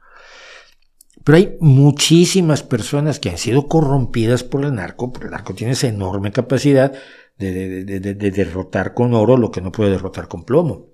Pero 1.24 1.38
hay 1.38 1.58
muchísimas 1.60 2.64
personas 2.64 3.20
que 3.20 3.30
han 3.30 3.38
sido 3.38 3.68
corrompidas 3.68 4.44
por 4.44 4.66
el 4.66 4.74
narco, 4.74 5.12
porque 5.12 5.28
el 5.28 5.32
narco 5.32 5.54
tiene 5.54 5.74
esa 5.74 5.88
enorme 5.88 6.32
capacidad 6.32 6.94
de, 7.38 7.84
de 7.84 8.32
derrotar 8.32 8.94
con 8.94 9.14
oro 9.14 9.38
lo 9.38 9.52
que 9.52 9.62
no 9.62 9.72
puede 9.72 9.92
derrotar 9.92 10.28
con 10.28 10.44
plomo. 10.44 10.90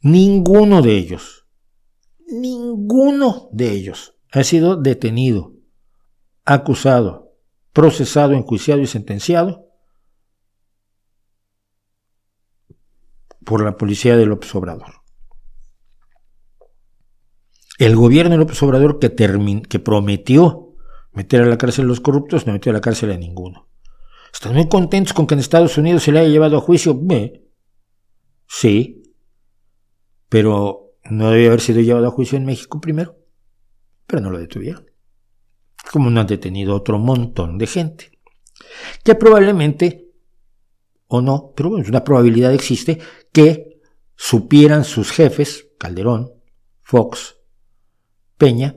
Ninguno 0.00 0.82
de 0.82 0.96
ellos, 0.96 1.46
ninguno 2.26 3.48
de 3.52 3.70
ellos 3.70 4.16
ha 4.32 4.44
sido 4.44 4.76
detenido, 4.76 5.54
acusado, 6.44 7.32
procesado, 7.72 8.34
enjuiciado 8.34 8.80
y 8.80 8.86
sentenciado 8.86 9.68
por 13.44 13.62
la 13.62 13.76
policía 13.76 14.16
de 14.16 14.26
López 14.26 14.54
Obrador. 14.54 14.93
El 17.78 17.96
gobierno 17.96 18.32
de 18.32 18.38
López 18.38 18.62
Obrador 18.62 18.98
que, 19.00 19.78
prometió 19.80 20.74
meter 21.12 21.42
a 21.42 21.46
la 21.46 21.58
cárcel 21.58 21.86
a 21.86 21.88
los 21.88 22.00
corruptos 22.00 22.46
no 22.46 22.52
metió 22.52 22.70
a 22.70 22.74
la 22.74 22.80
cárcel 22.80 23.10
a 23.10 23.16
ninguno. 23.16 23.68
¿Están 24.32 24.54
muy 24.54 24.68
contentos 24.68 25.12
con 25.12 25.26
que 25.26 25.34
en 25.34 25.40
Estados 25.40 25.76
Unidos 25.78 26.02
se 26.04 26.12
le 26.12 26.20
haya 26.20 26.28
llevado 26.28 26.58
a 26.58 26.60
juicio? 26.60 27.00
Sí, 28.46 29.02
pero 30.28 30.96
no 31.04 31.30
debía 31.30 31.48
haber 31.48 31.60
sido 31.60 31.80
llevado 31.80 32.08
a 32.08 32.10
juicio 32.10 32.38
en 32.38 32.44
México 32.44 32.80
primero, 32.80 33.16
pero 34.06 34.22
no 34.22 34.30
lo 34.30 34.38
detuvieron. 34.38 34.86
Como 35.92 36.10
no 36.10 36.20
han 36.20 36.26
detenido 36.26 36.74
otro 36.74 36.98
montón 36.98 37.58
de 37.58 37.66
gente. 37.66 38.18
Que 39.02 39.14
probablemente, 39.14 40.12
o 41.08 41.20
no, 41.20 41.52
pero 41.54 41.70
bueno, 41.70 41.86
una 41.88 42.04
probabilidad 42.04 42.52
existe, 42.52 43.00
que 43.32 43.80
supieran 44.16 44.84
sus 44.84 45.10
jefes, 45.10 45.68
Calderón, 45.78 46.32
Fox, 46.82 47.36
Peña, 48.44 48.76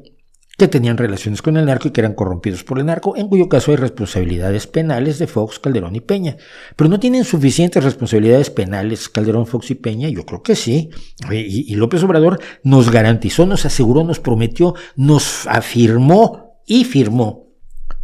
que 0.57 0.69
tenían 0.69 0.95
relaciones 0.95 1.41
con 1.41 1.57
el 1.57 1.65
narco 1.65 1.89
y 1.89 1.91
que 1.91 1.99
eran 1.99 2.13
corrompidos 2.13 2.63
por 2.63 2.79
el 2.79 2.85
narco, 2.85 3.17
en 3.17 3.27
cuyo 3.27 3.49
caso 3.49 3.71
hay 3.71 3.75
responsabilidades 3.75 4.65
penales 4.65 5.19
de 5.19 5.27
Fox, 5.27 5.59
Calderón 5.59 5.93
y 5.97 5.99
Peña. 5.99 6.37
Pero 6.77 6.89
no 6.89 7.01
tienen 7.01 7.25
suficientes 7.25 7.83
responsabilidades 7.83 8.49
penales 8.49 9.09
Calderón, 9.09 9.45
Fox 9.45 9.71
y 9.71 9.75
Peña, 9.75 10.07
yo 10.07 10.25
creo 10.25 10.41
que 10.41 10.55
sí. 10.55 10.89
Y, 11.29 11.75
López 11.75 12.01
Obrador 12.01 12.39
nos 12.63 12.89
garantizó, 12.89 13.45
nos 13.45 13.65
aseguró, 13.65 14.05
nos 14.05 14.21
prometió, 14.21 14.73
nos 14.95 15.45
afirmó 15.47 16.61
y 16.65 16.85
firmó 16.85 17.49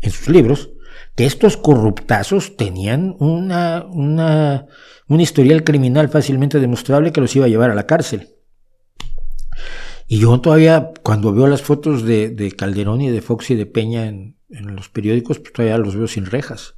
en 0.01 0.11
sus 0.11 0.27
libros 0.27 0.69
que 1.15 1.25
estos 1.25 1.55
corruptazos 1.55 2.57
tenían 2.57 3.15
una, 3.19 3.85
una, 3.89 4.65
un 5.07 5.21
historial 5.21 5.63
criminal 5.63 6.09
fácilmente 6.09 6.59
demostrable 6.59 7.13
que 7.13 7.21
los 7.21 7.33
iba 7.37 7.45
a 7.45 7.49
llevar 7.49 7.71
a 7.71 7.75
la 7.75 7.87
cárcel. 7.87 8.32
Y 10.07 10.19
yo 10.19 10.39
todavía, 10.41 10.91
cuando 11.01 11.33
veo 11.33 11.47
las 11.47 11.61
fotos 11.61 12.03
de, 12.03 12.53
Calderón 12.57 13.01
y 13.01 13.09
de 13.09 13.21
Fox 13.21 13.51
y 13.51 13.55
de 13.55 13.65
Peña 13.65 14.05
en, 14.05 14.37
los 14.49 14.89
periódicos, 14.89 15.39
pues 15.39 15.53
todavía 15.53 15.77
los 15.77 15.95
veo 15.95 16.07
sin 16.07 16.25
rejas. 16.25 16.75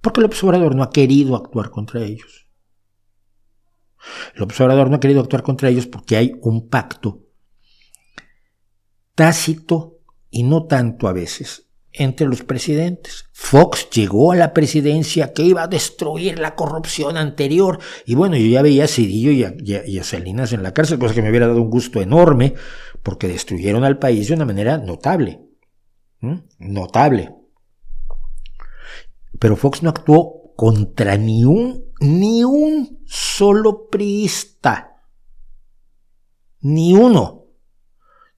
Porque 0.00 0.20
López 0.20 0.42
Obrador 0.42 0.74
no 0.74 0.82
ha 0.82 0.90
querido 0.90 1.36
actuar 1.36 1.70
contra 1.70 2.02
ellos. 2.02 2.48
López 4.34 4.60
Obrador 4.60 4.90
no 4.90 4.96
ha 4.96 5.00
querido 5.00 5.20
actuar 5.20 5.42
contra 5.42 5.68
ellos 5.68 5.86
porque 5.86 6.16
hay 6.16 6.32
un 6.40 6.68
pacto 6.68 7.24
tácito 9.14 9.98
y 10.30 10.44
no 10.44 10.66
tanto 10.66 11.08
a 11.08 11.12
veces 11.12 11.67
entre 11.98 12.26
los 12.26 12.42
presidentes. 12.42 13.26
Fox 13.32 13.90
llegó 13.90 14.32
a 14.32 14.36
la 14.36 14.54
presidencia 14.54 15.32
que 15.32 15.42
iba 15.42 15.64
a 15.64 15.68
destruir 15.68 16.38
la 16.38 16.54
corrupción 16.54 17.16
anterior. 17.16 17.78
Y 18.06 18.14
bueno, 18.14 18.36
yo 18.36 18.46
ya 18.46 18.62
veía 18.62 18.84
a 18.84 18.88
Cedillo 18.88 19.30
y 19.32 19.98
a, 19.98 20.04
Salinas 20.04 20.52
en 20.52 20.62
la 20.62 20.72
cárcel, 20.72 20.98
cosa 20.98 21.14
que 21.14 21.22
me 21.22 21.30
hubiera 21.30 21.48
dado 21.48 21.60
un 21.60 21.70
gusto 21.70 22.00
enorme, 22.00 22.54
porque 23.02 23.28
destruyeron 23.28 23.84
al 23.84 23.98
país 23.98 24.28
de 24.28 24.34
una 24.34 24.44
manera 24.44 24.78
notable. 24.78 25.40
Notable. 26.58 27.34
Pero 29.38 29.56
Fox 29.56 29.82
no 29.82 29.90
actuó 29.90 30.54
contra 30.56 31.16
ni 31.16 31.44
un, 31.44 31.84
ni 32.00 32.44
un 32.44 33.00
solo 33.06 33.88
priista. 33.88 35.02
Ni 36.60 36.94
uno. 36.94 37.37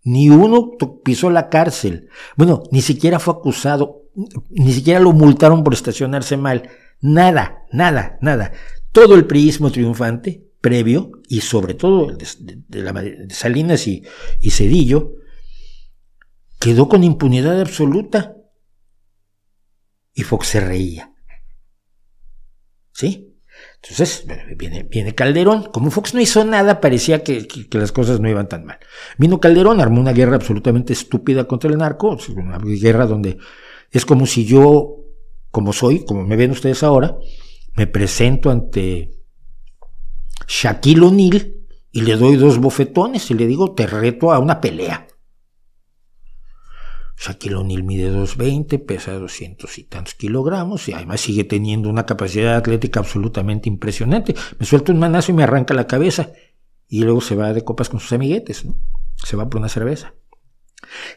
Ni 0.03 0.31
uno 0.31 0.73
pisó 1.05 1.31
la 1.31 1.49
cárcel. 1.49 2.09
Bueno, 2.37 2.63
ni 2.71 2.81
siquiera 2.81 3.19
fue 3.19 3.35
acusado, 3.35 4.03
ni 4.51 4.73
siquiera 4.73 5.01
lo 5.01 5.13
multaron 5.13 5.63
por 5.63 5.75
estacionarse 5.75 6.37
mal. 6.37 6.71
Nada, 7.01 7.65
nada, 7.73 8.19
nada. 8.21 8.53
Todo 8.93 9.15
el 9.15 9.27
priismo 9.27 9.71
triunfante, 9.71 10.49
previo, 10.61 11.13
y 11.29 11.41
sobre 11.41 11.75
todo 11.75 12.11
el 12.11 12.19
de, 12.19 13.29
Salinas 13.31 13.87
y, 13.87 14.05
y 14.41 14.51
Cedillo, 14.51 15.17
quedó 16.59 16.89
con 16.89 17.05
impunidad 17.05 17.61
absoluta. 17.61 18.37
Y 20.15 20.23
Fox 20.23 20.49
se 20.49 20.61
reía. 20.61 21.15
¿Sí? 22.93 23.30
Entonces, 23.83 24.27
viene, 24.57 25.15
Calderón. 25.15 25.71
Como 25.73 25.91
Fox 25.91 26.15
no 26.15 26.21
hizo 26.21 26.45
nada, 26.45 26.81
parecía 26.81 27.25
que, 27.25 27.47
las 27.73 27.93
cosas 27.93 28.21
no 28.21 28.29
iban 28.29 28.49
tan 28.49 28.65
mal. 28.65 28.79
Vino 29.17 29.41
Calderón, 29.41 29.81
armó 29.81 30.01
una 30.01 30.13
guerra 30.13 30.37
absolutamente 30.37 30.93
estúpida 30.93 31.45
contra 31.45 31.71
el 31.71 31.79
narco, 31.79 32.17
una 32.37 32.59
guerra 32.59 33.07
donde 33.07 33.39
es 33.91 34.05
como 34.05 34.27
si 34.27 34.45
yo, 34.45 34.97
como 35.51 35.73
soy, 35.73 36.05
como 36.05 36.25
me 36.25 36.37
ven 36.37 36.51
ustedes 36.51 36.83
ahora, 36.83 37.17
me 37.75 37.87
presento 37.87 38.51
ante 38.51 39.13
Shaquille 40.47 41.01
O'Neal 41.07 41.55
y 41.93 42.03
le 42.03 42.17
doy 42.17 42.37
dos 42.37 42.59
bofetones 42.59 43.31
y 43.31 43.35
le 43.35 43.47
digo, 43.47 43.73
te 43.73 43.87
reto 43.87 44.33
a 44.33 44.39
una 44.39 44.61
pelea. 44.61 45.07
Shaquille 47.21 47.57
O'Neal 47.57 47.83
mide 47.83 48.11
220, 48.11 48.79
pesa 48.79 49.13
200 49.13 49.79
y 49.79 49.85
tantos 49.85 50.15
kilogramos 50.15 50.89
y 50.89 50.95
además 50.95 51.21
sigue 51.21 51.45
teniendo 51.45 51.91
una 51.91 52.07
capacidad 52.07 52.57
atlética 52.57 53.01
absolutamente 53.01 53.69
impresionante. 53.69 54.35
Me 54.59 54.65
suelta 54.65 54.93
un 54.93 54.99
manazo 54.99 55.31
y 55.31 55.35
me 55.35 55.43
arranca 55.43 55.75
la 55.75 55.87
cabeza 55.87 56.33
y 56.89 57.03
luego 57.03 57.21
se 57.21 57.37
va 57.37 57.53
de 57.53 57.63
copas 57.63 57.91
con 57.91 58.01
sus 58.01 58.15
amiguetes, 58.15 58.65
¿no? 58.65 58.75
Se 59.17 59.37
va 59.37 59.51
por 59.51 59.61
una 59.61 59.69
cerveza. 59.69 60.15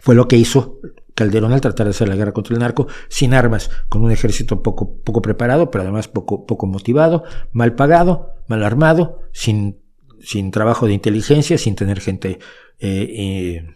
Fue 0.01 0.13
lo 0.13 0.27
que 0.27 0.35
hizo 0.35 0.81
Calderón 1.15 1.53
al 1.53 1.61
tratar 1.61 1.85
de 1.85 1.91
hacer 1.91 2.09
la 2.09 2.17
guerra 2.17 2.33
contra 2.33 2.53
el 2.53 2.59
narco 2.59 2.87
sin 3.07 3.33
armas, 3.33 3.71
con 3.87 4.03
un 4.03 4.11
ejército 4.11 4.61
poco, 4.61 5.01
poco 5.03 5.21
preparado, 5.21 5.71
pero 5.71 5.83
además 5.83 6.09
poco, 6.09 6.45
poco 6.45 6.67
motivado, 6.67 7.23
mal 7.53 7.75
pagado, 7.75 8.33
mal 8.47 8.63
armado, 8.63 9.19
sin, 9.31 9.79
sin 10.19 10.51
trabajo 10.51 10.85
de 10.85 10.93
inteligencia, 10.93 11.57
sin 11.57 11.75
tener 11.75 12.01
gente 12.01 12.39
eh, 12.79 13.07
eh, 13.17 13.75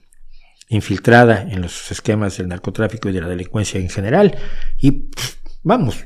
infiltrada 0.69 1.43
en 1.43 1.61
los 1.61 1.91
esquemas 1.91 2.37
del 2.37 2.49
narcotráfico 2.49 3.09
y 3.09 3.13
de 3.13 3.21
la 3.21 3.27
delincuencia 3.27 3.79
en 3.79 3.89
general. 3.89 4.37
Y 4.77 5.09
vamos, 5.63 6.05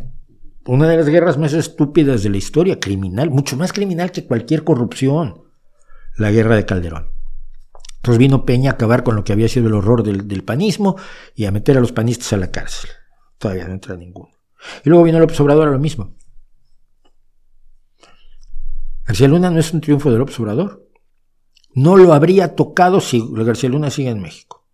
una 0.65 0.87
de 0.87 0.97
las 0.97 1.07
guerras 1.07 1.37
más 1.37 1.53
estúpidas 1.53 2.23
de 2.23 2.29
la 2.29 2.37
historia, 2.37 2.79
criminal, 2.79 3.31
mucho 3.31 3.57
más 3.57 3.73
criminal 3.73 4.11
que 4.11 4.25
cualquier 4.25 4.63
corrupción, 4.63 5.43
la 6.17 6.31
guerra 6.31 6.55
de 6.55 6.65
Calderón. 6.65 7.09
Entonces 7.97 8.17
vino 8.17 8.45
Peña 8.45 8.71
a 8.71 8.73
acabar 8.73 9.03
con 9.03 9.15
lo 9.15 9.23
que 9.23 9.31
había 9.31 9.47
sido 9.47 9.67
el 9.67 9.75
horror 9.75 10.03
del, 10.03 10.43
panismo 10.43 10.97
y 11.35 11.45
a 11.45 11.51
meter 11.51 11.77
a 11.77 11.81
los 11.81 11.91
panistas 11.91 12.33
a 12.33 12.37
la 12.37 12.51
cárcel. 12.51 12.89
Todavía 13.37 13.67
no 13.67 13.73
entra 13.73 13.95
ninguno. 13.95 14.31
Y 14.83 14.89
luego 14.89 15.03
vino 15.03 15.19
López 15.19 15.39
Obrador 15.39 15.67
a 15.67 15.71
lo 15.71 15.79
mismo. 15.79 16.15
García 19.05 19.27
Luna 19.27 19.51
no 19.51 19.59
es 19.59 19.71
un 19.73 19.81
triunfo 19.81 20.11
de 20.11 20.17
López 20.17 20.39
Obrador. 20.39 20.80
No 21.73 21.97
lo 21.97 22.13
habría 22.13 22.55
tocado 22.55 22.99
si 22.99 23.23
García 23.31 23.69
Luna 23.69 23.89
sigue 23.89 24.09
en 24.09 24.21
México. 24.21 24.65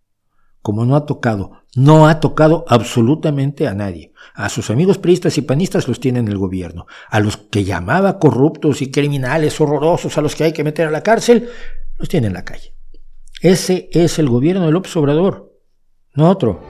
Como 0.62 0.84
no 0.84 0.96
ha 0.96 1.06
tocado, 1.06 1.52
no 1.76 2.08
ha 2.08 2.20
tocado 2.20 2.64
absolutamente 2.68 3.68
a 3.68 3.74
nadie. 3.74 4.12
A 4.34 4.48
sus 4.48 4.70
amigos 4.70 4.98
priistas 4.98 5.38
y 5.38 5.42
panistas 5.42 5.86
los 5.86 6.00
tiene 6.00 6.18
en 6.18 6.28
el 6.28 6.36
gobierno. 6.38 6.86
A 7.08 7.20
los 7.20 7.36
que 7.36 7.64
llamaba 7.64 8.18
corruptos 8.18 8.82
y 8.82 8.90
criminales 8.90 9.60
horrorosos, 9.60 10.18
a 10.18 10.20
los 10.20 10.34
que 10.34 10.44
hay 10.44 10.52
que 10.52 10.64
meter 10.64 10.88
a 10.88 10.90
la 10.90 11.02
cárcel, 11.02 11.48
los 11.98 12.08
tiene 12.08 12.26
en 12.26 12.34
la 12.34 12.44
calle. 12.44 12.74
Ese 13.40 13.88
es 13.92 14.18
el 14.18 14.28
gobierno 14.28 14.66
de 14.66 14.72
López 14.72 14.96
Obrador, 14.96 15.52
no 16.14 16.28
otro. 16.28 16.60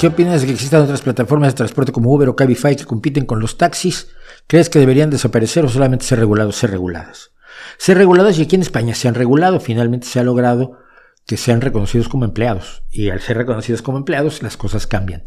¿Qué 0.00 0.06
opinas 0.06 0.40
de 0.40 0.46
que 0.46 0.54
existan 0.54 0.80
otras 0.80 1.02
plataformas 1.02 1.52
de 1.52 1.58
transporte 1.58 1.92
como 1.92 2.10
Uber 2.10 2.30
o 2.30 2.34
Cabify 2.34 2.74
que 2.74 2.86
compiten 2.86 3.26
con 3.26 3.38
los 3.38 3.58
taxis? 3.58 4.06
¿Crees 4.46 4.70
que 4.70 4.78
deberían 4.78 5.10
desaparecer 5.10 5.62
o 5.66 5.68
solamente 5.68 6.06
ser 6.06 6.18
regulados, 6.18 6.56
ser 6.56 6.70
reguladas? 6.70 7.32
Ser 7.76 7.98
reguladas 7.98 8.38
y 8.38 8.42
aquí 8.44 8.56
en 8.56 8.62
España 8.62 8.94
se 8.94 9.08
han 9.08 9.14
regulado, 9.14 9.60
finalmente 9.60 10.06
se 10.06 10.18
ha 10.18 10.22
logrado 10.22 10.78
que 11.26 11.36
sean 11.36 11.60
reconocidos 11.60 12.08
como 12.08 12.24
empleados. 12.24 12.82
Y 12.90 13.10
al 13.10 13.20
ser 13.20 13.36
reconocidos 13.36 13.82
como 13.82 13.98
empleados, 13.98 14.42
las 14.42 14.56
cosas 14.56 14.86
cambian. 14.86 15.22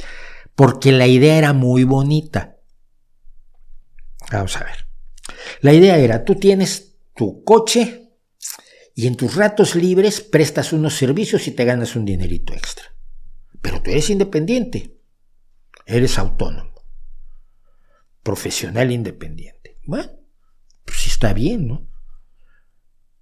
Porque 0.56 0.92
la 0.92 1.06
idea 1.06 1.38
era 1.38 1.54
muy 1.54 1.84
bonita. 1.84 2.58
Vamos 4.32 4.58
a 4.58 4.64
ver. 4.64 4.88
La 5.62 5.74
idea 5.74 5.98
era, 5.98 6.26
tú 6.26 6.34
tienes 6.34 6.96
tu 7.16 7.44
coche 7.44 8.10
y 8.96 9.06
en 9.06 9.18
tus 9.18 9.36
ratos 9.36 9.76
libres 9.76 10.22
prestas 10.22 10.74
unos 10.74 10.96
servicios 10.96 11.48
y 11.48 11.52
te 11.52 11.64
ganas 11.64 11.96
un 11.96 12.06
dinerito 12.06 12.54
extra. 12.54 12.93
Pero 13.64 13.82
tú 13.82 13.90
eres 13.90 14.12
independiente. 14.12 15.00
Eres 15.88 16.20
autónomo. 16.20 16.86
Profesional 18.22 18.92
independiente. 18.92 19.80
Bueno, 19.86 20.12
pues 20.86 21.08
está 21.08 21.34
bien, 21.34 21.68
¿no? 21.68 21.88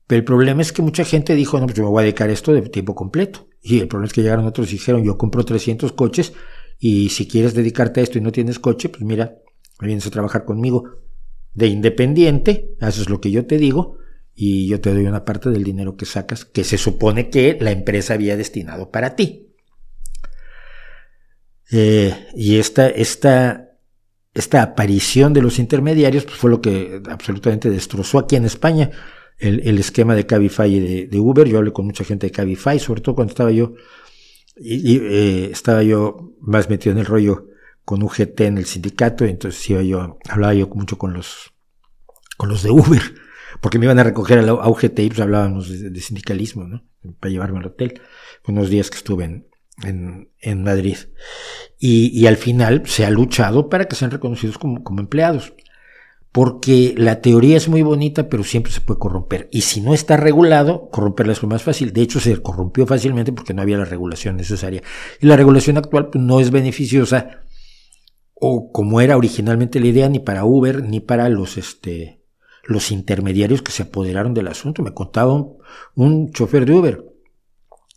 Pero 0.08 0.20
el 0.20 0.26
problema 0.26 0.62
es 0.62 0.74
que 0.74 0.82
mucha 0.82 1.06
gente 1.06 1.36
dijo, 1.36 1.58
no, 1.60 1.68
pues 1.68 1.78
yo 1.78 1.84
me 1.84 1.90
voy 1.90 2.02
a 2.02 2.04
dedicar 2.04 2.30
a 2.30 2.34
esto 2.34 2.52
de 2.52 2.62
tiempo 2.64 2.96
completo. 2.96 3.48
Y 3.62 3.80
el 3.80 3.88
problema 3.88 4.08
es 4.08 4.14
que 4.14 4.24
llegaron 4.24 4.46
otros 4.46 4.68
y 4.70 4.74
dijeron, 4.74 5.06
yo 5.06 5.18
compro 5.18 5.46
300 5.46 5.94
coches 5.94 6.34
y 6.80 7.10
si 7.10 7.28
quieres 7.28 7.54
dedicarte 7.54 8.02
a 8.02 8.04
esto 8.04 8.18
y 8.18 8.22
no 8.22 8.32
tienes 8.32 8.60
coche, 8.60 8.90
pues 8.90 9.04
mira, 9.04 9.38
vienes 9.80 10.06
a 10.08 10.10
trabajar 10.10 10.44
conmigo 10.44 10.84
de 11.54 11.68
independiente, 11.68 12.76
haces 12.82 13.10
lo 13.10 13.22
que 13.22 13.30
yo 13.30 13.46
te 13.46 13.58
digo 13.58 14.00
y 14.34 14.68
yo 14.68 14.82
te 14.82 14.92
doy 14.92 15.06
una 15.06 15.24
parte 15.24 15.52
del 15.52 15.64
dinero 15.64 15.96
que 15.96 16.06
sacas 16.06 16.46
que 16.46 16.64
se 16.64 16.78
supone 16.78 17.30
que 17.30 17.58
la 17.62 17.72
empresa 17.72 18.16
había 18.16 18.36
destinado 18.36 18.90
para 18.90 19.16
ti. 19.16 19.51
Eh, 21.72 22.28
y 22.36 22.58
esta, 22.58 22.90
esta, 22.90 23.72
esta 24.34 24.62
aparición 24.62 25.34
de 25.34 25.42
los 25.42 25.58
intermediarios 25.58 26.26
pues, 26.26 26.38
fue 26.38 26.50
lo 26.50 26.62
que 26.62 27.02
absolutamente 27.10 27.70
destrozó 27.70 28.20
aquí 28.20 28.36
en 28.36 28.46
España 28.46 28.92
el, 29.42 29.80
esquema 29.80 30.14
de 30.14 30.26
Cabify 30.26 30.74
y 30.74 31.08
de, 31.08 31.20
Uber. 31.20 31.48
Yo 31.48 31.58
hablé 31.58 31.72
con 31.72 31.86
mucha 31.86 32.04
gente 32.04 32.28
de 32.28 32.32
Cabify, 32.32 32.80
sobre 32.80 33.02
todo 33.02 33.16
cuando 33.16 33.32
estaba 33.32 33.52
yo, 33.52 33.74
eh, 34.56 35.50
estaba 35.52 35.82
yo 35.82 36.34
más 36.40 36.70
metido 36.70 36.92
en 36.94 37.00
el 37.00 37.06
rollo 37.06 37.48
con 37.84 38.04
UGT 38.04 38.42
en 38.42 38.58
el 38.60 38.66
sindicato, 38.66 39.26
entonces 39.26 39.68
iba 39.70 39.82
yo, 39.82 40.20
hablaba 40.30 40.54
yo 40.54 40.68
mucho 40.68 40.98
con 40.98 41.14
los, 41.14 41.54
con 42.38 42.50
los 42.50 42.62
de 42.62 42.70
Uber, 42.70 43.02
porque 43.60 43.80
me 43.80 43.86
iban 43.86 43.98
a 43.98 44.04
recoger 44.04 44.40
a, 44.40 44.70
UGT 44.70 45.00
y 45.00 45.08
pues 45.08 45.20
hablábamos 45.20 45.70
de, 45.70 46.00
sindicalismo, 46.00 46.68
¿no? 46.68 46.84
Para 47.20 47.32
llevarme 47.32 47.60
al 47.60 47.66
hotel. 47.66 48.00
Unos 48.48 48.70
días 48.70 48.92
que 48.92 48.98
estuve 48.98 49.26
en, 49.26 49.48
en, 49.84 50.64
Madrid. 50.64 50.98
Y, 51.80 52.26
al 52.28 52.38
final 52.38 52.84
se 52.86 53.06
ha 53.06 53.10
luchado 53.10 53.70
para 53.70 53.86
que 53.86 53.96
sean 53.96 54.12
reconocidos 54.12 54.58
como, 54.58 54.82
empleados. 55.00 55.54
Porque 56.32 56.94
la 56.96 57.20
teoría 57.20 57.58
es 57.58 57.68
muy 57.68 57.82
bonita, 57.82 58.30
pero 58.30 58.46
siempre 58.46 58.72
se 58.72 58.80
puede 58.80 59.00
corromper. 59.00 59.50
Y 59.52 59.62
si 59.62 59.82
no 59.82 59.94
está 59.94 60.16
regulado, 60.16 60.90
corromperla 60.90 61.34
es 61.34 61.42
lo 61.42 61.50
más 61.50 61.64
fácil. 61.64 61.92
De 61.92 62.02
hecho, 62.02 62.22
se 62.22 62.42
corrompió 62.42 62.88
fácilmente 62.88 63.34
porque 63.34 63.54
no 63.54 63.62
había 63.62 63.78
la 63.78 63.86
regulación 63.86 64.38
necesaria. 64.38 64.82
Y 65.20 65.26
la 65.26 65.36
regulación 65.36 65.78
actual 65.78 66.10
pues, 66.10 66.24
no 66.24 66.40
es 66.40 66.52
beneficiosa, 66.52 67.42
o 68.34 68.72
como 68.72 69.02
era 69.02 69.18
originalmente 69.18 69.82
la 69.82 69.88
idea, 69.88 70.08
ni 70.08 70.20
para 70.20 70.46
Uber, 70.46 70.84
ni 70.84 71.02
para 71.02 71.28
los, 71.28 71.58
este, 71.58 72.22
los 72.64 72.92
intermediarios 72.92 73.62
que 73.62 73.74
se 73.74 73.84
apoderaron 73.84 74.34
del 74.34 74.48
asunto. 74.48 74.84
Me 74.84 74.94
contaba 74.94 75.34
un, 75.34 75.58
un 75.96 76.32
chofer 76.32 76.66
de 76.66 76.74
Uber 76.74 77.11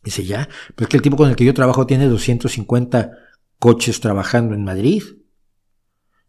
Dice, 0.04 0.24
ya, 0.24 0.48
pues 0.74 0.88
que 0.88 0.98
el 0.98 1.02
tipo 1.02 1.16
con 1.16 1.30
el 1.30 1.36
que 1.36 1.46
yo 1.46 1.54
trabajo 1.54 1.86
tiene 1.86 2.06
250 2.06 3.12
coches 3.58 4.00
trabajando 4.00 4.54
en 4.54 4.62
Madrid. 4.62 5.02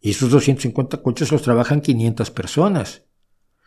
Y 0.00 0.10
esos 0.10 0.30
250 0.30 1.02
coches 1.02 1.30
los 1.30 1.42
trabajan 1.42 1.82
500 1.82 2.30
personas. 2.30 3.02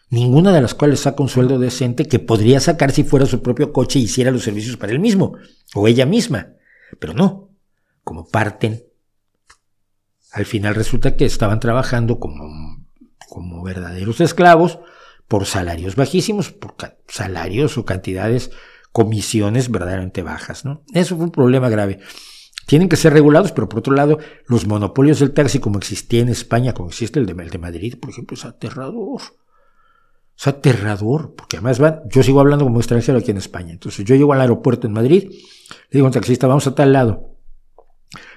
Ninguna 0.09 0.51
de 0.51 0.61
las 0.61 0.73
cuales 0.73 1.01
saca 1.01 1.21
un 1.21 1.29
sueldo 1.29 1.59
decente 1.59 2.07
que 2.07 2.17
podría 2.17 2.59
sacar 2.59 2.91
si 2.91 3.03
fuera 3.03 3.27
su 3.27 3.43
propio 3.43 3.71
coche 3.71 3.99
y 3.99 4.03
hiciera 4.03 4.31
los 4.31 4.43
servicios 4.43 4.77
para 4.77 4.91
él 4.91 4.99
mismo, 4.99 5.37
o 5.75 5.87
ella 5.87 6.07
misma. 6.07 6.53
Pero 6.97 7.13
no, 7.13 7.49
como 8.03 8.27
parten. 8.27 8.83
Al 10.31 10.45
final 10.45 10.73
resulta 10.73 11.15
que 11.15 11.25
estaban 11.25 11.59
trabajando 11.59 12.19
como, 12.19 12.83
como 13.27 13.61
verdaderos 13.61 14.19
esclavos 14.21 14.79
por 15.27 15.45
salarios 15.45 15.95
bajísimos, 15.95 16.51
por 16.51 16.73
salarios 17.07 17.77
o 17.77 17.85
cantidades 17.85 18.49
comisiones 18.91 19.71
verdaderamente 19.71 20.23
bajas. 20.23 20.65
¿no? 20.65 20.83
Eso 20.93 21.15
fue 21.15 21.25
un 21.25 21.31
problema 21.31 21.69
grave. 21.69 21.99
Tienen 22.65 22.87
que 22.87 22.97
ser 22.97 23.13
regulados, 23.13 23.51
pero 23.51 23.67
por 23.67 23.79
otro 23.79 23.95
lado, 23.95 24.19
los 24.47 24.67
monopolios 24.67 25.19
del 25.19 25.33
taxi, 25.33 25.57
como 25.57 25.79
existía 25.79 26.21
en 26.21 26.29
España, 26.29 26.73
como 26.73 26.89
existe 26.89 27.19
el 27.19 27.25
de, 27.25 27.57
Madrid, 27.57 27.95
por 27.99 28.11
ejemplo, 28.11 28.37
es 28.37 28.45
aterrador. 28.45 29.21
Es 30.37 30.47
aterrador, 30.47 31.33
porque 31.35 31.57
además 31.57 31.79
van, 31.79 32.01
yo 32.09 32.21
sigo 32.21 32.39
hablando 32.39 32.65
como 32.65 32.79
extranjero 32.79 33.17
aquí 33.17 33.31
en 33.31 33.37
España. 33.37 33.71
Entonces 33.71 34.05
yo 34.05 34.13
llego 34.15 34.33
al 34.33 34.41
aeropuerto 34.41 34.85
en 34.85 34.93
Madrid, 34.93 35.29
le 35.31 35.89
digo 35.89 36.05
a 36.05 36.09
un 36.09 36.13
taxista, 36.13 36.45
vamos 36.45 36.67
a 36.67 36.75
tal 36.75 36.93
lado. 36.93 37.35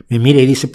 Me 0.09 0.19
mira 0.19 0.41
y 0.41 0.47
dice, 0.47 0.73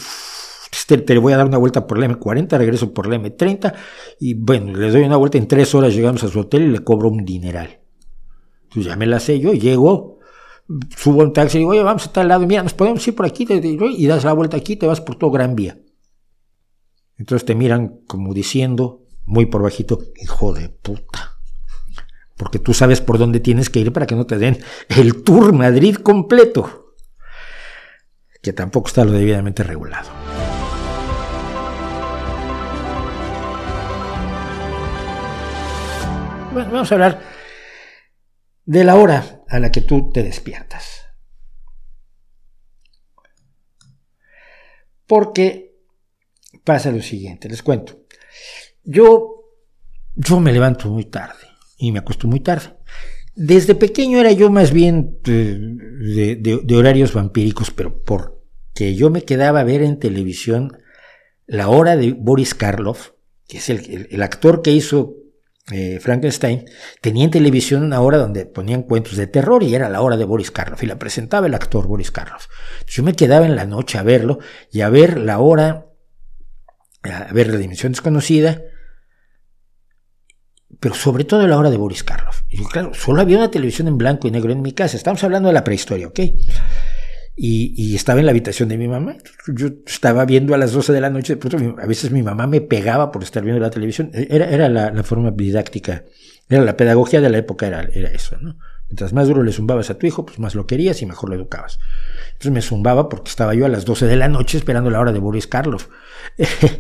este, 0.72 1.00
te, 1.00 1.18
voy 1.18 1.34
a 1.34 1.38
dar 1.38 1.48
una 1.48 1.58
vuelta 1.58 1.88
por 1.88 1.98
la 1.98 2.08
M40, 2.08 2.58
regreso 2.58 2.94
por 2.94 3.08
la 3.08 3.18
M30, 3.18 3.74
y 4.20 4.36
bueno, 4.36 4.78
le 4.78 4.92
doy 4.92 5.02
una 5.02 5.18
vuelta 5.18 5.40
en 5.40 5.48
tres 5.48 5.74
horas, 5.74 5.96
llegamos 5.96 6.24
a 6.24 6.28
su 6.28 6.40
hotel 6.40 6.62
y 6.62 6.68
le 6.68 6.84
cobro 6.84 7.10
un 7.10 7.26
dineral. 7.26 7.80
Pues 8.74 8.86
ya 8.86 8.96
me 8.96 9.06
la 9.06 9.20
sé 9.20 9.40
yo, 9.40 9.54
llego, 9.54 10.20
subo 10.96 11.24
un 11.24 11.34
taxi 11.34 11.58
y 11.58 11.60
digo, 11.60 11.72
oye, 11.72 11.84
vamos 11.84 12.08
a 12.08 12.12
tal 12.12 12.28
lado, 12.28 12.46
mira, 12.46 12.64
nos 12.64 12.74
podemos 12.74 13.08
ir 13.08 13.16
por 13.16 13.26
aquí, 13.26 13.48
y 13.50 14.08
das 14.08 14.24
la 14.24 14.34
vuelta 14.34 14.58
aquí, 14.58 14.76
te 14.76 14.88
vas 14.88 15.02
por 15.02 15.16
todo 15.16 15.32
Gran 15.32 15.56
Vía. 15.56 15.80
Entonces 17.18 17.46
te 17.46 17.56
miran 17.56 18.02
como 18.08 18.34
diciendo, 18.34 19.06
muy 19.26 19.46
por 19.48 19.64
bajito, 19.64 20.00
hijo 20.22 20.54
de 20.54 20.70
puta. 20.70 21.34
Porque 22.36 22.60
tú 22.60 22.74
sabes 22.74 23.02
por 23.02 23.18
dónde 23.18 23.40
tienes 23.40 23.70
que 23.70 23.80
ir 23.80 23.92
para 23.92 24.06
que 24.06 24.16
no 24.16 24.28
te 24.28 24.38
den 24.38 24.60
el 24.90 25.24
Tour 25.24 25.54
Madrid 25.54 25.96
completo. 25.96 26.94
Que 28.44 28.54
tampoco 28.54 28.88
está 28.88 29.04
lo 29.04 29.12
debidamente 29.12 29.64
regulado. 29.64 30.10
Bueno, 36.54 36.72
vamos 36.72 36.92
a 36.92 36.96
hablar 36.96 37.37
de 38.68 38.84
la 38.84 38.98
hora 38.98 39.44
a 39.48 39.60
la 39.60 39.72
que 39.72 39.82
tú 39.82 40.12
te 40.12 40.24
despiertas. 40.24 41.06
Porque 45.08 45.78
pasa 46.66 46.92
lo 46.92 47.02
siguiente, 47.02 47.48
les 47.48 47.64
cuento. 47.64 48.06
Yo, 48.84 49.54
yo 50.16 50.42
me 50.42 50.52
levanto 50.52 50.90
muy 50.90 51.06
tarde 51.06 51.48
y 51.78 51.94
me 51.94 52.00
acuesto 52.00 52.28
muy 52.28 52.42
tarde. 52.42 52.76
Desde 53.36 53.74
pequeño 53.74 54.20
era 54.20 54.34
yo 54.34 54.52
más 54.52 54.74
bien 54.74 55.18
de, 55.24 56.76
horarios 56.76 57.14
vampíricos, 57.14 57.72
pero 57.72 58.04
porque 58.04 58.96
yo 58.96 59.10
me 59.10 59.24
quedaba 59.24 59.62
a 59.62 59.64
ver 59.64 59.82
en 59.82 59.98
televisión 59.98 60.78
la 61.46 61.70
hora 61.70 61.96
de 61.96 62.12
Boris 62.12 62.54
Karloff, 62.54 63.12
que 63.48 63.60
es 63.60 63.70
el 63.70 64.22
actor 64.22 64.62
que 64.62 64.72
hizo 64.72 65.16
eh, 65.72 66.00
Frankenstein, 66.00 66.66
tenía 67.02 67.26
en 67.26 67.32
televisión 67.32 67.84
una 67.84 68.00
hora 68.00 68.18
donde 68.18 68.46
ponían 68.46 68.84
cuentos 68.84 69.18
de 69.18 69.28
terror 69.28 69.64
y 69.64 69.76
era 69.76 69.90
la 69.90 70.02
hora 70.02 70.16
de 70.16 70.24
Boris 70.24 70.50
Karloff 70.50 70.82
y 70.84 70.88
la 70.88 70.98
presentaba 70.98 71.48
el 71.48 71.54
actor 71.54 71.88
Boris 71.88 72.10
Karloff. 72.10 72.48
yo 72.88 73.04
me 73.04 73.14
quedaba 73.14 73.46
en 73.46 73.56
la 73.56 73.66
noche 73.66 73.98
a 73.98 74.04
verlo 74.04 74.40
y 74.72 74.82
a 74.82 74.90
ver 74.90 75.20
la 75.20 75.40
hora, 75.40 75.88
a 77.04 77.34
ver 77.34 77.48
la 77.48 77.58
dimensión 77.58 77.92
desconocida, 77.92 78.62
pero 80.80 80.96
sobre 80.96 81.26
todo 81.26 81.46
la 81.48 81.58
hora 81.58 81.70
de 81.70 81.78
Boris 81.78 82.04
Karloff. 82.04 82.44
Y 82.50 82.64
claro, 82.64 82.94
solo 82.94 83.22
había 83.22 83.38
una 83.38 83.52
televisión 83.52 83.90
en 83.90 83.98
blanco 83.98 84.28
y 84.28 84.32
negro 84.32 84.54
en 84.54 84.62
mi 84.62 84.72
casa. 84.72 84.96
Estamos 84.96 85.24
hablando 85.24 85.48
de 85.48 85.54
la 85.54 85.66
prehistoria, 85.66 86.08
¿ok? 86.08 86.20
Y, 87.40 87.96
estaba 87.96 88.20
en 88.20 88.26
la 88.26 88.32
habitación 88.32 88.68
de 88.68 88.80
mi 88.80 88.88
mamá. 88.88 89.16
Yo 89.48 89.68
estaba 89.86 90.26
viendo 90.26 90.56
a 90.56 90.58
las 90.58 90.72
12 90.72 90.92
de 90.92 91.02
la 91.02 91.12
noche, 91.12 91.38
a 91.78 91.86
veces 91.86 92.10
mi 92.10 92.24
mamá 92.24 92.48
me 92.48 92.62
pegaba 92.62 93.12
por 93.12 93.22
estar 93.22 93.44
viendo 93.44 93.62
la 93.62 93.70
televisión. 93.70 94.10
Era, 94.12 94.50
era 94.50 94.68
la, 94.70 95.04
forma 95.04 95.30
didáctica, 95.30 96.04
era 96.50 96.64
la 96.64 96.76
pedagogía 96.76 97.22
de 97.22 97.30
la 97.30 97.38
época, 97.38 97.68
era, 97.68 97.88
era 97.94 98.10
eso, 98.10 98.38
¿no? 98.42 98.58
Mientras 98.90 99.14
más 99.14 99.28
duro 99.28 99.44
le 99.44 99.52
zumbabas 99.52 99.92
a 99.92 100.00
tu 100.00 100.08
hijo, 100.08 100.26
pues 100.26 100.40
más 100.40 100.56
lo 100.56 100.66
querías 100.66 101.00
y 101.04 101.06
mejor 101.06 101.30
lo 101.30 101.36
educabas. 101.36 101.78
Entonces 102.30 102.52
me 102.52 102.64
zumbaba 102.64 103.08
porque 103.08 103.30
estaba 103.30 103.54
yo 103.54 103.68
a 103.68 103.70
las 103.70 103.86
12 103.86 104.08
de 104.08 104.16
la 104.16 104.30
noche 104.30 104.58
esperando 104.58 104.90
la 104.90 105.00
hora 105.00 105.12
de 105.12 105.20
Boris 105.20 105.46
Karloff. 105.46 105.90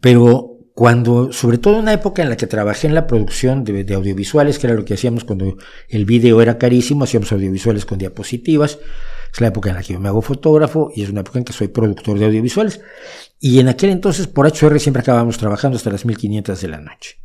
Pero 0.00 0.57
cuando, 0.78 1.32
sobre 1.32 1.58
todo 1.58 1.74
en 1.74 1.80
una 1.80 1.92
época 1.92 2.22
en 2.22 2.28
la 2.28 2.36
que 2.36 2.46
trabajé 2.46 2.86
en 2.86 2.94
la 2.94 3.08
producción 3.08 3.64
de, 3.64 3.92
audiovisuales, 3.92 4.60
que 4.60 4.68
era 4.68 4.76
lo 4.76 4.84
que 4.84 4.94
hacíamos 4.94 5.24
cuando 5.24 5.56
el 5.88 6.04
vídeo 6.04 6.40
era 6.40 6.56
carísimo, 6.56 7.02
hacíamos 7.02 7.32
audiovisuales 7.32 7.84
con 7.84 7.98
diapositivas, 7.98 8.78
es 9.34 9.40
la 9.40 9.48
época 9.48 9.70
en 9.70 9.74
la 9.74 9.82
que 9.82 9.94
yo 9.94 9.98
me 9.98 10.06
hago 10.06 10.22
fotógrafo 10.22 10.92
y 10.94 11.02
es 11.02 11.10
una 11.10 11.22
época 11.22 11.40
en 11.40 11.44
que 11.44 11.52
soy 11.52 11.66
productor 11.66 12.20
de 12.20 12.26
audiovisuales. 12.26 12.80
Y 13.40 13.58
en 13.58 13.66
aquel 13.66 13.90
entonces 13.90 14.28
por 14.28 14.46
HR 14.46 14.78
siempre 14.78 15.00
acabábamos 15.00 15.36
trabajando 15.36 15.76
hasta 15.76 15.90
las 15.90 16.04
1500 16.04 16.60
de 16.60 16.68
la 16.68 16.78
noche. 16.78 17.16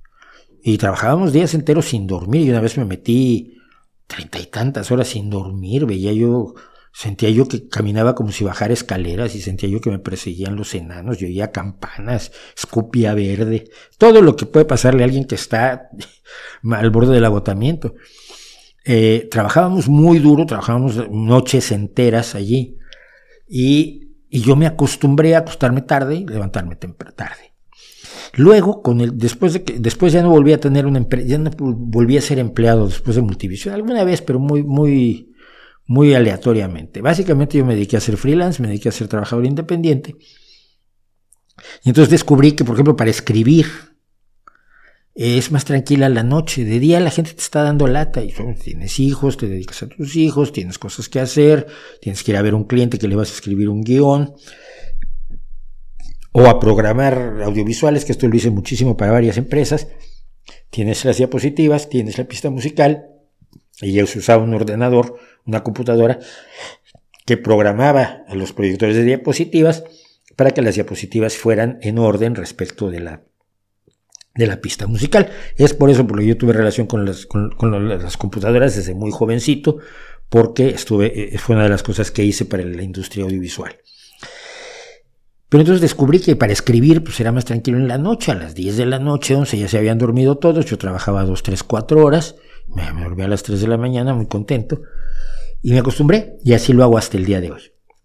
Y 0.64 0.80
trabajábamos 0.80 1.32
días 1.32 1.54
enteros 1.54 1.86
sin 1.86 2.08
dormir 2.08 2.48
y 2.48 2.50
una 2.50 2.60
vez 2.60 2.76
me 2.80 2.86
metí 2.86 3.60
treinta 4.08 4.40
y 4.40 4.48
tantas 4.48 4.90
horas 4.90 5.10
sin 5.10 5.30
dormir, 5.30 5.86
veía 5.86 6.12
yo 6.12 6.56
Sentía 6.96 7.32
yo 7.32 7.48
que 7.48 7.68
caminaba 7.68 8.14
como 8.14 8.32
si 8.32 8.44
bajara 8.44 8.72
escaleras 8.72 9.34
y 9.34 9.42
sentía 9.42 9.68
yo 9.68 9.82
que 9.82 9.90
me 9.90 9.98
perseguían 9.98 10.56
los 10.56 10.76
enanos, 10.76 11.18
yo 11.18 11.26
oía 11.26 11.52
campanas, 11.52 12.32
escupía 12.56 13.16
verde, 13.16 13.68
todo 13.98 14.22
lo 14.22 14.36
que 14.36 14.46
puede 14.46 14.66
pasarle 14.66 15.02
a 15.02 15.06
alguien 15.06 15.26
que 15.26 15.34
está 15.34 15.90
al 16.72 16.90
borde 16.92 17.16
del 17.16 17.26
agotamiento. 17.26 17.96
Eh, 18.86 19.28
trabajábamos 19.32 19.90
muy 19.90 20.20
duro, 20.20 20.46
trabajábamos 20.46 21.10
noches 21.10 21.72
enteras 21.72 22.36
allí 22.36 22.78
y, 23.48 24.12
y, 24.30 24.42
yo 24.42 24.56
me 24.56 24.68
acostumbré 24.68 25.36
a 25.36 25.40
acostarme 25.40 25.82
tarde 25.82 26.16
y 26.18 26.26
levantarme 26.28 26.76
tarde. 26.76 27.54
Luego, 28.36 28.82
con 28.84 29.02
el, 29.02 29.18
después 29.18 29.54
de 29.54 29.64
que, 29.64 29.80
después 29.80 30.14
ya 30.14 30.22
no 30.22 30.30
volví 30.30 30.54
a 30.54 30.60
tener 30.60 30.86
una 30.86 31.08
ya 31.26 31.38
no 31.38 31.50
volví 31.58 32.18
a 32.18 32.22
ser 32.22 32.40
empleado 32.40 32.88
después 32.88 33.16
de 33.16 33.22
Multivisión, 33.22 33.74
alguna 33.74 34.04
vez, 34.04 34.22
pero 34.22 34.40
muy, 34.40 34.64
muy, 34.64 35.33
muy 35.86 36.14
aleatoriamente. 36.14 37.02
Básicamente 37.02 37.58
yo 37.58 37.66
me 37.66 37.76
dediqué 37.76 37.98
a 37.98 38.02
ser 38.02 38.18
freelance, 38.18 38.62
me 38.62 38.68
dediqué 38.68 38.90
a 38.90 38.94
ser 38.94 39.08
trabajador 39.08 39.46
independiente. 39.46 40.16
Y 41.84 41.90
entonces 41.90 42.10
descubrí 42.10 42.54
que, 42.54 42.64
por 42.64 42.76
ejemplo, 42.76 42.96
para 42.96 43.12
escribir 43.12 43.68
es 45.16 45.52
más 45.52 45.66
tranquila 45.66 46.10
la 46.10 46.24
noche. 46.24 46.66
De 46.66 46.80
día 46.80 47.00
la 47.00 47.12
gente 47.12 47.34
te 47.34 47.42
está 47.42 47.64
dando 47.64 47.88
lata 47.88 48.24
y 48.24 48.34
tienes 48.62 49.00
hijos, 49.00 49.38
te 49.38 49.48
dedicas 49.48 49.84
a 49.84 49.88
tus 49.88 50.16
hijos, 50.16 50.52
tienes 50.52 50.80
cosas 50.80 51.10
que 51.10 51.20
hacer, 51.20 51.68
tienes 52.02 52.24
que 52.24 52.32
ir 52.32 52.38
a 52.38 52.42
ver 52.42 52.54
a 52.54 52.58
un 52.58 52.64
cliente 52.66 52.98
que 52.98 53.08
le 53.08 53.16
vas 53.16 53.30
a 53.30 53.34
escribir 53.34 53.70
un 53.70 53.82
guion 53.82 54.34
o 56.32 56.48
a 56.48 56.60
programar 56.60 57.44
audiovisuales, 57.44 58.06
que 58.06 58.12
esto 58.12 58.28
lo 58.28 58.36
hice 58.36 58.50
muchísimo 58.50 58.98
para 58.98 59.12
varias 59.12 59.38
empresas. 59.38 59.88
Tienes 60.72 61.06
las 61.06 61.18
diapositivas, 61.18 61.90
tienes 61.90 62.18
la 62.18 62.24
pista 62.24 62.50
musical 62.50 63.13
y 63.84 63.94
yo 63.94 64.06
usaba 64.06 64.44
un 64.44 64.54
ordenador 64.54 65.18
una 65.46 65.64
computadora 65.64 66.20
que 67.26 67.38
programaba 67.38 68.24
a 68.28 68.36
los 68.36 68.54
proyectores 68.54 68.96
de 68.96 69.04
diapositivas 69.04 69.84
para 70.36 70.52
que 70.52 70.62
las 70.62 70.76
diapositivas 70.76 71.36
fueran 71.36 71.78
en 71.82 72.00
orden 72.00 72.36
respecto 72.36 72.90
de 72.90 73.00
la, 73.00 73.22
de 74.36 74.48
la 74.48 74.62
pista 74.62 74.88
musical. 74.88 75.30
Es 75.58 75.74
por 75.74 75.90
eso 75.90 76.06
por 76.08 76.18
lo 76.18 76.22
que 76.22 76.30
yo 76.30 76.38
tuve 76.38 76.54
relación 76.54 76.88
con 76.88 77.06
las, 77.06 77.26
con, 77.26 77.90
las 77.90 78.18
computadoras 78.18 78.76
desde 78.76 78.94
muy 78.94 79.12
jovencito, 79.12 79.78
porque 80.30 80.70
estuve, 80.70 81.36
eh, 81.36 81.38
fue 81.38 81.56
una 81.56 81.66
de 81.66 81.70
las 81.70 81.84
cosas 81.84 82.12
que 82.12 82.24
hice 82.24 82.46
para 82.46 82.64
la 82.64 82.82
industria 82.82 83.26
audiovisual. 83.26 83.78
Pero 85.50 85.62
entonces 85.62 85.82
descubrí 85.82 86.20
que 86.20 86.36
para 86.36 86.52
escribir 86.52 87.04
pues 87.04 87.20
era 87.20 87.32
más 87.32 87.46
tranquilo 87.46 87.78
en 87.78 87.88
la 87.88 88.00
noche, 88.00 88.32
a 88.32 88.36
las 88.36 88.56
10 88.56 88.76
de 88.76 88.86
la 88.88 88.98
noche, 88.98 89.36
11 89.36 89.60
ya 89.60 89.68
se 89.68 89.78
habían 89.78 90.00
dormido 90.00 90.40
todos, 90.40 90.66
yo 90.66 90.80
trabajaba 90.80 91.24
2, 91.26 91.44
3, 91.44 91.64
4 91.64 92.04
horas, 92.04 92.36
me, 92.68 93.04
dormía 93.04 93.26
a 93.26 93.30
las 93.30 93.44
3 93.44 93.62
de 93.62 93.68
la 93.68 93.78
mañana 93.78 94.14
muy 94.14 94.28
contento, 94.28 94.82
y 95.62 95.72
me 95.72 95.80
acostumbré 95.80 96.38
y 96.44 96.54
así 96.54 96.74
lo 96.74 96.84
hago 96.84 96.98
hasta 96.98 97.18
el 97.18 97.26
día 97.26 97.42
de 97.42 97.52
hoy. 97.52 97.62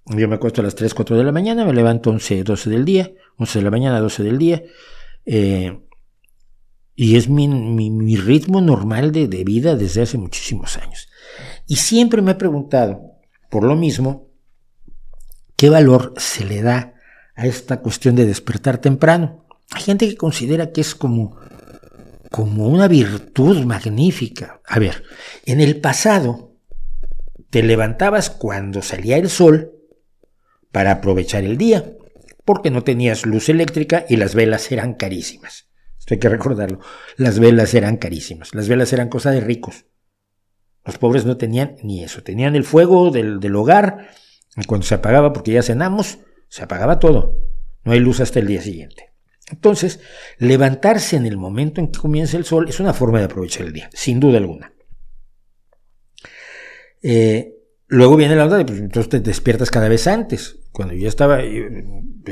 Yo 0.07 0.29
me 0.29 0.37
acuesto 0.37 0.61
a 0.61 0.65
las 0.65 0.75
3, 0.75 0.95
4 0.95 1.17
de 1.17 1.25
la 1.25 1.33
mañana, 1.33 1.65
me 1.65 1.73
levanto 1.73 2.11
11, 2.11 2.45
12 2.45 2.71
del 2.71 2.85
día, 2.85 3.13
11 3.37 3.59
de 3.59 3.65
la 3.65 3.71
mañana, 3.71 4.01
12 4.01 4.23
del 4.23 4.39
día. 4.39 4.63
Eh, 5.27 5.79
y 6.95 7.17
es 7.17 7.29
mi, 7.29 7.47
mi, 7.47 8.17
ritmo 8.17 8.61
normal 8.61 9.13
de, 9.13 9.29
de, 9.29 9.45
vida 9.45 9.77
desde 9.77 10.03
hace 10.03 10.19
muchísimos 10.19 10.77
años. 10.79 11.09
Y 11.67 11.77
siempre 11.77 12.23
me 12.23 12.33
he 12.33 12.35
preguntado, 12.35 13.03
por 13.51 13.63
lo 13.63 13.77
mismo, 13.77 14.29
qué 15.57 15.71
valor 15.71 16.15
se 16.17 16.45
le 16.45 16.63
da 16.63 16.95
a 17.37 17.47
esta 17.47 17.81
cuestión 17.83 18.17
de 18.17 18.27
despertar 18.27 18.79
temprano. 18.79 19.45
Hay 19.71 19.83
gente 19.83 20.09
que 20.09 20.17
considera 20.17 20.73
que 20.73 20.81
es 20.81 20.95
como, 20.95 21.37
como 22.31 22.69
una 22.69 22.89
virtud 22.89 23.65
magnífica. 23.65 24.61
A 24.67 24.79
ver, 24.79 25.05
en 25.47 25.61
el 25.61 25.81
pasado, 25.81 26.57
te 27.51 27.63
levantabas 27.63 28.31
cuando 28.31 28.83
salía 28.83 29.17
el 29.17 29.31
sol 29.31 29.73
para 30.73 30.93
aprovechar 30.93 31.45
el 31.45 31.57
día, 31.57 31.97
porque 32.45 32.71
no 32.71 32.85
tenías 32.85 33.27
luz 33.27 33.49
eléctrica 33.49 34.05
y 34.09 34.17
las 34.17 34.35
velas 34.35 34.71
eran 34.71 34.95
carísimas. 34.95 35.69
Esto 35.99 36.15
hay 36.15 36.21
que 36.21 36.29
recordarlo. 36.29 36.81
Las 37.17 37.39
velas 37.39 37.75
eran 37.75 37.97
carísimas. 37.97 38.55
Las 38.55 38.69
velas 38.69 38.93
eran 38.93 39.09
cosa 39.09 39.31
de 39.31 39.41
ricos. 39.41 39.87
Los 40.85 40.97
pobres 40.99 41.27
no 41.27 41.37
tenían 41.37 41.77
ni 41.83 42.03
eso. 42.03 42.23
Tenían 42.23 42.57
el 42.57 42.65
fuego 42.65 43.11
del, 43.11 43.41
del 43.41 43.57
hogar 43.57 44.11
y 44.57 44.65
cuando 44.65 44.87
se 44.87 44.95
apagaba, 44.95 45.33
porque 45.33 45.53
ya 45.53 45.63
cenamos, 45.63 46.19
se 46.49 46.63
apagaba 46.63 46.99
todo. 46.99 47.39
No 47.85 47.93
hay 47.93 48.01
luz 48.01 48.21
hasta 48.21 48.39
el 48.39 48.47
día 48.47 48.63
siguiente. 48.63 49.13
Entonces, 49.51 50.01
levantarse 50.39 51.17
en 51.17 51.27
el 51.27 51.37
momento 51.37 51.81
en 51.81 51.89
que 51.89 52.01
comienza 52.01 52.37
el 52.37 52.45
sol 52.45 52.69
es 52.69 52.81
una 52.81 52.93
forma 52.93 53.19
de 53.19 53.25
aprovechar 53.25 53.67
el 53.67 53.73
día, 53.73 53.89
sin 53.93 54.21
duda 54.21 54.39
alguna. 54.39 54.73
Eh, 57.03 57.55
luego 57.87 58.17
viene 58.17 58.37
la 58.37 58.45
onda 58.45 58.59
de, 58.59 58.65
pues 58.65 58.79
entonces 58.79 59.09
te 59.09 59.21
despiertas 59.21 59.71
cada 59.71 59.89
vez 59.89 60.07
antes. 60.07 60.57
Cuando 60.73 60.95
yo 60.95 61.09
estaba 61.09 61.43
eh, 61.43 61.85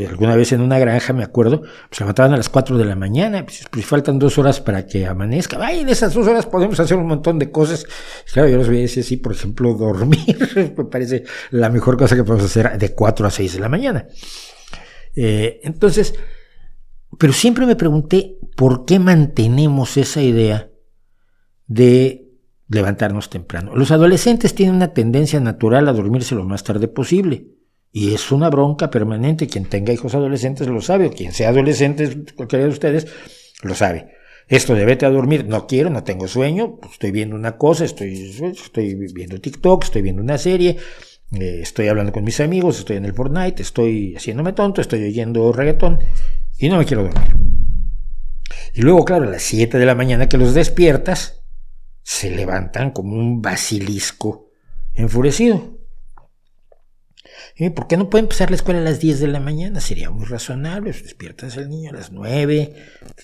alguna 0.08 0.36
vez 0.36 0.52
en 0.52 0.60
una 0.60 0.78
granja, 0.78 1.12
me 1.12 1.24
acuerdo, 1.24 1.62
pues 1.88 1.98
levantaban 2.00 2.34
a 2.34 2.36
las 2.36 2.48
4 2.48 2.76
de 2.76 2.84
la 2.84 2.94
mañana, 2.94 3.44
pues, 3.44 3.64
pues, 3.70 3.86
faltan 3.86 4.18
dos 4.18 4.38
horas 4.38 4.60
para 4.60 4.86
que 4.86 5.06
amanezca. 5.06 5.58
Ay, 5.60 5.80
en 5.80 5.88
esas 5.88 6.14
dos 6.14 6.28
horas 6.28 6.46
podemos 6.46 6.78
hacer 6.78 6.96
un 6.96 7.06
montón 7.06 7.38
de 7.38 7.50
cosas. 7.50 7.86
Claro, 8.32 8.48
yo 8.48 8.58
los 8.58 8.68
veía 8.68 8.82
decir, 8.82 9.02
sí, 9.02 9.16
por 9.16 9.32
ejemplo, 9.32 9.74
dormir, 9.78 10.36
me 10.54 10.84
parece 10.84 11.24
la 11.50 11.70
mejor 11.70 11.96
cosa 11.96 12.14
que 12.14 12.24
podemos 12.24 12.46
hacer 12.46 12.78
de 12.78 12.94
4 12.94 13.26
a 13.26 13.30
6 13.30 13.54
de 13.54 13.60
la 13.60 13.68
mañana. 13.68 14.06
Eh, 15.14 15.60
entonces, 15.64 16.14
pero 17.18 17.32
siempre 17.32 17.66
me 17.66 17.76
pregunté 17.76 18.38
por 18.56 18.84
qué 18.84 18.98
mantenemos 18.98 19.96
esa 19.96 20.22
idea 20.22 20.70
de 21.66 22.26
levantarnos 22.68 23.30
temprano. 23.30 23.76
Los 23.76 23.90
adolescentes 23.90 24.54
tienen 24.54 24.76
una 24.76 24.92
tendencia 24.92 25.40
natural 25.40 25.88
a 25.88 25.92
dormirse 25.92 26.34
lo 26.34 26.44
más 26.44 26.64
tarde 26.64 26.88
posible. 26.88 27.48
Y 27.92 28.12
es 28.12 28.30
una 28.32 28.50
bronca 28.50 28.90
permanente. 28.90 29.46
Quien 29.46 29.66
tenga 29.66 29.92
hijos 29.92 30.14
adolescentes 30.14 30.66
lo 30.66 30.80
sabe, 30.80 31.06
o 31.06 31.10
quien 31.10 31.32
sea 31.32 31.50
adolescente, 31.50 32.24
cualquiera 32.34 32.64
de 32.64 32.70
ustedes, 32.70 33.06
lo 33.62 33.74
sabe. 33.74 34.12
Esto 34.48 34.74
de 34.74 34.84
vete 34.84 35.06
a 35.06 35.10
dormir, 35.10 35.46
no 35.46 35.66
quiero, 35.66 35.90
no 35.90 36.04
tengo 36.04 36.28
sueño, 36.28 36.76
pues 36.76 36.92
estoy 36.92 37.10
viendo 37.10 37.34
una 37.34 37.56
cosa, 37.56 37.84
estoy, 37.84 38.12
viendo 39.12 39.40
TikTok, 39.40 39.84
estoy 39.84 40.02
viendo 40.02 40.22
una 40.22 40.38
serie, 40.38 40.76
eh, 41.32 41.58
estoy 41.62 41.88
hablando 41.88 42.12
con 42.12 42.22
mis 42.22 42.38
amigos, 42.38 42.78
estoy 42.78 42.96
en 42.96 43.06
el 43.06 43.14
Fortnite, 43.14 43.60
estoy 43.60 44.14
haciéndome 44.14 44.52
tonto, 44.52 44.80
estoy 44.80 45.02
oyendo 45.02 45.52
reggaetón 45.52 45.98
y 46.58 46.68
no 46.68 46.78
me 46.78 46.84
quiero 46.84 47.04
dormir. 47.04 47.36
Y 48.74 48.82
luego, 48.82 49.04
claro, 49.04 49.24
a 49.24 49.30
las 49.30 49.42
7 49.42 49.78
de 49.78 49.86
la 49.86 49.94
mañana 49.94 50.28
que 50.28 50.38
los 50.38 50.54
despiertas, 50.54 51.42
se 52.02 52.30
levantan 52.30 52.92
como 52.92 53.16
un 53.16 53.42
basilisco 53.42 54.50
enfurecido. 54.94 55.76
¿Y 57.56 57.70
¿Por 57.70 57.86
qué 57.86 57.96
no 57.96 58.10
puede 58.10 58.24
empezar 58.24 58.50
la 58.50 58.56
escuela 58.56 58.80
a 58.80 58.84
las 58.84 59.00
10 59.00 59.18
de 59.18 59.28
la 59.28 59.40
mañana? 59.40 59.80
Sería 59.80 60.10
muy 60.10 60.26
razonable. 60.26 60.92
Despiertas 60.92 61.56
al 61.56 61.68
niño 61.68 61.90
a 61.90 61.94
las 61.94 62.12
9, 62.12 62.74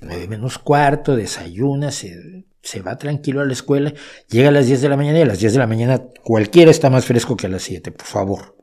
9 0.01 0.27
menos 0.27 0.59
cuarto, 0.59 1.15
desayuna, 1.15 1.91
se, 1.91 2.47
se 2.63 2.81
va 2.81 2.97
tranquilo 2.97 3.41
a 3.41 3.45
la 3.45 3.53
escuela, 3.53 3.93
llega 4.29 4.49
a 4.49 4.53
las 4.53 4.67
10 4.67 4.81
de 4.81 4.89
la 4.89 4.97
mañana 4.97 5.19
y 5.19 5.23
a 5.23 5.27
las 5.27 5.39
10 5.39 5.53
de 5.53 5.59
la 5.59 5.67
mañana 5.67 6.03
cualquiera 6.25 6.71
está 6.71 6.91
más 6.91 7.05
fresco 7.05 7.37
que 7.37 7.47
a 7.47 7.51
las 7.51 7.63
7, 7.63 7.93
por 7.93 8.07
favor. 8.07 8.62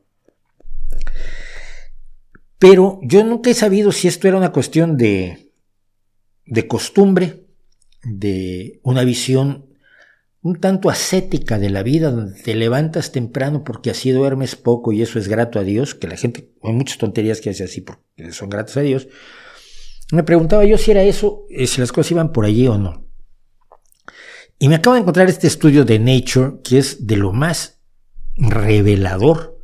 Pero 2.60 3.00
yo 3.02 3.24
nunca 3.24 3.50
he 3.50 3.54
sabido 3.54 3.92
si 3.92 4.08
esto 4.08 4.28
era 4.28 4.38
una 4.38 4.52
cuestión 4.52 4.98
de, 4.98 5.52
de 6.46 6.68
costumbre, 6.68 7.46
de 8.04 8.80
una 8.84 9.04
visión 9.04 9.70
un 10.42 10.60
tanto 10.60 10.90
ascética 10.90 11.60
de 11.60 11.70
la 11.70 11.84
vida, 11.84 12.12
donde 12.12 12.42
te 12.42 12.56
levantas 12.56 13.12
temprano 13.12 13.64
porque 13.64 13.90
así 13.90 14.12
duermes 14.12 14.56
poco 14.56 14.94
y 14.94 15.02
eso 15.02 15.20
es 15.20 15.28
grato 15.28 15.60
a 15.60 15.64
Dios, 15.64 15.96
que 15.96 16.08
la 16.08 16.16
gente, 16.16 16.52
hay 16.64 16.74
muchas 16.74 16.98
tonterías 16.98 17.42
que 17.42 17.50
hace 17.50 17.66
así 17.66 17.82
porque 17.82 18.32
son 18.32 18.50
gratos 18.50 18.78
a 18.78 18.82
Dios. 18.82 19.08
Me 20.12 20.24
preguntaba 20.24 20.64
yo 20.66 20.78
si 20.78 20.92
era 20.92 21.04
eso, 21.04 21.46
eh, 21.50 21.68
si 21.68 21.82
las 21.82 21.92
cosas 21.92 22.12
iban 22.12 22.32
por 22.32 22.46
allí 22.46 22.68
o 22.68 22.78
no. 22.78 23.06
Y 24.58 24.70
me 24.70 24.76
acabo 24.76 24.96
de 24.96 25.02
encontrar 25.02 25.30
este 25.30 25.48
estudio 25.48 25.86
de 25.86 26.00
Nature, 26.00 26.62
que 26.64 26.80
es 26.80 27.06
de 27.06 27.18
lo 27.18 27.32
más 27.34 27.82
revelador 28.36 29.60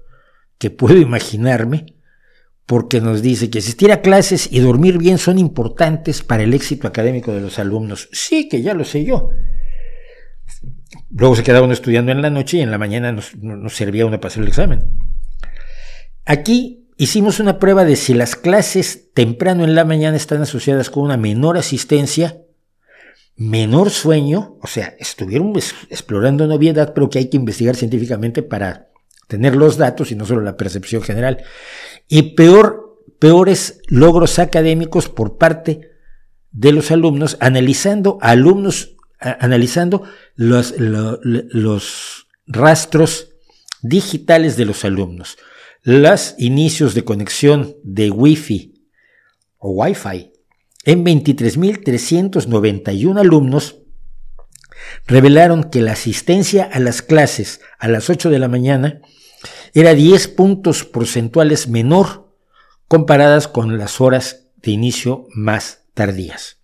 que 0.57 0.69
puedo 0.69 0.97
imaginarme, 1.01 1.95
porque 2.65 2.99
nos 2.99 3.21
dice 3.21 3.49
que 3.49 3.59
asistir 3.59 3.91
a 3.91 4.01
clases 4.01 4.51
y 4.51 4.59
dormir 4.59 4.97
bien 4.97 5.17
son 5.17 5.37
importantes 5.37 6.23
para 6.23 6.43
el 6.43 6.53
éxito 6.53 6.87
académico 6.87 7.31
de 7.31 7.41
los 7.41 7.59
alumnos. 7.59 8.09
Sí, 8.11 8.49
que 8.49 8.61
ya 8.61 8.73
lo 8.73 8.83
sé 8.83 9.03
yo. 9.03 9.29
Luego 11.11 11.35
se 11.35 11.43
quedaba 11.43 11.65
uno 11.65 11.73
estudiando 11.73 12.11
en 12.11 12.21
la 12.21 12.29
noche 12.29 12.57
y 12.57 12.61
en 12.61 12.71
la 12.71 12.77
mañana 12.77 13.11
nos, 13.11 13.33
servía 13.73 14.05
uno 14.05 14.19
para 14.19 14.29
hacer 14.29 14.43
el 14.43 14.49
examen. 14.49 14.97
Aquí 16.25 16.89
hicimos 16.97 17.39
una 17.39 17.59
prueba 17.59 17.85
de 17.85 17.95
si 17.95 18.15
las 18.15 18.35
clases 18.35 19.13
temprano 19.13 19.63
en 19.63 19.75
la 19.75 19.85
mañana 19.85 20.17
están 20.17 20.41
asociadas 20.41 20.89
con 20.89 21.03
una 21.03 21.17
menor 21.17 21.57
asistencia, 21.57 22.41
menor 23.35 23.91
sueño, 23.91 24.57
o 24.61 24.67
sea, 24.67 24.95
estuvieron 24.99 25.53
explorando 25.89 26.47
novedad, 26.47 26.93
pero 26.95 27.09
que 27.09 27.19
hay 27.19 27.29
que 27.29 27.37
investigar 27.37 27.75
científicamente 27.75 28.41
para 28.41 28.89
tener 29.27 29.55
los 29.55 29.77
datos 29.77 30.11
y 30.11 30.15
no 30.15 30.25
solo 30.25 30.41
la 30.41 30.57
percepción 30.57 31.01
general, 31.01 31.43
y 32.07 32.35
peor, 32.35 33.01
peores 33.19 33.81
logros 33.87 34.39
académicos 34.39 35.09
por 35.09 35.37
parte 35.37 35.91
de 36.51 36.71
los 36.71 36.91
alumnos, 36.91 37.37
analizando 37.39 38.17
alumnos 38.21 38.95
analizando 39.19 40.03
los, 40.35 40.75
los 40.77 42.27
rastros 42.45 43.29
digitales 43.81 44.55
de 44.57 44.65
los 44.65 44.85
alumnos, 44.85 45.37
los 45.81 46.35
inicios 46.37 46.93
de 46.93 47.03
conexión 47.03 47.75
de 47.83 48.11
Wi-Fi 48.11 48.75
o 49.57 49.71
Wi-Fi 49.71 50.31
en 50.83 51.03
23.391 51.05 53.19
alumnos 53.19 53.77
revelaron 55.07 55.63
que 55.65 55.81
la 55.81 55.91
asistencia 55.93 56.69
a 56.71 56.79
las 56.79 57.01
clases 57.01 57.61
a 57.79 57.87
las 57.87 58.07
8 58.09 58.29
de 58.29 58.39
la 58.39 58.47
mañana 58.47 59.01
era 59.75 59.93
10 59.93 60.29
puntos 60.29 60.83
porcentuales 60.85 61.67
menor 61.67 62.33
comparadas 62.87 63.49
con 63.49 63.77
las 63.77 64.01
horas 64.01 64.47
de 64.55 64.71
inicio 64.71 65.27
más 65.35 65.83
tardías. 65.93 66.57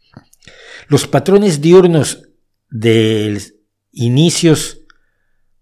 Los 0.88 1.06
patrones 1.08 1.62
diurnos 1.62 2.30
de 2.70 3.40
inicios 3.92 4.80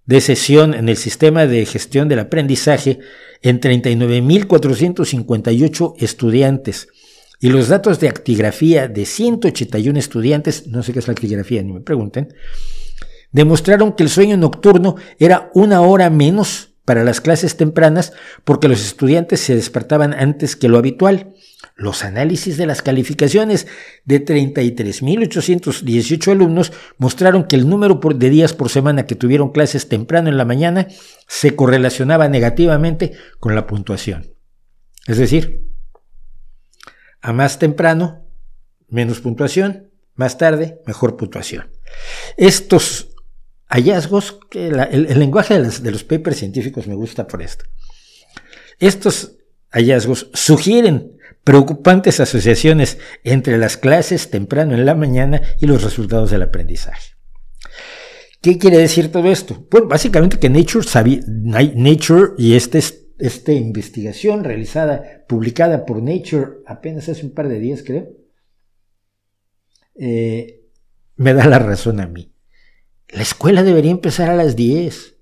de 0.05 0.21
sesión 0.21 0.73
en 0.75 0.87
el 0.89 0.97
sistema 0.97 1.47
de 1.47 1.65
gestión 1.65 2.07
del 2.07 2.19
aprendizaje 2.19 2.99
en 3.41 3.59
39.458 3.59 5.95
estudiantes 5.97 6.87
y 7.39 7.49
los 7.49 7.67
datos 7.67 7.99
de 7.99 8.09
actigrafía 8.09 8.87
de 8.87 9.07
181 9.07 9.97
estudiantes, 9.97 10.67
no 10.67 10.83
sé 10.83 10.93
qué 10.93 10.99
es 10.99 11.07
la 11.07 11.13
actigrafía, 11.13 11.63
ni 11.63 11.73
me 11.73 11.81
pregunten, 11.81 12.31
demostraron 13.31 13.93
que 13.93 14.03
el 14.03 14.09
sueño 14.09 14.37
nocturno 14.37 14.97
era 15.17 15.49
una 15.55 15.81
hora 15.81 16.11
menos 16.11 16.68
para 16.89 17.03
las 17.03 17.21
clases 17.21 17.55
tempranas 17.55 18.13
porque 18.43 18.67
los 18.67 18.83
estudiantes 18.83 19.41
se 19.41 19.53
despertaban 19.53 20.11
antes 20.11 20.55
que 20.55 20.69
lo 20.69 20.79
habitual. 20.79 21.35
Los 21.75 22.03
análisis 22.03 22.57
de 22.57 22.65
las 22.65 22.81
calificaciones 22.81 23.67
de 24.05 24.25
33.818 24.25 26.31
alumnos 26.31 26.73
mostraron 26.97 27.43
que 27.43 27.57
el 27.57 27.69
número 27.69 27.99
de 28.15 28.29
días 28.31 28.53
por 28.53 28.71
semana 28.71 29.05
que 29.05 29.13
tuvieron 29.13 29.51
clases 29.51 29.87
temprano 29.87 30.29
en 30.29 30.37
la 30.37 30.45
mañana 30.45 30.87
se 31.27 31.55
correlacionaba 31.55 32.27
negativamente 32.27 33.13
con 33.39 33.53
la 33.53 33.67
puntuación. 33.67 34.33
Es 35.05 35.19
decir, 35.19 35.69
a 37.21 37.33
más 37.33 37.59
temprano, 37.59 38.25
menos 38.87 39.19
puntuación, 39.19 39.91
más 40.15 40.39
tarde, 40.39 40.81
mejor 40.87 41.17
puntuación. 41.17 41.69
Estos 42.35 43.08
hallazgos, 43.69 44.39
el, 44.51 45.19
lenguaje 45.19 45.61
de, 45.61 45.91
los 45.91 46.03
papers 46.03 46.37
científicos 46.37 46.87
me 46.87 46.95
gusta 46.95 47.27
por 47.27 47.41
esto. 47.41 47.65
Estos 48.79 49.37
hallazgos 49.69 50.29
sugieren 50.33 51.17
preocupantes 51.43 52.19
asociaciones 52.19 52.97
entre 53.23 53.57
las 53.57 53.77
clases 53.77 54.29
temprano 54.29 54.73
en 54.73 54.85
la 54.85 54.95
mañana 54.95 55.41
y 55.61 55.67
los 55.67 55.83
resultados 55.83 56.31
del 56.31 56.41
aprendizaje. 56.41 57.13
¿Qué 58.41 58.57
quiere 58.57 58.77
decir 58.77 59.11
todo 59.11 59.29
esto? 59.31 59.65
Pues 59.69 59.83
básicamente 59.85 60.39
que 60.39 60.49
Nature, 60.49 60.85
Nature 61.75 62.33
y 62.37 62.55
este 62.55 62.81
esta 63.19 63.51
investigación 63.51 64.45
realizada, 64.45 65.25
publicada 65.27 65.85
por 65.85 66.01
Nature 66.01 66.61
apenas 66.65 67.09
hace 67.09 67.25
un 67.25 67.33
par 67.33 67.49
de 67.49 67.59
días, 67.59 67.83
creo, 67.85 68.07
eh, 69.95 70.61
me 71.17 71.33
da 71.33 71.45
la 71.45 71.59
razón 71.59 71.99
a 71.99 72.07
mí. 72.07 72.31
La 73.09 73.21
escuela 73.21 73.63
debería 73.63 73.91
empezar 73.91 74.29
a 74.29 74.35
las 74.35 74.55
10. 74.55 75.15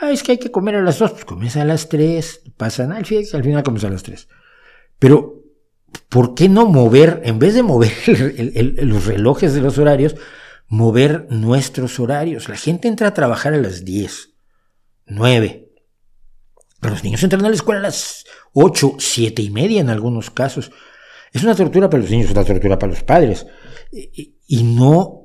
Ah, 0.00 0.12
es 0.12 0.22
que 0.22 0.32
hay 0.32 0.38
que 0.38 0.52
comer 0.52 0.76
a 0.76 0.82
las 0.82 0.98
2, 0.98 1.10
pues 1.10 1.24
comienza 1.24 1.62
a 1.62 1.64
las 1.64 1.88
3, 1.88 2.42
no 2.46 2.52
pasa 2.56 2.86
nada, 2.86 2.98
al 2.98 3.06
final 3.06 3.62
comienza 3.64 3.88
a 3.88 3.90
las 3.90 4.04
3. 4.04 4.28
Pero, 4.98 5.42
¿por 6.08 6.34
qué 6.34 6.48
no 6.48 6.66
mover, 6.66 7.20
en 7.24 7.38
vez 7.38 7.54
de 7.54 7.64
mover 7.64 7.92
los 8.82 9.06
relojes 9.06 9.54
de 9.54 9.60
los 9.60 9.78
horarios, 9.78 10.14
mover 10.68 11.26
nuestros 11.30 11.98
horarios? 11.98 12.48
La 12.48 12.56
gente 12.56 12.86
entra 12.86 13.08
a 13.08 13.14
trabajar 13.14 13.54
a 13.54 13.58
las 13.58 13.84
10 13.84 14.34
9. 15.08 15.68
Pero 16.80 16.94
los 16.94 17.02
niños 17.02 17.22
entran 17.22 17.44
a 17.44 17.48
la 17.48 17.54
escuela 17.54 17.80
a 17.80 17.84
las 17.84 18.24
8, 18.52 18.96
7 18.98 19.42
y 19.42 19.50
media 19.50 19.80
en 19.80 19.90
algunos 19.90 20.30
casos. 20.30 20.70
Es 21.32 21.42
una 21.42 21.54
tortura 21.54 21.90
para 21.90 22.02
los 22.02 22.10
niños, 22.10 22.26
es 22.26 22.32
una 22.32 22.44
tortura 22.44 22.78
para 22.78 22.92
los 22.92 23.02
padres. 23.02 23.46
Y, 23.90 24.62
no, 24.62 25.17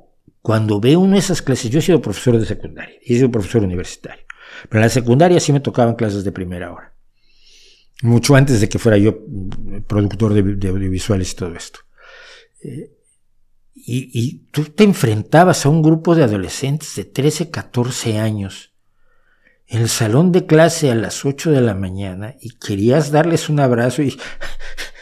cuando 0.44 0.78
veo 0.78 1.00
uno 1.00 1.14
de 1.14 1.20
esas 1.20 1.40
clases, 1.40 1.70
yo 1.70 1.78
he 1.78 1.82
sido 1.82 2.02
profesor 2.02 2.38
de 2.38 2.44
secundaria, 2.44 2.96
he 3.00 3.14
sido 3.14 3.30
profesor 3.30 3.62
universitario. 3.62 4.26
Pero 4.68 4.80
en 4.80 4.82
la 4.82 4.90
secundaria 4.90 5.40
sí 5.40 5.54
me 5.54 5.60
tocaban 5.60 5.94
clases 5.94 6.22
de 6.22 6.32
primera 6.32 6.70
hora. 6.70 6.92
Mucho 8.02 8.36
antes 8.36 8.60
de 8.60 8.68
que 8.68 8.78
fuera 8.78 8.98
yo 8.98 9.20
productor 9.86 10.34
de, 10.34 10.68
audiovisuales 10.68 11.32
y 11.32 11.34
todo 11.34 11.54
esto. 11.54 11.78
Eh, 12.62 12.90
y, 13.74 14.10
y, 14.12 14.38
tú 14.50 14.64
te 14.64 14.84
enfrentabas 14.84 15.64
a 15.64 15.70
un 15.70 15.80
grupo 15.80 16.14
de 16.14 16.24
adolescentes 16.24 16.94
de 16.94 17.06
13, 17.06 17.50
14 17.50 18.18
años 18.18 18.74
en 19.66 19.80
el 19.80 19.88
salón 19.88 20.30
de 20.30 20.44
clase 20.44 20.90
a 20.90 20.94
las 20.94 21.24
8 21.24 21.52
de 21.52 21.62
la 21.62 21.74
mañana 21.74 22.34
y 22.38 22.50
querías 22.58 23.10
darles 23.10 23.48
un 23.48 23.60
abrazo 23.60 24.02
y 24.02 24.10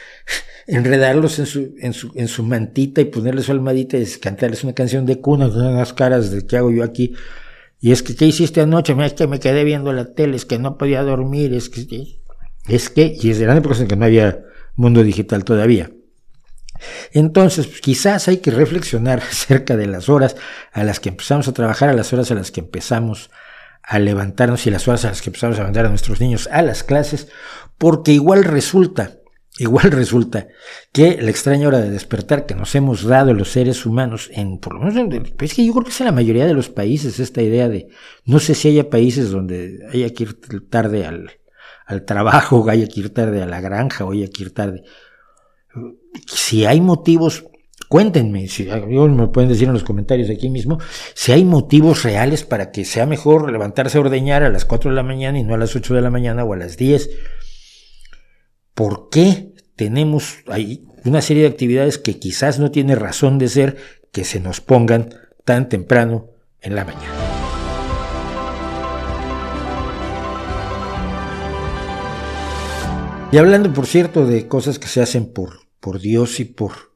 enredarlos 0.72 1.38
en 1.38 1.46
su, 1.46 1.74
en 1.78 1.92
su, 1.92 2.12
en 2.14 2.28
su 2.28 2.42
mantita 2.42 3.00
y 3.00 3.06
ponerles 3.06 3.46
su 3.46 3.52
almadita 3.52 3.98
y 3.98 4.06
cantarles 4.20 4.64
una 4.64 4.72
canción 4.72 5.04
de 5.06 5.20
cuna 5.20 5.50
con 5.50 5.66
unas 5.66 5.92
caras 5.92 6.30
de 6.30 6.46
qué 6.46 6.56
hago 6.56 6.70
yo 6.70 6.82
aquí. 6.82 7.14
Y 7.80 7.92
es 7.92 8.02
que, 8.02 8.14
¿qué 8.14 8.26
hiciste 8.26 8.60
anoche? 8.60 8.94
Es 9.04 9.12
que 9.14 9.26
me 9.26 9.40
quedé 9.40 9.64
viendo 9.64 9.92
la 9.92 10.14
tele, 10.14 10.36
es 10.36 10.44
que 10.44 10.58
no 10.58 10.78
podía 10.78 11.02
dormir, 11.02 11.52
es 11.52 11.68
que, 11.68 12.20
es 12.68 12.90
que, 12.90 13.16
y 13.20 13.30
es 13.30 13.38
de 13.38 13.46
la 13.46 13.56
época 13.56 13.76
en 13.78 13.88
que 13.88 13.96
no 13.96 14.04
había 14.04 14.44
mundo 14.76 15.02
digital 15.02 15.44
todavía. 15.44 15.90
Entonces, 17.12 17.66
pues, 17.66 17.80
quizás 17.80 18.28
hay 18.28 18.38
que 18.38 18.50
reflexionar 18.50 19.20
acerca 19.30 19.76
de 19.76 19.86
las 19.86 20.08
horas 20.08 20.36
a 20.72 20.84
las 20.84 21.00
que 21.00 21.10
empezamos 21.10 21.48
a 21.48 21.52
trabajar, 21.52 21.88
a 21.88 21.94
las 21.94 22.12
horas 22.12 22.30
a 22.30 22.34
las 22.34 22.50
que 22.50 22.60
empezamos 22.60 23.30
a 23.82 23.98
levantarnos 23.98 24.66
y 24.66 24.70
las 24.70 24.86
horas 24.86 25.04
a 25.04 25.08
las 25.08 25.22
que 25.22 25.30
empezamos 25.30 25.58
a 25.58 25.64
mandar 25.64 25.86
a 25.86 25.88
nuestros 25.88 26.20
niños 26.20 26.48
a 26.52 26.62
las 26.62 26.84
clases, 26.84 27.28
porque 27.78 28.12
igual 28.12 28.44
resulta, 28.44 29.18
igual 29.58 29.90
resulta 29.90 30.48
que 30.92 31.20
la 31.20 31.30
extraña 31.30 31.68
hora 31.68 31.80
de 31.80 31.90
despertar 31.90 32.46
que 32.46 32.54
nos 32.54 32.74
hemos 32.74 33.04
dado 33.04 33.34
los 33.34 33.50
seres 33.50 33.86
humanos, 33.86 34.30
en 34.32 34.58
por 34.58 34.74
lo 34.74 34.80
menos, 34.80 35.30
es 35.40 35.54
que 35.54 35.64
yo 35.64 35.72
creo 35.72 35.84
que 35.84 35.90
es 35.90 36.00
en 36.00 36.06
la 36.06 36.12
mayoría 36.12 36.46
de 36.46 36.54
los 36.54 36.68
países 36.68 37.20
esta 37.20 37.42
idea 37.42 37.68
de, 37.68 37.88
no 38.24 38.38
sé 38.38 38.54
si 38.54 38.68
haya 38.68 38.90
países 38.90 39.30
donde 39.30 39.80
haya 39.92 40.10
que 40.10 40.24
ir 40.24 40.68
tarde 40.68 41.06
al, 41.06 41.30
al 41.86 42.04
trabajo, 42.04 42.64
haya 42.70 42.86
que 42.86 43.00
ir 43.00 43.12
tarde 43.12 43.42
a 43.42 43.46
la 43.46 43.60
granja, 43.60 44.04
o 44.04 44.12
haya 44.12 44.28
que 44.28 44.42
ir 44.44 44.54
tarde. 44.54 44.82
Si 46.26 46.66
hay 46.66 46.80
motivos 46.80 47.44
Cuéntenme, 47.92 48.48
si 48.48 48.64
me 48.64 49.28
pueden 49.28 49.50
decir 49.50 49.68
en 49.68 49.74
los 49.74 49.84
comentarios 49.84 50.30
aquí 50.30 50.48
mismo, 50.48 50.78
si 51.12 51.32
hay 51.32 51.44
motivos 51.44 52.04
reales 52.04 52.42
para 52.42 52.70
que 52.70 52.86
sea 52.86 53.04
mejor 53.04 53.52
levantarse 53.52 53.98
a 53.98 54.00
ordeñar 54.00 54.42
a 54.42 54.48
las 54.48 54.64
4 54.64 54.88
de 54.88 54.96
la 54.96 55.02
mañana 55.02 55.38
y 55.38 55.44
no 55.44 55.52
a 55.52 55.58
las 55.58 55.76
8 55.76 55.92
de 55.92 56.00
la 56.00 56.08
mañana 56.08 56.42
o 56.42 56.54
a 56.54 56.56
las 56.56 56.78
10. 56.78 57.10
¿Por 58.74 59.08
qué 59.10 59.52
tenemos 59.76 60.38
ahí 60.46 60.84
una 61.04 61.22
serie 61.22 61.42
de 61.42 61.48
actividades 61.48 61.98
que 61.98 62.18
quizás 62.18 62.58
no 62.58 62.70
tiene 62.70 62.94
razón 62.94 63.38
de 63.38 63.48
ser 63.48 63.76
que 64.12 64.24
se 64.24 64.40
nos 64.40 64.60
pongan 64.60 65.14
tan 65.44 65.68
temprano 65.68 66.30
en 66.60 66.74
la 66.74 66.84
mañana? 66.84 67.18
Y 73.30 73.38
hablando, 73.38 73.72
por 73.72 73.86
cierto, 73.86 74.26
de 74.26 74.46
cosas 74.46 74.78
que 74.78 74.88
se 74.88 75.00
hacen 75.00 75.32
por, 75.32 75.60
por 75.80 76.00
Dios 76.00 76.38
y 76.38 76.44
por 76.44 76.92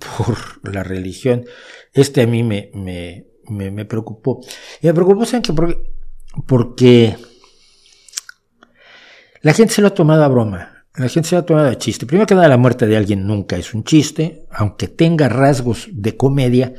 por 0.16 0.72
la 0.72 0.82
religión. 0.82 1.44
Este 1.92 2.22
a 2.22 2.26
mí 2.26 2.42
me, 2.42 2.70
me, 2.74 3.26
me, 3.48 3.84
preocupó. 3.84 4.40
Y 4.80 4.86
me 4.86 4.94
preocupó, 4.94 5.24
¿saben? 5.24 5.42
Porque, 5.54 5.92
porque 6.46 7.16
la 9.42 9.52
gente 9.52 9.74
se 9.74 9.82
lo 9.82 9.88
ha 9.88 9.94
tomado 9.94 10.24
a 10.24 10.28
broma. 10.28 10.79
La 11.00 11.08
gente 11.08 11.30
se 11.30 11.34
lo 11.34 11.40
ha 11.40 11.46
tomado 11.46 11.68
a 11.68 11.78
chiste. 11.78 12.04
Primero 12.04 12.26
que 12.26 12.34
nada, 12.34 12.48
la 12.48 12.58
muerte 12.58 12.86
de 12.86 12.94
alguien 12.94 13.26
nunca 13.26 13.56
es 13.56 13.72
un 13.72 13.84
chiste. 13.84 14.44
Aunque 14.50 14.86
tenga 14.86 15.30
rasgos 15.30 15.88
de 15.90 16.14
comedia, 16.14 16.74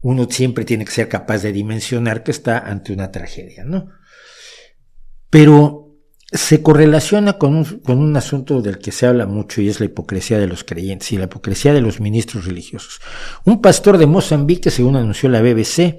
uno 0.00 0.28
siempre 0.30 0.64
tiene 0.64 0.84
que 0.84 0.92
ser 0.92 1.08
capaz 1.08 1.42
de 1.42 1.52
dimensionar 1.52 2.22
que 2.22 2.30
está 2.30 2.58
ante 2.58 2.92
una 2.92 3.10
tragedia, 3.10 3.64
¿no? 3.64 3.88
Pero 5.28 5.96
se 6.30 6.62
correlaciona 6.62 7.32
con 7.32 7.56
un, 7.56 7.64
con 7.80 7.98
un, 7.98 8.16
asunto 8.16 8.62
del 8.62 8.78
que 8.78 8.92
se 8.92 9.06
habla 9.06 9.26
mucho 9.26 9.60
y 9.60 9.68
es 9.68 9.80
la 9.80 9.86
hipocresía 9.86 10.38
de 10.38 10.46
los 10.46 10.62
creyentes 10.62 11.10
y 11.10 11.18
la 11.18 11.24
hipocresía 11.24 11.74
de 11.74 11.80
los 11.80 12.00
ministros 12.00 12.46
religiosos. 12.46 13.00
Un 13.44 13.60
pastor 13.60 13.98
de 13.98 14.06
Mozambique, 14.06 14.70
según 14.70 14.94
anunció 14.94 15.28
la 15.28 15.42
BBC, 15.42 15.98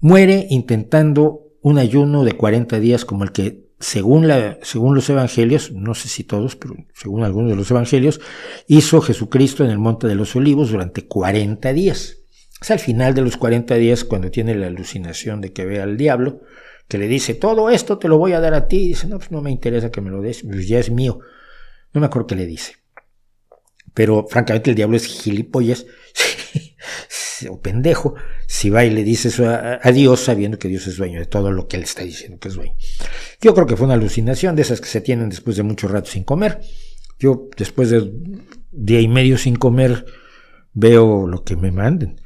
muere 0.00 0.46
intentando 0.48 1.42
un 1.60 1.78
ayuno 1.78 2.24
de 2.24 2.32
40 2.32 2.80
días 2.80 3.04
como 3.04 3.24
el 3.24 3.32
que, 3.32 3.69
según, 3.80 4.28
la, 4.28 4.58
según 4.62 4.94
los 4.94 5.08
evangelios, 5.08 5.72
no 5.72 5.94
sé 5.94 6.08
si 6.08 6.22
todos, 6.22 6.54
pero 6.54 6.76
según 6.94 7.24
algunos 7.24 7.50
de 7.50 7.56
los 7.56 7.70
evangelios, 7.70 8.20
hizo 8.66 9.00
Jesucristo 9.00 9.64
en 9.64 9.70
el 9.70 9.78
Monte 9.78 10.06
de 10.06 10.14
los 10.14 10.36
Olivos 10.36 10.70
durante 10.70 11.06
40 11.06 11.72
días. 11.72 12.18
Es 12.60 12.70
al 12.70 12.78
final 12.78 13.14
de 13.14 13.22
los 13.22 13.38
40 13.38 13.74
días 13.76 14.04
cuando 14.04 14.30
tiene 14.30 14.54
la 14.54 14.66
alucinación 14.66 15.40
de 15.40 15.54
que 15.54 15.64
ve 15.64 15.80
al 15.80 15.96
diablo 15.96 16.42
que 16.88 16.98
le 16.98 17.08
dice, 17.08 17.34
todo 17.34 17.70
esto 17.70 17.98
te 17.98 18.08
lo 18.08 18.18
voy 18.18 18.32
a 18.32 18.40
dar 18.40 18.52
a 18.52 18.66
ti, 18.66 18.78
y 18.78 18.88
dice, 18.88 19.06
no, 19.06 19.18
pues 19.18 19.30
no 19.30 19.40
me 19.40 19.50
interesa 19.50 19.90
que 19.90 20.00
me 20.00 20.10
lo 20.10 20.20
des, 20.20 20.42
pues 20.42 20.68
ya 20.68 20.78
es 20.78 20.90
mío. 20.90 21.20
No 21.94 22.00
me 22.00 22.06
acuerdo 22.08 22.26
qué 22.26 22.34
le 22.34 22.46
dice. 22.46 22.74
Pero 23.94 24.26
francamente 24.28 24.70
el 24.70 24.76
diablo 24.76 24.96
es 24.96 25.06
gilipollas. 25.06 25.86
o 27.48 27.60
pendejo 27.60 28.14
si 28.46 28.70
va 28.70 28.84
y 28.84 28.90
le 28.90 29.04
dice 29.04 29.28
eso 29.28 29.48
a, 29.48 29.78
Dios 29.92 30.20
sabiendo 30.20 30.58
que 30.58 30.68
Dios 30.68 30.86
es 30.86 30.96
dueño 30.96 31.20
de 31.20 31.26
todo 31.26 31.52
lo 31.52 31.68
que 31.68 31.76
él 31.76 31.84
está 31.84 32.02
diciendo 32.02 32.38
que 32.38 32.48
es 32.48 32.54
dueño. 32.54 32.74
Yo 33.40 33.54
creo 33.54 33.66
que 33.66 33.76
fue 33.76 33.86
una 33.86 33.94
alucinación 33.94 34.56
de 34.56 34.62
esas 34.62 34.80
que 34.80 34.88
se 34.88 35.00
tienen 35.00 35.28
después 35.28 35.56
de 35.56 35.62
mucho 35.62 35.88
rato 35.88 36.10
sin 36.10 36.24
comer. 36.24 36.60
Yo 37.18 37.48
después 37.56 37.90
de 37.90 38.12
día 38.72 39.00
y 39.00 39.08
medio 39.08 39.38
sin 39.38 39.56
comer 39.56 40.04
veo 40.72 41.26
lo 41.26 41.44
que 41.44 41.56
me 41.56 41.70
manden. 41.70 42.20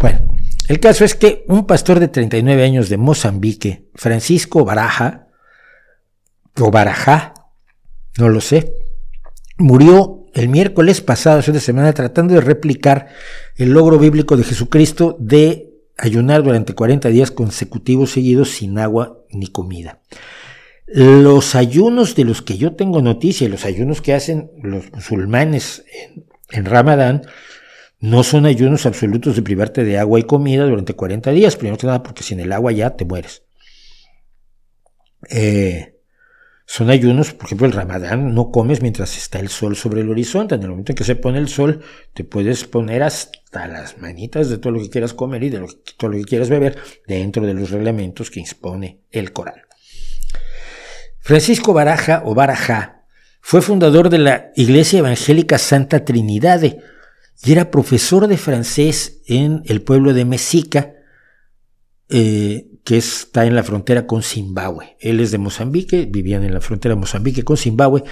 Bueno, 0.00 0.36
el 0.68 0.80
caso 0.80 1.04
es 1.04 1.14
que 1.14 1.44
un 1.48 1.66
pastor 1.66 2.00
de 2.00 2.08
39 2.08 2.64
años 2.64 2.88
de 2.88 2.96
Mozambique, 2.96 3.88
Francisco 3.94 4.64
Baraja, 4.64 5.28
o 6.58 6.70
Barajá, 6.70 7.34
no 8.18 8.28
lo 8.28 8.40
sé, 8.40 8.72
murió 9.58 10.25
el 10.36 10.50
miércoles 10.50 11.00
pasado, 11.00 11.38
hace 11.38 11.50
una 11.50 11.60
semana, 11.60 11.94
tratando 11.94 12.34
de 12.34 12.42
replicar 12.42 13.08
el 13.56 13.70
logro 13.70 13.98
bíblico 13.98 14.36
de 14.36 14.44
Jesucristo 14.44 15.16
de 15.18 15.70
ayunar 15.96 16.42
durante 16.42 16.74
40 16.74 17.08
días 17.08 17.30
consecutivos 17.30 18.10
seguidos 18.10 18.50
sin 18.50 18.78
agua 18.78 19.24
ni 19.30 19.46
comida. 19.46 20.02
Los 20.86 21.54
ayunos 21.54 22.14
de 22.14 22.24
los 22.24 22.42
que 22.42 22.58
yo 22.58 22.76
tengo 22.76 23.00
noticia, 23.00 23.48
los 23.48 23.64
ayunos 23.64 24.02
que 24.02 24.12
hacen 24.12 24.50
los 24.62 24.92
musulmanes 24.92 25.84
en, 26.50 26.66
Ramadán, 26.66 27.22
no 27.98 28.22
son 28.22 28.44
ayunos 28.44 28.84
absolutos 28.84 29.36
de 29.36 29.42
privarte 29.42 29.84
de 29.84 29.98
agua 29.98 30.20
y 30.20 30.24
comida 30.24 30.64
durante 30.64 30.92
40 30.92 31.30
días, 31.30 31.56
primero 31.56 31.78
que 31.78 31.86
nada 31.86 32.02
porque 32.02 32.22
sin 32.22 32.40
el 32.40 32.52
agua 32.52 32.72
ya 32.72 32.90
te 32.90 33.06
mueres. 33.06 33.42
Eh, 35.30 35.95
son 36.68 36.90
ayunos, 36.90 37.32
por 37.32 37.46
ejemplo, 37.46 37.66
el 37.68 37.72
ramadán 37.72 38.34
no 38.34 38.50
comes 38.50 38.82
mientras 38.82 39.16
está 39.16 39.38
el 39.38 39.48
sol 39.48 39.76
sobre 39.76 40.00
el 40.00 40.10
horizonte. 40.10 40.56
En 40.56 40.62
el 40.62 40.70
momento 40.70 40.92
en 40.92 40.96
que 40.96 41.04
se 41.04 41.14
pone 41.14 41.38
el 41.38 41.48
sol, 41.48 41.80
te 42.12 42.24
puedes 42.24 42.64
poner 42.64 43.04
hasta 43.04 43.68
las 43.68 43.98
manitas 43.98 44.50
de 44.50 44.58
todo 44.58 44.72
lo 44.72 44.80
que 44.80 44.90
quieras 44.90 45.14
comer 45.14 45.44
y 45.44 45.50
de 45.50 45.64
todo 45.96 46.10
lo 46.10 46.18
que 46.18 46.24
quieras 46.24 46.50
beber 46.50 46.76
dentro 47.06 47.46
de 47.46 47.54
los 47.54 47.70
reglamentos 47.70 48.30
que 48.32 48.40
impone 48.40 48.98
el 49.12 49.32
Corán. 49.32 49.62
Francisco 51.20 51.72
Baraja 51.72 52.22
o 52.24 52.34
Barajá 52.34 53.04
fue 53.40 53.62
fundador 53.62 54.10
de 54.10 54.18
la 54.18 54.50
Iglesia 54.56 54.98
Evangélica 54.98 55.58
Santa 55.58 56.04
Trinidad 56.04 56.62
y 56.62 57.52
era 57.52 57.70
profesor 57.70 58.26
de 58.26 58.36
francés 58.36 59.22
en 59.26 59.62
el 59.66 59.82
pueblo 59.82 60.14
de 60.14 60.24
Mexica, 60.24 60.94
eh, 62.08 62.66
que 62.86 62.96
está 62.96 63.46
en 63.46 63.56
la 63.56 63.64
frontera 63.64 64.06
con 64.06 64.22
Zimbabue. 64.22 64.96
Él 65.00 65.18
es 65.18 65.32
de 65.32 65.38
Mozambique, 65.38 66.06
vivían 66.08 66.44
en 66.44 66.54
la 66.54 66.60
frontera 66.60 66.94
Mozambique 66.94 67.42
con 67.42 67.56
Zimbabue, 67.56 68.04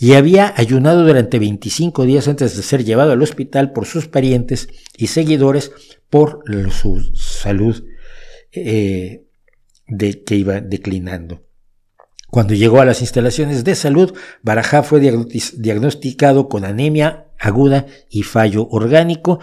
y 0.00 0.14
había 0.14 0.54
ayunado 0.56 1.06
durante 1.06 1.38
25 1.38 2.06
días 2.06 2.28
antes 2.28 2.56
de 2.56 2.62
ser 2.62 2.82
llevado 2.82 3.12
al 3.12 3.20
hospital 3.20 3.72
por 3.72 3.84
sus 3.84 4.08
parientes 4.08 4.70
y 4.96 5.08
seguidores 5.08 5.72
por 6.08 6.44
su 6.70 7.04
salud 7.14 7.84
eh, 8.52 9.26
de, 9.86 10.24
que 10.24 10.34
iba 10.34 10.62
declinando. 10.62 11.42
Cuando 12.30 12.54
llegó 12.54 12.80
a 12.80 12.86
las 12.86 13.02
instalaciones 13.02 13.64
de 13.64 13.74
salud, 13.74 14.14
Barajá 14.40 14.82
fue 14.82 15.00
diagnosticado 15.00 16.48
con 16.48 16.64
anemia 16.64 17.26
aguda 17.38 17.84
y 18.08 18.22
fallo 18.22 18.66
orgánico. 18.70 19.40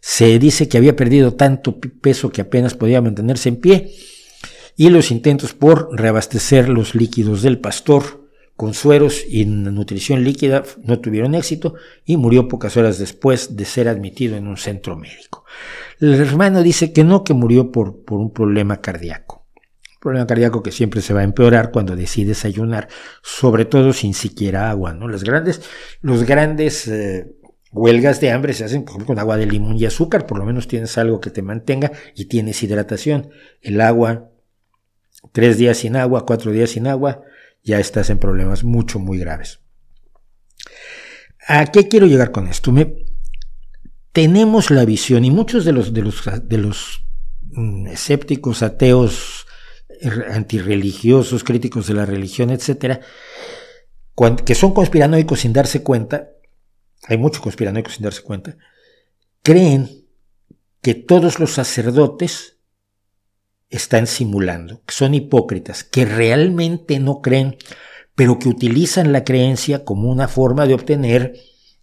Se 0.00 0.38
dice 0.38 0.70
que 0.70 0.78
había 0.78 0.96
perdido 0.96 1.34
tanto 1.34 1.78
peso 1.78 2.32
que 2.32 2.40
apenas 2.40 2.72
podía 2.72 3.02
mantenerse 3.02 3.50
en 3.50 3.56
pie 3.56 3.92
y 4.76 4.90
los 4.90 5.10
intentos 5.10 5.54
por 5.54 5.88
reabastecer 5.92 6.68
los 6.68 6.94
líquidos 6.94 7.42
del 7.42 7.58
pastor 7.58 8.22
con 8.56 8.74
sueros 8.74 9.24
y 9.28 9.44
nutrición 9.44 10.24
líquida 10.24 10.62
no 10.84 11.00
tuvieron 11.00 11.34
éxito 11.34 11.74
y 12.04 12.16
murió 12.16 12.48
pocas 12.48 12.76
horas 12.76 12.98
después 12.98 13.56
de 13.56 13.64
ser 13.64 13.88
admitido 13.88 14.36
en 14.36 14.46
un 14.46 14.56
centro 14.56 14.96
médico. 14.96 15.44
El 15.98 16.14
hermano 16.14 16.62
dice 16.62 16.92
que 16.92 17.04
no, 17.04 17.24
que 17.24 17.34
murió 17.34 17.72
por, 17.72 18.04
por 18.04 18.20
un 18.20 18.32
problema 18.32 18.80
cardíaco. 18.80 19.46
Un 19.94 20.00
problema 20.00 20.26
cardíaco 20.26 20.62
que 20.62 20.72
siempre 20.72 21.00
se 21.00 21.14
va 21.14 21.20
a 21.20 21.24
empeorar 21.24 21.70
cuando 21.70 21.96
decides 21.96 22.44
ayunar, 22.44 22.88
sobre 23.22 23.64
todo 23.64 23.92
sin 23.92 24.14
siquiera 24.14 24.70
agua, 24.70 24.92
¿no? 24.92 25.08
Las 25.08 25.24
grandes, 25.24 25.62
los 26.00 26.24
grandes 26.24 26.88
eh, 26.88 27.32
huelgas 27.72 28.20
de 28.20 28.32
hambre 28.32 28.52
se 28.52 28.64
hacen, 28.64 28.82
por 28.82 28.90
ejemplo, 28.90 29.06
con 29.06 29.18
agua 29.18 29.36
de 29.36 29.46
limón 29.46 29.76
y 29.76 29.86
azúcar, 29.86 30.26
por 30.26 30.38
lo 30.38 30.44
menos 30.44 30.68
tienes 30.68 30.98
algo 30.98 31.20
que 31.20 31.30
te 31.30 31.42
mantenga 31.42 31.92
y 32.14 32.26
tienes 32.26 32.62
hidratación. 32.62 33.30
El 33.60 33.80
agua 33.80 34.31
tres 35.30 35.58
días 35.58 35.78
sin 35.78 35.96
agua, 35.96 36.26
cuatro 36.26 36.50
días 36.50 36.70
sin 36.70 36.86
agua, 36.86 37.22
ya 37.62 37.78
estás 37.78 38.10
en 38.10 38.18
problemas 38.18 38.64
mucho, 38.64 38.98
muy 38.98 39.18
graves. 39.18 39.60
¿A 41.46 41.66
qué 41.66 41.88
quiero 41.88 42.06
llegar 42.06 42.32
con 42.32 42.48
esto? 42.48 42.72
tenemos 44.12 44.70
la 44.70 44.84
visión 44.84 45.24
y 45.24 45.30
muchos 45.30 45.64
de 45.64 45.72
los, 45.72 45.94
de 45.94 46.58
los, 46.58 47.04
mm, 47.52 47.86
escépticos, 47.86 48.62
ateos, 48.62 49.46
er, 50.00 50.26
antirreligiosos, 50.32 51.42
críticos 51.44 51.86
de 51.86 51.94
la 51.94 52.04
religión, 52.04 52.50
etcétera, 52.50 53.00
que 54.44 54.54
son 54.54 54.74
conspiranoicos 54.74 55.40
sin 55.40 55.54
darse 55.54 55.82
cuenta, 55.82 56.30
hay 57.04 57.16
muchos 57.16 57.40
conspiranoicos 57.40 57.94
sin 57.94 58.04
darse 58.04 58.22
cuenta, 58.22 58.56
creen 59.42 60.04
que 60.82 60.94
todos 60.94 61.38
los 61.38 61.52
sacerdotes 61.52 62.58
están 63.72 64.06
simulando, 64.06 64.82
que 64.84 64.94
son 64.94 65.14
hipócritas, 65.14 65.82
que 65.82 66.04
realmente 66.04 67.00
no 67.00 67.22
creen, 67.22 67.56
pero 68.14 68.38
que 68.38 68.48
utilizan 68.48 69.12
la 69.12 69.24
creencia 69.24 69.84
como 69.84 70.10
una 70.10 70.28
forma 70.28 70.66
de 70.66 70.74
obtener 70.74 71.34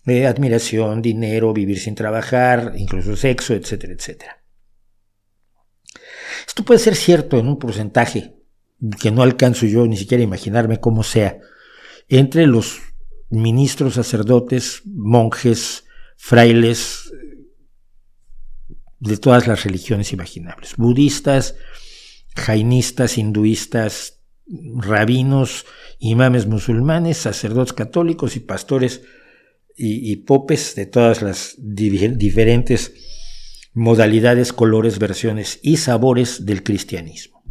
eh, 0.06 0.28
admiración, 0.28 1.02
dinero, 1.02 1.52
vivir 1.52 1.80
sin 1.80 1.96
trabajar, 1.96 2.74
incluso 2.78 3.16
sexo, 3.16 3.56
etcétera, 3.56 3.94
etcétera. 3.94 4.44
Esto 6.48 6.64
puede 6.64 6.80
ser 6.80 6.96
cierto 6.96 7.40
en 7.40 7.48
un 7.48 7.58
porcentaje 7.58 8.36
que 9.02 9.12
no 9.12 9.24
alcanzo 9.24 9.66
yo 9.66 9.86
ni 9.88 9.98
siquiera 9.98 10.24
imaginarme 10.24 10.80
cómo 10.80 11.04
sea, 11.04 11.40
entre 12.08 12.46
los 12.46 12.80
ministros, 13.30 13.96
sacerdotes, 13.96 14.82
monjes, 14.86 15.86
frailes, 16.18 17.12
de 19.00 19.18
todas 19.18 19.48
las 19.48 19.64
religiones 19.64 20.12
imaginables, 20.12 20.76
budistas, 20.76 21.56
jainistas, 22.36 23.18
hinduistas, 23.18 24.22
rabinos, 24.78 25.66
imames 26.00 26.48
musulmanes, 26.48 27.18
sacerdotes 27.18 27.74
católicos 27.74 28.36
y 28.36 28.40
pastores 28.40 29.02
y, 29.82 30.16
popes 30.18 30.76
de 30.76 30.86
todas 30.86 31.22
las 31.22 31.56
diferentes 31.58 32.94
modalidades, 33.74 34.52
colores, 34.52 35.00
versiones 35.00 35.60
y 35.62 35.78
sabores 35.78 36.46
del 36.46 36.64
cristianismo. 36.64 37.42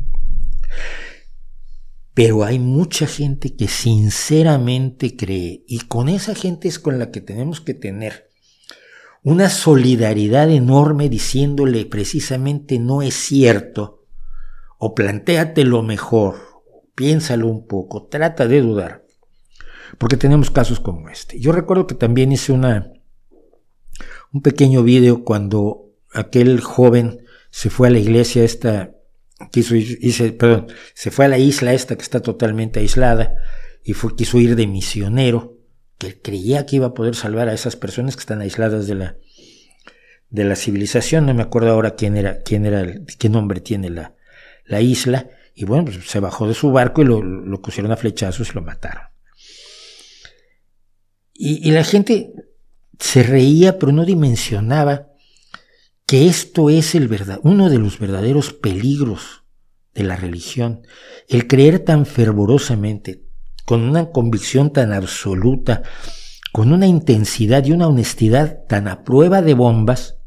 Pero 2.12 2.44
hay 2.44 2.58
mucha 2.58 3.06
gente 3.06 3.56
que 3.56 3.68
sinceramente 3.68 5.16
cree, 5.16 5.64
y 5.66 5.78
con 5.80 6.08
esa 6.08 6.34
gente 6.34 6.68
es 6.68 6.78
con 6.78 6.98
la 6.98 7.10
que 7.10 7.22
tenemos 7.22 7.62
que 7.62 7.74
tener 7.74 8.28
una 9.22 9.48
solidaridad 9.48 10.50
enorme 10.50 11.08
diciéndole 11.08 11.86
precisamente 11.86 12.78
no 12.78 13.02
es 13.02 13.14
cierto, 13.14 13.97
o 14.78 14.94
lo 15.64 15.82
mejor, 15.82 16.36
piénsalo 16.94 17.48
un 17.48 17.66
poco, 17.66 18.06
trata 18.06 18.46
de 18.46 18.60
dudar, 18.60 19.04
porque 19.98 20.16
tenemos 20.16 20.50
casos 20.50 20.80
como 20.80 21.08
este. 21.08 21.38
Yo 21.40 21.52
recuerdo 21.52 21.86
que 21.86 21.94
también 21.94 22.32
hice 22.32 22.52
una, 22.52 22.92
un 24.32 24.42
pequeño 24.42 24.82
video 24.82 25.24
cuando 25.24 25.92
aquel 26.12 26.60
joven 26.60 27.24
se 27.50 27.70
fue 27.70 27.88
a 27.88 27.90
la 27.90 27.98
iglesia 27.98 28.44
esta, 28.44 28.92
quiso 29.50 29.74
ir, 29.74 30.36
perdón, 30.36 30.68
se 30.94 31.10
fue 31.10 31.24
a 31.24 31.28
la 31.28 31.38
isla 31.38 31.72
esta 31.72 31.96
que 31.96 32.02
está 32.02 32.20
totalmente 32.20 32.80
aislada 32.80 33.34
y 33.82 33.94
fue, 33.94 34.14
quiso 34.16 34.38
ir 34.38 34.54
de 34.54 34.66
misionero 34.66 35.56
que 35.98 36.20
creía 36.20 36.66
que 36.66 36.76
iba 36.76 36.88
a 36.88 36.94
poder 36.94 37.16
salvar 37.16 37.48
a 37.48 37.54
esas 37.54 37.74
personas 37.74 38.14
que 38.14 38.20
están 38.20 38.40
aisladas 38.40 38.86
de 38.86 38.94
la, 38.94 39.16
de 40.30 40.44
la 40.44 40.54
civilización. 40.54 41.26
No 41.26 41.34
me 41.34 41.42
acuerdo 41.42 41.70
ahora 41.70 41.96
quién 41.96 42.16
era, 42.16 42.42
quién 42.42 42.66
era, 42.66 42.86
qué 43.18 43.28
nombre 43.28 43.60
tiene 43.60 43.90
la, 43.90 44.14
la 44.68 44.80
isla. 44.80 45.28
Y 45.54 45.64
bueno, 45.64 45.86
pues 45.86 45.98
se 46.08 46.20
bajó 46.20 46.46
de 46.46 46.54
su 46.54 46.70
barco 46.70 47.02
y 47.02 47.04
lo, 47.04 47.22
lo 47.22 47.60
pusieron 47.60 47.90
a 47.90 47.96
flechazos 47.96 48.50
y 48.50 48.54
lo 48.54 48.62
mataron. 48.62 49.02
Y, 51.34 51.68
y 51.68 51.72
la 51.72 51.84
gente 51.84 52.32
se 52.98 53.22
reía, 53.22 53.78
pero 53.78 53.92
no 53.92 54.04
dimensionaba 54.04 55.08
que 56.06 56.26
esto 56.26 56.70
es 56.70 56.94
el 56.94 57.06
verdad, 57.06 57.38
uno 57.42 57.68
de 57.68 57.78
los 57.78 57.98
verdaderos 57.98 58.54
peligros 58.54 59.44
de 59.94 60.04
la 60.04 60.16
religión, 60.16 60.82
el 61.28 61.46
creer 61.46 61.80
tan 61.80 62.06
fervorosamente, 62.06 63.24
con 63.66 63.82
una 63.82 64.10
convicción 64.10 64.72
tan 64.72 64.92
absoluta, 64.92 65.82
con 66.52 66.72
una 66.72 66.86
intensidad 66.86 67.64
y 67.66 67.72
una 67.72 67.88
honestidad 67.88 68.64
tan 68.66 68.88
a 68.88 69.04
prueba 69.04 69.42
de 69.42 69.52
bombas, 69.52 70.17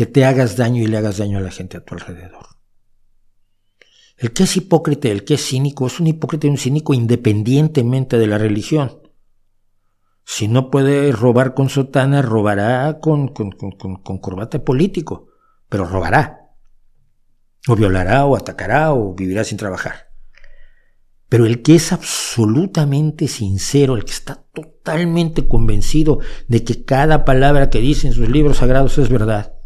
que 0.00 0.06
te 0.06 0.24
hagas 0.24 0.56
daño 0.56 0.82
y 0.82 0.86
le 0.86 0.96
hagas 0.96 1.18
daño 1.18 1.36
a 1.36 1.42
la 1.42 1.50
gente 1.50 1.76
a 1.76 1.84
tu 1.84 1.92
alrededor. 1.92 2.46
El 4.16 4.32
que 4.32 4.44
es 4.44 4.56
hipócrita, 4.56 5.08
el 5.08 5.24
que 5.26 5.34
es 5.34 5.46
cínico, 5.46 5.86
es 5.86 6.00
un 6.00 6.06
hipócrita 6.06 6.46
y 6.46 6.50
un 6.50 6.56
cínico 6.56 6.94
independientemente 6.94 8.16
de 8.16 8.26
la 8.26 8.38
religión. 8.38 9.02
Si 10.24 10.48
no 10.48 10.70
puede 10.70 11.12
robar 11.12 11.52
con 11.52 11.68
sotana, 11.68 12.22
robará 12.22 12.98
con, 12.98 13.28
con, 13.28 13.50
con 13.50 14.18
corbata 14.20 14.64
político, 14.64 15.26
pero 15.68 15.84
robará. 15.84 16.48
O 17.68 17.76
violará, 17.76 18.24
o 18.24 18.36
atacará, 18.36 18.94
o 18.94 19.12
vivirá 19.14 19.44
sin 19.44 19.58
trabajar. 19.58 20.14
Pero 21.28 21.44
el 21.44 21.60
que 21.60 21.74
es 21.74 21.92
absolutamente 21.92 23.28
sincero, 23.28 23.96
el 23.96 24.06
que 24.06 24.12
está 24.12 24.46
totalmente 24.54 25.46
convencido 25.46 26.20
de 26.48 26.64
que 26.64 26.86
cada 26.86 27.26
palabra 27.26 27.68
que 27.68 27.80
dice 27.80 28.06
en 28.06 28.14
sus 28.14 28.30
libros 28.30 28.56
sagrados 28.56 28.96
es 28.96 29.10
verdad, 29.10 29.59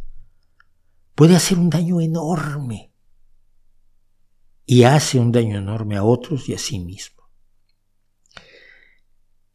puede 1.15 1.37
hacer 1.37 1.59
un 1.59 1.71
daño 1.71 2.01
enorme. 2.01 2.93
Y 4.67 4.85
hace 4.85 5.19
un 5.19 5.31
daño 5.31 5.59
enorme 5.59 5.97
a 5.97 6.05
otros 6.05 6.49
y 6.49 6.55
a 6.55 6.59
sí 6.59 6.79
mismo. 6.79 7.25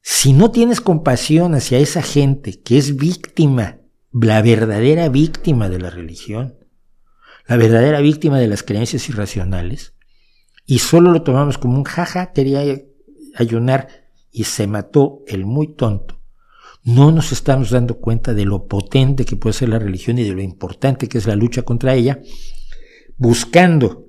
Si 0.02 0.34
no 0.34 0.52
tienes 0.52 0.82
compasión 0.82 1.56
hacia 1.56 1.80
esa 1.80 2.02
gente 2.02 2.62
que 2.62 2.78
es 2.78 2.96
víctima, 2.96 3.80
la 4.12 4.42
verdadera 4.42 5.10
víctima 5.10 5.70
de 5.70 5.80
la 5.80 5.90
religión, 5.90 6.58
la 7.48 7.58
verdadera 7.58 8.00
víctima 8.02 8.40
de 8.40 8.48
las 8.48 8.64
creencias 8.64 9.08
irracionales, 9.10 9.96
y 10.66 10.80
solo 10.80 11.12
lo 11.12 11.24
tomamos 11.24 11.58
como 11.58 11.78
un 11.78 11.84
jaja, 11.84 12.32
quería 12.32 12.62
ayunar 13.36 13.88
y 14.32 14.44
se 14.44 14.68
mató 14.68 15.24
el 15.28 15.46
muy 15.46 15.76
tonto, 15.76 16.19
no 16.84 17.12
nos 17.12 17.32
estamos 17.32 17.72
dando 17.72 18.00
cuenta 18.00 18.34
de 18.34 18.46
lo 18.46 18.68
potente 18.68 19.26
que 19.26 19.36
puede 19.36 19.54
ser 19.54 19.70
la 19.70 19.80
religión 19.80 20.18
y 20.18 20.24
de 20.24 20.34
lo 20.34 20.42
importante 20.42 21.08
que 21.08 21.18
es 21.18 21.28
la 21.28 21.36
lucha 21.36 21.64
contra 21.64 21.94
ella, 21.94 22.22
buscando 23.18 24.08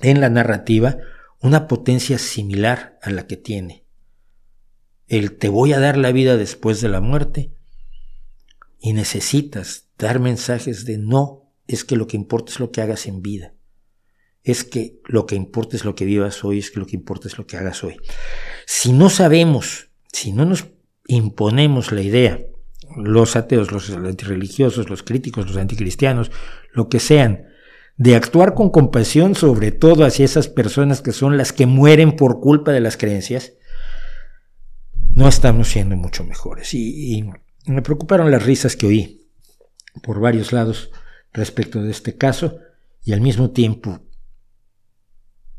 en 0.00 0.20
la 0.20 0.28
narrativa 0.28 0.98
una 1.40 1.66
potencia 1.66 2.18
similar 2.18 2.98
a 3.02 3.10
la 3.10 3.26
que 3.26 3.36
tiene 3.36 3.84
el 5.06 5.36
te 5.36 5.48
voy 5.48 5.72
a 5.72 5.80
dar 5.80 5.96
la 5.96 6.12
vida 6.12 6.36
después 6.36 6.80
de 6.80 6.88
la 6.88 7.00
muerte. 7.00 7.52
Y 8.78 8.92
necesitas 8.92 9.88
dar 9.98 10.20
mensajes 10.20 10.84
de 10.84 10.98
no, 10.98 11.50
es 11.66 11.84
que 11.84 11.96
lo 11.96 12.06
que 12.06 12.16
importa 12.16 12.52
es 12.52 12.60
lo 12.60 12.70
que 12.70 12.82
hagas 12.82 13.06
en 13.06 13.22
vida. 13.22 13.54
Es 14.42 14.62
que 14.62 15.00
lo 15.06 15.24
que 15.24 15.36
importa 15.36 15.76
es 15.76 15.84
lo 15.84 15.94
que 15.94 16.04
vivas 16.04 16.44
hoy, 16.44 16.58
es 16.58 16.70
que 16.70 16.80
lo 16.80 16.86
que 16.86 16.96
importa 16.96 17.28
es 17.28 17.38
lo 17.38 17.46
que 17.46 17.56
hagas 17.56 17.82
hoy. 17.82 17.96
Si 18.66 18.92
no 18.92 19.08
sabemos, 19.08 19.88
si 20.12 20.32
no 20.32 20.44
nos 20.44 20.66
imponemos 21.06 21.92
la 21.92 22.02
idea, 22.02 22.40
los 22.96 23.36
ateos, 23.36 23.72
los 23.72 23.90
antirreligiosos, 23.90 24.88
los 24.88 25.02
críticos, 25.02 25.46
los 25.46 25.56
anticristianos, 25.56 26.30
lo 26.72 26.88
que 26.88 27.00
sean, 27.00 27.46
de 27.96 28.16
actuar 28.16 28.54
con 28.54 28.70
compasión 28.70 29.34
sobre 29.34 29.70
todo 29.70 30.04
hacia 30.04 30.24
esas 30.24 30.48
personas 30.48 31.00
que 31.00 31.12
son 31.12 31.36
las 31.36 31.52
que 31.52 31.66
mueren 31.66 32.16
por 32.16 32.40
culpa 32.40 32.72
de 32.72 32.80
las 32.80 32.96
creencias, 32.96 33.52
no 35.14 35.28
estamos 35.28 35.68
siendo 35.68 35.96
mucho 35.96 36.24
mejores. 36.24 36.74
Y, 36.74 37.24
me 37.66 37.80
preocuparon 37.80 38.30
las 38.30 38.44
risas 38.44 38.76
que 38.76 38.86
oí 38.86 39.26
por 40.02 40.20
varios 40.20 40.52
lados 40.52 40.90
respecto 41.32 41.82
de 41.82 41.90
este 41.90 42.18
caso 42.18 42.58
y 43.02 43.14
al 43.14 43.22
mismo 43.22 43.52
tiempo 43.52 44.00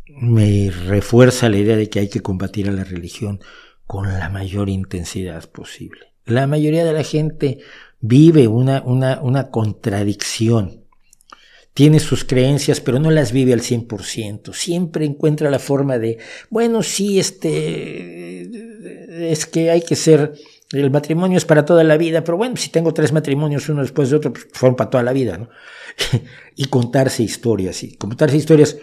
me 0.07 0.69
refuerza 0.69 1.49
la 1.49 1.57
idea 1.57 1.75
de 1.75 1.89
que 1.89 1.99
hay 1.99 2.09
que 2.09 2.21
combatir 2.21 2.69
a 2.69 2.71
la 2.71 2.83
religión 2.83 3.39
con 3.87 4.11
la 4.11 4.29
mayor 4.29 4.69
intensidad 4.69 5.49
posible. 5.49 6.13
La 6.25 6.47
mayoría 6.47 6.83
de 6.83 6.93
la 6.93 7.03
gente 7.03 7.59
vive 7.99 8.47
una, 8.47 8.81
una, 8.83 9.21
una 9.21 9.49
contradicción. 9.51 10.85
Tiene 11.73 11.99
sus 11.99 12.23
creencias, 12.23 12.79
pero 12.79 12.99
no 12.99 13.11
las 13.11 13.31
vive 13.31 13.51
al 13.53 13.61
100%. 13.61 14.53
Siempre 14.53 15.05
encuentra 15.05 15.49
la 15.49 15.59
forma 15.59 15.99
de, 15.99 16.17
bueno, 16.49 16.81
sí, 16.83 17.19
este, 17.19 18.49
es 19.31 19.45
que 19.45 19.71
hay 19.71 19.81
que 19.81 19.95
ser, 19.95 20.33
el 20.71 20.89
matrimonio 20.89 21.37
es 21.37 21.45
para 21.45 21.65
toda 21.65 21.83
la 21.83 21.97
vida, 21.97 22.23
pero 22.23 22.37
bueno, 22.37 22.55
si 22.55 22.69
tengo 22.69 22.93
tres 22.93 23.11
matrimonios 23.11 23.67
uno 23.67 23.81
después 23.81 24.09
de 24.09 24.15
otro, 24.15 24.31
pues 24.31 24.47
fueron 24.53 24.77
para 24.77 24.89
toda 24.89 25.03
la 25.03 25.11
vida, 25.11 25.37
¿no? 25.37 25.49
y 26.55 26.65
contarse 26.65 27.23
historias, 27.23 27.83
y 27.83 27.97
contarse 27.97 28.37
historias 28.37 28.77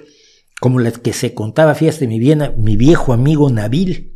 como 0.61 0.79
las 0.79 0.99
que 0.99 1.12
se 1.12 1.35
contaba, 1.35 1.74
fíjate, 1.74 2.07
mi, 2.07 2.19
bien, 2.19 2.55
mi 2.59 2.77
viejo 2.77 3.12
amigo 3.12 3.51
Nabil. 3.51 4.12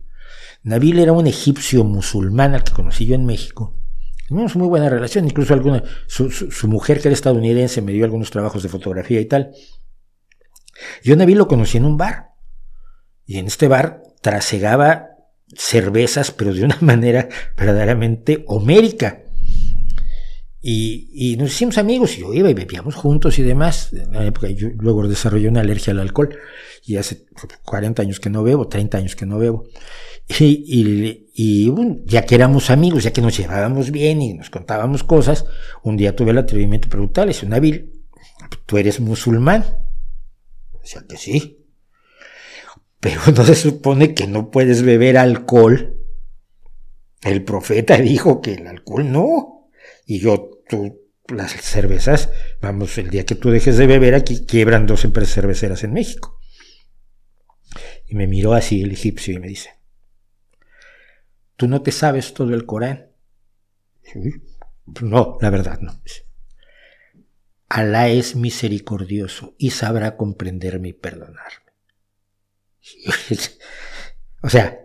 Nabil 0.66 0.98
era 0.98 1.12
un 1.12 1.28
egipcio 1.28 1.84
musulmán 1.84 2.52
al 2.52 2.64
que 2.64 2.72
conocí 2.72 3.06
yo 3.06 3.14
en 3.14 3.24
México. 3.24 3.78
Teníamos 4.26 4.56
muy 4.56 4.66
buena 4.66 4.90
relación, 4.90 5.24
incluso 5.24 5.54
alguna, 5.54 5.84
su, 6.08 6.28
mujer 6.66 7.00
que 7.00 7.06
era 7.06 7.14
estadounidense 7.14 7.82
me 7.82 7.92
dio 7.92 8.04
algunos 8.04 8.32
trabajos 8.32 8.64
de 8.64 8.68
fotografía 8.68 9.20
y 9.20 9.26
tal. 9.26 9.52
Yo 11.04 11.14
Nabil 11.14 11.38
lo 11.38 11.46
conocí 11.46 11.78
en 11.78 11.84
un 11.84 11.96
bar. 11.96 12.30
Y 13.24 13.38
en 13.38 13.46
este 13.46 13.68
bar 13.68 14.02
trasegaba 14.20 15.10
cervezas, 15.54 16.32
pero 16.32 16.52
de 16.52 16.64
una 16.64 16.78
manera 16.80 17.28
verdaderamente 17.56 18.44
homérica. 18.48 19.22
Y, 20.60 21.36
nos 21.38 21.50
hicimos 21.50 21.78
amigos 21.78 22.18
y 22.18 22.22
yo 22.22 22.34
iba 22.34 22.50
y 22.50 22.54
bebíamos 22.54 22.96
juntos 22.96 23.38
y 23.38 23.44
demás. 23.44 23.92
En 23.92 24.12
la 24.12 24.26
época 24.26 24.50
yo 24.50 24.70
luego 24.76 25.06
desarrollé 25.06 25.46
una 25.46 25.60
alergia 25.60 25.92
al 25.92 26.00
alcohol 26.00 26.36
y 26.84 26.96
hace 26.96 27.24
40 27.62 28.02
años 28.02 28.18
que 28.18 28.30
no 28.30 28.42
bebo, 28.42 28.66
30 28.66 28.98
años 28.98 29.14
que 29.14 29.26
no 29.26 29.38
bebo. 29.38 29.68
Y, 30.28 31.28
y, 31.34 31.72
ya 32.04 32.26
que 32.26 32.34
éramos 32.34 32.70
amigos, 32.70 33.04
ya 33.04 33.12
que 33.12 33.20
nos 33.20 33.36
llevábamos 33.36 33.90
bien 33.90 34.20
y 34.20 34.34
nos 34.34 34.50
contábamos 34.50 35.04
cosas, 35.04 35.44
un 35.84 35.96
día 35.96 36.16
tuve 36.16 36.32
el 36.32 36.38
atrevimiento 36.38 36.86
de 36.86 36.90
preguntarle, 36.90 37.34
un 37.42 37.50
Nabil, 37.50 37.92
¿tú 38.66 38.76
eres 38.76 38.98
musulmán? 38.98 39.64
Decía 40.82 41.04
que 41.08 41.16
sí. 41.16 41.66
Pero 43.00 43.20
no 43.36 43.44
se 43.44 43.54
supone 43.54 44.14
que 44.14 44.26
no 44.26 44.50
puedes 44.50 44.82
beber 44.82 45.16
alcohol. 45.16 45.96
El 47.22 47.44
profeta 47.44 47.96
dijo 47.96 48.40
que 48.40 48.54
el 48.54 48.66
alcohol 48.66 49.10
no. 49.10 49.70
Y 50.06 50.18
yo, 50.18 50.60
tú, 50.68 51.06
las 51.28 51.52
cervezas, 51.52 52.30
vamos, 52.60 52.98
el 52.98 53.10
día 53.10 53.24
que 53.24 53.34
tú 53.34 53.50
dejes 53.50 53.76
de 53.76 53.86
beber 53.86 54.14
aquí 54.14 54.44
quiebran 54.44 54.86
dos 54.86 55.04
empresas 55.04 55.34
cerveceras 55.34 55.84
en 55.84 55.92
México. 55.92 56.40
Y 58.08 58.14
me 58.14 58.26
miró 58.26 58.54
así 58.54 58.82
el 58.82 58.92
egipcio 58.92 59.34
y 59.34 59.38
me 59.38 59.48
dice, 59.48 59.70
¿tú 61.56 61.68
no 61.68 61.82
te 61.82 61.92
sabes 61.92 62.34
todo 62.34 62.54
el 62.54 62.66
Corán? 62.66 63.08
No, 65.02 65.38
la 65.40 65.50
verdad 65.50 65.80
no. 65.80 66.00
Alá 67.68 68.08
es 68.08 68.36
misericordioso 68.36 69.54
y 69.58 69.70
sabrá 69.70 70.16
comprenderme 70.16 70.88
y 70.88 70.92
perdonarme. 70.92 71.72
o 74.42 74.48
sea, 74.48 74.80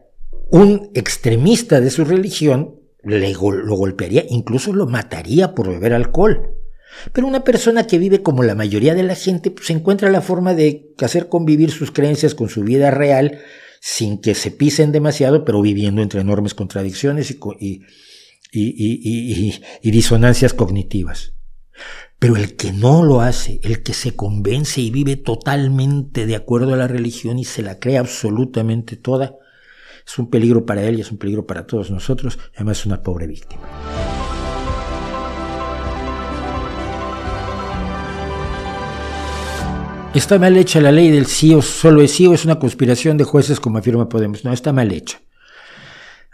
un 0.49 0.89
extremista 0.95 1.79
de 1.79 1.91
su 1.91 2.03
religión 2.03 2.79
le, 3.03 3.31
lo 3.31 3.75
golpearía, 3.75 4.25
incluso 4.29 4.73
lo 4.73 4.87
mataría 4.87 5.53
por 5.53 5.69
beber 5.69 5.93
alcohol. 5.93 6.55
Pero 7.13 7.27
una 7.27 7.43
persona 7.43 7.87
que 7.87 7.97
vive 7.97 8.21
como 8.21 8.43
la 8.43 8.55
mayoría 8.55 8.95
de 8.95 9.03
la 9.03 9.15
gente, 9.15 9.51
pues 9.51 9.69
encuentra 9.69 10.11
la 10.11 10.21
forma 10.21 10.53
de 10.53 10.93
hacer 10.99 11.29
convivir 11.29 11.71
sus 11.71 11.91
creencias 11.91 12.35
con 12.35 12.49
su 12.49 12.63
vida 12.63 12.91
real 12.91 13.39
sin 13.83 14.21
que 14.21 14.35
se 14.35 14.51
pisen 14.51 14.91
demasiado, 14.91 15.43
pero 15.43 15.59
viviendo 15.59 16.03
entre 16.03 16.21
enormes 16.21 16.53
contradicciones 16.53 17.31
y, 17.31 17.81
y 18.51 19.91
disonancias 19.91 20.53
cognitivas. 20.53 21.33
Pero 22.19 22.37
el 22.37 22.55
que 22.55 22.71
no 22.71 23.03
lo 23.03 23.21
hace, 23.21 23.59
el 23.63 23.81
que 23.81 23.93
se 23.93 24.15
convence 24.15 24.79
y 24.81 24.91
vive 24.91 25.15
totalmente 25.15 26.27
de 26.27 26.35
acuerdo 26.35 26.75
a 26.75 26.77
la 26.77 26.87
religión 26.87 27.39
y 27.39 27.43
se 27.43 27.63
la 27.63 27.79
cree 27.79 27.97
absolutamente 27.97 28.97
toda, 28.97 29.37
es 30.05 30.19
un 30.19 30.29
peligro 30.29 30.63
para 30.63 30.83
él 30.83 30.99
y 30.99 31.01
es 31.01 31.11
un 31.11 31.17
peligro 31.17 31.47
para 31.47 31.65
todos 31.65 31.89
nosotros, 31.89 32.37
además 32.55 32.81
es 32.81 32.85
una 32.85 33.01
pobre 33.01 33.25
víctima. 33.25 33.63
Está 40.13 40.37
mal 40.37 40.57
hecha 40.57 40.81
la 40.81 40.91
ley 40.91 41.09
del 41.09 41.25
sí 41.25 41.53
o 41.53 41.61
solo 41.61 42.01
es 42.01 42.11
sí 42.11 42.27
o 42.27 42.33
es 42.33 42.43
una 42.43 42.59
conspiración 42.59 43.15
de 43.15 43.23
jueces 43.23 43.61
como 43.61 43.77
afirma 43.77 44.09
Podemos. 44.09 44.43
No, 44.43 44.51
está 44.51 44.73
mal 44.73 44.91
hecha. 44.91 45.21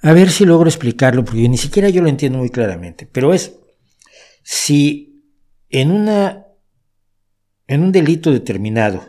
A 0.02 0.14
ver 0.14 0.32
si 0.32 0.45
logro 0.45 0.68
explicarlo, 0.68 1.24
porque 1.24 1.48
ni 1.48 1.60
siquiera 1.60 1.88
yo 1.90 2.02
lo 2.02 2.10
entiendo 2.10 2.40
muy 2.40 2.49
claramente. 2.49 3.08
Pero 3.12 3.36
es, 3.36 3.54
si 4.41 5.24
en, 5.70 5.91
una, 5.91 6.48
en 7.68 7.84
un 7.84 7.91
delito 7.91 8.32
determinado, 8.32 9.06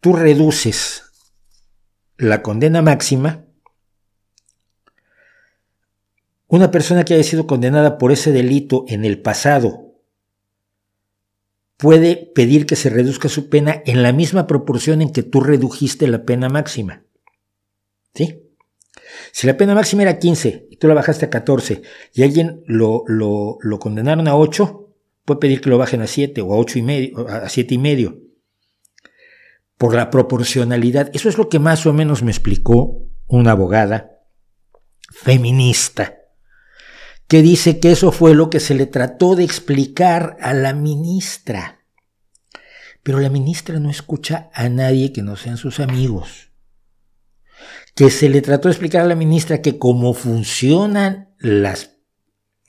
tú 0.00 0.12
reduces 0.12 1.02
la 2.18 2.40
condena 2.40 2.82
máxima, 2.82 3.46
una 6.46 6.70
persona 6.70 7.04
que 7.04 7.14
haya 7.14 7.24
sido 7.24 7.48
condenada 7.48 7.98
por 7.98 8.12
ese 8.12 8.30
delito 8.30 8.84
en 8.86 9.04
el 9.04 9.20
pasado 9.20 9.87
puede 11.78 12.30
pedir 12.34 12.66
que 12.66 12.76
se 12.76 12.90
reduzca 12.90 13.30
su 13.30 13.48
pena 13.48 13.82
en 13.86 14.02
la 14.02 14.12
misma 14.12 14.46
proporción 14.46 15.00
en 15.00 15.10
que 15.10 15.22
tú 15.22 15.40
redujiste 15.40 16.06
la 16.08 16.24
pena 16.24 16.50
máxima. 16.50 17.04
¿Sí? 18.14 18.42
Si 19.32 19.46
la 19.46 19.56
pena 19.56 19.74
máxima 19.74 20.02
era 20.02 20.18
15 20.18 20.66
y 20.70 20.76
tú 20.76 20.88
la 20.88 20.94
bajaste 20.94 21.26
a 21.26 21.30
14 21.30 21.82
y 22.12 22.22
alguien 22.24 22.62
lo, 22.66 23.04
lo, 23.06 23.58
lo 23.60 23.78
condenaron 23.78 24.28
a 24.28 24.36
8, 24.36 24.88
puede 25.24 25.40
pedir 25.40 25.60
que 25.60 25.70
lo 25.70 25.78
bajen 25.78 26.02
a 26.02 26.06
7 26.06 26.40
o 26.42 26.52
a 26.52 26.58
8 26.58 26.78
y 26.78 26.82
medio, 26.82 27.28
a 27.28 27.48
7 27.48 27.74
y 27.74 27.78
medio. 27.78 28.18
Por 29.76 29.94
la 29.94 30.10
proporcionalidad. 30.10 31.10
Eso 31.14 31.28
es 31.28 31.38
lo 31.38 31.48
que 31.48 31.60
más 31.60 31.86
o 31.86 31.92
menos 31.92 32.24
me 32.24 32.32
explicó 32.32 33.08
una 33.28 33.52
abogada 33.52 34.18
feminista, 35.10 36.18
que 37.28 37.42
dice 37.42 37.78
que 37.78 37.92
eso 37.92 38.10
fue 38.10 38.34
lo 38.34 38.48
que 38.48 38.58
se 38.58 38.74
le 38.74 38.86
trató 38.86 39.36
de 39.36 39.44
explicar 39.44 40.38
a 40.40 40.54
la 40.54 40.72
ministra. 40.72 41.84
Pero 43.02 43.20
la 43.20 43.28
ministra 43.28 43.78
no 43.78 43.90
escucha 43.90 44.50
a 44.54 44.68
nadie 44.70 45.12
que 45.12 45.22
no 45.22 45.36
sean 45.36 45.58
sus 45.58 45.78
amigos. 45.78 46.50
Que 47.94 48.10
se 48.10 48.30
le 48.30 48.40
trató 48.40 48.68
de 48.68 48.72
explicar 48.72 49.02
a 49.02 49.06
la 49.08 49.14
ministra 49.14 49.60
que 49.60 49.78
como 49.78 50.14
funcionan 50.14 51.34
las, 51.38 51.98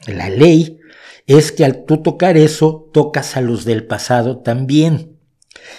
la 0.05 0.29
ley, 0.29 0.79
es 1.25 1.53
que 1.53 1.63
al 1.63 1.85
tú 1.85 2.01
tocar 2.01 2.35
eso, 2.35 2.89
tocas 2.93 3.37
a 3.37 3.41
los 3.41 3.63
del 3.63 3.85
pasado 3.85 4.39
también. 4.39 5.19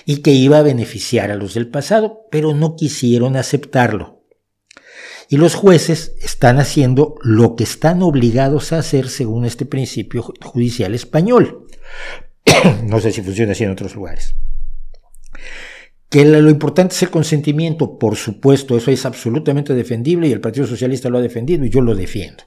Y 0.07 0.19
que 0.19 0.31
iba 0.31 0.59
a 0.59 0.63
beneficiar 0.63 1.31
a 1.31 1.37
los 1.37 1.53
del 1.53 1.69
pasado, 1.69 2.27
pero 2.31 2.55
no 2.55 2.77
quisieron 2.77 3.37
aceptarlo. 3.37 4.20
Y 5.33 5.37
los 5.37 5.55
jueces 5.55 6.17
están 6.21 6.59
haciendo 6.59 7.15
lo 7.23 7.55
que 7.55 7.63
están 7.63 8.03
obligados 8.03 8.73
a 8.73 8.79
hacer 8.79 9.09
según 9.09 9.45
este 9.45 9.65
principio 9.65 10.25
judicial 10.43 10.93
español. 10.93 11.69
no 12.85 12.99
sé 12.99 13.13
si 13.13 13.23
funciona 13.23 13.53
así 13.53 13.63
en 13.63 13.71
otros 13.71 13.95
lugares. 13.95 14.35
Que 16.09 16.25
lo 16.25 16.51
importante 16.51 16.97
es 16.97 17.03
el 17.05 17.11
consentimiento, 17.11 17.97
por 17.97 18.17
supuesto, 18.17 18.77
eso 18.77 18.91
es 18.91 19.07
absolutamente 19.07 19.73
defendible 19.73 20.27
y 20.27 20.33
el 20.33 20.41
Partido 20.41 20.67
Socialista 20.67 21.09
lo 21.09 21.19
ha 21.19 21.23
defendido 21.23 21.65
y 21.65 21.71
yo 21.71 21.81
lo 21.81 21.95
defiendo. 21.95 22.43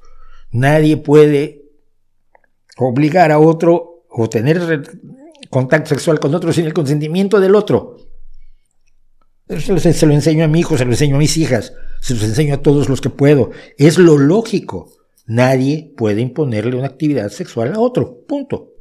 Nadie 0.52 0.98
puede 0.98 1.64
obligar 2.76 3.32
a 3.32 3.40
otro 3.40 4.04
o 4.10 4.28
tener 4.28 4.84
contacto 5.50 5.92
sexual 5.92 6.20
con 6.20 6.36
otro 6.36 6.52
sin 6.52 6.66
el 6.66 6.74
consentimiento 6.74 7.40
del 7.40 7.56
otro. 7.56 7.96
Se 9.48 10.06
lo 10.06 10.14
enseño 10.14 10.46
a 10.46 10.48
mi 10.48 10.62
hijo, 10.62 10.78
se 10.78 10.86
lo 10.86 10.92
enseño 10.92 11.16
a 11.16 11.20
mis 11.20 11.38
hijas, 11.38 11.74
se 12.02 12.14
los 12.14 12.24
enseño 12.24 12.56
a 12.56 12.62
todos 12.62 12.90
los 12.90 13.02
que 13.02 13.10
puedo. 13.10 13.52
Es 13.78 13.98
lo 13.98 14.18
lógico. 14.18 14.92
Nadie 15.26 15.94
puede 15.98 16.22
imponerle 16.22 16.76
una 16.76 16.88
actividad 16.88 17.30
sexual 17.30 17.74
a 17.74 17.80
otro. 17.80 18.26
Punto. 18.28 18.74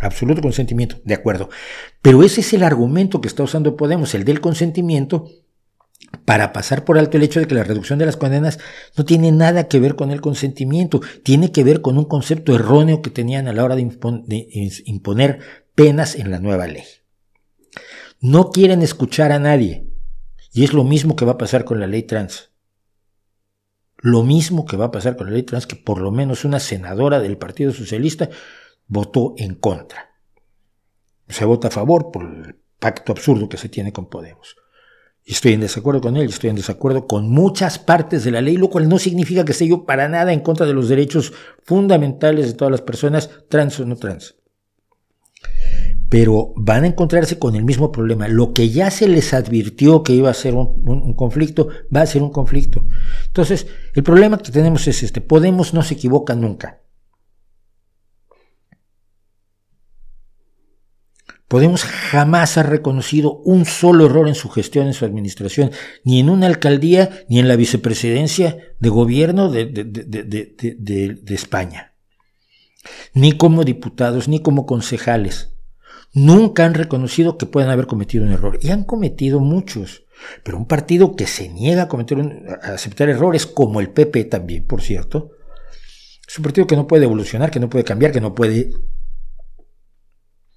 Absoluto 0.00 0.42
consentimiento. 0.42 0.96
De 1.04 1.14
acuerdo. 1.14 1.48
Pero 2.02 2.22
ese 2.22 2.40
es 2.40 2.52
el 2.52 2.62
argumento 2.62 3.20
que 3.20 3.28
está 3.28 3.42
usando 3.42 3.76
Podemos, 3.76 4.14
el 4.14 4.24
del 4.24 4.40
consentimiento, 4.40 5.28
para 6.24 6.52
pasar 6.52 6.84
por 6.84 6.98
alto 6.98 7.16
el 7.16 7.22
hecho 7.22 7.40
de 7.40 7.46
que 7.46 7.54
la 7.54 7.64
reducción 7.64 7.98
de 7.98 8.06
las 8.06 8.16
condenas 8.16 8.58
no 8.96 9.04
tiene 9.04 9.32
nada 9.32 9.68
que 9.68 9.80
ver 9.80 9.96
con 9.96 10.10
el 10.10 10.20
consentimiento, 10.20 11.00
tiene 11.22 11.52
que 11.52 11.64
ver 11.64 11.80
con 11.80 11.98
un 11.98 12.04
concepto 12.04 12.54
erróneo 12.54 13.02
que 13.02 13.10
tenían 13.10 13.48
a 13.48 13.52
la 13.52 13.64
hora 13.64 13.76
de, 13.76 13.82
imponer 14.84 15.38
penas 15.74 16.14
en 16.14 16.30
la 16.30 16.38
nueva 16.38 16.66
ley. 16.66 16.84
No 18.20 18.50
quieren 18.50 18.82
escuchar 18.82 19.32
a 19.32 19.38
nadie, 19.38 19.85
y 20.56 20.64
es 20.64 20.72
lo 20.72 20.84
mismo 20.84 21.16
que 21.16 21.26
va 21.26 21.32
a 21.32 21.38
pasar 21.38 21.66
con 21.66 21.80
la 21.80 21.86
ley 21.86 22.04
trans. 22.04 22.50
Lo 23.98 24.22
mismo 24.22 24.64
que 24.64 24.78
va 24.78 24.86
a 24.86 24.90
pasar 24.90 25.14
con 25.14 25.26
la 25.26 25.34
ley 25.34 25.42
trans, 25.42 25.66
que 25.66 25.76
por 25.76 26.00
lo 26.00 26.10
menos 26.10 26.46
una 26.46 26.60
senadora 26.60 27.20
del 27.20 27.36
Partido 27.36 27.74
Socialista 27.74 28.30
votó 28.86 29.34
en 29.36 29.56
contra. 29.56 30.14
Se 31.28 31.44
vota 31.44 31.68
a 31.68 31.70
favor 31.70 32.10
por 32.10 32.22
el 32.22 32.56
pacto 32.78 33.12
absurdo 33.12 33.50
que 33.50 33.58
se 33.58 33.68
tiene 33.68 33.92
con 33.92 34.08
Podemos. 34.08 34.56
Estoy 35.26 35.52
en 35.52 35.60
desacuerdo 35.60 36.00
con 36.00 36.16
él, 36.16 36.30
estoy 36.30 36.48
en 36.48 36.56
desacuerdo 36.56 37.06
con 37.06 37.28
muchas 37.28 37.78
partes 37.78 38.24
de 38.24 38.30
la 38.30 38.40
ley, 38.40 38.56
lo 38.56 38.70
cual 38.70 38.88
no 38.88 38.98
significa 38.98 39.44
que 39.44 39.52
esté 39.52 39.68
yo 39.68 39.84
para 39.84 40.08
nada 40.08 40.32
en 40.32 40.40
contra 40.40 40.64
de 40.64 40.72
los 40.72 40.88
derechos 40.88 41.34
fundamentales 41.64 42.46
de 42.46 42.54
todas 42.54 42.72
las 42.72 42.80
personas, 42.80 43.28
trans 43.50 43.78
o 43.78 43.84
no 43.84 43.96
trans. 43.96 44.36
Pero 46.08 46.52
van 46.56 46.84
a 46.84 46.86
encontrarse 46.86 47.38
con 47.38 47.56
el 47.56 47.64
mismo 47.64 47.90
problema. 47.90 48.28
Lo 48.28 48.52
que 48.52 48.70
ya 48.70 48.90
se 48.90 49.08
les 49.08 49.34
advirtió 49.34 50.02
que 50.02 50.12
iba 50.12 50.30
a 50.30 50.34
ser 50.34 50.54
un, 50.54 51.14
conflicto, 51.14 51.68
va 51.94 52.02
a 52.02 52.06
ser 52.06 52.22
un 52.22 52.30
conflicto. 52.30 52.86
Entonces, 53.26 53.66
el 53.94 54.02
problema 54.02 54.38
que 54.38 54.52
tenemos 54.52 54.86
es 54.86 55.02
este. 55.02 55.20
Podemos 55.20 55.74
no 55.74 55.82
se 55.82 55.94
equivoca 55.94 56.34
nunca. 56.34 56.80
Podemos 61.48 61.84
jamás 61.84 62.58
ha 62.58 62.64
reconocido 62.64 63.38
un 63.38 63.66
solo 63.66 64.06
error 64.06 64.26
en 64.26 64.34
su 64.34 64.48
gestión, 64.48 64.88
en 64.88 64.94
su 64.94 65.04
administración, 65.04 65.70
ni 66.02 66.18
en 66.18 66.28
una 66.28 66.48
alcaldía, 66.48 67.24
ni 67.28 67.38
en 67.38 67.46
la 67.46 67.54
vicepresidencia 67.54 68.58
de 68.80 68.88
gobierno 68.88 69.48
de, 69.48 69.64
España. 71.28 71.92
Ni 73.14 73.32
como 73.32 73.62
diputados, 73.62 74.26
ni 74.26 74.40
como 74.40 74.66
concejales. 74.66 75.55
Nunca 76.16 76.64
han 76.64 76.74
reconocido 76.74 77.38
que 77.38 77.46
puedan 77.46 77.70
haber 77.70 77.86
cometido 77.86 78.24
un 78.24 78.32
error. 78.32 78.58
Y 78.60 78.70
han 78.70 78.84
cometido 78.84 79.38
muchos. 79.38 80.04
Pero 80.42 80.56
un 80.56 80.66
partido 80.66 81.14
que 81.14 81.26
se 81.26 81.48
niega 81.48 81.82
a, 81.82 81.88
cometer 81.88 82.18
a 82.62 82.72
aceptar 82.72 83.08
errores, 83.08 83.46
como 83.46 83.80
el 83.80 83.90
PP 83.90 84.24
también, 84.24 84.66
por 84.66 84.82
cierto, 84.82 85.30
es 86.26 86.38
un 86.38 86.42
partido 86.42 86.66
que 86.66 86.76
no 86.76 86.86
puede 86.86 87.04
evolucionar, 87.04 87.50
que 87.50 87.60
no 87.60 87.68
puede 87.68 87.84
cambiar, 87.84 88.12
que 88.12 88.20
no 88.20 88.34
puede 88.34 88.70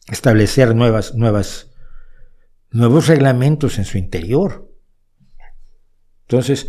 establecer 0.10 0.73
nuevas, 0.76 1.14
nuevas, 1.14 1.69
nuevos 2.72 3.07
reglamentos 3.07 3.77
en 3.77 3.86
su 3.86 3.98
interior. 3.98 4.72
Entonces, 6.22 6.68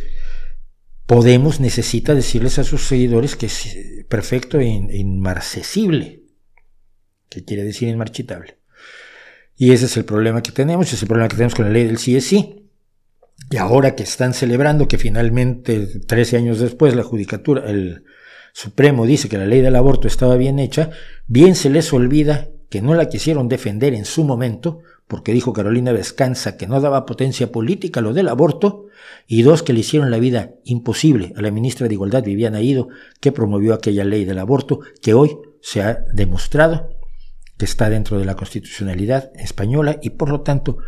Podemos 1.11 1.59
necesita 1.59 2.15
decirles 2.15 2.61
a 2.61 2.63
sus 2.63 2.87
seguidores 2.87 3.35
que 3.35 3.47
es 3.47 4.05
perfecto 4.09 4.61
e 4.61 4.67
inmarcesible, 4.67 6.23
que 7.29 7.45
quiere 7.45 7.65
decir 7.65 7.89
inmarchitable. 7.89 8.60
Y 9.61 9.73
ese 9.73 9.85
es 9.85 9.99
el 9.99 10.07
problema 10.07 10.43
que 10.43 10.53
tenemos, 10.53 10.91
es 10.91 11.03
el 11.03 11.07
problema 11.07 11.29
que 11.29 11.37
tenemos 11.37 11.55
con 11.55 11.67
la 11.67 11.71
ley 11.71 11.85
del 11.85 11.99
sí 11.99 12.17
es 12.17 12.25
sí. 12.25 12.71
Y 13.51 13.59
ahora 13.59 13.95
que 13.95 14.05
están 14.05 14.33
celebrando 14.33 14.89
que 14.89 14.97
finalmente, 14.97 16.01
13 16.07 16.39
años 16.39 16.61
después, 16.61 16.97
la 16.97 17.03
judicatura, 17.03 17.71
el 17.71 18.05
Supremo 18.55 19.05
dice 19.05 19.29
que 19.29 19.37
la 19.37 19.45
ley 19.45 19.61
del 19.61 19.77
aborto 19.77 20.09
estaba 20.09 20.37
bien 20.37 20.59
hecha, 20.59 20.89
bien 21.27 21.55
se 21.55 21.69
les 21.69 21.93
olvida 21.93 22.49
que 22.71 22.81
no 22.81 22.95
la 22.95 23.11
quisieron 23.11 23.51
defender 23.51 23.93
en 23.93 24.07
su 24.07 24.25
momento, 24.25 24.79
porque 25.07 25.35
dijo 25.35 25.53
Carolina 25.53 25.93
Vescanza 25.93 26.57
que 26.57 26.67
no 26.67 26.81
daba 26.81 27.05
potencia 27.05 27.53
política 27.53 28.01
lo 28.01 28.15
del 28.15 28.29
aborto, 28.29 28.87
y 29.27 29.43
dos, 29.43 29.63
que 29.63 29.75
le 29.75 29.81
hicieron 29.81 30.11
la 30.11 30.19
vida 30.19 30.53
imposible 30.65 31.35
a 31.37 31.43
la 31.43 31.51
ministra 31.51 31.87
de 31.87 31.93
Igualdad, 31.93 32.25
Viviana 32.25 32.63
Ido, 32.63 32.89
que 33.21 33.31
promovió 33.31 33.75
aquella 33.75 34.05
ley 34.05 34.25
del 34.25 34.39
aborto, 34.39 34.81
que 35.03 35.13
hoy 35.13 35.37
se 35.61 35.83
ha 35.83 36.03
demostrado 36.15 37.00
que 37.61 37.67
está 37.67 37.91
dentro 37.91 38.19
de 38.19 38.25
la 38.25 38.37
constitucionalidad 38.37 39.33
española 39.35 39.99
y 40.01 40.11
por 40.11 40.31
lo 40.31 40.41
tanto 40.41 40.79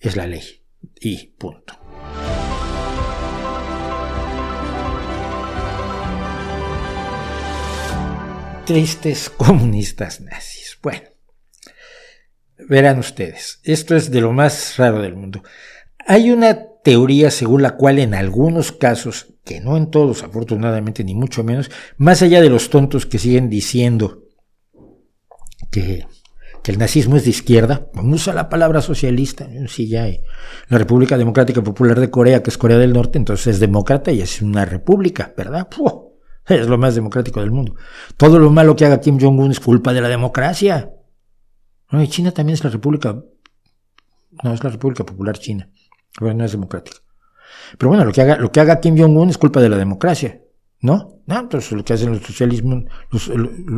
es 0.00 0.16
la 0.16 0.26
ley. 0.26 0.64
Y 0.98 1.34
punto. 1.36 1.74
Tristes 8.64 9.28
comunistas 9.36 10.22
nazis. 10.22 10.78
Bueno, 10.82 11.02
Verán 12.56 12.98
ustedes, 12.98 13.60
esto 13.62 13.94
es 13.94 14.10
de 14.10 14.22
lo 14.22 14.32
más 14.32 14.78
raro 14.78 15.02
del 15.02 15.14
mundo. 15.14 15.42
Hay 16.06 16.30
una 16.30 16.68
teoría 16.82 17.30
según 17.30 17.60
la 17.60 17.76
cual 17.76 17.98
en 17.98 18.14
algunos 18.14 18.72
casos, 18.72 19.34
que 19.44 19.60
no 19.60 19.76
en 19.76 19.90
todos 19.90 20.22
afortunadamente 20.22 21.04
ni 21.04 21.14
mucho 21.14 21.44
menos, 21.44 21.70
más 21.98 22.22
allá 22.22 22.40
de 22.40 22.48
los 22.48 22.70
tontos 22.70 23.04
que 23.04 23.18
siguen 23.18 23.50
diciendo 23.50 24.23
que, 25.74 26.06
el 26.64 26.78
nazismo 26.78 27.16
es 27.16 27.24
de 27.24 27.30
izquierda, 27.30 27.88
usa 27.94 28.32
la 28.32 28.48
palabra 28.48 28.80
socialista, 28.80 29.46
sí 29.68 29.86
ya 29.86 30.04
hay. 30.04 30.20
La 30.68 30.78
República 30.78 31.18
Democrática 31.18 31.62
Popular 31.62 32.00
de 32.00 32.10
Corea, 32.10 32.42
que 32.42 32.48
es 32.48 32.56
Corea 32.56 32.78
del 32.78 32.94
Norte, 32.94 33.18
entonces 33.18 33.48
es 33.48 33.60
demócrata 33.60 34.12
y 34.12 34.22
es 34.22 34.40
una 34.40 34.64
república, 34.64 35.34
¿verdad? 35.36 35.68
es 36.46 36.66
lo 36.66 36.78
más 36.78 36.94
democrático 36.94 37.40
del 37.40 37.50
mundo. 37.50 37.74
Todo 38.16 38.38
lo 38.38 38.50
malo 38.50 38.76
que 38.76 38.86
haga 38.86 39.00
Kim 39.00 39.18
Jong-un 39.20 39.50
es 39.50 39.60
culpa 39.60 39.92
de 39.92 40.00
la 40.00 40.08
democracia. 40.08 40.90
China 42.08 42.32
también 42.32 42.54
es 42.54 42.64
la 42.64 42.70
República. 42.70 43.22
No, 44.42 44.52
es 44.52 44.64
la 44.64 44.70
República 44.70 45.04
Popular 45.04 45.38
China. 45.38 45.68
Pero 46.18 46.34
no 46.34 46.44
es 46.44 46.52
democrática. 46.52 46.98
Pero 47.78 47.88
bueno, 47.90 48.04
lo 48.04 48.12
que 48.12 48.22
haga, 48.22 48.36
lo 48.36 48.50
que 48.50 48.60
haga 48.60 48.80
Kim 48.80 48.96
Jong-un 48.98 49.30
es 49.30 49.38
culpa 49.38 49.60
de 49.60 49.68
la 49.68 49.76
democracia. 49.76 50.43
¿No? 50.84 51.22
No, 51.24 51.40
entonces 51.40 51.72
lo 51.72 51.82
que 51.82 51.94
hacen 51.94 52.10
los 52.10 52.20
socialismos, 52.20 52.84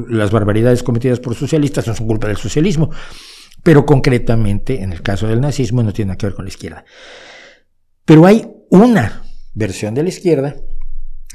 las 0.09 0.33
barbaridades 0.33 0.83
cometidas 0.83 1.21
por 1.21 1.37
socialistas 1.37 1.87
no 1.87 1.95
son 1.95 2.09
culpa 2.09 2.27
del 2.27 2.37
socialismo. 2.37 2.91
Pero 3.63 3.87
concretamente, 3.87 4.83
en 4.83 4.93
el 4.93 5.03
caso 5.03 5.29
del 5.29 5.41
nazismo, 5.41 5.85
no 5.85 5.93
tiene 5.93 6.09
nada 6.09 6.19
que 6.19 6.27
ver 6.27 6.35
con 6.35 6.47
la 6.47 6.49
izquierda. 6.49 6.85
Pero 8.05 8.27
hay 8.27 8.51
una 8.71 9.23
versión 9.55 9.95
de 9.95 10.03
la 10.03 10.09
izquierda, 10.09 10.57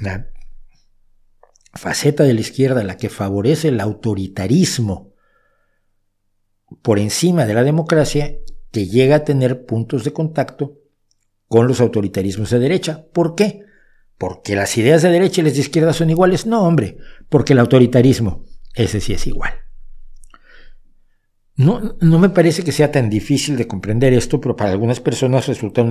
la 0.01 0.27
faceta 1.73 2.25
de 2.25 2.33
la 2.33 2.41
izquierda, 2.41 2.83
la 2.83 2.97
que 2.97 3.07
favorece 3.07 3.69
el 3.69 3.79
autoritarismo 3.79 5.13
por 6.81 6.99
encima 6.99 7.45
de 7.45 7.53
la 7.53 7.63
democracia 7.63 8.35
que 8.73 8.87
llega 8.87 9.15
a 9.15 9.23
tener 9.23 9.65
puntos 9.65 10.03
de 10.03 10.11
contacto 10.11 10.79
con 11.47 11.69
los 11.69 11.79
autoritarismos 11.79 12.49
de 12.49 12.59
derecha. 12.59 13.05
¿Por 13.13 13.35
qué? 13.35 13.70
¿Porque 14.21 14.55
las 14.55 14.77
ideas 14.77 15.01
de 15.01 15.09
derecha 15.09 15.41
y 15.41 15.45
las 15.45 15.55
de 15.55 15.61
izquierda 15.61 15.93
son 15.93 16.11
iguales? 16.11 16.45
No, 16.45 16.61
hombre, 16.61 16.97
porque 17.27 17.53
el 17.53 17.59
autoritarismo, 17.59 18.45
ese 18.75 19.01
sí 19.01 19.13
es 19.13 19.25
igual. 19.25 19.51
No, 21.55 21.97
no 21.99 22.19
me 22.19 22.29
parece 22.29 22.63
que 22.63 22.71
sea 22.71 22.91
tan 22.91 23.09
difícil 23.09 23.57
de 23.57 23.65
comprender 23.65 24.13
esto, 24.13 24.39
pero 24.39 24.55
para 24.55 24.69
algunas 24.69 24.99
personas 24.99 25.47
resulta 25.47 25.81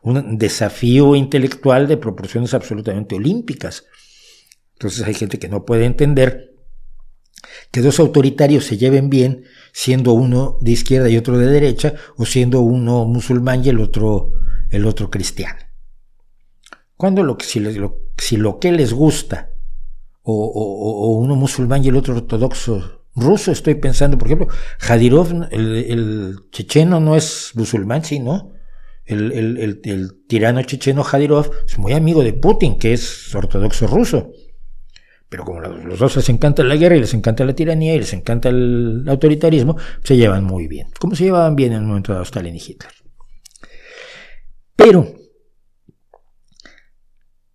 un 0.00 0.38
desafío 0.38 1.14
intelectual 1.14 1.86
de 1.86 1.98
proporciones 1.98 2.54
absolutamente 2.54 3.16
olímpicas. 3.16 3.84
Entonces 4.72 5.06
hay 5.06 5.12
gente 5.12 5.38
que 5.38 5.50
no 5.50 5.66
puede 5.66 5.84
entender 5.84 6.54
que 7.70 7.82
dos 7.82 8.00
autoritarios 8.00 8.64
se 8.64 8.78
lleven 8.78 9.10
bien 9.10 9.44
siendo 9.74 10.14
uno 10.14 10.56
de 10.62 10.70
izquierda 10.70 11.10
y 11.10 11.18
otro 11.18 11.36
de 11.36 11.48
derecha, 11.48 11.92
o 12.16 12.24
siendo 12.24 12.62
uno 12.62 13.04
musulmán 13.04 13.62
y 13.62 13.68
el 13.68 13.80
otro, 13.80 14.32
el 14.70 14.86
otro 14.86 15.10
cristiano. 15.10 15.63
Cuando 16.96 17.22
lo, 17.22 17.36
si, 17.40 17.60
lo, 17.60 17.98
si 18.16 18.36
lo 18.36 18.58
que 18.58 18.72
les 18.72 18.92
gusta, 18.92 19.50
o, 20.22 21.18
uno 21.20 21.36
musulmán 21.36 21.84
y 21.84 21.88
el 21.88 21.96
otro 21.96 22.16
ortodoxo 22.16 23.02
ruso, 23.14 23.52
estoy 23.52 23.74
pensando, 23.74 24.16
por 24.18 24.28
ejemplo, 24.28 24.48
Jadirov, 24.78 25.48
el, 25.50 26.36
checheno 26.50 27.00
no 27.00 27.16
es 27.16 27.52
musulmán, 27.54 28.04
sí, 28.04 28.20
¿no? 28.20 28.52
El, 29.04 30.22
tirano 30.26 30.62
checheno 30.62 31.02
Jadirov 31.04 31.50
es 31.66 31.78
muy 31.78 31.92
amigo 31.92 32.24
de 32.24 32.32
Putin, 32.32 32.78
que 32.78 32.94
es 32.94 33.34
ortodoxo 33.34 33.86
ruso. 33.86 34.30
Pero 35.28 35.44
como 35.44 35.60
los 35.60 35.98
dos 35.98 36.16
les 36.16 36.28
encanta 36.28 36.62
la 36.62 36.76
guerra 36.76 36.96
y 36.96 37.00
les 37.00 37.12
encanta 37.12 37.44
la 37.44 37.54
tiranía 37.54 37.94
y 37.94 37.98
les 37.98 38.12
encanta 38.12 38.50
el 38.50 39.04
autoritarismo, 39.08 39.76
se 40.02 40.16
llevan 40.16 40.44
muy 40.44 40.68
bien. 40.68 40.88
Como 41.00 41.16
se 41.16 41.24
llevaban 41.24 41.56
bien 41.56 41.72
en 41.72 41.80
el 41.80 41.86
momento 41.86 42.14
de 42.14 42.22
Stalin 42.22 42.54
y 42.54 42.58
Hitler. 42.58 42.92
Pero, 44.76 45.12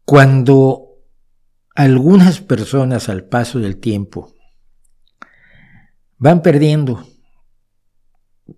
cuando 0.09 1.03
algunas 1.75 2.41
personas 2.41 3.09
al 3.09 3.25
paso 3.25 3.59
del 3.59 3.77
tiempo 3.77 4.35
van 6.17 6.41
perdiendo 6.41 7.07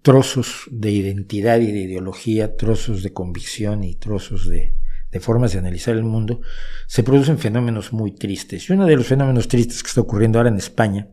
trozos 0.02 0.70
de 0.72 0.92
identidad 0.92 1.60
y 1.60 1.74
de 1.74 1.80
ideología, 1.80 2.56
trozos 2.56 3.04
de 3.04 3.12
convicción 3.12 3.84
y 3.84 3.96
trozos 3.96 4.48
de, 4.48 4.78
formas 5.20 5.52
de 5.52 5.60
analizar 5.60 5.94
el 5.98 6.04
mundo, 6.04 6.40
se 6.88 7.04
producen 7.04 7.38
fenómenos 7.38 7.92
muy 7.92 8.14
tristes. 8.14 8.70
Y 8.70 8.72
uno 8.72 8.86
de 8.86 8.96
los 8.96 9.08
fenómenos 9.08 9.50
tristes 9.50 9.84
que 9.84 9.90
está 9.90 10.00
ocurriendo 10.00 10.40
ahora 10.40 10.52
en 10.52 10.58
España, 10.58 11.10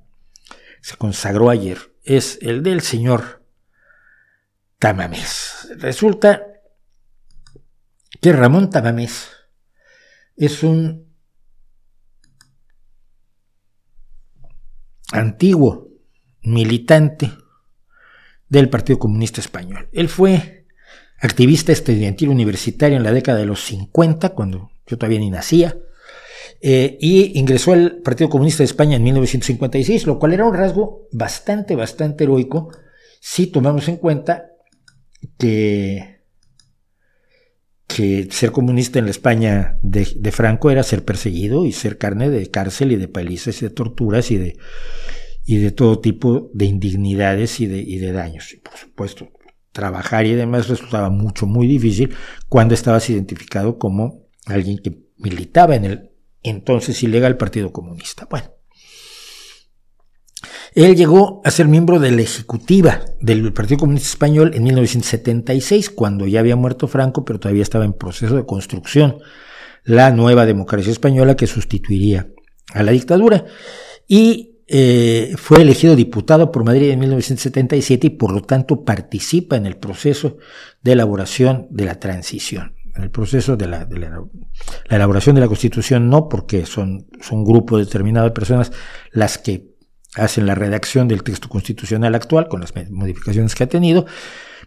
se 0.81 0.97
consagró 0.97 1.51
ayer, 1.51 1.78
es 2.05 2.39
el 2.43 2.62
del 2.62 2.82
señor 2.82 3.44
Tamamés. 4.78 5.66
Resulta 5.78 6.47
que 8.20 8.32
Ramón 8.32 8.70
Tamamés 8.70 9.32
es 10.39 10.62
un 10.62 11.09
antiguo 15.12 15.89
militante 16.43 17.32
del 18.48 18.70
Partido 18.70 18.98
Comunista 18.98 19.40
Español. 19.40 19.89
Él 19.93 20.09
fue 20.09 20.66
activista 21.20 21.73
estudiantil 21.73 22.28
universitario 22.28 22.97
en 22.97 23.02
la 23.02 23.12
década 23.12 23.39
de 23.39 23.47
los 23.47 23.65
50, 23.65 24.31
cuando 24.31 24.70
yo 24.86 24.97
todavía 24.97 25.19
ni 25.19 25.31
nacía, 25.31 25.77
eh, 26.60 26.97
y 27.01 27.39
ingresó 27.39 27.73
al 27.73 27.98
Partido 27.98 28.31
Comunista 28.31 28.59
de 28.59 28.66
España 28.66 28.97
en 28.97 29.02
1956, 29.02 30.06
lo 30.06 30.19
cual 30.19 30.32
era 30.32 30.44
un 30.44 30.55
rasgo 30.55 31.09
bastante, 31.12 31.77
bastante 31.77 32.24
heroico 32.24 32.70
si 33.20 33.48
tomamos 33.48 33.89
en 33.89 33.97
cuenta 33.97 34.52
que, 35.39 36.18
que 37.89 38.28
ser 38.31 38.52
comunista 38.52 38.98
en 38.98 39.06
la 39.06 39.10
España 39.10 39.78
de, 39.82 40.06
de, 40.15 40.31
Franco 40.31 40.70
era 40.70 40.82
ser 40.82 41.05
perseguido 41.05 41.65
y 41.65 41.73
ser 41.73 41.98
carne 41.98 42.28
de 42.28 42.48
cárcel 42.51 42.93
y 42.93 42.97
de 42.97 43.09
palizas 43.09 43.60
y 43.60 43.65
de 43.65 43.70
torturas 43.70 44.31
y 44.31 44.36
de, 44.36 44.56
y 45.44 45.56
de 45.56 45.73
todo 45.73 45.98
tipo 45.98 46.51
de 46.52 46.66
indignidades 46.66 47.59
y 47.60 47.66
de, 47.66 47.78
y 47.78 47.98
de 47.98 48.12
daños. 48.12 48.52
Y 48.52 48.59
por 48.59 48.77
supuesto, 48.77 49.31
trabajar 49.73 50.27
y 50.27 50.35
demás 50.35 50.69
resultaba 50.69 51.09
mucho, 51.09 51.47
muy 51.47 51.66
difícil 51.66 52.15
cuando 52.48 52.74
estabas 52.74 53.09
identificado 53.09 53.78
como 53.78 54.28
alguien 54.44 54.78
que 54.78 54.98
militaba 55.16 55.74
en 55.74 55.85
el 55.86 56.10
entonces 56.43 57.02
ilegal 57.02 57.39
Partido 57.39 57.73
Comunista. 57.73 58.27
Bueno, 58.31 58.51
él 60.85 60.95
llegó 60.95 61.41
a 61.45 61.51
ser 61.51 61.67
miembro 61.67 61.99
de 61.99 62.13
la 62.13 62.23
ejecutiva 62.23 63.01
del 63.21 63.53
Partido 63.53 63.81
Comunista 63.81 64.11
Español 64.11 64.53
en 64.55 64.63
1976, 64.63 65.91
cuando 65.91 66.27
ya 66.27 66.41
había 66.41 66.57
muerto 66.57 66.87
Franco, 66.87 67.25
pero 67.25 67.41
todavía 67.41 67.63
estaba 67.63 67.85
en 67.85 67.95
proceso 67.95 68.37
de 68.37 68.47
construcción 68.47 69.19
la 69.83 70.11
nueva 70.11 70.47
democracia 70.47 70.93
española 70.93 71.35
que 71.35 71.47
sustituiría 71.47 72.29
a 72.75 72.83
la 72.83 72.93
dictadura. 72.93 73.45
Y 74.07 74.59
eh, 74.69 75.33
fue 75.37 75.63
elegido 75.63 75.97
diputado 75.97 76.53
por 76.53 76.63
Madrid 76.63 76.91
en 76.91 77.01
1977 77.01 78.07
y 78.07 78.11
por 78.11 78.33
lo 78.33 78.43
tanto 78.43 78.85
participa 78.85 79.57
en 79.57 79.67
el 79.67 79.79
proceso 79.79 80.37
de 80.83 80.93
elaboración 80.93 81.67
de 81.71 81.87
la 81.87 81.99
transición. 81.99 82.75
En 82.95 83.05
el 83.05 83.11
proceso 83.11 83.57
de 83.57 83.67
la, 83.67 83.89
elaboración 84.91 85.35
de 85.35 85.41
la 85.41 85.49
Constitución 85.49 86.11
no, 86.11 86.29
porque 86.29 86.67
son, 86.67 87.07
son 87.21 87.39
un 87.39 87.45
grupo 87.45 87.79
de 87.79 88.31
personas 88.31 88.71
las 89.13 89.39
que 89.39 89.78
hacen 90.15 90.47
la 90.47 90.55
redacción 90.55 91.09
del 91.09 91.23
texto 91.23 91.49
constitucional 91.49 92.15
actual 92.15 92.49
con 92.49 92.61
las 92.61 92.73
modificaciones 92.91 93.55
que 93.55 93.65
ha 93.65 93.69
tenido, 93.69 94.07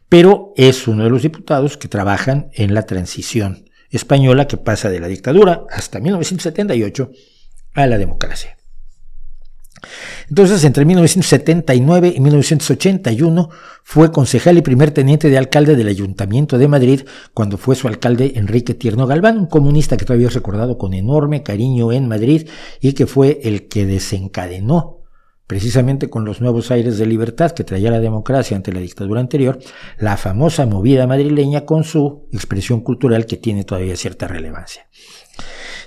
pero 0.10 0.54
es 0.56 0.88
uno 0.88 1.04
de 1.04 1.10
los 1.10 1.24
diputados 1.24 1.78
que 1.78 1.88
trabajan 1.88 2.50
en 2.54 2.74
la 2.74 2.86
transición 2.86 3.66
española 3.90 4.48
que 4.48 4.58
pasa 4.58 4.90
de 4.90 5.00
la 5.00 5.08
dictadura 5.08 5.66
hasta 5.70 6.00
1978 6.00 7.12
a 7.74 7.88
la 7.88 7.98
democracia. 7.98 8.58
Entonces, 10.30 10.64
entre 10.64 10.86
1979 10.86 12.14
y 12.16 12.20
1981 12.20 13.50
fue 13.84 14.12
concejal 14.12 14.58
y 14.58 14.62
primer 14.62 14.92
teniente 14.92 15.30
de 15.30 15.38
alcalde 15.38 15.76
del 15.76 15.88
Ayuntamiento 15.88 16.58
de 16.58 16.68
Madrid 16.68 17.02
cuando 17.34 17.58
fue 17.58 17.76
su 17.76 17.88
alcalde 17.88 18.34
Enrique 18.36 18.74
Tierno 18.74 19.08
Galván, 19.08 19.38
un 19.38 19.48
comunista 19.48 19.98
que 19.98 20.06
todavía 20.06 20.28
es 20.28 20.34
recordado 20.34 20.78
con 20.78 20.94
enorme 20.94 21.44
cariño 21.44 21.92
en 21.92 22.08
Madrid 22.08 22.48
y 22.80 22.94
que 22.94 23.08
fue 23.08 23.42
el 23.44 23.68
que 23.68 23.86
desencadenó 23.86 25.01
precisamente 25.52 26.10
con 26.10 26.24
los 26.24 26.40
nuevos 26.40 26.72
aires 26.72 26.98
de 26.98 27.06
libertad 27.06 27.52
que 27.52 27.66
traía 27.66 27.92
la 27.92 28.00
democracia 28.00 28.56
ante 28.56 28.72
la 28.72 28.80
dictadura 28.80 29.20
anterior, 29.20 29.60
la 29.98 30.16
famosa 30.16 30.66
movida 30.66 31.06
madrileña 31.08 31.66
con 31.66 31.84
su 31.84 32.30
expresión 32.32 32.80
cultural 32.80 33.26
que 33.26 33.36
tiene 33.36 33.66
todavía 33.66 33.98
cierta 33.98 34.30
relevancia. 34.30 34.88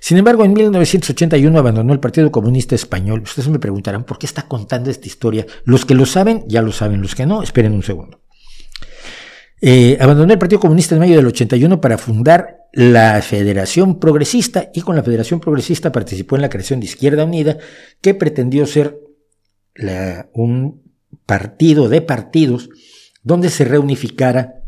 Sin 0.00 0.18
embargo, 0.18 0.44
en 0.44 0.52
1981 0.52 1.58
abandonó 1.58 1.94
el 1.94 1.98
Partido 1.98 2.30
Comunista 2.30 2.74
Español. 2.74 3.22
Ustedes 3.22 3.48
me 3.48 3.58
preguntarán 3.58 4.04
por 4.04 4.18
qué 4.18 4.26
está 4.26 4.42
contando 4.42 4.90
esta 4.90 5.06
historia. 5.06 5.46
Los 5.64 5.86
que 5.86 5.94
lo 5.94 6.04
saben, 6.04 6.44
ya 6.46 6.60
lo 6.60 6.70
saben. 6.70 7.00
Los 7.00 7.14
que 7.14 7.24
no, 7.24 7.42
esperen 7.42 7.72
un 7.72 7.82
segundo. 7.82 8.20
Eh, 9.62 9.96
abandonó 9.98 10.30
el 10.30 10.38
Partido 10.38 10.60
Comunista 10.60 10.94
en 10.94 10.98
mayo 10.98 11.16
del 11.16 11.26
81 11.26 11.80
para 11.80 11.96
fundar 11.96 12.66
la 12.74 13.22
Federación 13.22 13.98
Progresista 13.98 14.70
y 14.74 14.82
con 14.82 14.94
la 14.94 15.02
Federación 15.02 15.40
Progresista 15.40 15.90
participó 15.90 16.36
en 16.36 16.42
la 16.42 16.50
creación 16.50 16.80
de 16.80 16.86
Izquierda 16.86 17.24
Unida, 17.24 17.56
que 18.02 18.12
pretendió 18.12 18.66
ser 18.66 19.03
un 20.32 20.82
partido 21.26 21.88
de 21.88 22.00
partidos 22.00 22.68
donde 23.22 23.50
se 23.50 23.64
reunificara 23.64 24.64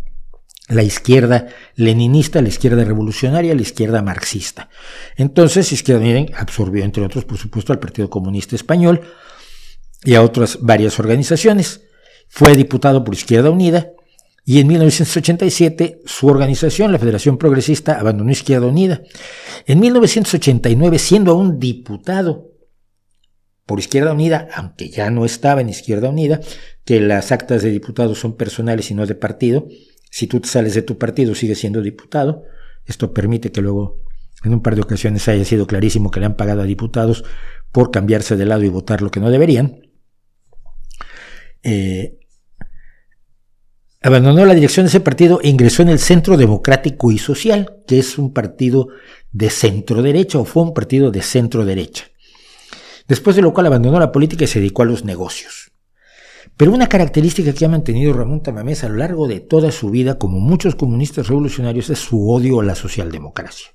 la 0.69 0.83
izquierda 0.83 1.47
leninista, 1.77 2.43
la 2.43 2.49
izquierda 2.49 2.85
revolucionaria, 2.85 3.55
la 3.55 3.63
izquierda 3.63 4.03
marxista. 4.03 4.69
Entonces, 5.17 5.71
Izquierda 5.73 6.03
Unida 6.03 6.27
absorbió, 6.37 6.85
entre 6.85 7.05
otros, 7.05 7.25
por 7.25 7.39
supuesto, 7.39 7.73
al 7.73 7.79
Partido 7.79 8.11
Comunista 8.11 8.57
Español 8.57 9.03
y 10.05 10.15
a 10.15 10.23
otras 10.23 10.59
varias 10.61 10.99
organizaciones. 10.99 11.83
Fue 12.29 12.57
diputado 12.57 13.05
por 13.05 13.15
Izquierda 13.15 13.51
Unida 13.51 13.93
y 14.45 14.61
en 14.61 14.67
1987 14.67 16.01
su 16.05 16.27
organización, 16.27 16.91
la 16.91 16.99
Federación 16.99 17.39
Progresista, 17.39 18.01
abandonó 18.01 18.31
Izquierda 18.33 18.67
Unida. 18.67 19.03
En 19.67 19.79
1989, 19.79 20.99
siendo 20.99 21.33
aún 21.33 21.61
diputado 21.61 22.56
por 23.67 23.81
Izquierda 23.81 24.13
Unida, 24.13 24.49
aunque 24.55 24.89
ya 24.89 25.11
no 25.11 25.25
estaba 25.25 25.61
en 25.61 25.69
Izquierda 25.69 26.09
Unida, 26.09 26.41
que 26.85 27.01
las 27.01 27.33
actas 27.33 27.63
de 27.63 27.71
diputados 27.71 28.21
son 28.21 28.37
personales 28.37 28.91
y 28.91 28.95
no 28.95 29.07
de 29.07 29.17
partido, 29.17 29.67
si 30.11 30.29
tú 30.29 30.41
sales 30.45 30.75
de 30.75 30.83
tu 30.83 30.97
partido, 30.97 31.35
sigues 31.35 31.59
siendo 31.59 31.83
diputado. 31.83 32.45
Esto 32.87 33.13
permite 33.13 33.51
que 33.51 33.61
luego, 33.61 33.99
en 34.45 34.55
un 34.55 34.63
par 34.63 34.77
de 34.77 34.83
ocasiones, 34.83 35.29
haya 35.29 35.45
sido 35.45 35.67
clarísimo 35.67 36.11
que 36.11 36.21
le 36.21 36.27
han 36.27 36.37
pagado 36.37 36.63
a 36.63 36.65
diputados 36.65 37.25
por 37.73 37.91
cambiarse 37.91 38.37
de 38.37 38.47
lado 38.47 38.63
y 38.63 38.69
votar 38.69 39.03
lo 39.03 39.11
que 39.11 39.21
no 39.21 39.31
deberían. 39.31 39.81
Eh, 41.65 42.21
abandonó 44.01 44.47
la 44.47 44.55
dirección 44.55 44.87
de 44.87 44.89
ese 44.89 45.01
partido 45.01 45.41
e 45.43 45.49
ingresó 45.49 45.83
en 45.83 45.89
el 45.89 45.99
Centro 45.99 46.37
Democrático 46.37 47.11
y 47.11 47.19
Social, 47.19 47.83
que 47.87 47.99
es 47.99 48.17
un 48.17 48.33
partido 48.33 48.89
de 49.33 49.51
centro 49.51 50.01
derecha 50.01 50.39
o 50.39 50.45
fue 50.45 50.63
un 50.63 50.73
partido 50.73 51.11
de 51.11 51.23
centro 51.23 51.65
derecha. 51.65 52.05
Después 53.09 53.37
de 53.37 53.43
lo 53.43 53.53
cual 53.53 53.67
abandonó 53.67 53.99
la 54.01 54.13
política 54.13 54.45
y 54.45 54.49
se 54.49 54.59
dedicó 54.59 54.83
a 54.83 54.87
los 54.87 55.05
negocios. 55.05 55.73
Pero 56.57 56.73
una 56.73 56.89
característica 56.89 57.53
que 57.53 57.65
ha 57.65 57.69
mantenido 57.69 58.13
Ramón 58.13 58.43
Tamamés 58.43 58.83
a 58.83 58.89
lo 58.89 58.97
largo 58.97 59.29
de 59.29 59.41
toda 59.41 59.71
su 59.73 59.91
vida, 59.91 60.19
como 60.19 60.41
muchos 60.41 60.75
comunistas 60.75 61.29
revolucionarios, 61.29 61.91
es 61.91 61.99
su 61.99 62.31
odio 62.31 62.61
a 62.61 62.65
la 62.65 62.75
socialdemocracia. 62.75 63.69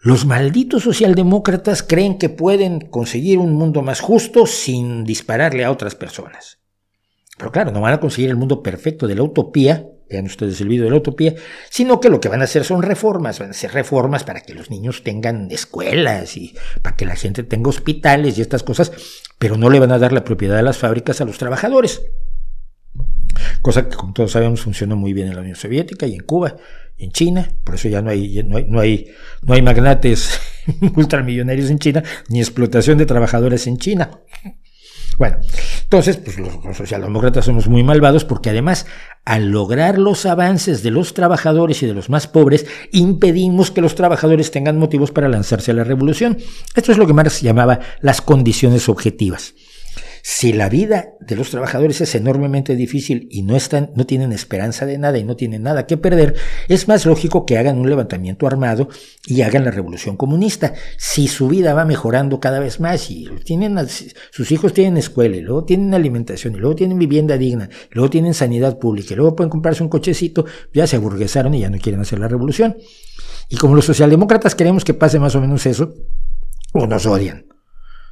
Los 0.00 0.24
malditos 0.24 0.84
socialdemócratas 0.84 1.82
creen 1.82 2.18
que 2.18 2.28
pueden 2.28 2.80
conseguir 2.80 3.38
un 3.38 3.54
mundo 3.54 3.82
más 3.82 4.00
justo 4.00 4.46
sin 4.46 5.04
dispararle 5.04 5.64
a 5.64 5.70
otras 5.70 5.94
personas. 5.94 6.58
Pero 7.36 7.52
claro, 7.52 7.70
no 7.70 7.80
van 7.80 7.94
a 7.94 8.00
conseguir 8.00 8.30
el 8.30 8.36
mundo 8.36 8.62
perfecto 8.62 9.06
de 9.06 9.14
la 9.14 9.22
utopía 9.22 9.90
vean 10.08 10.26
ustedes 10.26 10.60
el 10.60 10.68
video 10.68 10.84
de 10.84 10.90
la 10.90 10.96
utopía, 10.96 11.34
sino 11.70 12.00
que 12.00 12.08
lo 12.08 12.20
que 12.20 12.28
van 12.28 12.40
a 12.40 12.44
hacer 12.44 12.64
son 12.64 12.82
reformas, 12.82 13.38
van 13.38 13.48
a 13.48 13.50
hacer 13.52 13.72
reformas 13.72 14.24
para 14.24 14.40
que 14.40 14.54
los 14.54 14.70
niños 14.70 15.02
tengan 15.02 15.50
escuelas 15.50 16.36
y 16.36 16.54
para 16.82 16.96
que 16.96 17.06
la 17.06 17.16
gente 17.16 17.42
tenga 17.42 17.70
hospitales 17.70 18.38
y 18.38 18.42
estas 18.42 18.62
cosas, 18.62 18.92
pero 19.38 19.56
no 19.56 19.70
le 19.70 19.80
van 19.80 19.92
a 19.92 19.98
dar 19.98 20.12
la 20.12 20.24
propiedad 20.24 20.56
de 20.56 20.62
las 20.62 20.78
fábricas 20.78 21.20
a 21.20 21.24
los 21.24 21.38
trabajadores. 21.38 22.02
Cosa 23.60 23.88
que 23.88 23.96
como 23.96 24.12
todos 24.12 24.32
sabemos 24.32 24.62
funcionó 24.62 24.96
muy 24.96 25.12
bien 25.12 25.28
en 25.28 25.34
la 25.34 25.42
Unión 25.42 25.56
Soviética 25.56 26.06
y 26.06 26.14
en 26.14 26.22
Cuba 26.22 26.56
y 26.96 27.04
en 27.04 27.10
China, 27.10 27.50
por 27.64 27.74
eso 27.74 27.88
ya 27.88 28.00
no 28.00 28.10
hay, 28.10 28.42
no 28.44 28.56
hay, 28.56 28.64
no 28.64 28.80
hay, 28.80 29.10
no 29.42 29.54
hay 29.54 29.62
magnates 29.62 30.40
ultramillonarios 30.96 31.70
en 31.70 31.78
China, 31.78 32.02
ni 32.28 32.40
explotación 32.40 32.96
de 32.96 33.06
trabajadores 33.06 33.66
en 33.66 33.76
China. 33.76 34.20
Bueno, 35.18 35.38
entonces, 35.86 36.16
pues 36.16 36.36
los, 36.36 36.76
socialdemócratas 36.76 37.44
somos 37.44 37.68
muy 37.68 37.84
malvados 37.84 38.24
porque 38.24 38.50
además, 38.50 38.86
al 39.24 39.50
lograr 39.52 39.98
los 39.98 40.26
avances 40.26 40.82
de 40.82 40.90
los 40.90 41.14
trabajadores 41.14 41.80
y 41.80 41.86
de 41.86 41.94
los 41.94 42.10
más 42.10 42.26
pobres, 42.26 42.66
impedimos 42.90 43.70
que 43.70 43.82
los 43.82 43.94
trabajadores 43.94 44.50
tengan 44.50 44.78
motivos 44.78 45.12
para 45.12 45.28
lanzarse 45.28 45.70
a 45.70 45.74
la 45.74 45.84
revolución. 45.84 46.38
Esto 46.74 46.90
es 46.90 46.98
lo 46.98 47.06
que 47.06 47.12
Marx 47.12 47.40
llamaba 47.40 47.78
las 48.00 48.20
condiciones 48.20 48.88
objetivas. 48.88 49.54
Si 50.28 50.52
la 50.52 50.68
vida 50.68 51.14
de 51.20 51.36
los 51.36 51.50
trabajadores 51.50 52.00
es 52.00 52.16
enormemente 52.16 52.74
difícil 52.74 53.28
y 53.30 53.42
no 53.42 53.54
están, 53.54 53.92
no 53.94 54.06
tienen 54.06 54.32
esperanza 54.32 54.84
de 54.84 54.98
nada 54.98 55.18
y 55.18 55.22
no 55.22 55.36
tienen 55.36 55.62
nada 55.62 55.86
que 55.86 55.96
perder, 55.96 56.34
es 56.66 56.88
más 56.88 57.06
lógico 57.06 57.46
que 57.46 57.58
hagan 57.58 57.78
un 57.78 57.88
levantamiento 57.88 58.48
armado 58.48 58.88
y 59.24 59.42
hagan 59.42 59.64
la 59.64 59.70
revolución 59.70 60.16
comunista. 60.16 60.74
Si 60.98 61.28
su 61.28 61.46
vida 61.46 61.74
va 61.74 61.84
mejorando 61.84 62.40
cada 62.40 62.58
vez 62.58 62.80
más 62.80 63.08
y 63.08 63.28
tienen, 63.44 63.78
sus 64.32 64.50
hijos 64.50 64.72
tienen 64.74 64.96
escuela 64.96 65.36
y 65.36 65.42
luego 65.42 65.62
tienen 65.64 65.94
alimentación 65.94 66.56
y 66.56 66.58
luego 66.58 66.74
tienen 66.74 66.98
vivienda 66.98 67.38
digna, 67.38 67.70
y 67.88 67.94
luego 67.94 68.10
tienen 68.10 68.34
sanidad 68.34 68.80
pública 68.80 69.14
y 69.14 69.16
luego 69.16 69.36
pueden 69.36 69.50
comprarse 69.50 69.84
un 69.84 69.88
cochecito, 69.88 70.44
ya 70.74 70.88
se 70.88 70.96
aburguesaron 70.96 71.54
y 71.54 71.60
ya 71.60 71.70
no 71.70 71.78
quieren 71.78 72.00
hacer 72.00 72.18
la 72.18 72.26
revolución. 72.26 72.76
Y 73.48 73.58
como 73.58 73.76
los 73.76 73.84
socialdemócratas 73.84 74.56
queremos 74.56 74.84
que 74.84 74.92
pase 74.92 75.20
más 75.20 75.36
o 75.36 75.40
menos 75.40 75.64
eso, 75.66 75.94
o 76.72 76.84
nos 76.88 77.06
odian 77.06 77.46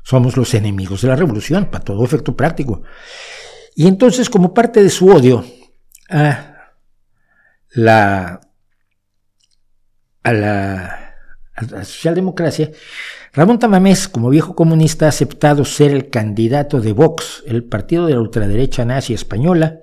somos 0.04 0.36
los 0.36 0.54
enemigos 0.54 1.02
de 1.02 1.08
la 1.08 1.16
revolución, 1.16 1.66
para 1.66 1.82
todo 1.82 2.04
efecto 2.04 2.36
práctico. 2.36 2.82
Y 3.74 3.88
entonces, 3.88 4.30
como 4.30 4.54
parte 4.54 4.82
de 4.82 4.90
su 4.90 5.08
odio 5.08 5.44
a 6.08 6.74
la, 7.70 8.40
a 10.22 10.32
la, 10.32 11.14
a 11.54 11.62
la 11.62 11.84
socialdemocracia, 11.84 12.70
Ramón 13.32 13.58
Tamamés, 13.58 14.06
como 14.06 14.28
viejo 14.28 14.54
comunista, 14.54 15.06
ha 15.06 15.08
aceptado 15.08 15.64
ser 15.64 15.90
el 15.90 16.08
candidato 16.10 16.80
de 16.80 16.92
Vox, 16.92 17.42
el 17.46 17.64
partido 17.64 18.06
de 18.06 18.12
la 18.14 18.20
ultraderecha 18.20 18.84
nazi 18.84 19.14
española, 19.14 19.80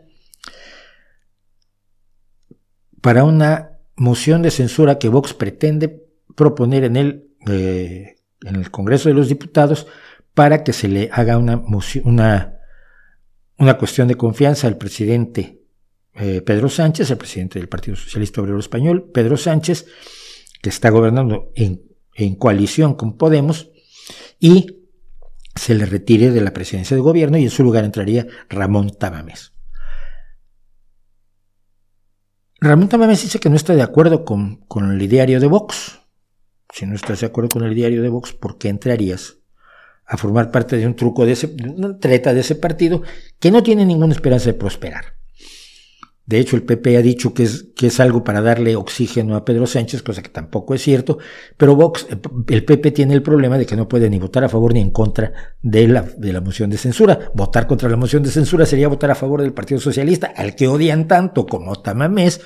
para 3.02 3.23
una 3.23 3.80
moción 3.95 4.43
de 4.43 4.52
censura 4.52 4.99
que 4.99 5.10
Vox 5.10 5.34
pretende 5.34 6.06
proponer 6.35 6.85
en 6.85 6.95
el, 6.95 7.27
eh, 7.48 8.15
en 8.45 8.56
el 8.56 8.72
Congreso 8.72 9.10
de 9.10 9.15
los 9.15 9.27
Diputados 9.27 9.88
para 10.33 10.63
que 10.63 10.73
se 10.73 10.87
le 10.87 11.09
haga 11.11 11.37
una, 11.37 11.61
una, 12.03 12.59
una 13.57 13.77
cuestión 13.77 14.07
de 14.07 14.15
confianza 14.15 14.67
al 14.67 14.77
presidente 14.77 15.61
eh, 16.13 16.41
Pedro 16.41 16.69
Sánchez, 16.69 17.09
el 17.09 17.17
presidente 17.17 17.59
del 17.59 17.69
Partido 17.69 17.95
Socialista 17.95 18.41
Obrero 18.41 18.59
Español, 18.59 19.09
Pedro 19.13 19.37
Sánchez, 19.37 19.85
que 20.61 20.69
está 20.69 20.89
gobernando 20.89 21.51
en, 21.55 21.83
en 22.15 22.35
coalición 22.35 22.95
con 22.95 23.17
Podemos, 23.17 23.71
y 24.39 24.81
se 25.55 25.75
le 25.75 25.85
retire 25.85 26.31
de 26.31 26.41
la 26.41 26.53
presidencia 26.53 26.95
de 26.95 27.01
gobierno 27.01 27.37
y 27.37 27.43
en 27.43 27.49
su 27.49 27.63
lugar 27.63 27.83
entraría 27.83 28.27
Ramón 28.49 28.91
Tamames. 28.97 29.53
Ramón 32.59 32.89
Tamames 32.89 33.23
dice 33.23 33.39
que 33.39 33.49
no 33.49 33.55
está 33.55 33.73
de 33.73 33.81
acuerdo 33.81 34.23
con, 34.23 34.57
con 34.67 34.91
el 34.91 35.07
diario 35.09 35.39
de 35.39 35.47
Vox. 35.47 35.99
Si 36.73 36.85
no 36.85 36.95
estás 36.95 37.21
de 37.21 37.27
acuerdo 37.27 37.49
con 37.49 37.63
el 37.63 37.75
diario 37.75 38.01
de 38.01 38.09
Vox, 38.09 38.33
¿por 38.33 38.57
qué 38.57 38.69
entrarías 38.69 39.40
a 40.11 40.17
formar 40.17 40.51
parte 40.51 40.75
de 40.75 40.85
un 40.85 40.93
truco 40.93 41.25
de 41.25 41.31
ese, 41.31 41.47
treta 42.01 42.33
de 42.33 42.41
ese 42.41 42.55
partido 42.55 43.01
que 43.39 43.49
no 43.49 43.63
tiene 43.63 43.85
ninguna 43.85 44.13
esperanza 44.13 44.47
de 44.47 44.55
prosperar. 44.55 45.05
De 46.25 46.38
hecho, 46.38 46.57
el 46.57 46.63
PP 46.63 46.97
ha 46.97 47.01
dicho 47.01 47.33
que 47.33 47.43
es, 47.43 47.67
que 47.77 47.88
es 47.88 47.99
algo 48.01 48.21
para 48.21 48.41
darle 48.41 48.75
oxígeno 48.75 49.38
a 49.38 49.45
Pedro 49.45 49.65
Sánchez, 49.67 50.03
cosa 50.03 50.21
que 50.21 50.27
tampoco 50.27 50.73
es 50.75 50.81
cierto, 50.81 51.17
pero 51.55 51.77
Vox, 51.77 52.07
el 52.49 52.65
PP 52.65 52.91
tiene 52.91 53.13
el 53.13 53.23
problema 53.23 53.57
de 53.57 53.65
que 53.65 53.77
no 53.77 53.88
puede 53.88 54.09
ni 54.09 54.19
votar 54.19 54.43
a 54.43 54.49
favor 54.49 54.73
ni 54.73 54.81
en 54.81 54.91
contra 54.91 55.31
de 55.61 55.88
la, 55.88 56.01
de 56.01 56.33
la 56.33 56.41
moción 56.41 56.69
de 56.69 56.77
censura. 56.77 57.31
Votar 57.33 57.65
contra 57.65 57.88
la 57.88 57.95
moción 57.95 58.21
de 58.21 58.31
censura 58.31 58.65
sería 58.65 58.89
votar 58.89 59.11
a 59.11 59.15
favor 59.15 59.41
del 59.41 59.53
Partido 59.53 59.79
Socialista, 59.79 60.33
al 60.35 60.55
que 60.55 60.67
odian 60.67 61.07
tanto 61.07 61.45
como 61.45 61.77
Tamamés, 61.77 62.41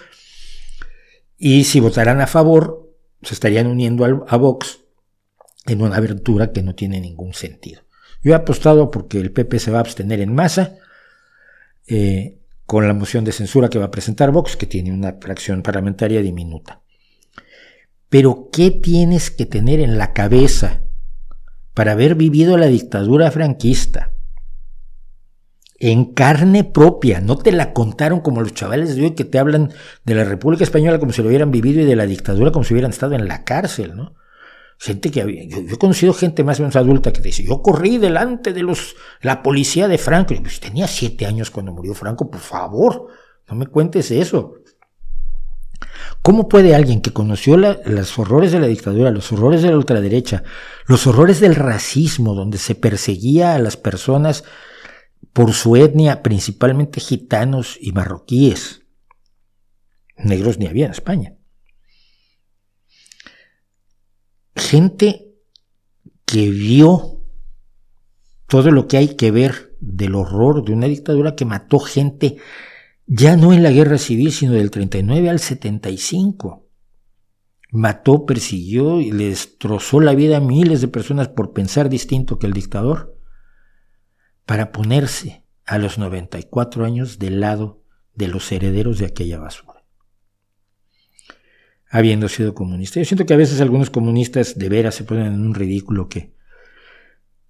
y 1.36 1.64
si 1.64 1.80
votaran 1.80 2.22
a 2.22 2.28
favor, 2.28 2.94
se 3.24 3.34
estarían 3.34 3.66
uniendo 3.66 4.06
a 4.28 4.38
Vox 4.38 4.85
en 5.68 5.82
una 5.82 5.96
abertura 5.96 6.52
que 6.52 6.64
no 6.64 6.76
tiene 6.76 7.00
ningún 7.00 7.34
sentido. 7.34 7.82
Yo 8.24 8.32
he 8.32 8.36
apostado 8.36 8.92
porque 8.92 9.20
el 9.20 9.32
PP 9.32 9.60
se 9.60 9.72
va 9.72 9.78
a 9.78 9.82
abstener 9.82 10.20
en 10.20 10.34
masa 10.34 10.76
eh, 11.88 12.40
con 12.66 12.88
la 12.88 12.94
moción 12.94 13.24
de 13.24 13.32
censura 13.32 13.70
que 13.70 13.80
va 13.80 13.86
a 13.86 13.92
presentar 13.92 14.32
Vox, 14.32 14.58
que 14.58 14.66
tiene 14.66 14.92
una 14.92 15.18
fracción 15.22 15.62
parlamentaria 15.62 16.22
diminuta. 16.22 16.82
Pero 18.10 18.50
¿qué 18.52 18.72
tienes 18.72 19.30
que 19.32 19.46
tener 19.46 19.80
en 19.80 19.98
la 19.98 20.14
cabeza 20.14 20.82
para 21.74 21.92
haber 21.92 22.16
vivido 22.16 22.58
la 22.58 22.68
dictadura 22.68 23.30
franquista? 23.32 24.12
En 25.78 26.14
carne 26.14 26.64
propia, 26.64 27.20
no 27.20 27.38
te 27.38 27.52
la 27.52 27.74
contaron 27.74 28.22
como 28.22 28.42
los 28.42 28.54
chavales 28.54 28.96
de 28.96 29.04
hoy 29.04 29.12
que 29.12 29.26
te 29.26 29.38
hablan 29.38 29.72
de 30.06 30.16
la 30.16 30.24
República 30.24 30.64
Española 30.64 31.00
como 31.00 31.12
si 31.12 31.22
lo 31.22 31.28
hubieran 31.28 31.52
vivido 31.52 31.82
y 31.82 31.86
de 31.86 31.96
la 31.96 32.06
dictadura 32.06 32.52
como 32.52 32.64
si 32.64 32.74
hubieran 32.74 32.92
estado 32.92 33.14
en 33.14 33.28
la 33.28 33.44
cárcel, 33.44 33.96
¿no? 33.96 34.16
Gente 34.78 35.10
que 35.10 35.22
había, 35.22 35.44
yo, 35.46 35.60
he 35.60 35.78
conocido 35.78 36.14
gente 36.14 36.44
más 36.44 36.60
o 36.60 36.64
menos 36.64 36.76
adulta 36.76 37.14
que 37.14 37.22
dice, 37.22 37.44
yo 37.44 37.62
corrí 37.62 37.98
delante 37.98 38.52
de 38.52 38.62
los, 38.62 38.96
la 39.22 39.42
policía 39.42 39.88
de 39.88 39.98
Franco. 39.98 40.36
Pues, 40.42 40.60
tenía 40.60 40.88
siete 40.88 41.26
años 41.26 41.50
cuando 41.50 41.72
murió 41.72 41.94
Franco, 41.94 42.30
por 42.30 42.42
favor, 42.42 43.08
no 43.48 43.56
me 43.56 43.68
cuentes 43.68 44.12
eso. 44.12 44.56
¿Cómo 46.22 46.50
puede 46.50 46.76
alguien 46.76 47.02
que 47.02 47.14
conoció 47.14 47.58
los 47.58 48.20
horrores 48.20 48.52
de 48.52 48.60
la 48.60 48.68
dictadura, 48.68 49.12
los 49.12 49.32
horrores 49.32 49.62
de 49.62 49.70
la 49.70 49.78
ultraderecha, 49.78 50.44
los 50.88 51.08
horrores 51.08 51.40
del 51.40 51.56
racismo, 51.56 52.34
donde 52.34 52.58
se 52.58 52.76
perseguía 52.76 53.56
a 53.56 53.60
las 53.60 53.78
personas 53.78 54.44
por 55.34 55.54
su 55.54 55.76
etnia, 55.76 56.24
principalmente 56.24 57.00
gitanos 57.00 57.78
y 57.80 57.92
marroquíes? 57.92 58.82
Negros 60.18 60.58
ni 60.58 60.68
había 60.68 60.86
en 60.86 60.92
España 60.92 61.35
gente 64.56 65.34
que 66.26 66.50
vio 66.50 67.22
todo 68.48 68.72
lo 68.72 68.88
que 68.88 68.98
hay 68.98 69.16
que 69.16 69.32
ver 69.32 69.76
del 69.80 70.16
horror 70.16 70.64
de 70.64 70.74
una 70.74 70.88
dictadura 70.88 71.36
que 71.36 71.46
mató 71.46 71.80
gente 71.80 72.38
ya 73.06 73.36
no 73.36 73.54
en 73.54 73.62
la 73.62 73.72
guerra 73.72 73.98
civil, 73.98 74.32
sino 74.32 74.54
del 74.54 74.72
39 74.72 75.30
al 75.30 75.40
75. 75.40 76.66
Mató, 77.72 78.26
persiguió 78.26 79.02
y 79.02 79.12
le 79.12 79.30
destrozó 79.30 80.00
la 80.00 80.16
vida 80.16 80.38
a 80.38 80.42
miles 80.42 80.82
de 80.82 80.88
personas 80.88 81.28
por 81.28 81.54
pensar 81.54 81.90
distinto 81.90 82.40
que 82.40 82.48
el 82.48 82.54
dictador, 82.54 83.20
para 84.46 84.72
ponerse 84.72 85.44
a 85.66 85.78
los 85.78 85.98
94 85.98 86.86
años 86.86 87.20
del 87.20 87.42
lado 87.42 87.84
de 88.14 88.28
los 88.28 88.52
herederos 88.52 88.98
de 88.98 89.08
aquella 89.08 89.40
basura 89.40 89.75
habiendo 91.96 92.28
sido 92.28 92.54
comunista. 92.54 93.00
Yo 93.00 93.06
siento 93.06 93.26
que 93.26 93.34
a 93.34 93.38
veces 93.38 93.62
algunos 93.62 93.90
comunistas 93.90 94.60
de 94.60 94.68
veras 94.68 94.96
se 94.96 95.06
ponen 95.06 95.28
en 95.28 95.40
un 95.40 95.56
ridículo 95.56 96.10
que, 96.10 96.34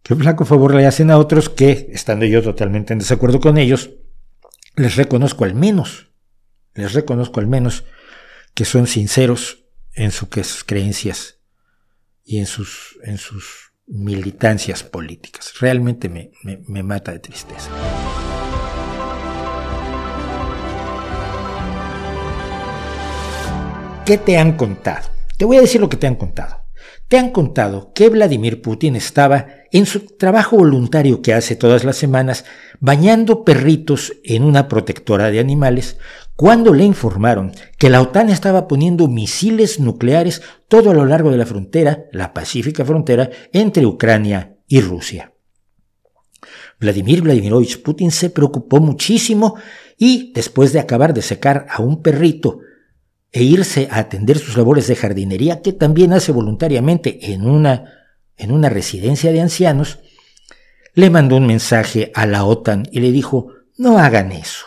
que 0.03 0.15
flaco 0.15 0.45
favor 0.45 0.75
le 0.75 0.85
hacen 0.85 1.09
a 1.09 1.17
otros 1.17 1.49
que, 1.49 1.89
estando 1.91 2.25
yo 2.25 2.43
totalmente 2.43 2.93
en 2.93 2.99
desacuerdo 2.99 3.39
con 3.39 3.57
ellos, 3.57 3.89
les 4.75 4.97
reconozco 4.97 5.45
al 5.45 5.55
menos, 5.55 6.11
les 6.75 6.93
reconozco 6.93 7.39
al 7.39 7.47
menos 7.47 7.85
que 8.53 8.65
son 8.65 8.85
sinceros 8.85 9.65
en 9.95 10.11
sus 10.11 10.63
creencias 10.63 11.39
y 12.23 12.37
en 12.37 12.45
sus, 12.45 12.99
en 13.03 13.17
sus 13.17 13.71
militancias 13.87 14.83
políticas. 14.83 15.53
Realmente 15.59 16.07
me, 16.07 16.29
me 16.43 16.83
mata 16.83 17.11
de 17.13 17.19
tristeza. 17.19 17.71
¿Qué 24.05 24.19
te 24.19 24.37
han 24.37 24.55
contado? 24.55 25.09
Te 25.35 25.45
voy 25.45 25.57
a 25.57 25.61
decir 25.61 25.81
lo 25.81 25.89
que 25.89 25.97
te 25.97 26.05
han 26.05 26.13
contado. 26.13 26.57
Te 27.07 27.17
han 27.17 27.31
contado 27.31 27.91
que 27.91 28.07
Vladimir 28.09 28.61
Putin 28.61 28.95
estaba 28.95 29.47
en 29.71 29.87
su 29.87 30.01
trabajo 30.01 30.57
voluntario 30.57 31.23
que 31.23 31.33
hace 31.33 31.55
todas 31.55 31.83
las 31.83 31.95
semanas 31.95 32.45
bañando 32.79 33.43
perritos 33.43 34.13
en 34.23 34.43
una 34.43 34.67
protectora 34.67 35.31
de 35.31 35.39
animales 35.39 35.97
cuando 36.35 36.71
le 36.71 36.83
informaron 36.83 37.51
que 37.79 37.89
la 37.89 37.99
OTAN 37.99 38.29
estaba 38.29 38.67
poniendo 38.67 39.07
misiles 39.07 39.79
nucleares 39.79 40.43
todo 40.67 40.91
a 40.91 40.93
lo 40.93 41.05
largo 41.05 41.31
de 41.31 41.37
la 41.37 41.47
frontera, 41.47 42.05
la 42.11 42.31
pacífica 42.31 42.85
frontera, 42.85 43.31
entre 43.53 43.87
Ucrania 43.87 44.55
y 44.67 44.81
Rusia. 44.81 45.33
Vladimir 46.79 47.23
Vladimirovich 47.23 47.81
Putin 47.81 48.11
se 48.11 48.29
preocupó 48.29 48.79
muchísimo 48.79 49.55
y, 49.97 50.31
después 50.33 50.73
de 50.73 50.79
acabar 50.79 51.15
de 51.15 51.23
secar 51.23 51.65
a 51.71 51.81
un 51.81 52.03
perrito 52.03 52.59
e 53.31 53.43
irse 53.43 53.87
a 53.91 53.99
atender 53.99 54.37
sus 54.37 54.57
labores 54.57 54.87
de 54.87 54.95
jardinería, 54.95 55.61
que 55.61 55.73
también 55.73 56.13
hace 56.13 56.31
voluntariamente 56.31 57.33
en 57.33 57.45
una, 57.45 57.93
en 58.37 58.51
una 58.51 58.69
residencia 58.69 59.31
de 59.31 59.41
ancianos, 59.41 59.99
le 60.93 61.09
mandó 61.09 61.35
un 61.35 61.45
mensaje 61.45 62.11
a 62.15 62.25
la 62.25 62.45
OTAN 62.45 62.87
y 62.91 63.01
le 63.01 63.11
dijo, 63.11 63.49
no 63.77 63.97
hagan 63.99 64.31
eso. 64.31 64.65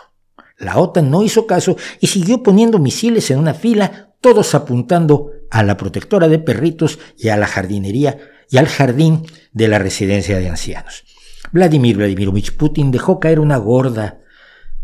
La 0.58 0.78
OTAN 0.78 1.10
no 1.10 1.22
hizo 1.22 1.46
caso 1.46 1.76
y 2.00 2.08
siguió 2.08 2.42
poniendo 2.42 2.78
misiles 2.78 3.30
en 3.30 3.38
una 3.38 3.54
fila, 3.54 4.14
todos 4.20 4.54
apuntando 4.54 5.30
a 5.50 5.62
la 5.62 5.76
protectora 5.76 6.28
de 6.28 6.38
perritos 6.38 6.98
y 7.16 7.28
a 7.28 7.36
la 7.36 7.46
jardinería 7.46 8.18
y 8.50 8.58
al 8.58 8.66
jardín 8.66 9.26
de 9.52 9.68
la 9.68 9.78
residencia 9.78 10.38
de 10.38 10.48
ancianos. 10.48 11.04
Vladimir 11.52 11.96
Vladimirovich 11.96 12.56
Putin 12.56 12.90
dejó 12.90 13.20
caer 13.20 13.40
una 13.40 13.56
gorda, 13.56 14.20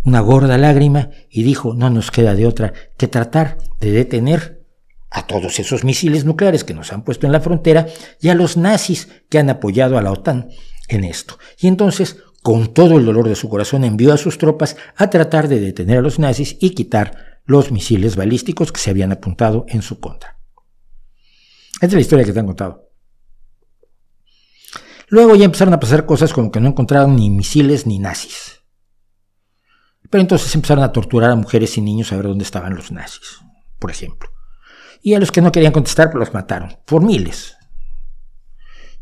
una 0.04 0.20
gorda 0.20 0.58
lágrima 0.58 1.10
y 1.30 1.42
dijo, 1.42 1.74
no 1.74 1.90
nos 1.90 2.10
queda 2.10 2.34
de 2.34 2.46
otra 2.46 2.72
que 2.96 3.08
tratar 3.08 3.58
de 3.80 3.90
detener 3.90 4.64
a 5.10 5.26
todos 5.26 5.58
esos 5.58 5.84
misiles 5.84 6.24
nucleares 6.24 6.64
que 6.64 6.74
nos 6.74 6.92
han 6.92 7.04
puesto 7.04 7.26
en 7.26 7.32
la 7.32 7.40
frontera 7.40 7.86
y 8.20 8.28
a 8.28 8.34
los 8.34 8.56
nazis 8.56 9.08
que 9.28 9.38
han 9.38 9.48
apoyado 9.48 9.96
a 9.96 10.02
la 10.02 10.12
OTAN 10.12 10.48
en 10.88 11.04
esto. 11.04 11.38
Y 11.58 11.68
entonces, 11.68 12.18
con 12.42 12.74
todo 12.74 12.98
el 12.98 13.06
dolor 13.06 13.28
de 13.28 13.36
su 13.36 13.48
corazón, 13.48 13.84
envió 13.84 14.12
a 14.12 14.18
sus 14.18 14.38
tropas 14.38 14.76
a 14.96 15.08
tratar 15.08 15.48
de 15.48 15.60
detener 15.60 15.98
a 15.98 16.02
los 16.02 16.18
nazis 16.18 16.56
y 16.60 16.70
quitar 16.70 17.40
los 17.46 17.70
misiles 17.70 18.16
balísticos 18.16 18.72
que 18.72 18.80
se 18.80 18.90
habían 18.90 19.12
apuntado 19.12 19.64
en 19.68 19.82
su 19.82 20.00
contra. 20.00 20.38
Esta 21.74 21.86
es 21.86 21.94
la 21.94 22.00
historia 22.00 22.24
que 22.24 22.32
te 22.32 22.40
han 22.40 22.46
contado. 22.46 22.90
Luego 25.08 25.36
ya 25.36 25.44
empezaron 25.44 25.74
a 25.74 25.80
pasar 25.80 26.06
cosas 26.06 26.32
como 26.32 26.50
que 26.50 26.60
no 26.60 26.68
encontraron 26.68 27.14
ni 27.14 27.30
misiles 27.30 27.86
ni 27.86 27.98
nazis. 27.98 28.63
Pero 30.14 30.22
entonces 30.22 30.54
empezaron 30.54 30.84
a 30.84 30.92
torturar 30.92 31.32
a 31.32 31.34
mujeres 31.34 31.76
y 31.76 31.80
niños 31.80 32.12
a 32.12 32.16
ver 32.16 32.26
dónde 32.26 32.44
estaban 32.44 32.76
los 32.76 32.92
nazis, 32.92 33.40
por 33.80 33.90
ejemplo. 33.90 34.30
Y 35.02 35.14
a 35.14 35.18
los 35.18 35.32
que 35.32 35.40
no 35.40 35.50
querían 35.50 35.72
contestar, 35.72 36.12
pues 36.12 36.20
los 36.20 36.32
mataron, 36.32 36.76
por 36.86 37.02
miles. 37.02 37.56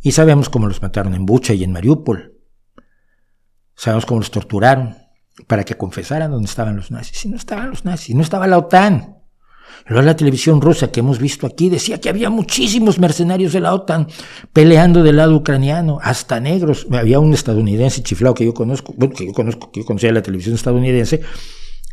Y 0.00 0.12
sabemos 0.12 0.48
cómo 0.48 0.68
los 0.68 0.80
mataron 0.80 1.12
en 1.12 1.26
Bucha 1.26 1.52
y 1.52 1.64
en 1.64 1.72
Mariupol. 1.72 2.40
Sabemos 3.74 4.06
cómo 4.06 4.20
los 4.20 4.30
torturaron 4.30 4.96
para 5.46 5.64
que 5.64 5.76
confesaran 5.76 6.30
dónde 6.30 6.48
estaban 6.48 6.76
los 6.76 6.90
nazis. 6.90 7.26
Y 7.26 7.28
no 7.28 7.36
estaban 7.36 7.68
los 7.68 7.84
nazis, 7.84 8.16
no 8.16 8.22
estaba 8.22 8.46
la 8.46 8.56
OTAN. 8.56 9.18
La 9.86 10.16
televisión 10.16 10.60
rusa 10.60 10.90
que 10.90 11.00
hemos 11.00 11.18
visto 11.18 11.46
aquí 11.46 11.68
decía 11.68 12.00
que 12.00 12.08
había 12.08 12.30
muchísimos 12.30 12.98
mercenarios 12.98 13.52
de 13.52 13.60
la 13.60 13.74
OTAN 13.74 14.08
peleando 14.52 15.02
del 15.02 15.16
lado 15.16 15.36
ucraniano, 15.36 15.98
hasta 16.02 16.40
negros. 16.40 16.86
Había 16.90 17.18
un 17.18 17.34
estadounidense 17.34 18.02
chiflado 18.02 18.34
que 18.34 18.44
yo 18.44 18.54
conozco, 18.54 18.94
bueno, 18.96 19.14
que 19.14 19.26
yo 19.26 19.32
conozco, 19.32 19.70
que 19.70 19.80
yo 19.80 19.86
conocía 19.86 20.12
la 20.12 20.22
televisión 20.22 20.54
estadounidense, 20.54 21.20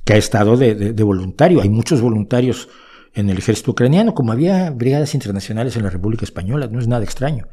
que 0.06 0.14
ha 0.14 0.18
estado 0.18 0.56
de, 0.56 0.76
de 0.76 1.04
voluntario. 1.04 1.62
Hay 1.62 1.70
muchos 1.70 2.02
voluntarios 2.02 2.70
en 3.14 3.30
el 3.30 3.38
ejército 3.38 3.72
ucraniano, 3.72 4.14
como 4.14 4.32
había 4.32 4.70
brigadas 4.70 5.14
internacionales 5.14 5.76
en 5.76 5.84
la 5.84 5.90
República 5.90 6.26
Española, 6.26 6.68
no 6.72 6.80
es 6.80 6.88
nada 6.88 7.04
extraño. 7.04 7.48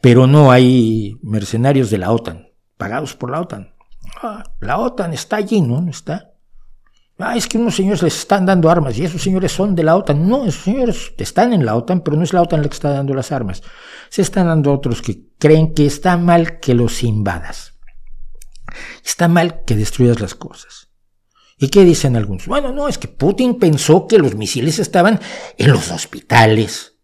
Pero 0.00 0.26
no 0.26 0.50
hay 0.50 1.16
mercenarios 1.22 1.90
de 1.90 1.98
la 1.98 2.12
OTAN, 2.12 2.48
pagados 2.76 3.14
por 3.14 3.30
la 3.30 3.40
OTAN. 3.40 3.74
Ah, 4.22 4.44
la 4.60 4.78
OTAN 4.78 5.14
está 5.14 5.36
allí, 5.36 5.60
¿no? 5.60 5.80
¿No 5.80 5.90
está? 5.90 6.33
Ah, 7.18 7.36
es 7.36 7.46
que 7.46 7.58
unos 7.58 7.76
señores 7.76 8.02
les 8.02 8.18
están 8.18 8.44
dando 8.44 8.68
armas 8.68 8.98
y 8.98 9.04
esos 9.04 9.22
señores 9.22 9.52
son 9.52 9.74
de 9.76 9.84
la 9.84 9.96
OTAN. 9.96 10.28
No, 10.28 10.44
esos 10.46 10.64
señores 10.64 11.12
están 11.16 11.52
en 11.52 11.64
la 11.64 11.76
OTAN, 11.76 12.00
pero 12.00 12.16
no 12.16 12.24
es 12.24 12.32
la 12.32 12.42
OTAN 12.42 12.62
la 12.62 12.68
que 12.68 12.74
está 12.74 12.90
dando 12.90 13.14
las 13.14 13.30
armas. 13.30 13.62
Se 14.10 14.22
están 14.22 14.48
dando 14.48 14.72
otros 14.72 15.00
que 15.00 15.28
creen 15.38 15.74
que 15.74 15.86
está 15.86 16.16
mal 16.16 16.58
que 16.58 16.74
los 16.74 17.04
invadas. 17.04 17.74
Está 19.04 19.28
mal 19.28 19.62
que 19.64 19.76
destruyas 19.76 20.20
las 20.20 20.34
cosas. 20.34 20.88
¿Y 21.56 21.68
qué 21.68 21.84
dicen 21.84 22.16
algunos? 22.16 22.46
Bueno, 22.46 22.72
no, 22.72 22.88
es 22.88 22.98
que 22.98 23.06
Putin 23.06 23.60
pensó 23.60 24.08
que 24.08 24.18
los 24.18 24.34
misiles 24.34 24.80
estaban 24.80 25.20
en 25.56 25.70
los 25.70 25.92
hospitales 25.92 26.96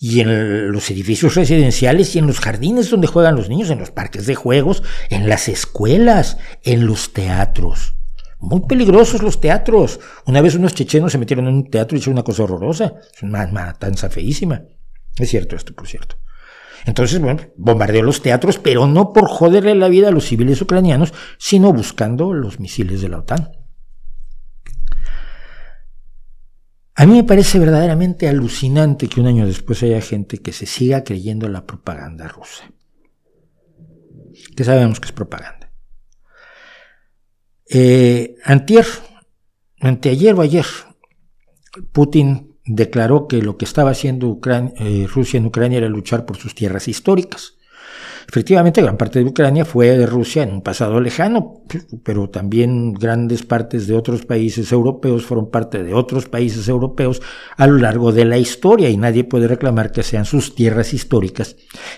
y 0.00 0.20
en 0.20 0.72
los 0.72 0.90
edificios 0.90 1.36
residenciales 1.36 2.14
y 2.14 2.18
en 2.18 2.26
los 2.26 2.40
jardines 2.40 2.90
donde 2.90 3.06
juegan 3.06 3.36
los 3.36 3.48
niños, 3.48 3.70
en 3.70 3.78
los 3.78 3.92
parques 3.92 4.26
de 4.26 4.34
juegos, 4.34 4.82
en 5.10 5.28
las 5.28 5.48
escuelas, 5.48 6.38
en 6.64 6.86
los 6.86 7.12
teatros. 7.12 7.94
Muy 8.40 8.60
peligrosos 8.68 9.22
los 9.22 9.40
teatros. 9.40 10.00
Una 10.26 10.40
vez 10.40 10.54
unos 10.54 10.74
chechenos 10.74 11.12
se 11.12 11.18
metieron 11.18 11.48
en 11.48 11.54
un 11.54 11.70
teatro 11.70 11.96
y 11.96 12.00
hicieron 12.00 12.18
una 12.18 12.24
cosa 12.24 12.44
horrorosa. 12.44 12.94
Es 13.14 13.22
una 13.22 13.46
matanza 13.46 14.10
feísima. 14.10 14.62
Es 15.16 15.30
cierto 15.30 15.56
esto, 15.56 15.74
por 15.74 15.86
cierto. 15.86 16.16
Entonces, 16.86 17.20
bueno, 17.20 17.40
bombardeó 17.56 18.02
los 18.02 18.20
teatros, 18.20 18.58
pero 18.58 18.86
no 18.86 19.12
por 19.12 19.28
joderle 19.28 19.74
la 19.74 19.88
vida 19.88 20.08
a 20.08 20.10
los 20.10 20.26
civiles 20.26 20.60
ucranianos, 20.60 21.14
sino 21.38 21.72
buscando 21.72 22.34
los 22.34 22.60
misiles 22.60 23.00
de 23.00 23.08
la 23.08 23.18
OTAN. 23.20 23.50
A 26.96 27.06
mí 27.06 27.14
me 27.14 27.24
parece 27.24 27.58
verdaderamente 27.58 28.28
alucinante 28.28 29.08
que 29.08 29.20
un 29.20 29.26
año 29.26 29.46
después 29.46 29.82
haya 29.82 30.00
gente 30.00 30.38
que 30.38 30.52
se 30.52 30.66
siga 30.66 31.02
creyendo 31.02 31.48
la 31.48 31.66
propaganda 31.66 32.28
rusa. 32.28 32.70
Que 34.56 34.62
sabemos 34.62 35.00
que 35.00 35.06
es 35.06 35.12
propaganda. 35.12 35.63
Eh, 37.76 38.36
antier, 38.44 38.86
anteayer 39.80 40.32
o 40.36 40.42
ayer, 40.42 40.64
Putin 41.90 42.54
declaró 42.64 43.26
que 43.26 43.42
lo 43.42 43.56
que 43.56 43.64
estaba 43.64 43.90
haciendo 43.90 44.38
eh, 44.78 45.08
Rusia 45.12 45.38
en 45.38 45.46
Ucrania 45.46 45.78
era 45.78 45.88
luchar 45.88 46.24
por 46.24 46.36
sus 46.36 46.54
tierras 46.54 46.86
históricas. 46.86 47.54
Efectivamente, 48.28 48.80
gran 48.80 48.96
parte 48.96 49.18
de 49.18 49.24
Ucrania 49.24 49.64
fue 49.64 49.88
de 49.98 50.06
Rusia 50.06 50.44
en 50.44 50.52
un 50.52 50.62
pasado 50.62 51.00
lejano, 51.00 51.62
pero 52.04 52.30
también 52.30 52.94
grandes 52.94 53.42
partes 53.42 53.88
de 53.88 53.96
otros 53.96 54.24
países 54.24 54.70
europeos 54.70 55.26
fueron 55.26 55.50
parte 55.50 55.82
de 55.82 55.94
otros 55.94 56.28
países 56.28 56.68
europeos 56.68 57.20
a 57.56 57.66
lo 57.66 57.78
largo 57.78 58.12
de 58.12 58.24
la 58.24 58.38
historia 58.38 58.88
y 58.88 58.96
nadie 58.96 59.24
puede 59.24 59.48
reclamar 59.48 59.90
que 59.90 60.04
sean 60.04 60.26
sus 60.26 60.54
tierras 60.54 60.94
históricas. 60.94 61.56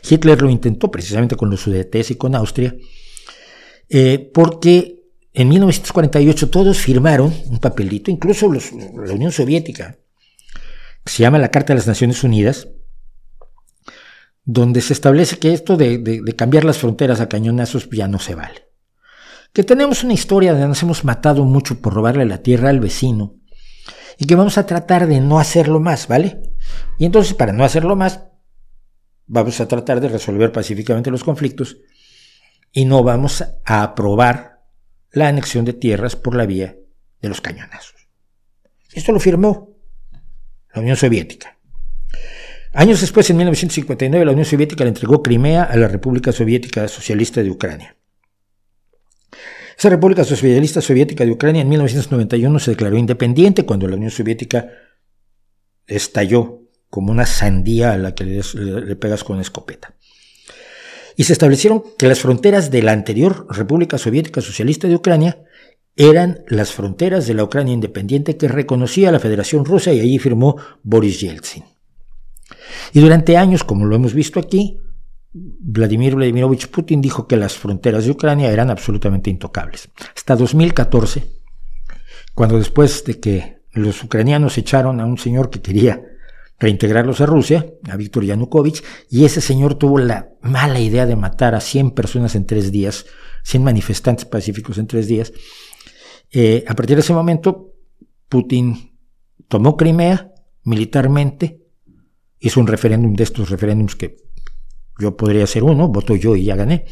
Hitler 0.09 0.41
lo 0.41 0.49
intentó 0.49 0.91
precisamente 0.91 1.37
con 1.37 1.51
los 1.51 1.61
Sudetes 1.61 2.11
y 2.11 2.15
con 2.17 2.35
Austria, 2.35 2.75
eh, 3.91 4.31
porque 4.33 4.96
en 5.39 5.51
1948 5.51 6.49
todos 6.49 6.79
firmaron 6.79 7.31
un 7.51 7.59
papelito, 7.59 8.11
incluso 8.11 8.51
la 8.51 9.13
Unión 9.13 9.33
Soviética, 9.33 9.99
que 11.05 11.13
se 11.13 11.23
llama 11.23 11.39
la 11.39 11.51
Carta 11.51 11.75
de 11.75 11.79
las 11.79 11.87
Naciones 11.87 12.25
Unidas, 12.25 12.69
donde 14.47 14.81
se 14.81 14.95
establece 14.95 15.39
que 15.39 15.53
esto 15.53 15.77
de, 15.77 16.23
cambiar 16.39 16.65
las 16.65 16.79
fronteras 16.79 17.21
a 17.21 17.29
cañonazos 17.29 17.87
ya 17.91 18.09
no 18.09 18.19
se 18.19 18.35
vale. 18.35 18.71
Que 19.53 19.63
tenemos 19.63 20.05
una 20.05 20.15
historia 20.15 20.53
donde 20.53 20.69
nos 20.69 20.83
hemos 20.83 21.05
matado 21.05 21.45
mucho 21.45 21.83
por 21.83 21.93
robarle 21.93 22.25
la 22.25 22.39
tierra 22.39 22.71
al 22.71 22.81
vecino 22.81 23.35
y 24.17 24.25
que 24.25 24.37
vamos 24.37 24.57
a 24.57 24.65
tratar 24.65 25.07
de 25.07 25.21
no 25.21 25.39
hacerlo 25.39 25.81
más, 25.81 26.09
¿vale? 26.09 26.55
Y 26.99 27.05
entonces, 27.05 27.35
para 27.35 27.53
no 27.53 27.63
hacerlo 27.63 27.95
más, 27.95 28.23
vamos 29.27 29.61
a 29.61 29.69
tratar 29.69 30.01
de 30.01 30.09
resolver 30.09 30.51
pacíficamente 30.51 31.11
los 31.11 31.25
conflictos 31.25 31.77
y 32.73 32.87
no 32.87 33.03
vamos 33.03 33.45
a 33.67 33.83
aprobar 33.83 34.56
la 35.13 35.29
anexión 35.29 35.65
de 35.65 35.73
tierras 35.73 36.17
por 36.17 36.35
la 36.35 36.47
vía 36.47 36.77
de 37.21 37.29
los 37.29 37.41
cañonazos. 37.41 38.09
Esto 38.93 39.13
lo 39.13 39.21
firmó 39.21 39.77
la 40.75 40.81
Unión 40.81 40.97
Soviética. 40.97 41.59
Años 42.73 43.01
después, 43.01 43.29
en 43.31 43.39
1959, 43.39 44.25
la 44.25 44.33
Unión 44.33 44.45
Soviética 44.45 44.85
le 44.85 44.89
entregó 44.89 45.23
Crimea 45.23 45.65
a 45.65 45.77
la 45.77 45.89
República 45.89 46.33
Soviética 46.33 46.87
Socialista 46.89 47.43
de 47.43 47.51
Ucrania. 47.51 47.97
Esa 49.79 49.91
República 49.91 50.25
Socialista 50.25 50.81
Soviética 50.81 51.25
de 51.25 51.33
Ucrania 51.33 51.63
en 51.63 51.69
1991 51.69 52.59
se 52.59 52.71
declaró 52.73 52.97
independiente 52.97 53.65
cuando 53.65 53.89
la 53.89 53.97
Unión 53.97 54.11
Soviética 54.11 54.69
estalló 55.87 56.63
como 56.89 57.13
una 57.13 57.27
sandía 57.27 57.93
a 57.93 57.99
la 57.99 58.15
que 58.15 58.25
le, 58.25 58.97
pegas 58.97 59.25
con 59.25 59.41
escopeta 59.41 59.96
y 61.17 61.25
se 61.25 61.33
establecieron 61.33 61.83
que 61.99 62.09
las 62.09 62.21
fronteras 62.21 62.71
de 62.71 62.83
la 62.83 62.93
anterior 62.93 63.47
República 63.51 63.99
Soviética 63.99 64.41
Socialista 64.41 64.87
de 64.87 64.97
Ucrania 64.97 65.43
eran 65.97 66.45
las 66.49 66.73
fronteras 66.73 67.27
de 67.27 67.35
la 67.35 67.45
Ucrania 67.45 67.73
independiente 67.73 68.37
que 68.37 68.49
reconocía 68.49 69.11
la 69.11 69.19
Federación 69.19 69.65
Rusa 69.65 69.93
y 69.93 70.01
allí 70.01 70.19
firmó 70.19 70.57
Boris 70.83 71.21
Yeltsin. 71.21 71.65
Y 72.93 73.01
durante 73.01 73.39
años, 73.39 73.65
como 73.65 73.87
lo 73.87 73.97
hemos 73.97 74.13
visto 74.13 74.39
aquí, 74.39 74.79
Vladimir 75.33 76.15
Vladimirovich 76.15 76.69
Putin 76.69 77.01
dijo 77.01 77.27
que 77.27 77.37
las 77.37 77.57
fronteras 77.57 78.05
de 78.05 78.11
Ucrania 78.11 78.51
eran 78.51 78.71
absolutamente 78.71 79.31
intocables. 79.31 79.89
Hasta 80.15 80.37
2014, 80.37 81.25
cuando 82.35 82.59
después 82.59 83.05
de 83.05 83.19
que 83.19 83.57
los 83.73 84.03
ucranianos 84.03 84.57
echaron 84.59 85.01
a 85.01 85.07
un 85.07 85.19
señor 85.19 85.51
que 85.51 85.61
quería 85.61 86.03
reintegrarlos 86.59 87.21
a 87.21 87.27
Rusia, 87.27 87.67
a 87.91 87.97
Víctor 87.97 88.25
Yanukovych, 88.25 88.83
y 89.11 89.25
ese 89.25 89.41
señor 89.41 89.75
tuvo 89.75 89.99
la 89.99 90.31
mala 90.41 90.81
idea 90.81 91.07
de 91.07 91.17
matar 91.17 91.55
a 91.55 91.61
100 91.61 91.91
personas 91.91 92.35
en 92.35 92.47
tres 92.47 92.73
días, 92.73 93.07
100 93.45 93.63
manifestantes 93.63 94.25
pacíficos 94.25 94.79
en 94.79 94.87
tres 94.87 95.07
días. 95.07 95.33
Eh, 96.31 96.65
a 96.67 96.75
partir 96.75 96.97
de 96.97 97.03
ese 97.03 97.13
momento, 97.13 97.75
Putin 98.29 98.97
tomó 99.49 99.77
Crimea 99.77 100.33
militarmente, 100.65 101.63
hizo 102.41 102.61
un 102.61 102.67
referéndum 102.67 103.15
de 103.15 103.23
estos 103.23 103.51
referéndums 103.51 103.95
que 103.95 104.17
yo 104.99 105.17
podría 105.17 105.45
hacer 105.45 105.63
uno, 105.63 105.89
voto 105.89 106.17
yo 106.17 106.37
y 106.37 106.45
ya 106.45 106.57
gané. 106.57 106.87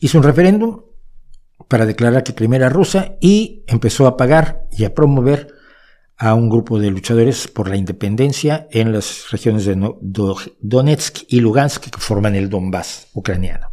hizo 0.00 0.18
un 0.18 0.24
referéndum 0.24 0.82
para 1.68 1.86
declarar 1.86 2.22
que 2.22 2.34
Crimea 2.34 2.58
era 2.58 2.68
rusa 2.68 3.16
y 3.20 3.64
empezó 3.66 4.06
a 4.06 4.16
pagar 4.16 4.66
y 4.72 4.84
a 4.84 4.94
promover 4.94 5.55
a 6.18 6.34
un 6.34 6.48
grupo 6.48 6.78
de 6.78 6.90
luchadores 6.90 7.46
por 7.46 7.68
la 7.68 7.76
independencia 7.76 8.66
en 8.70 8.92
las 8.92 9.30
regiones 9.30 9.66
de 9.66 9.76
Donetsk 10.60 11.24
y 11.28 11.40
Lugansk 11.40 11.90
que 11.90 12.00
forman 12.00 12.34
el 12.34 12.48
Donbass 12.48 13.08
ucraniano. 13.12 13.68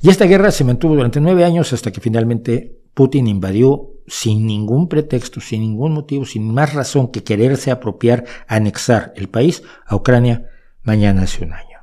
Y 0.00 0.08
esta 0.08 0.24
guerra 0.24 0.50
se 0.50 0.64
mantuvo 0.64 0.94
durante 0.94 1.20
nueve 1.20 1.44
años 1.44 1.72
hasta 1.72 1.92
que 1.92 2.00
finalmente 2.00 2.80
Putin 2.94 3.26
invadió 3.26 3.90
sin 4.06 4.46
ningún 4.46 4.88
pretexto, 4.88 5.40
sin 5.40 5.60
ningún 5.60 5.92
motivo, 5.92 6.24
sin 6.24 6.52
más 6.52 6.72
razón 6.72 7.12
que 7.12 7.22
quererse 7.22 7.70
apropiar, 7.70 8.24
anexar 8.46 9.12
el 9.16 9.28
país 9.28 9.62
a 9.86 9.94
Ucrania 9.94 10.48
mañana 10.82 11.22
hace 11.22 11.44
un 11.44 11.52
año. 11.52 11.78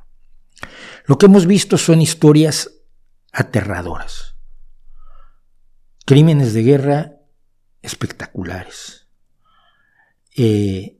Lo 1.04 1.16
que 1.16 1.26
hemos 1.26 1.46
visto 1.46 1.78
son 1.78 2.02
historias 2.02 2.82
aterradoras, 3.32 4.36
crímenes 6.04 6.52
de 6.54 6.62
guerra 6.62 7.12
espectaculares 7.82 8.95
eh, 10.36 10.98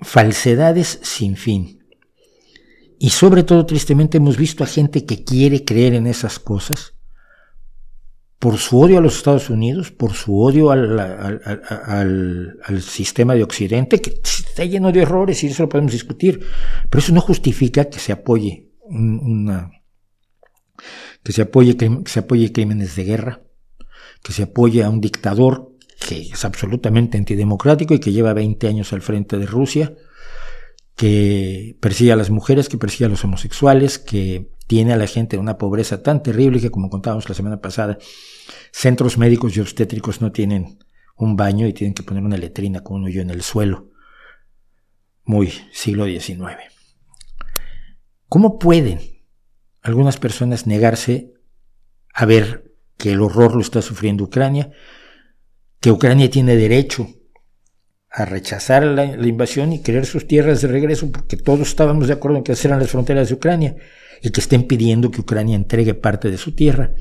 falsedades 0.00 1.00
sin 1.02 1.36
fin. 1.36 1.86
Y 2.98 3.10
sobre 3.10 3.42
todo, 3.44 3.64
tristemente, 3.64 4.18
hemos 4.18 4.36
visto 4.36 4.64
a 4.64 4.66
gente 4.66 5.04
que 5.04 5.24
quiere 5.24 5.64
creer 5.64 5.94
en 5.94 6.06
esas 6.06 6.38
cosas 6.38 6.94
por 8.38 8.56
su 8.58 8.78
odio 8.78 8.98
a 8.98 9.00
los 9.00 9.16
Estados 9.16 9.50
Unidos, 9.50 9.90
por 9.90 10.12
su 10.12 10.40
odio 10.40 10.70
al, 10.70 11.00
sistema 12.80 13.34
de 13.34 13.42
Occidente, 13.42 14.00
que 14.00 14.20
está 14.22 14.64
lleno 14.64 14.92
de 14.92 15.02
errores 15.02 15.42
y 15.42 15.48
eso 15.48 15.64
lo 15.64 15.68
podemos 15.68 15.92
discutir, 15.92 16.46
pero 16.88 17.00
eso 17.00 17.12
no 17.12 17.20
justifica 17.20 17.86
que 17.86 17.98
se 17.98 18.12
apoye 18.12 18.68
que 21.22 21.32
se 21.32 21.42
apoye, 21.42 21.76
que 21.76 22.02
se 22.06 22.20
apoye 22.20 22.52
crímenes 22.52 22.96
de 22.96 23.04
guerra, 23.04 23.42
que 24.22 24.32
se 24.32 24.44
apoye 24.44 24.82
a 24.82 24.90
un 24.90 25.00
dictador 25.00 25.76
que 25.98 26.20
es 26.20 26.44
absolutamente 26.44 27.18
antidemocrático 27.18 27.94
y 27.94 27.98
que 27.98 28.12
lleva 28.12 28.32
20 28.32 28.68
años 28.68 28.92
al 28.92 29.02
frente 29.02 29.38
de 29.38 29.46
Rusia, 29.46 29.94
que 30.94 31.76
persigue 31.80 32.12
a 32.12 32.16
las 32.16 32.30
mujeres, 32.30 32.68
que 32.68 32.78
persigue 32.78 33.06
a 33.06 33.08
los 33.08 33.24
homosexuales, 33.24 33.98
que 33.98 34.50
tiene 34.66 34.92
a 34.92 34.96
la 34.96 35.06
gente 35.06 35.36
en 35.36 35.42
una 35.42 35.58
pobreza 35.58 36.02
tan 36.02 36.22
terrible 36.22 36.60
que, 36.60 36.70
como 36.70 36.90
contábamos 36.90 37.28
la 37.28 37.34
semana 37.34 37.60
pasada, 37.60 37.98
centros 38.72 39.18
médicos 39.18 39.56
y 39.56 39.60
obstétricos 39.60 40.20
no 40.20 40.32
tienen 40.32 40.78
un 41.16 41.36
baño 41.36 41.66
y 41.66 41.72
tienen 41.72 41.94
que 41.94 42.02
poner 42.02 42.22
una 42.22 42.36
letrina 42.36 42.82
con 42.82 42.98
un 42.98 43.04
hoyo 43.06 43.22
en 43.22 43.30
el 43.30 43.42
suelo. 43.42 43.90
Muy 45.24 45.52
siglo 45.72 46.06
XIX. 46.06 46.56
¿Cómo 48.28 48.58
pueden 48.58 49.00
algunas 49.82 50.18
personas 50.18 50.66
negarse 50.66 51.32
a 52.14 52.24
ver 52.24 52.74
que 52.96 53.12
el 53.12 53.20
horror 53.20 53.54
lo 53.54 53.60
está 53.60 53.80
sufriendo 53.82 54.24
Ucrania 54.24 54.72
que 55.80 55.90
Ucrania 55.90 56.30
tiene 56.30 56.56
derecho 56.56 57.08
a 58.10 58.24
rechazar 58.24 58.84
la, 58.84 59.04
invasión 59.04 59.72
y 59.72 59.82
querer 59.82 60.06
sus 60.06 60.26
tierras 60.26 60.62
de 60.62 60.68
regreso, 60.68 61.10
porque 61.10 61.36
todos 61.36 61.68
estábamos 61.68 62.08
de 62.08 62.14
acuerdo 62.14 62.38
en 62.38 62.44
que 62.44 62.56
eran 62.64 62.80
las 62.80 62.90
fronteras 62.90 63.28
de 63.28 63.34
Ucrania, 63.34 63.76
y 64.22 64.30
que 64.30 64.40
estén 64.40 64.66
pidiendo 64.66 65.10
que 65.10 65.20
Ucrania 65.20 65.56
entregue 65.56 65.94
parte 65.94 66.30
de 66.30 66.38
su 66.38 66.52
tierra. 66.52 66.92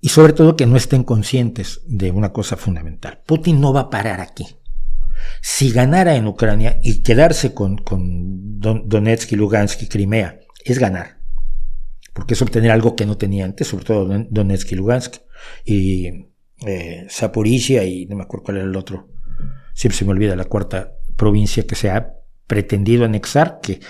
Y 0.00 0.08
sobre 0.08 0.32
todo 0.32 0.56
que 0.56 0.66
no 0.66 0.76
estén 0.76 1.04
conscientes 1.04 1.80
de 1.86 2.10
una 2.10 2.32
cosa 2.32 2.56
fundamental. 2.56 3.22
Putin 3.24 3.60
no 3.60 3.72
va 3.72 3.82
a 3.82 3.90
parar 3.90 4.20
aquí. 4.20 4.46
Si 5.40 5.70
ganara 5.70 6.16
en 6.16 6.26
Ucrania 6.26 6.80
y 6.82 7.02
quedarse 7.02 7.54
con, 7.54 7.78
con 7.78 8.58
Donetsk 8.58 9.30
y 9.32 9.36
Lugansk 9.36 9.82
y 9.82 9.86
Crimea, 9.88 10.40
es 10.64 10.80
ganar. 10.80 11.20
Porque 12.12 12.34
es 12.34 12.42
obtener 12.42 12.72
algo 12.72 12.96
que 12.96 13.06
no 13.06 13.16
tenía 13.16 13.44
antes, 13.44 13.68
sobre 13.68 13.84
todo 13.84 14.26
Donetsk 14.28 14.72
y 14.72 14.74
Lugansk. 14.74 15.16
Eh, 16.66 17.06
y 17.84 18.06
no 18.06 18.16
me 18.16 18.22
acuerdo 18.22 18.44
cuál 18.44 18.56
era 18.58 18.66
el 18.66 18.76
otro, 18.76 19.08
siempre 19.74 19.98
se 19.98 20.04
me 20.04 20.12
olvida 20.12 20.36
la 20.36 20.44
cuarta 20.44 20.92
provincia 21.16 21.66
que 21.66 21.74
se 21.74 21.90
ha 21.90 22.14
pretendido 22.46 23.04
anexar, 23.04 23.60
que 23.62 23.80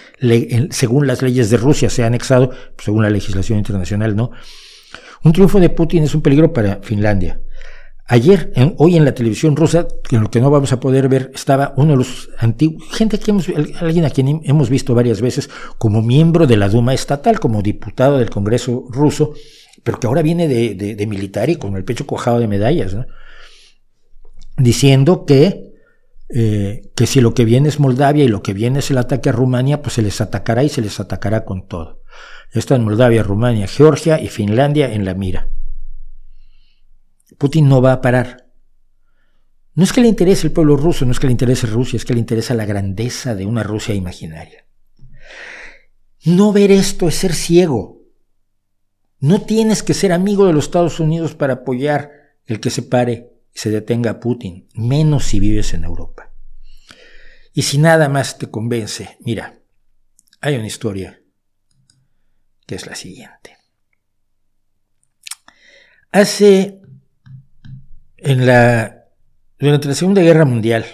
según 0.70 1.06
las 1.06 1.22
leyes 1.22 1.50
de 1.50 1.56
Rusia 1.56 1.90
se 1.90 2.04
ha 2.04 2.06
anexado, 2.06 2.50
según 2.78 3.02
la 3.02 3.10
legislación 3.10 3.58
internacional 3.58 4.14
no. 4.14 4.30
Un 5.24 5.32
triunfo 5.32 5.60
de 5.60 5.70
Putin 5.70 6.04
es 6.04 6.14
un 6.14 6.22
peligro 6.22 6.52
para 6.52 6.80
Finlandia. 6.82 7.40
Ayer, 8.06 8.52
hoy 8.76 8.96
en 8.96 9.04
la 9.04 9.14
televisión 9.14 9.56
rusa, 9.56 9.86
en 10.10 10.20
lo 10.20 10.30
que 10.30 10.40
no 10.40 10.50
vamos 10.50 10.72
a 10.72 10.80
poder 10.80 11.08
ver, 11.08 11.30
estaba 11.34 11.72
uno 11.76 11.92
de 11.92 11.96
los 11.98 12.30
antiguos, 12.38 12.84
gente 12.92 13.18
que 13.18 13.32
alguien 13.80 14.04
a 14.04 14.10
quien 14.10 14.42
hemos 14.44 14.68
visto 14.68 14.94
varias 14.94 15.20
veces 15.20 15.48
como 15.78 16.02
miembro 16.02 16.46
de 16.46 16.56
la 16.56 16.68
Duma 16.68 16.94
estatal, 16.94 17.40
como 17.40 17.62
diputado 17.62 18.18
del 18.18 18.28
Congreso 18.28 18.84
ruso, 18.90 19.34
pero 19.82 19.98
que 19.98 20.06
ahora 20.06 20.22
viene 20.22 20.48
de, 20.48 21.06
militar 21.06 21.50
y 21.50 21.56
con 21.56 21.76
el 21.76 21.84
pecho 21.84 22.06
cuajado 22.06 22.38
de 22.38 22.48
medallas, 22.48 22.96
diciendo 24.56 25.24
que, 25.24 25.72
eh, 26.28 26.90
que 26.94 27.06
si 27.06 27.20
lo 27.20 27.34
que 27.34 27.44
viene 27.44 27.68
es 27.68 27.80
Moldavia 27.80 28.24
y 28.24 28.28
lo 28.28 28.42
que 28.42 28.52
viene 28.52 28.78
es 28.78 28.90
el 28.90 28.98
ataque 28.98 29.28
a 29.28 29.32
Rumania, 29.32 29.82
pues 29.82 29.94
se 29.94 30.02
les 30.02 30.20
atacará 30.20 30.62
y 30.62 30.68
se 30.68 30.82
les 30.82 31.00
atacará 31.00 31.44
con 31.44 31.66
todo. 31.66 32.02
Están 32.52 32.84
Moldavia, 32.84 33.22
Rumania, 33.22 33.66
Georgia 33.66 34.20
y 34.20 34.28
Finlandia 34.28 34.92
en 34.92 35.04
la 35.04 35.14
mira. 35.14 35.48
Putin 37.38 37.68
no 37.68 37.80
va 37.80 37.94
a 37.94 38.00
parar. 38.00 38.46
No 39.74 39.84
es 39.84 39.92
que 39.92 40.02
le 40.02 40.08
interese 40.08 40.46
el 40.46 40.52
pueblo 40.52 40.76
ruso, 40.76 41.06
no 41.06 41.12
es 41.12 41.18
que 41.18 41.26
le 41.26 41.32
interese 41.32 41.66
Rusia, 41.66 41.96
es 41.96 42.04
que 42.04 42.12
le 42.12 42.20
interesa 42.20 42.54
la 42.54 42.66
grandeza 42.66 43.34
de 43.34 43.46
una 43.46 43.62
Rusia 43.62 43.94
imaginaria. 43.94 44.66
No 46.24 46.52
ver 46.52 46.70
esto 46.70 47.08
es 47.08 47.16
ser 47.16 47.32
ciego. 47.32 48.01
No 49.22 49.40
tienes 49.40 49.84
que 49.84 49.94
ser 49.94 50.10
amigo 50.10 50.46
de 50.48 50.52
los 50.52 50.64
Estados 50.64 50.98
Unidos 50.98 51.36
para 51.36 51.52
apoyar 51.52 52.10
el 52.44 52.58
que 52.58 52.70
se 52.70 52.82
pare 52.82 53.30
y 53.54 53.58
se 53.60 53.70
detenga 53.70 54.10
a 54.10 54.20
Putin, 54.20 54.68
menos 54.74 55.26
si 55.26 55.38
vives 55.38 55.74
en 55.74 55.84
Europa. 55.84 56.32
Y 57.54 57.62
si 57.62 57.78
nada 57.78 58.08
más 58.08 58.36
te 58.36 58.50
convence, 58.50 59.16
mira, 59.20 59.60
hay 60.40 60.56
una 60.56 60.66
historia 60.66 61.22
que 62.66 62.74
es 62.74 62.84
la 62.84 62.96
siguiente. 62.96 63.56
Hace 66.10 66.80
en 68.16 68.44
la 68.44 69.04
durante 69.56 69.86
la 69.86 69.94
Segunda 69.94 70.22
Guerra 70.22 70.44
Mundial 70.44 70.84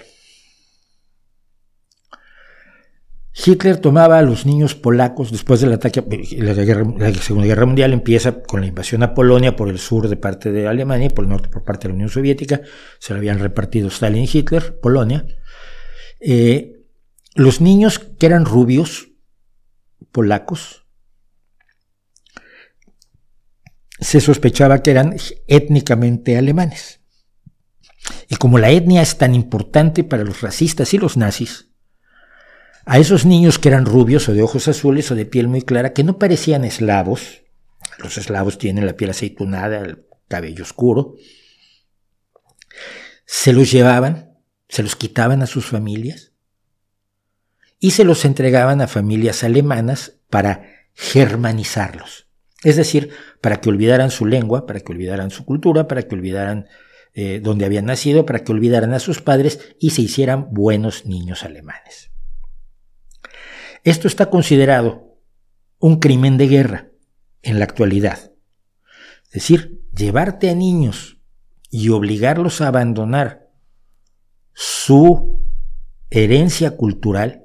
Hitler 3.45 3.77
tomaba 3.77 4.19
a 4.19 4.23
los 4.23 4.47
niños 4.47 4.75
polacos 4.75 5.31
después 5.31 5.61
del 5.61 5.73
ataque, 5.73 6.03
la, 6.39 6.55
la, 6.55 7.15
Segunda 7.15 7.47
Guerra 7.47 7.67
Mundial 7.67 7.93
empieza 7.93 8.43
con 8.43 8.61
la 8.61 8.67
invasión 8.67 9.05
a 9.05 9.15
Polonia 9.15 9.55
por 9.55 9.69
el 9.69 9.79
sur 9.79 10.09
de 10.09 10.17
parte 10.17 10.51
de 10.51 10.67
Alemania 10.67 11.07
y 11.07 11.11
por 11.11 11.25
el 11.25 11.31
norte 11.31 11.49
por 11.49 11.63
parte 11.63 11.87
de 11.87 11.91
la 11.91 11.95
Unión 11.95 12.09
Soviética, 12.09 12.63
se 12.99 13.13
lo 13.13 13.19
habían 13.19 13.39
repartido 13.39 13.89
Stalin 13.89 14.25
y 14.25 14.31
Hitler, 14.33 14.81
Polonia. 14.81 15.25
Eh, 16.21 16.81
los 17.37 17.61
niños 17.61 18.01
que 18.01 18.27
eran 18.27 18.45
rubios, 18.45 19.11
polacos, 20.11 20.85
se 24.01 24.21
sospechaba 24.21 24.83
que 24.83 24.91
eran 24.91 25.17
étnicamente 25.47 26.37
alemanes. 26.37 27.01
Y 28.29 28.37
como 28.37 28.59
la 28.59 28.71
etnia 28.71 29.03
es 29.03 29.17
tan 29.17 29.35
importante 29.35 30.03
para 30.03 30.25
los 30.25 30.41
racistas 30.41 30.93
y 30.95 30.99
los 30.99 31.17
nazis, 31.17 31.68
a 32.91 32.99
esos 32.99 33.27
niños 33.27 33.59
que 33.59 33.69
eran 33.69 33.85
rubios 33.85 34.31
o 34.31 34.33
de 34.33 34.41
ojos 34.41 34.67
azules 34.67 35.11
o 35.11 35.15
de 35.15 35.27
piel 35.27 35.47
muy 35.47 35.61
clara, 35.61 35.93
que 35.93 36.05
no 36.05 36.19
parecían 36.19 36.65
eslavos, 36.65 37.43
los 37.99 38.17
eslavos 38.17 38.57
tienen 38.57 38.87
la 38.87 38.95
piel 38.95 39.11
aceitunada, 39.11 39.81
el 39.81 40.07
cabello 40.27 40.65
oscuro, 40.65 41.17
se 43.27 43.53
los 43.53 43.71
llevaban, 43.71 44.39
se 44.71 44.83
los 44.83 44.97
quitaban 44.97 45.43
a 45.43 45.47
sus 45.47 45.67
familias 45.67 46.33
y 47.79 47.91
se 47.91 48.05
los 48.05 48.25
entregaban 48.25 48.81
a 48.81 48.89
familias 48.89 49.45
alemanas 49.45 50.21
para 50.31 50.65
germanizarlos. 50.95 52.29
Es 52.65 52.77
decir, 52.77 53.11
para 53.43 53.61
que 53.61 53.69
olvidaran 53.69 54.11
su 54.11 54.25
lengua, 54.25 54.65
para 54.65 54.81
que 54.81 54.93
olvidaran 54.93 55.31
su 55.31 55.45
cultura, 55.45 55.89
para 55.89 56.05
que 56.05 56.15
olvidaran 56.15 56.69
eh, 57.13 57.41
dónde 57.43 57.67
habían 57.67 57.85
nacido, 57.85 58.25
para 58.25 58.39
que 58.45 58.53
olvidaran 58.53 58.95
a 58.95 58.99
sus 58.99 59.21
padres 59.21 59.77
y 59.79 59.91
se 59.91 60.01
hicieran 60.01 60.55
buenos 60.55 61.05
niños 61.05 61.43
alemanes. 61.43 62.08
Esto 63.85 64.09
está 64.09 64.31
considerado 64.31 65.19
un 65.79 65.99
crimen 66.01 66.37
de 66.37 66.49
guerra 66.49 66.89
en 67.43 67.59
la 67.59 67.65
actualidad. 67.65 68.33
Es 69.27 69.33
decir, 69.33 69.83
llevarte 69.95 70.51
a 70.51 70.55
niños 70.55 71.21
y 71.71 71.91
obligarlos 71.91 72.61
a 72.61 72.69
abandonar 72.69 73.49
su 74.55 75.47
herencia 76.11 76.77
cultural, 76.77 77.45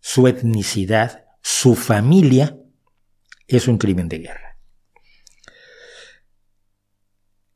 su 0.00 0.28
etnicidad, 0.28 1.24
su 1.42 1.74
familia, 1.74 2.58
es 3.46 3.68
un 3.68 3.78
crimen 3.78 4.08
de 4.08 4.18
guerra. 4.20 4.58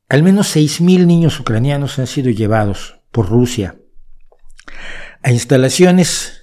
Al 0.08 0.22
menos 0.22 0.56
6.000 0.56 1.06
niños 1.06 1.38
ucranianos 1.38 1.98
han 1.98 2.06
sido 2.06 2.30
llevados 2.30 3.00
por 3.10 3.28
Rusia 3.28 3.78
a 5.22 5.32
instalaciones 5.32 6.37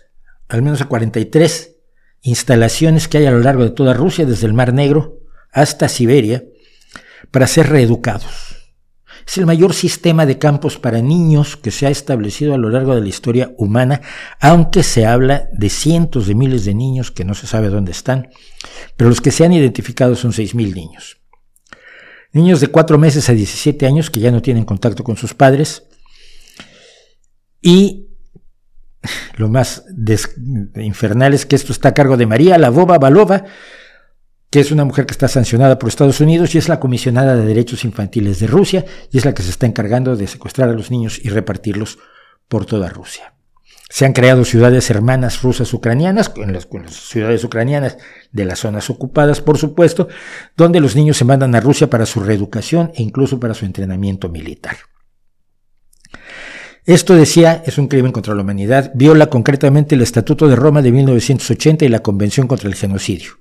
al 0.47 0.61
menos 0.61 0.81
a 0.81 0.85
43 0.85 1.76
instalaciones 2.22 3.07
que 3.07 3.19
hay 3.19 3.26
a 3.26 3.31
lo 3.31 3.39
largo 3.39 3.63
de 3.63 3.72
toda 3.72 3.93
Rusia, 3.93 4.26
desde 4.26 4.47
el 4.47 4.53
Mar 4.53 4.73
Negro 4.73 5.19
hasta 5.51 5.88
Siberia, 5.88 6.43
para 7.31 7.47
ser 7.47 7.69
reeducados. 7.69 8.55
Es 9.27 9.38
el 9.39 9.45
mayor 9.47 9.73
sistema 9.73 10.26
de 10.26 10.38
campos 10.38 10.77
para 10.77 11.01
niños 11.01 11.57
que 11.57 11.72
se 11.72 11.88
ha 11.88 11.89
establecido 11.89 12.53
a 12.53 12.57
lo 12.57 12.69
largo 12.69 12.93
de 12.93 13.01
la 13.01 13.07
historia 13.07 13.53
humana, 13.57 14.01
aunque 14.39 14.84
se 14.84 15.05
habla 15.05 15.49
de 15.51 15.69
cientos 15.69 16.27
de 16.27 16.35
miles 16.35 16.65
de 16.65 16.76
niños 16.76 17.09
que 17.09 17.26
no 17.26 17.34
se 17.34 17.47
sabe 17.47 17.69
dónde 17.69 17.91
están, 17.91 18.30
pero 18.95 19.09
los 19.09 19.22
que 19.22 19.31
se 19.31 19.43
han 19.43 19.53
identificado 19.53 20.15
son 20.15 20.31
6.000 20.31 20.76
niños. 20.76 21.17
Niños 22.34 22.59
de 22.59 22.67
4 22.67 22.97
meses 22.99 23.30
a 23.30 23.34
17 23.34 23.88
años 23.88 24.11
que 24.11 24.19
ya 24.19 24.31
no 24.31 24.41
tienen 24.41 24.65
contacto 24.65 25.03
con 25.03 25.15
sus 25.15 25.34
padres 25.34 25.84
y 27.61 28.05
lo 29.36 29.49
más 29.49 29.86
infernal 30.76 31.34
es 31.34 31.45
que 31.45 31.56
esto 31.56 31.72
está 31.72 31.90
a 31.90 31.94
cargo 31.94 32.18
de 32.18 32.26
María 32.26 32.57
Lavova 32.57 32.98
Balova, 32.98 33.44
que 34.49 34.60
es 34.60 34.72
una 34.72 34.86
mujer 34.86 35.06
que 35.06 35.11
está 35.11 35.27
sancionada 35.27 35.77
por 35.77 35.90
Estados 35.90 36.22
Unidos 36.22 36.56
y 36.56 36.57
es 36.57 36.69
la 36.69 36.80
comisionada 36.80 37.36
de 37.36 37.45
derechos 37.45 37.84
infantiles 37.84 38.40
de 38.40 38.48
Rusia 38.48 38.86
y 39.11 39.18
es 39.18 39.26
la 39.26 39.34
que 39.34 39.44
se 39.44 39.49
está 39.49 39.65
encargando 39.65 40.15
de 40.15 40.27
secuestrar 40.27 40.69
a 40.69 40.73
los 40.73 40.91
niños 40.91 41.19
y 41.22 41.30
repartirlos 41.30 41.98
por 42.48 42.65
toda 42.65 42.90
Rusia. 42.90 43.34
Se 43.90 44.06
han 44.06 44.14
creado 44.14 44.45
ciudades 44.45 44.90
hermanas 44.90 45.41
rusas 45.41 45.73
ucranianas, 45.73 46.32
en 46.38 46.53
las, 46.53 46.68
ciudades 46.90 47.44
ucranianas 47.44 47.98
de 48.32 48.45
las 48.45 48.60
zonas 48.60 48.90
ocupadas, 48.90 49.41
por 49.41 49.57
supuesto, 49.57 50.07
donde 50.57 50.80
los 50.80 50.95
niños 50.95 51.18
se 51.18 51.26
mandan 51.26 51.53
a 51.53 51.60
Rusia 51.60 51.90
para 51.90 52.06
su 52.06 52.19
reeducación 52.22 52.91
e 52.95 53.03
incluso 53.03 53.40
para 53.40 53.53
su 53.53 53.65
entrenamiento 53.65 54.30
militar. 54.30 54.77
Esto 56.86 57.16
decía 57.16 57.64
es 57.66 57.80
un 57.80 57.88
crimen 57.88 58.12
contra 58.12 58.36
la 58.36 58.44
humanidad, 58.44 58.91
viola 58.94 59.26
concretamente 59.32 59.95
el 59.95 60.03
Estatuto 60.03 60.48
de 60.48 60.56
Roma 60.56 60.84
de 60.84 60.91
1980 60.91 61.84
y 61.84 61.88
la 61.88 62.03
Convención 62.03 62.45
contra 62.45 62.70
el 62.70 62.76
Genocidio. 62.76 63.40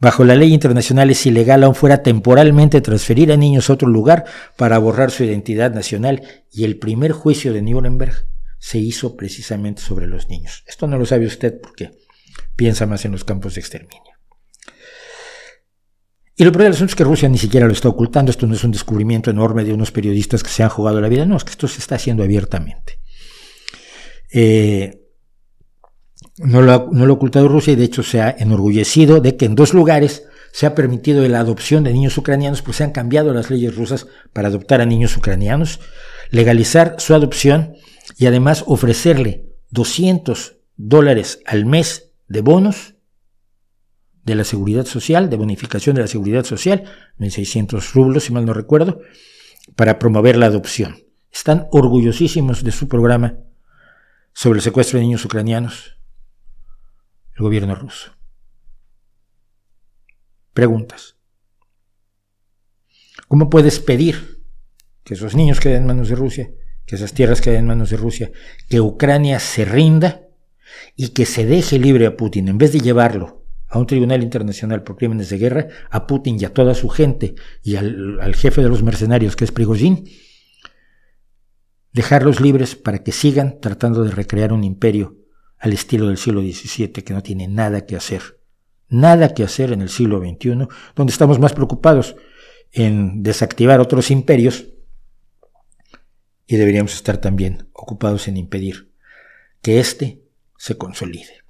Bajo 0.00 0.24
la 0.24 0.34
ley 0.34 0.52
internacional 0.52 1.08
es 1.08 1.24
ilegal, 1.24 1.62
aún 1.62 1.76
fuera 1.76 2.02
temporalmente, 2.02 2.80
transferir 2.80 3.30
a 3.30 3.36
niños 3.36 3.70
a 3.70 3.74
otro 3.74 3.86
lugar 3.86 4.24
para 4.56 4.76
borrar 4.78 5.12
su 5.12 5.22
identidad 5.22 5.72
nacional 5.72 6.22
y 6.50 6.64
el 6.64 6.76
primer 6.76 7.12
juicio 7.12 7.52
de 7.52 7.62
Nuremberg 7.62 8.26
se 8.58 8.78
hizo 8.78 9.16
precisamente 9.16 9.80
sobre 9.80 10.08
los 10.08 10.28
niños. 10.28 10.64
Esto 10.66 10.88
no 10.88 10.98
lo 10.98 11.06
sabe 11.06 11.26
usted 11.26 11.60
porque 11.60 11.92
piensa 12.56 12.86
más 12.86 13.04
en 13.04 13.12
los 13.12 13.22
campos 13.22 13.54
de 13.54 13.60
exterminio. 13.60 14.13
Y 16.36 16.44
lo 16.44 16.50
peor 16.50 16.64
del 16.64 16.72
asunto 16.72 16.90
es 16.90 16.96
que 16.96 17.04
Rusia 17.04 17.28
ni 17.28 17.38
siquiera 17.38 17.66
lo 17.66 17.72
está 17.72 17.88
ocultando. 17.88 18.30
Esto 18.30 18.46
no 18.46 18.54
es 18.54 18.64
un 18.64 18.72
descubrimiento 18.72 19.30
enorme 19.30 19.64
de 19.64 19.72
unos 19.72 19.92
periodistas 19.92 20.42
que 20.42 20.50
se 20.50 20.62
han 20.62 20.68
jugado 20.68 21.00
la 21.00 21.08
vida. 21.08 21.24
No, 21.26 21.36
es 21.36 21.44
que 21.44 21.52
esto 21.52 21.68
se 21.68 21.78
está 21.78 21.94
haciendo 21.94 22.24
abiertamente. 22.24 22.98
Eh, 24.32 25.00
no 26.38 26.60
lo, 26.62 26.72
ha, 26.72 26.88
no 26.90 27.06
lo 27.06 27.12
ha 27.12 27.16
ocultado 27.16 27.46
Rusia 27.46 27.74
y 27.74 27.76
de 27.76 27.84
hecho 27.84 28.02
se 28.02 28.20
ha 28.20 28.34
enorgullecido 28.36 29.20
de 29.20 29.36
que 29.36 29.44
en 29.44 29.54
dos 29.54 29.72
lugares 29.72 30.24
se 30.52 30.66
ha 30.66 30.74
permitido 30.74 31.26
la 31.28 31.40
adopción 31.40 31.84
de 31.84 31.92
niños 31.92 32.16
ucranianos, 32.18 32.62
pues 32.62 32.76
se 32.78 32.84
han 32.84 32.92
cambiado 32.92 33.32
las 33.32 33.50
leyes 33.50 33.74
rusas 33.76 34.06
para 34.32 34.48
adoptar 34.48 34.80
a 34.80 34.86
niños 34.86 35.16
ucranianos, 35.16 35.80
legalizar 36.30 36.96
su 36.98 37.14
adopción 37.14 37.74
y 38.16 38.26
además 38.26 38.64
ofrecerle 38.66 39.46
200 39.70 40.56
dólares 40.76 41.40
al 41.46 41.66
mes 41.66 42.12
de 42.28 42.40
bonos 42.40 42.93
de 44.24 44.34
la 44.34 44.44
seguridad 44.44 44.86
social, 44.86 45.28
de 45.28 45.36
bonificación 45.36 45.96
de 45.96 46.02
la 46.02 46.08
seguridad 46.08 46.44
social, 46.44 46.84
1.600 47.18 47.92
rublos, 47.92 48.24
si 48.24 48.32
mal 48.32 48.46
no 48.46 48.54
recuerdo, 48.54 49.00
para 49.76 49.98
promover 49.98 50.36
la 50.36 50.46
adopción. 50.46 50.96
Están 51.30 51.66
orgullosísimos 51.72 52.64
de 52.64 52.72
su 52.72 52.88
programa 52.88 53.38
sobre 54.32 54.58
el 54.58 54.62
secuestro 54.62 54.98
de 54.98 55.04
niños 55.04 55.24
ucranianos 55.24 55.98
el 57.36 57.42
gobierno 57.42 57.74
ruso. 57.74 58.12
Preguntas. 60.52 61.16
¿Cómo 63.26 63.50
puedes 63.50 63.80
pedir 63.80 64.44
que 65.02 65.14
esos 65.14 65.34
niños 65.34 65.58
queden 65.58 65.82
en 65.82 65.86
manos 65.86 66.08
de 66.08 66.14
Rusia, 66.14 66.50
que 66.86 66.94
esas 66.94 67.12
tierras 67.12 67.40
queden 67.40 67.60
en 67.60 67.66
manos 67.66 67.90
de 67.90 67.96
Rusia, 67.96 68.30
que 68.68 68.80
Ucrania 68.80 69.40
se 69.40 69.64
rinda 69.64 70.28
y 70.94 71.08
que 71.08 71.26
se 71.26 71.44
deje 71.44 71.78
libre 71.78 72.06
a 72.06 72.16
Putin 72.16 72.48
en 72.48 72.58
vez 72.58 72.72
de 72.72 72.80
llevarlo 72.80 73.43
a 73.74 73.78
un 73.80 73.86
tribunal 73.88 74.22
internacional 74.22 74.84
por 74.84 74.96
crímenes 74.96 75.30
de 75.30 75.38
guerra, 75.38 75.66
a 75.90 76.06
Putin 76.06 76.38
y 76.40 76.44
a 76.44 76.54
toda 76.54 76.74
su 76.74 76.88
gente 76.88 77.34
y 77.60 77.74
al, 77.74 78.32
jefe 78.36 78.62
de 78.62 78.68
los 78.68 78.84
mercenarios 78.84 79.34
que 79.34 79.44
es 79.44 79.50
Prigozhin, 79.50 80.08
dejarlos 81.92 82.40
libres 82.40 82.76
para 82.76 83.02
que 83.02 83.10
sigan 83.10 83.58
tratando 83.60 84.04
de 84.04 84.12
recrear 84.12 84.52
un 84.52 84.62
imperio 84.62 85.16
al 85.58 85.72
estilo 85.72 86.06
del 86.06 86.18
siglo 86.18 86.40
XVII, 86.40 86.92
que 86.92 87.14
no 87.14 87.22
tiene 87.24 87.48
nada 87.48 87.84
que 87.84 87.96
hacer, 87.96 88.38
nada 88.88 89.34
que 89.34 89.42
hacer 89.42 89.72
en 89.72 89.82
el 89.82 89.88
siglo 89.88 90.20
XXI, 90.20 90.68
donde 90.94 91.10
estamos 91.10 91.40
más 91.40 91.52
preocupados 91.52 92.14
en 92.70 93.24
desactivar 93.24 93.80
otros 93.80 94.12
imperios 94.12 94.66
y 96.46 96.56
deberíamos 96.56 96.94
estar 96.94 97.18
también 97.18 97.68
ocupados 97.72 98.28
en 98.28 98.36
impedir 98.36 98.92
que 99.62 99.80
éste 99.80 100.22
se 100.58 100.78
consolide. 100.78 101.42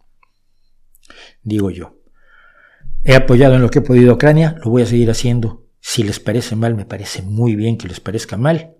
Digo 1.42 1.70
yo, 1.70 1.98
he 3.04 3.14
apoyado 3.14 3.54
en 3.54 3.62
lo 3.62 3.70
que 3.70 3.80
he 3.80 3.82
podido 3.82 4.12
a 4.12 4.14
Ucrania, 4.14 4.56
lo 4.64 4.70
voy 4.70 4.82
a 4.82 4.86
seguir 4.86 5.10
haciendo. 5.10 5.66
Si 5.80 6.02
les 6.02 6.18
parece 6.18 6.56
mal, 6.56 6.74
me 6.74 6.86
parece 6.86 7.20
muy 7.22 7.54
bien 7.54 7.76
que 7.76 7.86
les 7.86 8.00
parezca 8.00 8.38
mal. 8.38 8.76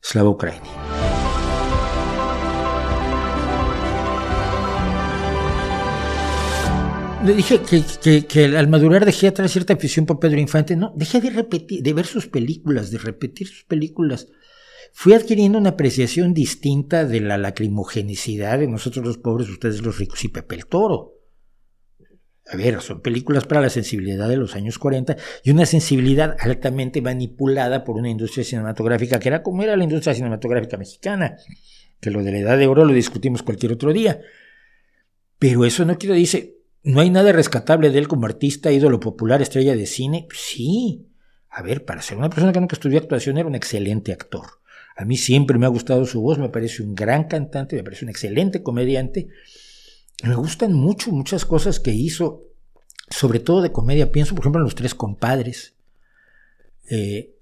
Slava 0.00 0.30
Ucrania. 0.30 0.62
Le 7.24 7.34
dije 7.34 7.60
que, 8.28 8.44
al 8.44 8.68
madurar 8.68 9.04
dejé 9.04 9.26
atrás 9.26 9.50
cierta 9.50 9.74
afición 9.74 10.06
por 10.06 10.20
Pedro 10.20 10.38
Infante. 10.38 10.76
No, 10.76 10.92
dejé 10.94 11.20
de 11.20 11.30
repetir, 11.30 11.82
de 11.82 11.92
ver 11.92 12.06
sus 12.06 12.28
películas, 12.28 12.92
de 12.92 12.98
repetir 12.98 13.48
sus 13.48 13.64
películas. 13.64 14.28
Fui 14.92 15.14
adquiriendo 15.14 15.58
una 15.58 15.70
apreciación 15.70 16.32
distinta 16.32 17.04
de 17.04 17.20
la 17.20 17.36
lacrimogenicidad 17.36 18.60
de 18.60 18.68
nosotros 18.68 19.04
los 19.04 19.18
pobres, 19.18 19.48
ustedes 19.48 19.82
los 19.82 19.98
ricos 19.98 20.22
y 20.24 20.28
Pepe 20.28 20.54
el 20.54 20.66
Toro. 20.66 21.17
A 22.50 22.56
ver, 22.56 22.80
son 22.80 23.00
películas 23.00 23.44
para 23.44 23.60
la 23.60 23.68
sensibilidad 23.68 24.28
de 24.28 24.36
los 24.36 24.54
años 24.54 24.78
40 24.78 25.16
y 25.44 25.50
una 25.50 25.66
sensibilidad 25.66 26.36
altamente 26.40 27.02
manipulada 27.02 27.84
por 27.84 27.96
una 27.96 28.08
industria 28.08 28.44
cinematográfica 28.44 29.18
que 29.18 29.28
era 29.28 29.42
como 29.42 29.62
era 29.62 29.76
la 29.76 29.84
industria 29.84 30.14
cinematográfica 30.14 30.76
mexicana, 30.76 31.36
que 32.00 32.10
lo 32.10 32.22
de 32.22 32.32
la 32.32 32.38
edad 32.38 32.58
de 32.58 32.66
oro 32.66 32.84
lo 32.84 32.94
discutimos 32.94 33.42
cualquier 33.42 33.72
otro 33.72 33.92
día. 33.92 34.20
Pero 35.38 35.64
eso 35.64 35.84
no 35.84 35.98
quiero 35.98 36.14
decir, 36.14 36.58
¿No 36.88 37.00
hay 37.00 37.10
nada 37.10 37.32
rescatable 37.32 37.90
de 37.90 37.98
él 37.98 38.08
como 38.08 38.26
artista, 38.26 38.72
ídolo 38.72 39.00
popular, 39.00 39.42
estrella 39.42 39.76
de 39.76 39.84
cine? 39.84 40.26
Sí. 40.32 41.06
A 41.50 41.60
ver, 41.60 41.84
para 41.84 42.02
ser 42.02 42.16
una 42.16 42.30
persona 42.30 42.52
que 42.52 42.60
nunca 42.60 42.76
estudió 42.76 42.98
actuación 42.98 43.36
era 43.36 43.48
un 43.48 43.54
excelente 43.54 44.12
actor. 44.12 44.46
A 44.96 45.04
mí 45.04 45.16
siempre 45.16 45.58
me 45.58 45.66
ha 45.66 45.70
gustado 45.70 46.06
su 46.06 46.22
voz, 46.22 46.38
me 46.38 46.48
parece 46.48 46.82
un 46.82 46.94
gran 46.94 47.24
cantante, 47.24 47.76
me 47.76 47.84
parece 47.84 48.04
un 48.04 48.10
excelente 48.10 48.62
comediante. 48.62 49.28
Me 50.24 50.34
gustan 50.34 50.72
mucho 50.72 51.12
muchas 51.12 51.44
cosas 51.44 51.80
que 51.80 51.92
hizo, 51.92 52.44
sobre 53.10 53.40
todo 53.40 53.62
de 53.62 53.72
comedia. 53.72 54.10
Pienso, 54.10 54.34
por 54.34 54.42
ejemplo, 54.42 54.60
en 54.60 54.64
Los 54.64 54.74
Tres 54.74 54.94
Compadres. 54.94 55.74
Eh, 56.90 57.34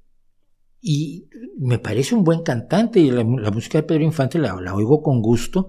y 0.80 1.28
me 1.58 1.78
parece 1.78 2.14
un 2.14 2.24
buen 2.24 2.42
cantante 2.42 3.00
y 3.00 3.10
la, 3.10 3.24
música 3.24 3.78
de 3.78 3.82
Pedro 3.82 4.04
Infante 4.04 4.38
la, 4.38 4.54
la 4.60 4.74
oigo 4.74 5.02
con 5.02 5.22
gusto 5.22 5.68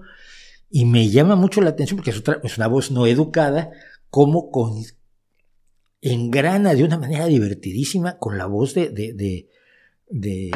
y 0.70 0.84
me 0.84 1.08
llama 1.08 1.34
mucho 1.34 1.60
la 1.60 1.70
atención 1.70 1.96
porque 1.96 2.10
es, 2.10 2.58
una 2.58 2.66
voz 2.66 2.90
no 2.90 3.06
educada, 3.06 3.70
como 4.10 4.50
con, 4.50 4.84
engrana 6.00 6.74
de 6.74 6.84
una 6.84 6.98
manera 6.98 7.26
divertidísima 7.26 8.18
con 8.18 8.38
la 8.38 8.46
voz 8.46 8.74
de, 8.74 8.90
de, 8.90 9.48
de, 10.08 10.50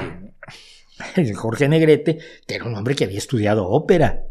Jorge 1.35 1.69
Negrete, 1.69 2.19
que 2.47 2.55
era 2.55 2.67
un 2.67 2.75
hombre 2.75 2.95
que 2.95 3.05
había 3.05 3.19
estudiado 3.19 3.69
ópera. 3.69 4.27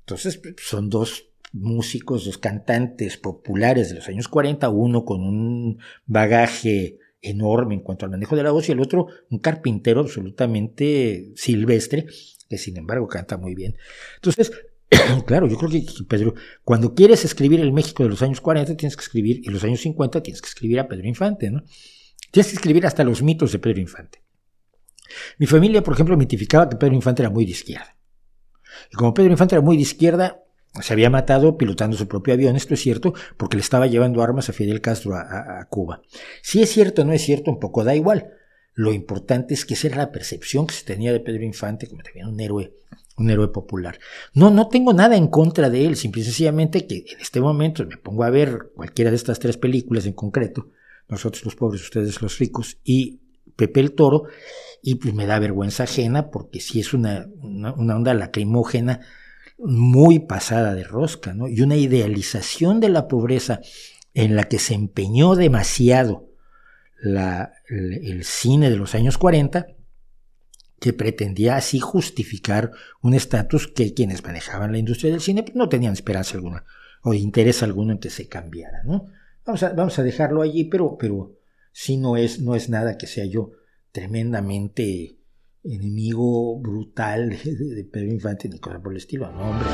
Entonces, 0.00 0.40
son 0.58 0.88
dos 0.90 1.31
músicos, 1.52 2.24
dos 2.24 2.38
cantantes 2.38 3.16
populares 3.16 3.90
de 3.90 3.96
los 3.96 4.08
años 4.08 4.28
40, 4.28 4.68
uno 4.68 5.04
con 5.04 5.22
un 5.22 5.78
bagaje 6.06 6.98
enorme 7.20 7.74
en 7.74 7.80
cuanto 7.80 8.04
al 8.04 8.10
manejo 8.10 8.36
de 8.36 8.42
la 8.42 8.50
voz 8.50 8.68
y 8.68 8.72
el 8.72 8.80
otro 8.80 9.06
un 9.30 9.38
carpintero 9.38 10.00
absolutamente 10.00 11.32
silvestre 11.36 12.06
que 12.48 12.58
sin 12.58 12.76
embargo 12.76 13.08
canta 13.08 13.38
muy 13.38 13.54
bien. 13.54 13.76
Entonces, 14.16 14.52
claro, 15.26 15.46
yo 15.46 15.56
creo 15.56 15.70
que 15.70 15.86
Pedro, 16.06 16.34
cuando 16.64 16.94
quieres 16.94 17.24
escribir 17.24 17.60
el 17.60 17.72
México 17.72 18.02
de 18.02 18.10
los 18.10 18.20
años 18.20 18.40
40, 18.42 18.76
tienes 18.76 18.96
que 18.96 19.02
escribir, 19.02 19.40
y 19.42 19.48
los 19.48 19.64
años 19.64 19.80
50 19.80 20.22
tienes 20.22 20.42
que 20.42 20.48
escribir 20.48 20.80
a 20.80 20.86
Pedro 20.86 21.06
Infante. 21.06 21.50
Tienes 22.30 22.50
que 22.50 22.56
escribir 22.56 22.86
hasta 22.86 23.04
los 23.04 23.22
mitos 23.22 23.52
de 23.52 23.58
Pedro 23.58 23.80
Infante. 23.80 24.22
Mi 25.38 25.46
familia, 25.46 25.82
por 25.82 25.94
ejemplo, 25.94 26.16
mitificaba 26.16 26.68
que 26.68 26.76
Pedro 26.76 26.94
Infante 26.94 27.22
era 27.22 27.30
muy 27.30 27.46
de 27.46 27.52
izquierda. 27.52 27.96
Y 28.90 28.96
como 28.96 29.14
Pedro 29.14 29.30
Infante 29.30 29.54
era 29.54 29.62
muy 29.62 29.76
de 29.76 29.82
izquierda, 29.82 30.41
se 30.80 30.92
había 30.92 31.10
matado 31.10 31.58
pilotando 31.58 31.96
su 31.96 32.08
propio 32.08 32.32
avión, 32.32 32.56
esto 32.56 32.74
es 32.74 32.80
cierto, 32.80 33.12
porque 33.36 33.56
le 33.56 33.62
estaba 33.62 33.86
llevando 33.86 34.22
armas 34.22 34.48
a 34.48 34.54
Fidel 34.54 34.80
Castro 34.80 35.14
a, 35.14 35.66
Cuba. 35.68 36.02
Si 36.40 36.62
es 36.62 36.70
cierto 36.70 37.02
o 37.02 37.04
no 37.04 37.12
es 37.12 37.22
cierto, 37.22 37.50
un 37.50 37.60
poco 37.60 37.84
da 37.84 37.94
igual. 37.94 38.30
Lo 38.74 38.92
importante 38.92 39.52
es 39.52 39.66
que 39.66 39.74
esa 39.74 39.88
era 39.88 39.98
la 39.98 40.12
percepción 40.12 40.66
que 40.66 40.74
se 40.74 40.86
tenía 40.86 41.12
de 41.12 41.20
Pedro 41.20 41.44
Infante 41.44 41.86
como 41.88 42.02
también 42.02 42.26
un 42.26 42.40
héroe, 42.40 42.72
un 43.18 43.30
héroe 43.30 43.48
popular. 43.48 43.98
No, 44.32 44.50
no 44.50 44.68
tengo 44.68 44.94
nada 44.94 45.16
en 45.16 45.28
contra 45.28 45.68
de 45.68 45.84
él, 45.84 45.96
simple 45.96 46.22
y 46.22 46.24
sencillamente 46.24 46.86
que 46.86 47.04
en 47.06 47.20
este 47.20 47.42
momento 47.42 47.84
me 47.86 47.98
pongo 47.98 48.24
a 48.24 48.30
ver 48.30 48.70
cualquiera 48.74 49.10
de 49.10 49.16
estas 49.16 49.38
tres 49.38 49.58
películas 49.58 50.06
en 50.06 50.14
concreto, 50.14 50.70
nosotros 51.06 51.44
los 51.44 51.54
pobres, 51.54 51.82
ustedes 51.82 52.22
los 52.22 52.38
ricos, 52.38 52.78
y 52.82 53.20
Pepe 53.56 53.80
el 53.80 53.92
Toro, 53.92 54.24
y 54.80 54.94
pues 54.94 55.12
me 55.12 55.26
da 55.26 55.38
vergüenza 55.38 55.82
ajena 55.82 56.30
porque 56.30 56.60
sí 56.60 56.80
es 56.80 56.94
una, 56.94 57.28
una 57.42 57.94
onda 57.94 58.14
lacrimógena 58.14 59.00
muy 59.62 60.18
pasada 60.18 60.74
de 60.74 60.84
rosca, 60.84 61.34
¿no? 61.34 61.48
Y 61.48 61.62
una 61.62 61.76
idealización 61.76 62.80
de 62.80 62.88
la 62.88 63.08
pobreza 63.08 63.60
en 64.14 64.36
la 64.36 64.44
que 64.44 64.58
se 64.58 64.74
empeñó 64.74 65.36
demasiado 65.36 66.28
la, 67.00 67.54
el, 67.68 68.24
cine 68.24 68.70
de 68.70 68.76
los 68.76 68.94
años 68.94 69.18
40, 69.18 69.66
que 70.78 70.92
pretendía 70.92 71.56
así 71.56 71.78
justificar 71.80 72.72
un 73.00 73.14
estatus 73.14 73.68
que 73.68 73.94
quienes 73.94 74.24
manejaban 74.24 74.72
la 74.72 74.78
industria 74.78 75.12
del 75.12 75.20
cine 75.20 75.42
pues, 75.42 75.54
no 75.54 75.68
tenían 75.68 75.92
esperanza 75.92 76.34
alguna 76.34 76.64
o 77.02 77.14
interés 77.14 77.62
alguno 77.62 77.92
en 77.92 77.98
que 77.98 78.10
se 78.10 78.28
cambiara, 78.28 78.82
¿no? 78.84 79.08
Vamos 79.44 79.62
a, 79.62 79.72
vamos 79.72 79.98
a 79.98 80.02
dejarlo 80.04 80.42
allí, 80.42 80.64
pero, 80.64 80.96
pero 80.98 81.36
sí 81.72 81.96
no 81.96 82.16
es, 82.16 82.40
no 82.40 82.54
es 82.54 82.68
nada 82.68 82.96
que 82.96 83.06
sea 83.06 83.24
yo 83.24 83.52
tremendamente 83.90 85.16
enemigo 85.64 86.58
brutal 86.60 87.30
de, 87.30 87.88
Pedro 87.90 88.12
Infante 88.12 88.48
ni 88.48 88.58
cosa 88.58 88.80
por 88.80 88.92
el 88.92 88.98
estilo, 88.98 89.30
no, 89.30 89.50
hombre. 89.50 89.68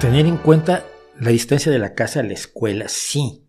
Tener 0.00 0.26
en 0.26 0.36
cuenta 0.36 0.84
la 1.18 1.30
distancia 1.30 1.72
de 1.72 1.78
la 1.78 1.94
casa 1.94 2.20
a 2.20 2.22
la 2.24 2.34
escuela, 2.34 2.86
sí. 2.88 3.46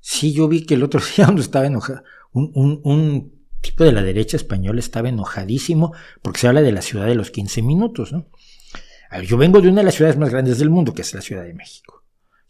Sí, 0.00 0.32
yo 0.32 0.48
vi 0.48 0.64
que 0.64 0.74
el 0.74 0.82
otro 0.82 1.00
día 1.16 1.28
uno 1.28 1.40
estaba 1.40 1.66
enojado, 1.66 2.02
un 2.32 3.40
tipo 3.60 3.84
de 3.84 3.92
la 3.92 4.02
derecha 4.02 4.36
española 4.36 4.80
estaba 4.80 5.10
enojadísimo 5.10 5.92
porque 6.22 6.40
se 6.40 6.48
habla 6.48 6.62
de 6.62 6.72
la 6.72 6.82
ciudad 6.82 7.06
de 7.06 7.14
los 7.14 7.30
15 7.30 7.62
minutos, 7.62 8.12
¿no? 8.12 8.26
yo 9.24 9.36
vengo 9.36 9.60
de 9.60 9.68
una 9.68 9.80
de 9.80 9.86
las 9.86 9.96
ciudades 9.96 10.16
más 10.16 10.30
grandes 10.30 10.58
del 10.58 10.70
mundo, 10.70 10.94
que 10.94 11.02
es 11.02 11.12
la 11.14 11.20
Ciudad 11.20 11.42
de 11.42 11.54
México. 11.54 11.99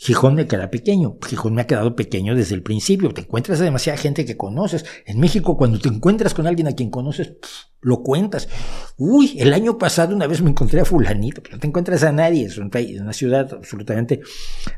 Gijón 0.02 0.34
me 0.34 0.46
queda 0.46 0.70
pequeño. 0.70 1.18
Gijón 1.20 1.54
me 1.54 1.60
ha 1.60 1.66
quedado 1.66 1.94
pequeño 1.94 2.34
desde 2.34 2.54
el 2.54 2.62
principio. 2.62 3.12
Te 3.12 3.20
encuentras 3.20 3.60
a 3.60 3.64
demasiada 3.64 3.98
gente 3.98 4.24
que 4.24 4.34
conoces. 4.34 4.86
En 5.04 5.20
México, 5.20 5.58
cuando 5.58 5.78
te 5.78 5.90
encuentras 5.90 6.32
con 6.32 6.46
alguien 6.46 6.68
a 6.68 6.72
quien 6.72 6.88
conoces, 6.88 7.34
lo 7.82 8.02
cuentas. 8.02 8.48
Uy, 8.96 9.36
el 9.38 9.52
año 9.52 9.76
pasado 9.76 10.16
una 10.16 10.26
vez 10.26 10.40
me 10.40 10.48
encontré 10.48 10.80
a 10.80 10.86
fulanito, 10.86 11.42
no 11.52 11.58
te 11.58 11.66
encuentras 11.66 12.02
a 12.02 12.12
nadie. 12.12 12.46
Es 12.46 12.56
una 12.56 13.12
ciudad 13.12 13.52
absolutamente 13.52 14.22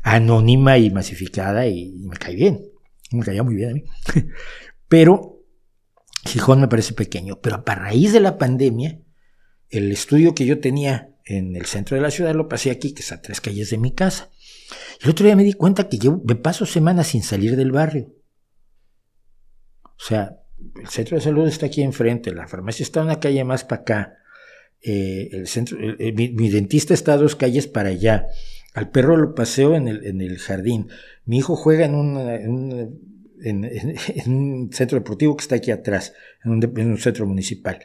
anónima 0.01 0.77
y 0.77 0.89
masificada 0.89 1.67
y, 1.67 2.03
me 2.05 2.17
cae 2.17 2.35
bien. 2.35 2.59
Me 3.11 3.23
caía 3.23 3.43
muy 3.43 3.55
bien 3.55 3.69
a 3.69 3.73
mí. 3.75 3.85
Pero 4.89 5.39
Gijón 6.25 6.59
me 6.59 6.67
parece 6.67 6.95
pequeño. 6.95 7.39
Pero 7.39 7.63
a 7.65 7.75
raíz 7.75 8.11
de 8.11 8.19
la 8.19 8.37
pandemia, 8.37 8.99
el 9.69 9.89
estudio 9.89 10.35
que 10.35 10.45
yo 10.45 10.59
tenía 10.59 11.15
en 11.23 11.55
el 11.55 11.65
centro 11.65 11.95
de 11.95 12.01
la 12.01 12.11
ciudad 12.11 12.35
lo 12.35 12.49
pasé 12.49 12.71
aquí, 12.71 12.93
que 12.93 13.03
es 13.03 13.13
a 13.13 13.21
tres 13.21 13.39
calles 13.39 13.69
de 13.69 13.77
mi 13.77 13.93
casa. 13.93 14.29
El 15.01 15.09
otro 15.09 15.25
día 15.25 15.35
me 15.35 15.43
di 15.43 15.53
cuenta 15.53 15.89
que 15.89 15.97
yo 15.97 16.21
me 16.25 16.35
paso 16.35 16.65
semanas 16.65 17.07
sin 17.07 17.23
salir 17.23 17.55
del 17.55 17.71
barrio. 17.71 18.13
O 19.83 20.05
sea, 20.05 20.39
el 20.79 20.87
centro 20.87 21.17
de 21.17 21.23
salud 21.23 21.47
está 21.47 21.67
aquí 21.67 21.81
enfrente, 21.81 22.33
la 22.33 22.47
farmacia 22.47 22.83
está 22.83 23.01
una 23.01 23.19
calle 23.19 23.43
más 23.43 23.63
para 23.63 23.81
acá, 23.81 24.17
eh, 24.81 25.29
el 25.31 25.47
centro, 25.47 25.77
mi, 25.77 26.49
dentista 26.49 26.93
está 26.93 27.13
a 27.13 27.17
dos 27.17 27.35
calles 27.35 27.67
para 27.67 27.89
allá, 27.89 28.27
al 28.73 28.89
perro 28.89 29.17
lo 29.17 29.35
paseo 29.35 29.75
en 29.75 29.87
el, 29.87 30.05
en 30.05 30.21
el 30.21 30.39
jardín, 30.39 30.89
mi 31.25 31.37
hijo 31.37 31.55
juega 31.55 31.85
en, 31.85 31.95
un, 31.95 32.17
en, 33.41 33.71
un 34.27 34.69
centro 34.73 34.97
deportivo 34.97 35.37
que 35.37 35.43
está 35.43 35.55
aquí 35.55 35.71
atrás, 35.71 36.13
en 36.43 36.51
un, 36.51 36.97
centro 36.97 37.25
municipal. 37.25 37.79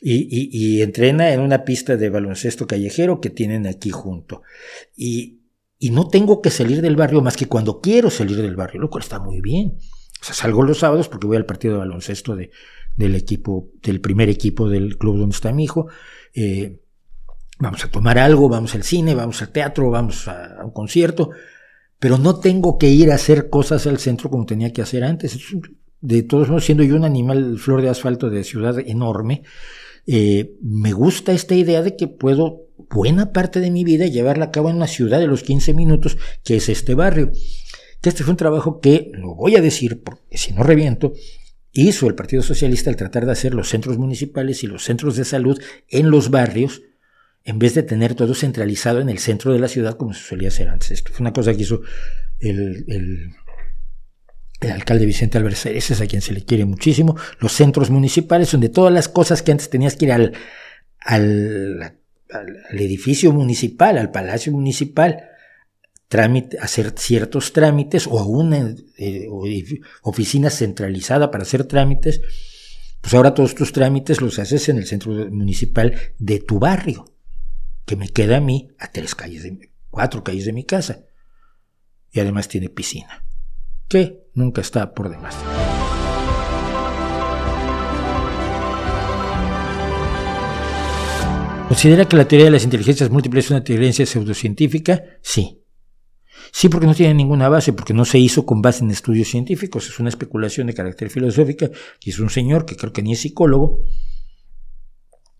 Y, 0.00 0.28
y, 0.30 0.82
entrena 0.82 1.32
en 1.32 1.40
una 1.40 1.64
pista 1.64 1.96
de 1.96 2.08
baloncesto 2.08 2.68
callejero 2.68 3.20
que 3.20 3.30
tienen 3.30 3.66
aquí 3.66 3.90
junto. 3.90 4.42
Y, 4.96 5.37
y 5.78 5.90
no 5.90 6.08
tengo 6.08 6.42
que 6.42 6.50
salir 6.50 6.82
del 6.82 6.96
barrio 6.96 7.22
más 7.22 7.36
que 7.36 7.46
cuando 7.46 7.80
quiero 7.80 8.10
salir 8.10 8.36
del 8.36 8.56
barrio, 8.56 8.80
lo 8.80 8.90
cual 8.90 9.02
está 9.02 9.20
muy 9.20 9.40
bien. 9.40 9.78
O 10.20 10.24
sea, 10.24 10.34
salgo 10.34 10.64
los 10.64 10.78
sábados 10.78 11.08
porque 11.08 11.28
voy 11.28 11.36
al 11.36 11.46
partido 11.46 11.74
de 11.74 11.78
baloncesto 11.80 12.34
de, 12.34 12.50
del 12.96 13.14
equipo, 13.14 13.70
del 13.80 14.00
primer 14.00 14.28
equipo 14.28 14.68
del 14.68 14.98
club 14.98 15.18
donde 15.18 15.34
está 15.34 15.52
mi 15.52 15.64
hijo. 15.64 15.86
Eh, 16.34 16.80
vamos 17.60 17.84
a 17.84 17.90
tomar 17.90 18.18
algo, 18.18 18.48
vamos 18.48 18.74
al 18.74 18.82
cine, 18.82 19.14
vamos 19.14 19.40
al 19.40 19.50
teatro, 19.50 19.90
vamos 19.90 20.26
a, 20.26 20.64
un 20.64 20.72
concierto, 20.72 21.30
pero 22.00 22.18
no 22.18 22.40
tengo 22.40 22.76
que 22.76 22.88
ir 22.88 23.12
a 23.12 23.14
hacer 23.14 23.48
cosas 23.48 23.86
al 23.86 23.98
centro 23.98 24.30
como 24.30 24.46
tenía 24.46 24.72
que 24.72 24.82
hacer 24.82 25.04
antes. 25.04 25.38
De 26.00 26.22
todos 26.24 26.48
modos, 26.48 26.64
siendo 26.64 26.82
yo 26.82 26.96
un 26.96 27.04
animal 27.04 27.58
flor 27.58 27.82
de 27.82 27.88
asfalto 27.88 28.30
de 28.30 28.42
ciudad 28.42 28.78
enorme, 28.80 29.42
eh, 30.06 30.56
me 30.60 30.92
gusta 30.92 31.32
esta 31.32 31.54
idea 31.54 31.82
de 31.82 31.94
que 31.94 32.08
puedo 32.08 32.67
buena 32.90 33.32
parte 33.32 33.60
de 33.60 33.70
mi 33.70 33.84
vida 33.84 34.06
llevarla 34.06 34.46
a 34.46 34.50
cabo 34.50 34.70
en 34.70 34.76
una 34.76 34.86
ciudad 34.86 35.18
de 35.18 35.26
los 35.26 35.42
15 35.42 35.74
minutos, 35.74 36.16
que 36.44 36.56
es 36.56 36.68
este 36.68 36.94
barrio. 36.94 37.32
Este 38.02 38.22
fue 38.22 38.30
un 38.30 38.36
trabajo 38.36 38.80
que, 38.80 39.10
lo 39.14 39.34
voy 39.34 39.56
a 39.56 39.60
decir, 39.60 40.02
porque 40.02 40.38
si 40.38 40.52
no 40.52 40.62
reviento, 40.62 41.12
hizo 41.72 42.06
el 42.06 42.14
Partido 42.14 42.42
Socialista 42.42 42.90
al 42.90 42.96
tratar 42.96 43.26
de 43.26 43.32
hacer 43.32 43.54
los 43.54 43.68
centros 43.68 43.98
municipales 43.98 44.62
y 44.62 44.66
los 44.66 44.84
centros 44.84 45.16
de 45.16 45.24
salud 45.24 45.60
en 45.88 46.10
los 46.10 46.30
barrios, 46.30 46.82
en 47.44 47.58
vez 47.58 47.74
de 47.74 47.82
tener 47.82 48.14
todo 48.14 48.34
centralizado 48.34 49.00
en 49.00 49.08
el 49.08 49.18
centro 49.18 49.52
de 49.52 49.58
la 49.58 49.68
ciudad 49.68 49.96
como 49.96 50.14
se 50.14 50.22
solía 50.22 50.48
hacer 50.48 50.68
antes. 50.68 50.90
Esto 50.90 51.12
fue 51.12 51.22
una 51.24 51.32
cosa 51.32 51.54
que 51.54 51.62
hizo 51.62 51.82
el, 52.38 53.34
alcalde 54.60 55.06
Vicente 55.06 55.38
ese 55.38 55.76
es 55.76 56.00
a 56.00 56.06
quien 56.06 56.22
se 56.22 56.32
le 56.32 56.44
quiere 56.44 56.64
muchísimo, 56.64 57.16
los 57.40 57.52
centros 57.52 57.90
municipales, 57.90 58.50
donde 58.50 58.68
todas 58.68 58.92
las 58.92 59.08
cosas 59.08 59.42
que 59.42 59.52
antes 59.52 59.70
tenías 59.70 59.96
que 59.96 60.06
ir 60.06 60.12
al 60.12 61.97
al, 62.32 62.78
edificio 62.78 63.32
municipal, 63.32 63.98
al 63.98 64.10
palacio 64.10 64.52
municipal, 64.52 65.24
trámite, 66.08 66.58
hacer 66.58 66.94
ciertos 66.96 67.52
trámites 67.52 68.06
o 68.06 68.18
a 68.18 68.26
una 68.26 68.74
eh, 68.96 69.28
oficina 70.02 70.50
centralizada 70.50 71.30
para 71.30 71.42
hacer 71.42 71.64
trámites, 71.64 72.20
pues 73.00 73.14
ahora 73.14 73.34
todos 73.34 73.54
tus 73.54 73.72
trámites 73.72 74.20
los 74.20 74.38
haces 74.38 74.68
en 74.68 74.78
el 74.78 74.86
centro 74.86 75.12
municipal 75.30 75.94
de 76.18 76.40
tu 76.40 76.58
barrio, 76.58 77.14
que 77.84 77.96
me 77.96 78.08
queda 78.08 78.38
a 78.38 78.40
mí 78.40 78.68
a 78.78 78.90
tres 78.90 79.14
calles 79.14 79.46
cuatro 79.90 80.22
calles 80.22 80.44
de 80.44 80.52
mi 80.52 80.64
casa. 80.64 81.04
Y 82.10 82.20
además 82.20 82.48
tiene 82.48 82.68
piscina, 82.68 83.24
que 83.88 84.28
nunca 84.34 84.60
está 84.60 84.94
por 84.94 85.10
demás. 85.10 85.36
¿Considera 91.68 92.08
que 92.08 92.16
la 92.16 92.26
teoría 92.26 92.46
de 92.46 92.52
las 92.52 92.64
inteligencias 92.64 93.10
múltiples 93.10 93.44
es 93.44 93.50
una 93.50 93.62
teoría 93.62 93.92
pseudocientífica? 93.92 95.04
Sí. 95.20 95.62
Sí, 96.50 96.70
porque 96.70 96.86
no 96.86 96.94
tiene 96.94 97.12
ninguna 97.12 97.50
base, 97.50 97.74
porque 97.74 97.92
no 97.92 98.06
se 98.06 98.18
hizo 98.18 98.46
con 98.46 98.62
base 98.62 98.82
en 98.82 98.90
estudios 98.90 99.28
científicos, 99.28 99.86
es 99.86 99.98
una 100.00 100.08
especulación 100.08 100.68
de 100.68 100.74
carácter 100.74 101.10
filosófica, 101.10 101.70
y 102.00 102.08
es 102.08 102.18
un 102.20 102.30
señor 102.30 102.64
que 102.64 102.74
creo 102.74 102.92
que 102.92 103.02
ni 103.02 103.12
es 103.12 103.20
psicólogo, 103.20 103.84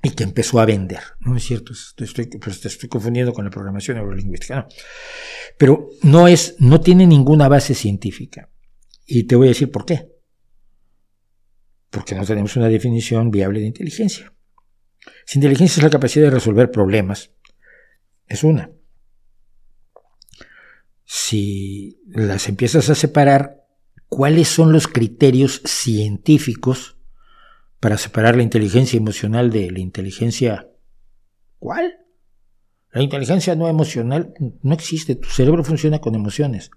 y 0.03 0.11
que 0.11 0.23
empezó 0.23 0.61
a 0.61 0.67
vender. 0.67 1.01
No 1.21 1.35
es 1.35 1.45
cierto, 1.45 1.73
estoy, 1.73 2.27
pues, 2.27 2.65
estoy 2.65 2.91
confundiendo 2.91 3.33
con 3.33 3.47
la 3.47 3.51
programación 3.51 3.97
neurolingüística. 3.97 4.57
No. 4.57 4.69
Pero 5.57 5.89
no, 6.03 6.29
es, 6.29 6.57
no 6.59 6.79
tiene 6.81 7.07
ninguna 7.07 7.49
base 7.49 7.75
científica. 7.75 8.51
Y 9.07 9.25
te 9.25 9.35
voy 9.35 9.49
a 9.49 9.51
decir 9.51 9.71
por 9.71 9.87
qué. 9.87 10.13
Porque 11.89 12.15
no 12.15 12.25
tenemos 12.27 12.55
una 12.57 12.69
definición 12.69 13.31
viable 13.31 13.61
de 13.61 13.67
inteligencia. 13.67 14.31
Si 15.29 15.37
inteligencia 15.37 15.81
es 15.81 15.85
la 15.85 15.91
capacidad 15.91 16.25
de 16.25 16.31
resolver 16.31 16.71
problemas, 16.71 17.33
es 18.29 18.45
una. 18.45 18.71
Si 21.05 22.01
las 22.07 22.49
empiezas 22.49 22.89
a 22.89 22.95
separar, 22.95 23.67
¿cuáles 24.09 24.49
son 24.49 24.73
los 24.73 24.89
criterios 24.89 25.61
científicos 25.67 26.97
para 27.79 27.99
separar 27.99 28.37
la 28.37 28.43
inteligencia 28.43 28.97
emocional 28.97 29.51
de 29.51 29.71
la 29.71 29.81
inteligencia... 29.81 30.71
¿Cuál? 31.59 31.99
La 32.91 33.03
inteligencia 33.03 33.55
no 33.55 33.69
emocional 33.69 34.33
no 34.63 34.73
existe, 34.73 35.15
tu 35.15 35.29
cerebro 35.29 35.63
funciona 35.63 35.99
con 35.99 36.15
emociones. 36.15 36.71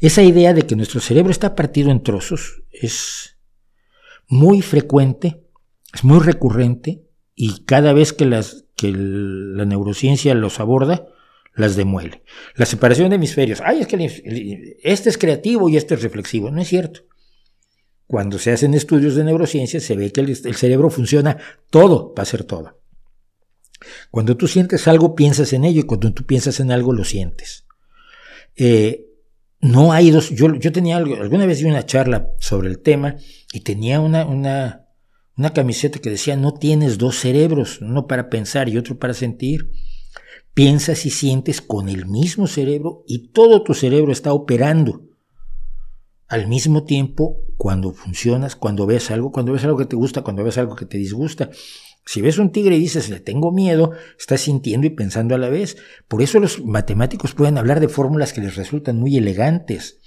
Esa 0.00 0.22
idea 0.22 0.52
de 0.52 0.66
que 0.66 0.76
nuestro 0.76 1.00
cerebro 1.00 1.30
está 1.30 1.54
partido 1.54 1.90
en 1.90 2.02
trozos 2.02 2.62
es 2.70 3.38
muy 4.28 4.60
frecuente, 4.60 5.46
es 5.94 6.04
muy 6.04 6.18
recurrente 6.18 7.03
y 7.34 7.64
cada 7.64 7.92
vez 7.92 8.12
que, 8.12 8.26
las, 8.26 8.64
que 8.76 8.92
la 8.92 9.64
neurociencia 9.64 10.34
los 10.34 10.60
aborda, 10.60 11.08
las 11.54 11.76
demuele. 11.76 12.22
La 12.56 12.66
separación 12.66 13.10
de 13.10 13.16
hemisferios. 13.16 13.60
Ay, 13.64 13.80
es 13.80 13.86
que 13.86 14.78
este 14.82 15.08
es 15.08 15.18
creativo 15.18 15.68
y 15.68 15.76
este 15.76 15.94
es 15.94 16.02
reflexivo. 16.02 16.50
No 16.50 16.60
es 16.60 16.68
cierto. 16.68 17.02
Cuando 18.06 18.38
se 18.38 18.52
hacen 18.52 18.74
estudios 18.74 19.14
de 19.14 19.24
neurociencia 19.24 19.80
se 19.80 19.96
ve 19.96 20.12
que 20.12 20.20
el, 20.20 20.36
cerebro 20.36 20.90
funciona 20.90 21.38
todo 21.70 22.12
para 22.14 22.24
hacer 22.24 22.44
todo. 22.44 22.80
Cuando 24.10 24.36
tú 24.36 24.46
sientes 24.46 24.86
algo, 24.88 25.14
piensas 25.14 25.52
en 25.52 25.64
ello 25.64 25.80
y 25.80 25.84
cuando 25.84 26.12
tú 26.12 26.24
piensas 26.24 26.60
en 26.60 26.70
algo, 26.70 26.92
lo 26.92 27.04
sientes. 27.04 27.66
Eh, 28.56 29.06
no 29.60 29.92
hay 29.92 30.10
dos. 30.10 30.30
Yo, 30.30 30.54
yo 30.54 30.72
tenía 30.72 30.96
algo, 30.96 31.16
alguna 31.16 31.46
vez 31.46 31.62
una 31.62 31.86
charla 31.86 32.28
sobre 32.38 32.68
el 32.68 32.80
tema 32.80 33.16
y 33.52 33.60
tenía 33.60 34.00
una, 34.00 34.26
una, 34.26 34.83
una 35.36 35.52
camiseta 35.52 35.98
que 35.98 36.10
decía: 36.10 36.36
No 36.36 36.54
tienes 36.54 36.98
dos 36.98 37.18
cerebros, 37.18 37.80
uno 37.80 38.06
para 38.06 38.28
pensar 38.30 38.68
y 38.68 38.78
otro 38.78 38.98
para 38.98 39.14
sentir. 39.14 39.70
Piensas 40.54 41.04
y 41.04 41.10
sientes 41.10 41.60
con 41.60 41.88
el 41.88 42.06
mismo 42.06 42.46
cerebro 42.46 43.02
y 43.08 43.32
todo 43.32 43.64
tu 43.64 43.74
cerebro 43.74 44.12
está 44.12 44.32
operando 44.32 45.02
al 46.28 46.46
mismo 46.46 46.84
tiempo 46.84 47.40
cuando 47.56 47.92
funcionas, 47.92 48.56
cuando 48.56 48.86
ves 48.86 49.10
algo, 49.10 49.32
cuando 49.32 49.52
ves 49.52 49.64
algo 49.64 49.78
que 49.78 49.86
te 49.86 49.96
gusta, 49.96 50.22
cuando 50.22 50.44
ves 50.44 50.58
algo 50.58 50.76
que 50.76 50.86
te 50.86 50.98
disgusta. 50.98 51.50
Si 52.06 52.20
ves 52.20 52.38
un 52.38 52.50
tigre 52.50 52.76
y 52.76 52.80
dices, 52.80 53.08
le 53.08 53.20
tengo 53.20 53.50
miedo, 53.50 53.92
estás 54.18 54.42
sintiendo 54.42 54.86
y 54.86 54.90
pensando 54.90 55.34
a 55.34 55.38
la 55.38 55.48
vez. 55.48 55.76
Por 56.06 56.22
eso 56.22 56.38
los 56.38 56.62
matemáticos 56.64 57.34
pueden 57.34 57.56
hablar 57.56 57.80
de 57.80 57.88
fórmulas 57.88 58.32
que 58.32 58.40
les 58.40 58.56
resultan 58.56 58.98
muy 58.98 59.16
elegantes 59.16 60.00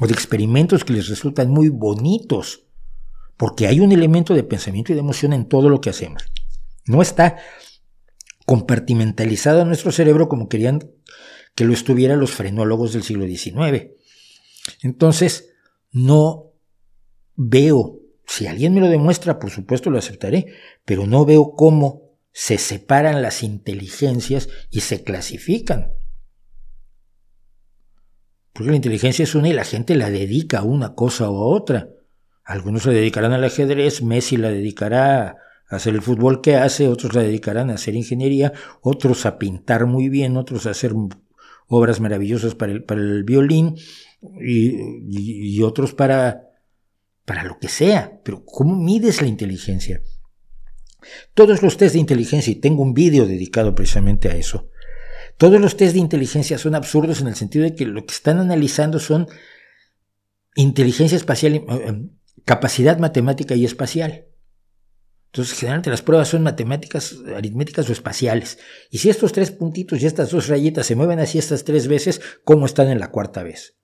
o 0.00 0.06
de 0.06 0.12
experimentos 0.12 0.84
que 0.84 0.94
les 0.94 1.08
resultan 1.08 1.50
muy 1.50 1.68
bonitos, 1.68 2.63
porque 3.36 3.66
hay 3.66 3.80
un 3.80 3.92
elemento 3.92 4.34
de 4.34 4.44
pensamiento 4.44 4.92
y 4.92 4.94
de 4.94 5.00
emoción 5.00 5.32
en 5.32 5.46
todo 5.46 5.68
lo 5.68 5.80
que 5.80 5.90
hacemos. 5.90 6.22
No 6.86 7.02
está 7.02 7.36
compartimentalizado 8.46 9.62
en 9.62 9.68
nuestro 9.68 9.90
cerebro 9.92 10.28
como 10.28 10.48
querían 10.48 10.90
que 11.54 11.64
lo 11.64 11.72
estuvieran 11.72 12.20
los 12.20 12.32
frenólogos 12.32 12.92
del 12.92 13.02
siglo 13.02 13.26
XIX. 13.26 13.90
Entonces, 14.82 15.54
no 15.92 16.52
veo, 17.36 18.00
si 18.26 18.46
alguien 18.46 18.74
me 18.74 18.80
lo 18.80 18.88
demuestra, 18.88 19.38
por 19.38 19.50
supuesto 19.50 19.90
lo 19.90 19.98
aceptaré, 19.98 20.46
pero 20.84 21.06
no 21.06 21.24
veo 21.24 21.52
cómo 21.56 22.02
se 22.32 22.58
separan 22.58 23.22
las 23.22 23.42
inteligencias 23.42 24.48
y 24.70 24.80
se 24.80 25.04
clasifican. 25.04 25.92
Porque 28.52 28.70
la 28.70 28.76
inteligencia 28.76 29.22
es 29.22 29.34
una 29.34 29.48
y 29.48 29.52
la 29.52 29.64
gente 29.64 29.96
la 29.96 30.10
dedica 30.10 30.58
a 30.58 30.64
una 30.64 30.94
cosa 30.94 31.30
o 31.30 31.42
a 31.42 31.56
otra. 31.56 31.88
Algunos 32.44 32.82
se 32.82 32.90
dedicarán 32.90 33.32
al 33.32 33.44
ajedrez, 33.44 34.02
Messi 34.02 34.36
la 34.36 34.50
dedicará 34.50 35.38
a 35.68 35.76
hacer 35.76 35.94
el 35.94 36.02
fútbol 36.02 36.42
que 36.42 36.56
hace, 36.56 36.88
otros 36.88 37.14
la 37.14 37.22
dedicarán 37.22 37.70
a 37.70 37.74
hacer 37.74 37.94
ingeniería, 37.94 38.52
otros 38.82 39.24
a 39.24 39.38
pintar 39.38 39.86
muy 39.86 40.08
bien, 40.10 40.36
otros 40.36 40.66
a 40.66 40.70
hacer 40.70 40.92
obras 41.68 42.00
maravillosas 42.00 42.54
para 42.54 42.72
el, 42.72 42.84
para 42.84 43.00
el 43.00 43.24
violín 43.24 43.76
y, 44.40 45.62
otros 45.62 45.94
para, 45.94 46.50
para 47.24 47.44
lo 47.44 47.58
que 47.58 47.68
sea. 47.68 48.20
Pero 48.22 48.44
¿cómo 48.44 48.76
mides 48.76 49.22
la 49.22 49.28
inteligencia? 49.28 50.02
Todos 51.32 51.62
los 51.62 51.76
test 51.76 51.94
de 51.94 52.00
inteligencia, 52.00 52.50
y 52.50 52.56
tengo 52.56 52.82
un 52.82 52.94
vídeo 52.94 53.26
dedicado 53.26 53.74
precisamente 53.74 54.28
a 54.28 54.36
eso, 54.36 54.68
todos 55.36 55.60
los 55.60 55.76
test 55.76 55.94
de 55.94 56.00
inteligencia 56.00 56.58
son 56.58 56.74
absurdos 56.74 57.20
en 57.20 57.28
el 57.28 57.34
sentido 57.34 57.64
de 57.64 57.74
que 57.74 57.86
lo 57.86 58.04
que 58.04 58.14
están 58.14 58.38
analizando 58.38 58.98
son 58.98 59.28
inteligencia 60.54 61.16
espacial, 61.16 61.54
eh, 61.54 62.08
capacidad 62.44 62.98
matemática 62.98 63.54
y 63.54 63.64
espacial. 63.64 64.26
Entonces, 65.26 65.58
generalmente 65.58 65.90
las 65.90 66.02
pruebas 66.02 66.28
son 66.28 66.44
matemáticas, 66.44 67.16
aritméticas 67.34 67.88
o 67.88 67.92
espaciales. 67.92 68.58
Y 68.90 68.98
si 68.98 69.10
estos 69.10 69.32
tres 69.32 69.50
puntitos 69.50 70.00
y 70.00 70.06
estas 70.06 70.30
dos 70.30 70.46
rayitas 70.46 70.86
se 70.86 70.94
mueven 70.94 71.18
así 71.18 71.38
estas 71.38 71.64
tres 71.64 71.88
veces, 71.88 72.20
¿cómo 72.44 72.66
están 72.66 72.88
en 72.88 73.00
la 73.00 73.10
cuarta 73.10 73.42
vez? 73.42 73.76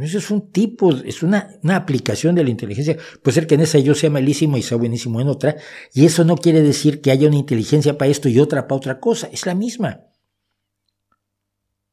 Eso 0.00 0.16
es 0.16 0.30
un 0.30 0.50
tipo, 0.50 0.90
es 0.90 1.22
una, 1.22 1.50
una, 1.62 1.76
aplicación 1.76 2.34
de 2.34 2.42
la 2.42 2.48
inteligencia. 2.48 2.96
Puede 3.22 3.34
ser 3.34 3.46
que 3.46 3.56
en 3.56 3.60
esa 3.60 3.78
yo 3.78 3.94
sea 3.94 4.08
malísimo 4.08 4.56
y 4.56 4.62
sea 4.62 4.78
buenísimo 4.78 5.20
en 5.20 5.28
otra. 5.28 5.56
Y 5.92 6.06
eso 6.06 6.24
no 6.24 6.36
quiere 6.36 6.62
decir 6.62 7.02
que 7.02 7.10
haya 7.10 7.28
una 7.28 7.36
inteligencia 7.36 7.98
para 7.98 8.10
esto 8.10 8.30
y 8.30 8.38
otra 8.38 8.66
para 8.66 8.78
otra 8.78 9.00
cosa. 9.00 9.28
Es 9.30 9.44
la 9.44 9.54
misma. 9.54 10.06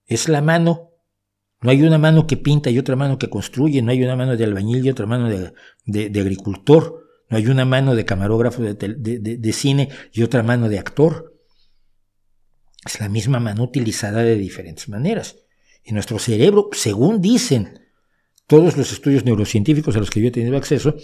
Es 0.06 0.30
la 0.30 0.42
mano. 0.42 0.91
No 1.62 1.70
hay 1.70 1.84
una 1.84 2.00
mano 2.00 2.26
que 2.26 2.38
pinta 2.38 2.72
y 2.72 2.80
otra 2.80 2.96
mano 2.96 3.20
que 3.20 3.30
construye. 3.30 3.82
No 3.82 3.92
hay 3.92 4.04
una 4.04 4.16
mano 4.16 4.36
de 4.36 4.44
albañil 4.44 4.84
y 4.84 4.90
otra 4.90 5.06
mano 5.06 5.30
de, 5.30 6.20
agricultor. 6.20 7.06
No 7.30 7.38
hay 7.38 7.48
una 7.48 7.66
mano 7.66 7.96
de 7.96 8.04
camarógrafo 8.04 8.64
de, 8.64 8.74
de, 8.74 9.54
cine 9.54 9.90
y 10.12 10.24
otra 10.24 10.42
mano 10.42 10.70
de 10.70 10.80
actor. 10.80 11.40
Es 12.84 13.00
la 13.00 13.10
misma 13.10 13.40
mano 13.40 13.64
utilizada 13.64 14.24
de 14.24 14.36
diferentes 14.36 14.90
maneras. 14.90 15.38
Y 15.84 15.94
nuestro 15.94 16.18
cerebro, 16.18 16.70
según 16.74 17.22
dicen 17.22 17.80
todos 18.48 18.76
los 18.76 18.92
estudios 18.92 19.24
neurocientíficos 19.24 19.96
a 19.96 20.00
los 20.00 20.10
que 20.10 20.20
yo 20.20 20.28
he 20.28 20.32
tenido 20.32 20.58
acceso, 20.58 20.96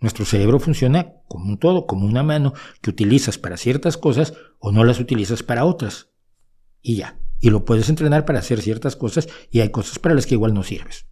nuestro 0.00 0.26
cerebro 0.26 0.60
funciona 0.60 1.14
como 1.26 1.46
un 1.46 1.58
todo, 1.58 1.86
como 1.86 2.06
una 2.06 2.22
mano 2.22 2.52
que 2.82 2.90
utilizas 2.90 3.38
para 3.38 3.56
ciertas 3.56 3.96
cosas 3.96 4.34
o 4.58 4.72
no 4.72 4.84
las 4.84 5.00
utilizas 5.00 5.42
para 5.42 5.64
otras. 5.64 6.10
Y 6.82 6.96
ya. 6.96 7.21
Y 7.42 7.50
lo 7.50 7.64
puedes 7.66 7.90
entrenar 7.90 8.24
para 8.24 8.38
hacer 8.38 8.62
ciertas 8.62 8.94
cosas 8.96 9.28
y 9.50 9.60
hay 9.60 9.70
cosas 9.70 9.98
para 9.98 10.14
las 10.14 10.26
que 10.26 10.34
igual 10.34 10.54
no 10.54 10.62
sirves. 10.62 11.06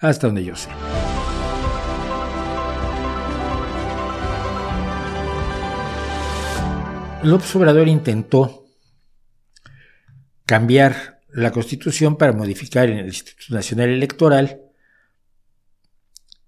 Hasta 0.00 0.26
donde 0.26 0.42
yo 0.42 0.56
sé. 0.56 0.70
López 7.22 7.54
Obrador 7.56 7.88
intentó 7.88 8.64
cambiar 10.46 11.20
la 11.28 11.52
constitución 11.52 12.16
para 12.16 12.32
modificar 12.32 12.88
en 12.88 12.96
el 12.96 13.08
Instituto 13.08 13.54
Nacional 13.54 13.90
Electoral 13.90 14.62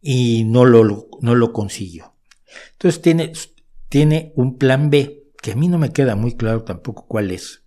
y 0.00 0.44
no 0.44 0.64
lo, 0.64 1.08
no 1.20 1.34
lo 1.34 1.52
consiguió. 1.52 2.14
Entonces 2.72 3.02
tiene, 3.02 3.32
tiene 3.90 4.32
un 4.36 4.56
plan 4.56 4.88
B, 4.88 5.24
que 5.42 5.52
a 5.52 5.56
mí 5.56 5.68
no 5.68 5.76
me 5.76 5.92
queda 5.92 6.16
muy 6.16 6.34
claro 6.34 6.62
tampoco 6.64 7.06
cuál 7.06 7.30
es. 7.30 7.62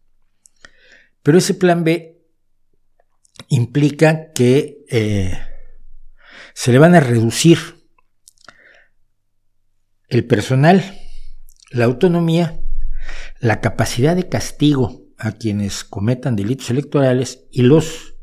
Pero 1.23 1.37
ese 1.37 1.55
plan 1.55 1.83
B 1.83 2.21
implica 3.47 4.31
que 4.33 4.85
eh, 4.89 5.37
se 6.53 6.71
le 6.71 6.77
van 6.79 6.93
a 6.93 6.99
reducir 6.99 7.57
el 10.09 10.25
personal, 10.25 10.83
la 11.71 11.85
autonomía 11.85 12.59
la 13.39 13.59
capacidad 13.59 14.15
de 14.15 14.29
castigo 14.29 15.01
a 15.17 15.33
quienes 15.33 15.83
cometan 15.83 16.35
delitos 16.35 16.69
electorales 16.69 17.45
y 17.51 17.63
los, 17.63 18.15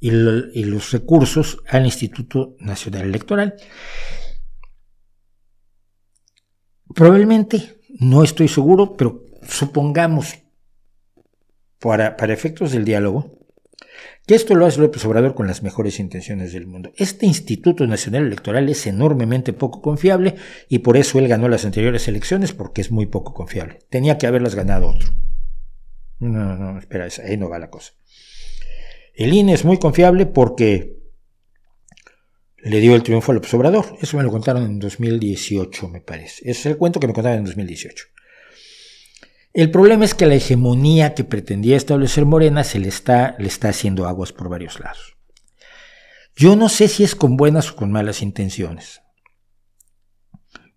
y, 0.00 0.10
los 0.10 0.90
recursos 0.92 1.58
al 1.68 1.84
Instituto 1.84 2.56
Nacional 2.58 3.02
Electoral. 3.02 3.54
Probablemente, 6.94 7.80
no 8.00 8.22
estoy 8.22 8.48
seguro, 8.48 8.96
pero 8.96 9.24
supongamos, 9.46 10.34
para, 11.86 12.32
efectos 12.32 12.72
del 12.72 12.84
diálogo, 12.84 13.38
que 14.26 14.34
esto 14.34 14.54
lo 14.54 14.66
hace 14.66 14.80
López 14.80 15.04
Obrador 15.04 15.34
con 15.34 15.46
las 15.46 15.62
mejores 15.62 16.00
intenciones 16.00 16.52
del 16.52 16.66
mundo. 16.66 16.92
Este 16.96 17.26
Instituto 17.26 17.86
Nacional 17.86 18.26
Electoral 18.26 18.68
es 18.68 18.86
enormemente 18.86 19.52
poco 19.52 19.80
confiable 19.80 20.34
y 20.68 20.80
por 20.80 20.96
eso 20.96 21.18
él 21.18 21.28
ganó 21.28 21.48
las 21.48 21.64
anteriores 21.64 22.08
elecciones 22.08 22.52
porque 22.52 22.80
es 22.80 22.90
muy 22.90 23.06
poco 23.06 23.34
confiable. 23.34 23.78
Tenía 23.88 24.18
que 24.18 24.26
haberlas 24.26 24.54
ganado 24.56 24.88
otro. 24.88 25.10
No, 26.18 26.56
no, 26.56 26.78
espera, 26.78 27.06
ahí 27.24 27.36
no 27.36 27.48
va 27.48 27.58
la 27.58 27.70
cosa. 27.70 27.92
El 29.14 29.32
INE 29.32 29.54
es 29.54 29.64
muy 29.64 29.78
confiable 29.78 30.26
porque 30.26 30.96
le 32.58 32.80
dio 32.80 32.96
el 32.96 33.02
triunfo 33.04 33.30
a 33.30 33.34
López 33.36 33.54
Obrador. 33.54 33.96
Eso 34.00 34.16
me 34.16 34.24
lo 34.24 34.30
contaron 34.30 34.64
en 34.64 34.78
2018, 34.80 35.88
me 35.88 36.00
parece. 36.00 36.50
Es 36.50 36.66
el 36.66 36.76
cuento 36.76 36.98
que 36.98 37.06
me 37.06 37.12
contaron 37.12 37.38
en 37.38 37.44
2018. 37.44 38.06
El 39.56 39.70
problema 39.70 40.04
es 40.04 40.14
que 40.14 40.26
la 40.26 40.34
hegemonía 40.34 41.14
que 41.14 41.24
pretendía 41.24 41.78
establecer 41.78 42.26
Morena 42.26 42.62
se 42.62 42.78
le 42.78 42.88
está, 42.88 43.36
le 43.38 43.46
está 43.46 43.70
haciendo 43.70 44.06
aguas 44.06 44.30
por 44.30 44.50
varios 44.50 44.78
lados. 44.80 45.16
Yo 46.36 46.56
no 46.56 46.68
sé 46.68 46.88
si 46.88 47.04
es 47.04 47.14
con 47.14 47.38
buenas 47.38 47.70
o 47.70 47.76
con 47.76 47.90
malas 47.90 48.20
intenciones. 48.20 49.00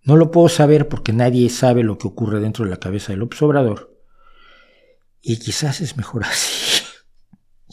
No 0.01 0.15
lo 0.15 0.31
puedo 0.31 0.47
saber 0.47 0.87
porque 0.87 1.11
nadie 1.11 1.49
sabe 1.49 1.83
lo 1.83 1.97
que 1.97 2.07
ocurre 2.07 2.39
dentro 2.39 2.63
de 2.63 2.71
la 2.71 2.79
cabeza 2.79 3.11
del 3.11 3.23
Obrador. 3.23 3.99
Y 5.21 5.39
quizás 5.39 5.81
es 5.81 5.97
mejor 5.97 6.23
así. 6.25 6.81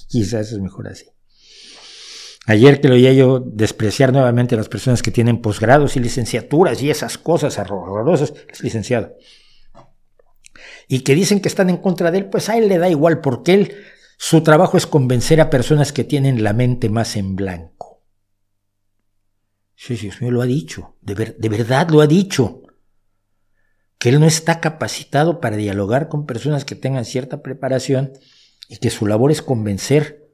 quizás 0.08 0.50
es 0.50 0.58
mejor 0.58 0.88
así. 0.88 1.06
Ayer 2.46 2.80
que 2.80 2.88
lo 2.88 2.94
oía 2.94 3.12
yo 3.12 3.38
despreciar 3.38 4.12
nuevamente 4.12 4.56
a 4.56 4.58
las 4.58 4.68
personas 4.68 5.02
que 5.02 5.12
tienen 5.12 5.40
posgrados 5.40 5.94
y 5.94 6.00
licenciaturas 6.00 6.82
y 6.82 6.90
esas 6.90 7.16
cosas 7.16 7.56
horrorosas, 7.60 8.34
es 8.50 8.60
licenciado 8.60 9.14
y 10.88 11.00
que 11.00 11.14
dicen 11.14 11.40
que 11.40 11.48
están 11.48 11.70
en 11.70 11.78
contra 11.78 12.10
de 12.10 12.18
él, 12.18 12.26
pues 12.26 12.48
a 12.48 12.56
él 12.56 12.68
le 12.68 12.78
da 12.78 12.88
igual 12.88 13.20
porque 13.20 13.54
él, 13.54 13.76
su 14.18 14.42
trabajo 14.42 14.76
es 14.76 14.86
convencer 14.86 15.40
a 15.40 15.50
personas 15.50 15.92
que 15.92 16.04
tienen 16.04 16.42
la 16.42 16.52
mente 16.52 16.88
más 16.88 17.16
en 17.16 17.36
blanco. 17.36 18.04
Sí, 19.74 19.96
Dios 19.96 20.22
mío, 20.22 20.30
lo 20.30 20.42
ha 20.42 20.46
dicho, 20.46 20.96
de, 21.02 21.36
de 21.38 21.48
verdad 21.48 21.90
lo 21.90 22.00
ha 22.00 22.06
dicho, 22.06 22.62
que 23.98 24.08
él 24.10 24.20
no 24.20 24.26
está 24.26 24.60
capacitado 24.60 25.40
para 25.40 25.56
dialogar 25.56 26.08
con 26.08 26.26
personas 26.26 26.64
que 26.64 26.74
tengan 26.74 27.04
cierta 27.04 27.42
preparación 27.42 28.12
y 28.68 28.78
que 28.78 28.90
su 28.90 29.06
labor 29.06 29.30
es 29.30 29.42
convencer 29.42 30.26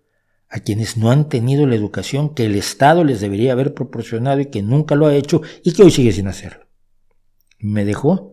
a 0.48 0.60
quienes 0.60 0.98
no 0.98 1.10
han 1.10 1.30
tenido 1.30 1.66
la 1.66 1.74
educación 1.74 2.34
que 2.34 2.44
el 2.44 2.56
Estado 2.56 3.04
les 3.04 3.20
debería 3.20 3.52
haber 3.52 3.72
proporcionado 3.72 4.40
y 4.40 4.46
que 4.46 4.62
nunca 4.62 4.94
lo 4.96 5.06
ha 5.06 5.14
hecho 5.14 5.40
y 5.64 5.72
que 5.72 5.82
hoy 5.82 5.90
sigue 5.90 6.12
sin 6.12 6.28
hacerlo. 6.28 6.66
Me 7.58 7.84
dejó 7.84 8.31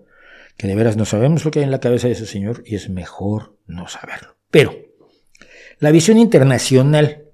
que 0.59 0.67
de 0.67 0.75
veras 0.75 0.97
no 0.97 1.05
sabemos 1.05 1.45
lo 1.45 1.51
que 1.51 1.59
hay 1.59 1.63
en 1.63 1.71
la 1.71 1.79
cabeza 1.79 2.07
de 2.07 2.13
ese 2.13 2.25
señor 2.25 2.63
y 2.65 2.75
es 2.75 2.89
mejor 2.89 3.55
no 3.65 3.87
saberlo. 3.87 4.35
Pero 4.51 4.75
la 5.79 5.89
visión 5.89 6.17
internacional 6.17 7.29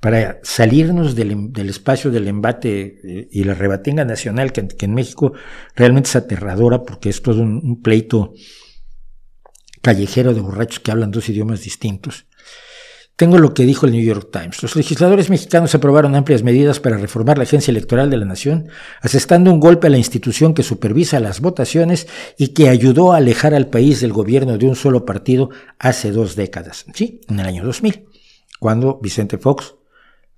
para 0.00 0.40
salirnos 0.42 1.14
del, 1.14 1.52
espacio 1.68 2.10
del 2.10 2.26
embate 2.26 2.98
eh, 3.04 3.28
y 3.30 3.44
la 3.44 3.54
rebatenga 3.54 4.04
nacional 4.04 4.50
que, 4.50 4.66
en 4.80 4.92
México 4.94 5.34
realmente 5.76 6.08
es 6.08 6.16
aterradora 6.16 6.82
porque 6.82 7.10
es 7.10 7.22
todo 7.22 7.42
un 7.42 7.80
pleito 7.80 8.34
callejero 9.80 10.34
de 10.34 10.40
borrachos 10.40 10.80
que 10.80 10.90
hablan 10.90 11.12
dos 11.12 11.28
idiomas 11.28 11.62
distintos. 11.62 12.26
Tengo 13.16 13.38
lo 13.38 13.54
que 13.54 13.64
dijo 13.64 13.86
el 13.86 13.92
New 13.92 14.04
York 14.04 14.28
Times. 14.30 14.62
Los 14.62 14.76
legisladores 14.76 15.30
mexicanos 15.30 15.74
aprobaron 15.74 16.14
amplias 16.14 16.42
medidas 16.42 16.80
para 16.80 16.98
reformar 16.98 17.38
la 17.38 17.44
Agencia 17.44 17.70
Electoral 17.70 18.10
de 18.10 18.18
la 18.18 18.26
Nación, 18.26 18.68
asestando 19.00 19.50
un 19.50 19.58
golpe 19.58 19.86
a 19.86 19.90
la 19.90 19.96
institución 19.96 20.52
que 20.52 20.62
supervisa 20.62 21.18
las 21.18 21.40
votaciones 21.40 22.08
y 22.36 22.48
que 22.48 22.68
ayudó 22.68 23.12
a 23.12 23.16
alejar 23.16 23.54
al 23.54 23.68
país 23.68 24.02
del 24.02 24.12
gobierno 24.12 24.58
de 24.58 24.68
un 24.68 24.76
solo 24.76 25.06
partido 25.06 25.48
hace 25.78 26.12
dos 26.12 26.36
décadas, 26.36 26.84
sí, 26.92 27.22
en 27.28 27.40
el 27.40 27.46
año 27.46 27.64
2000, 27.64 28.06
cuando 28.60 29.00
Vicente 29.02 29.38
Fox 29.38 29.76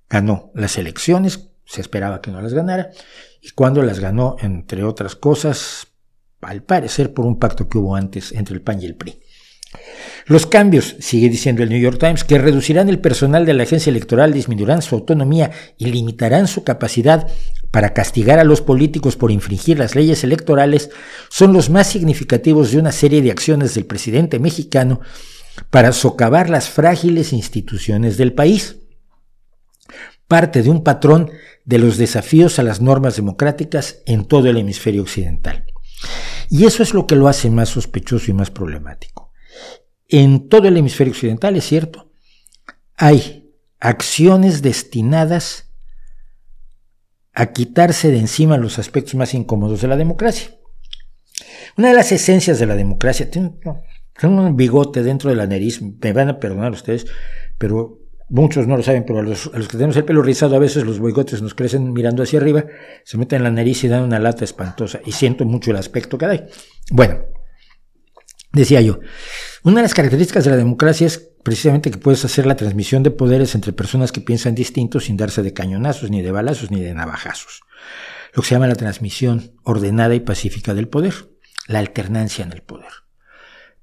ganó 0.09 0.49
las 0.55 0.77
elecciones, 0.77 1.49
se 1.65 1.81
esperaba 1.81 2.21
que 2.21 2.31
no 2.31 2.41
las 2.41 2.53
ganara, 2.53 2.91
y 3.41 3.49
cuando 3.49 3.83
las 3.83 3.99
ganó, 3.99 4.37
entre 4.39 4.85
otras 4.85 5.17
cosas, 5.17 5.87
al 6.39 6.63
parecer 6.63 7.13
por 7.13 7.25
un 7.25 7.39
pacto 7.39 7.67
que 7.67 7.77
hubo 7.77 7.97
antes 7.97 8.31
entre 8.31 8.55
el 8.55 8.61
PAN 8.61 8.81
y 8.81 8.85
el 8.85 8.95
PRI. 8.95 9.19
Los 10.29 10.45
cambios, 10.45 10.95
sigue 10.99 11.27
diciendo 11.27 11.63
el 11.63 11.69
New 11.69 11.81
York 11.81 11.97
Times, 11.99 12.23
que 12.23 12.37
reducirán 12.37 12.87
el 12.87 12.99
personal 12.99 13.47
de 13.47 13.55
la 13.55 13.63
agencia 13.63 13.89
electoral, 13.89 14.31
disminuirán 14.31 14.83
su 14.83 14.93
autonomía 14.93 15.49
y 15.75 15.85
limitarán 15.85 16.47
su 16.47 16.63
capacidad 16.63 17.27
para 17.71 17.95
castigar 17.95 18.37
a 18.37 18.43
los 18.43 18.61
políticos 18.61 19.15
por 19.15 19.31
infringir 19.31 19.79
las 19.79 19.95
leyes 19.95 20.23
electorales, 20.23 20.91
son 21.29 21.51
los 21.51 21.71
más 21.71 21.87
significativos 21.87 22.71
de 22.71 22.77
una 22.77 22.91
serie 22.91 23.23
de 23.23 23.31
acciones 23.31 23.73
del 23.73 23.87
presidente 23.87 24.37
mexicano 24.37 25.01
para 25.71 25.93
socavar 25.93 26.47
las 26.47 26.69
frágiles 26.69 27.33
instituciones 27.33 28.17
del 28.17 28.33
país. 28.33 28.75
Parte 30.27 30.61
de 30.61 30.69
un 30.69 30.83
patrón 30.83 31.31
de 31.65 31.79
los 31.79 31.97
desafíos 31.97 32.59
a 32.59 32.63
las 32.63 32.81
normas 32.81 33.15
democráticas 33.15 34.03
en 34.05 34.25
todo 34.25 34.47
el 34.47 34.57
hemisferio 34.57 35.01
occidental. 35.01 35.65
Y 36.51 36.67
eso 36.67 36.83
es 36.83 36.93
lo 36.93 37.07
que 37.07 37.15
lo 37.15 37.27
hace 37.27 37.49
más 37.49 37.69
sospechoso 37.69 38.29
y 38.29 38.35
más 38.35 38.51
problemático 38.51 39.28
en 40.09 40.49
todo 40.49 40.67
el 40.67 40.75
hemisferio 40.75 41.13
occidental, 41.13 41.55
es 41.55 41.65
cierto, 41.65 42.11
hay 42.97 43.53
acciones 43.79 44.61
destinadas 44.61 45.71
a 47.33 47.53
quitarse 47.53 48.11
de 48.11 48.19
encima 48.19 48.57
los 48.57 48.79
aspectos 48.79 49.15
más 49.15 49.33
incómodos 49.33 49.81
de 49.81 49.87
la 49.87 49.95
democracia. 49.95 50.51
Una 51.77 51.89
de 51.89 51.93
las 51.93 52.11
esencias 52.11 52.59
de 52.59 52.65
la 52.65 52.75
democracia, 52.75 53.29
tengo, 53.29 53.55
un 54.23 54.57
bigote 54.57 55.03
dentro 55.03 55.29
de 55.29 55.37
la 55.37 55.47
nariz, 55.47 55.81
me 55.81 56.11
van 56.11 56.27
a 56.27 56.39
perdonar 56.39 56.71
ustedes, 56.71 57.05
pero 57.57 57.99
muchos 58.27 58.67
no 58.67 58.75
lo 58.75 58.83
saben, 58.83 59.05
pero 59.05 59.19
a 59.19 59.23
los, 59.23 59.47
que 59.47 59.77
tenemos 59.77 59.95
el 59.95 60.05
pelo 60.05 60.23
rizado 60.23 60.55
a 60.55 60.59
veces 60.59 60.85
los 60.85 60.99
bigotes 60.99 61.41
nos 61.41 61.53
crecen 61.53 61.93
mirando 61.93 62.23
hacia 62.23 62.39
arriba, 62.39 62.65
se 63.05 63.17
meten 63.17 63.37
en 63.37 63.43
la 63.43 63.51
nariz 63.51 63.83
y 63.83 63.87
dan 63.87 64.03
una 64.03 64.19
lata 64.19 64.43
espantosa 64.43 64.99
y 65.05 65.11
siento 65.11 65.45
mucho 65.45 65.71
el 65.71 65.77
aspecto 65.77 66.17
que 66.17 66.25
hay. 66.25 66.45
Bueno, 66.91 67.19
decía 68.51 68.81
yo, 68.81 68.99
una 69.63 69.77
de 69.77 69.81
las 69.83 69.93
características 69.93 70.45
de 70.45 70.51
la 70.51 70.57
democracia 70.57 71.07
es 71.07 71.29
precisamente 71.43 71.91
que 71.91 71.97
puedes 71.97 72.23
hacer 72.25 72.45
la 72.45 72.55
transmisión 72.55 73.03
de 73.03 73.11
poderes 73.11 73.55
entre 73.55 73.73
personas 73.73 74.11
que 74.11 74.21
piensan 74.21 74.55
distintos 74.55 75.05
sin 75.05 75.17
darse 75.17 75.43
de 75.43 75.53
cañonazos, 75.53 76.09
ni 76.09 76.21
de 76.21 76.31
balazos, 76.31 76.71
ni 76.71 76.81
de 76.81 76.93
navajazos. 76.93 77.61
Lo 78.33 78.41
que 78.41 78.49
se 78.49 78.55
llama 78.55 78.67
la 78.67 78.75
transmisión 78.75 79.53
ordenada 79.63 80.15
y 80.15 80.19
pacífica 80.19 80.73
del 80.73 80.87
poder, 80.87 81.13
la 81.67 81.79
alternancia 81.79 82.45
en 82.45 82.51
el 82.51 82.61
poder. 82.61 82.91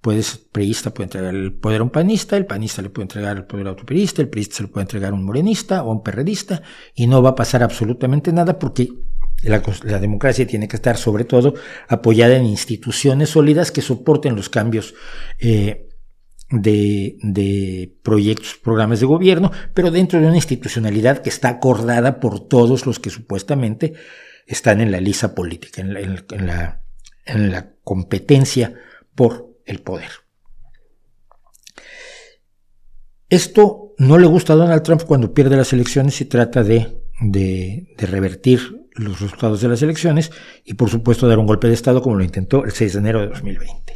Puedes, 0.01 0.37
priista 0.37 0.91
puede 0.91 1.07
entregar 1.07 1.35
el 1.35 1.53
poder 1.53 1.81
a 1.81 1.85
un 1.85 1.91
panista, 1.91 2.37
el 2.37 2.47
panista 2.47 2.81
le 2.81 2.91
puede 2.91 3.05
entregar 3.05 3.37
el 3.37 3.45
poder 3.45 3.67
a 3.67 3.73
otro 3.73 3.87
periodista, 3.87 4.23
el 4.23 4.29
periodista 4.29 4.57
se 4.57 4.63
lo 4.63 4.71
puede 4.71 4.83
entregar 4.83 5.11
a 5.13 5.15
un 5.15 5.25
morenista 5.25 5.83
o 5.83 5.91
a 5.91 5.93
un 5.93 6.03
perredista, 6.03 6.63
y 6.95 7.07
no 7.07 7.23
va 7.23 7.31
a 7.31 7.35
pasar 7.35 7.63
absolutamente 7.63 8.33
nada 8.33 8.59
porque 8.59 8.89
la, 9.43 9.99
democracia 9.99 10.47
tiene 10.47 10.69
que 10.69 10.77
estar 10.77 10.97
sobre 10.97 11.25
todo 11.25 11.55
apoyada 11.89 12.37
en 12.37 12.47
instituciones 12.47 13.31
sólidas 13.31 13.71
que 13.71 13.83
soporten 13.83 14.35
los 14.35 14.49
cambios 14.49 14.95
eh, 15.39 15.89
de, 16.51 17.97
proyectos, 18.03 18.59
programas 18.63 19.01
de 19.01 19.07
gobierno, 19.07 19.51
pero 19.75 19.91
dentro 19.91 20.21
de 20.21 20.27
una 20.27 20.37
institucionalidad 20.37 21.23
que 21.23 21.29
está 21.29 21.49
acordada 21.49 22.21
por 22.21 22.49
todos 22.49 22.87
los 22.87 22.99
que 22.99 23.11
supuestamente 23.11 23.95
están 24.47 24.81
en 24.81 24.93
la 24.93 25.01
lisa 25.01 25.35
política, 25.35 25.83
en 25.83 25.93
la, 25.95 26.83
en 27.25 27.53
la 27.53 27.73
competencia 27.83 28.75
por 29.15 29.59
el 29.65 29.81
poder. 29.81 30.11
Esto 33.29 33.93
no 33.99 34.19
le 34.19 34.27
gusta 34.27 34.53
a 34.53 34.57
Donald 34.57 34.83
Trump 34.83 35.03
cuando 35.03 35.35
pierde 35.35 35.57
las 35.57 35.73
elecciones 35.73 36.21
y 36.21 36.27
trata 36.27 36.63
de, 36.63 37.03
de, 37.21 37.93
de 37.99 38.07
revertir 38.07 38.86
los 38.97 39.21
resultados 39.21 39.61
de 39.61 39.69
las 39.69 39.83
elecciones 39.83 40.31
y 40.65 40.75
por 40.75 40.91
supuesto 40.91 41.29
dar 41.29 41.39
un 41.39 41.47
golpe 41.47 41.69
de 41.69 41.75
Estado 41.75 42.03
como 42.03 42.17
lo 42.17 42.25
intentó 42.25 42.65
el 42.65 42.73
6 42.73 42.95
de 42.95 42.99
enero 42.99 43.21
de 43.21 43.29
2020. 43.29 43.95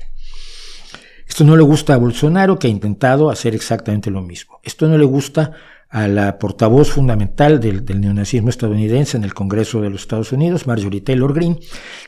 Esto 1.27 1.45
no 1.45 1.57
le 1.57 1.63
gusta 1.63 1.95
a 1.95 1.97
Bolsonaro 1.97 2.59
que 2.59 2.67
ha 2.67 2.71
intentado 2.71 3.31
hacer 3.31 3.55
exactamente 3.55 4.11
lo 4.11 4.21
mismo. 4.21 4.61
Esto 4.63 4.89
no 4.89 4.99
le 4.99 5.05
gusta 5.05 5.53
a 5.89 6.07
la 6.07 6.39
portavoz 6.39 6.91
fundamental 6.91 7.61
del, 7.61 7.85
neonazismo 8.01 8.51
estadounidense 8.51 9.17
en 9.17 9.25
el 9.25 9.35
Congreso 9.35 9.81
de 9.81 9.91
los 9.91 10.03
Estados 10.03 10.33
Unidos, 10.33 10.67
Marjorie 10.67 11.01
Taylor 11.01 11.35
Greene, 11.35 11.59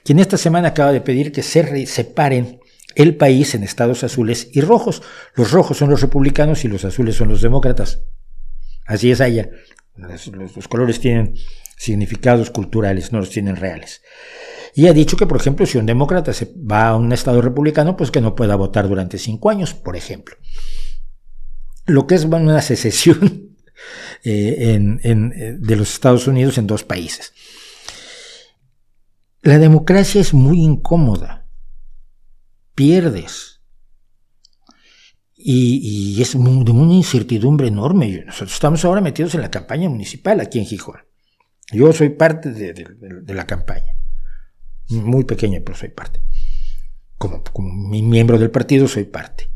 quien 0.04 0.18
esta 0.18 0.36
semana 0.36 0.68
acaba 0.68 0.92
de 0.92 1.00
pedir 1.00 1.32
que 1.32 1.42
se 1.42 1.86
separen 1.86 2.60
el 2.94 3.16
país 3.16 3.54
en 3.54 3.62
estados 3.64 4.04
azules 4.04 4.48
y 4.52 4.60
rojos. 4.60 5.02
Los 5.34 5.50
rojos 5.50 5.78
son 5.78 5.90
los 5.90 6.00
republicanos 6.00 6.64
y 6.64 6.68
los 6.68 6.84
azules 6.84 7.16
son 7.16 7.28
los 7.28 7.42
demócratas. 7.42 8.02
Así 8.86 9.10
es 9.10 9.20
allá. 9.20 9.48
los 9.96 10.68
colores 10.68 11.00
tienen 11.00 11.34
significados 11.82 12.50
culturales, 12.50 13.10
no 13.10 13.18
los 13.18 13.30
tienen 13.30 13.56
reales. 13.56 14.02
Y 14.74 14.86
ha 14.86 14.92
dicho 14.92 15.16
que, 15.16 15.26
por 15.26 15.38
ejemplo, 15.38 15.66
si 15.66 15.78
un 15.78 15.86
demócrata 15.86 16.32
se 16.32 16.52
va 16.56 16.88
a 16.88 16.96
un 16.96 17.12
estado 17.12 17.42
republicano, 17.42 17.96
pues 17.96 18.12
que 18.12 18.20
no 18.20 18.36
pueda 18.36 18.54
votar 18.54 18.88
durante 18.88 19.18
cinco 19.18 19.50
años, 19.50 19.74
por 19.74 19.96
ejemplo. 19.96 20.36
Lo 21.86 22.06
que 22.06 22.14
es 22.14 22.24
una 22.24 22.62
secesión 22.62 23.56
eh, 24.24 24.78
eh, 25.02 25.56
de 25.58 25.76
los 25.76 25.92
Estados 25.92 26.28
Unidos 26.28 26.56
en 26.56 26.68
dos 26.68 26.84
países. 26.84 27.32
La 29.42 29.58
democracia 29.58 30.20
es 30.20 30.32
muy 30.32 30.62
incómoda. 30.62 31.48
Pierdes. 32.76 33.60
Y, 35.36 36.14
y 36.14 36.22
es 36.22 36.32
de 36.34 36.38
una 36.38 36.94
incertidumbre 36.94 37.66
enorme. 37.66 38.22
Nosotros 38.24 38.52
estamos 38.52 38.84
ahora 38.84 39.00
metidos 39.00 39.34
en 39.34 39.40
la 39.40 39.50
campaña 39.50 39.88
municipal 39.88 40.38
aquí 40.38 40.60
en 40.60 40.66
Gijón. 40.66 41.11
Yo 41.72 41.92
soy 41.92 42.10
parte 42.10 42.50
de, 42.52 43.34
la 43.34 43.46
campaña. 43.46 43.96
Muy 44.90 45.24
pequeña, 45.24 45.60
pero 45.64 45.76
soy 45.76 45.88
parte. 45.88 46.20
Como, 47.16 47.42
como 47.42 47.72
mi 47.72 48.02
miembro 48.02 48.38
del 48.38 48.50
partido, 48.50 48.86
soy 48.88 49.04
parte. 49.04 49.50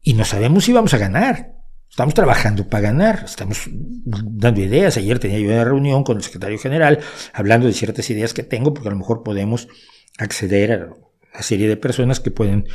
Y 0.00 0.14
no 0.14 0.24
sabemos 0.24 0.64
si 0.64 0.72
vamos 0.72 0.94
a 0.94 0.98
ganar. 0.98 1.60
Estamos 1.90 2.14
trabajando 2.14 2.68
para 2.68 2.82
ganar, 2.82 3.24
estamos 3.24 3.68
dando 3.68 4.60
ideas. 4.60 4.96
Ayer 4.96 5.18
tenía 5.18 5.40
yo 5.40 5.48
una 5.48 5.64
reunión 5.64 6.04
con 6.04 6.16
el 6.16 6.22
secretario 6.22 6.58
general 6.58 7.00
hablando 7.32 7.66
de 7.66 7.72
ciertas 7.72 8.08
ideas 8.10 8.32
que 8.32 8.44
tengo, 8.44 8.72
porque 8.72 8.88
a 8.88 8.92
lo 8.92 8.98
mejor 8.98 9.24
podemos 9.24 9.68
acceder 10.16 10.72
a 10.72 10.86
una 10.86 11.42
serie 11.42 11.68
de 11.68 11.76
personas 11.76 12.20
que 12.20 12.30
pueden 12.30 12.68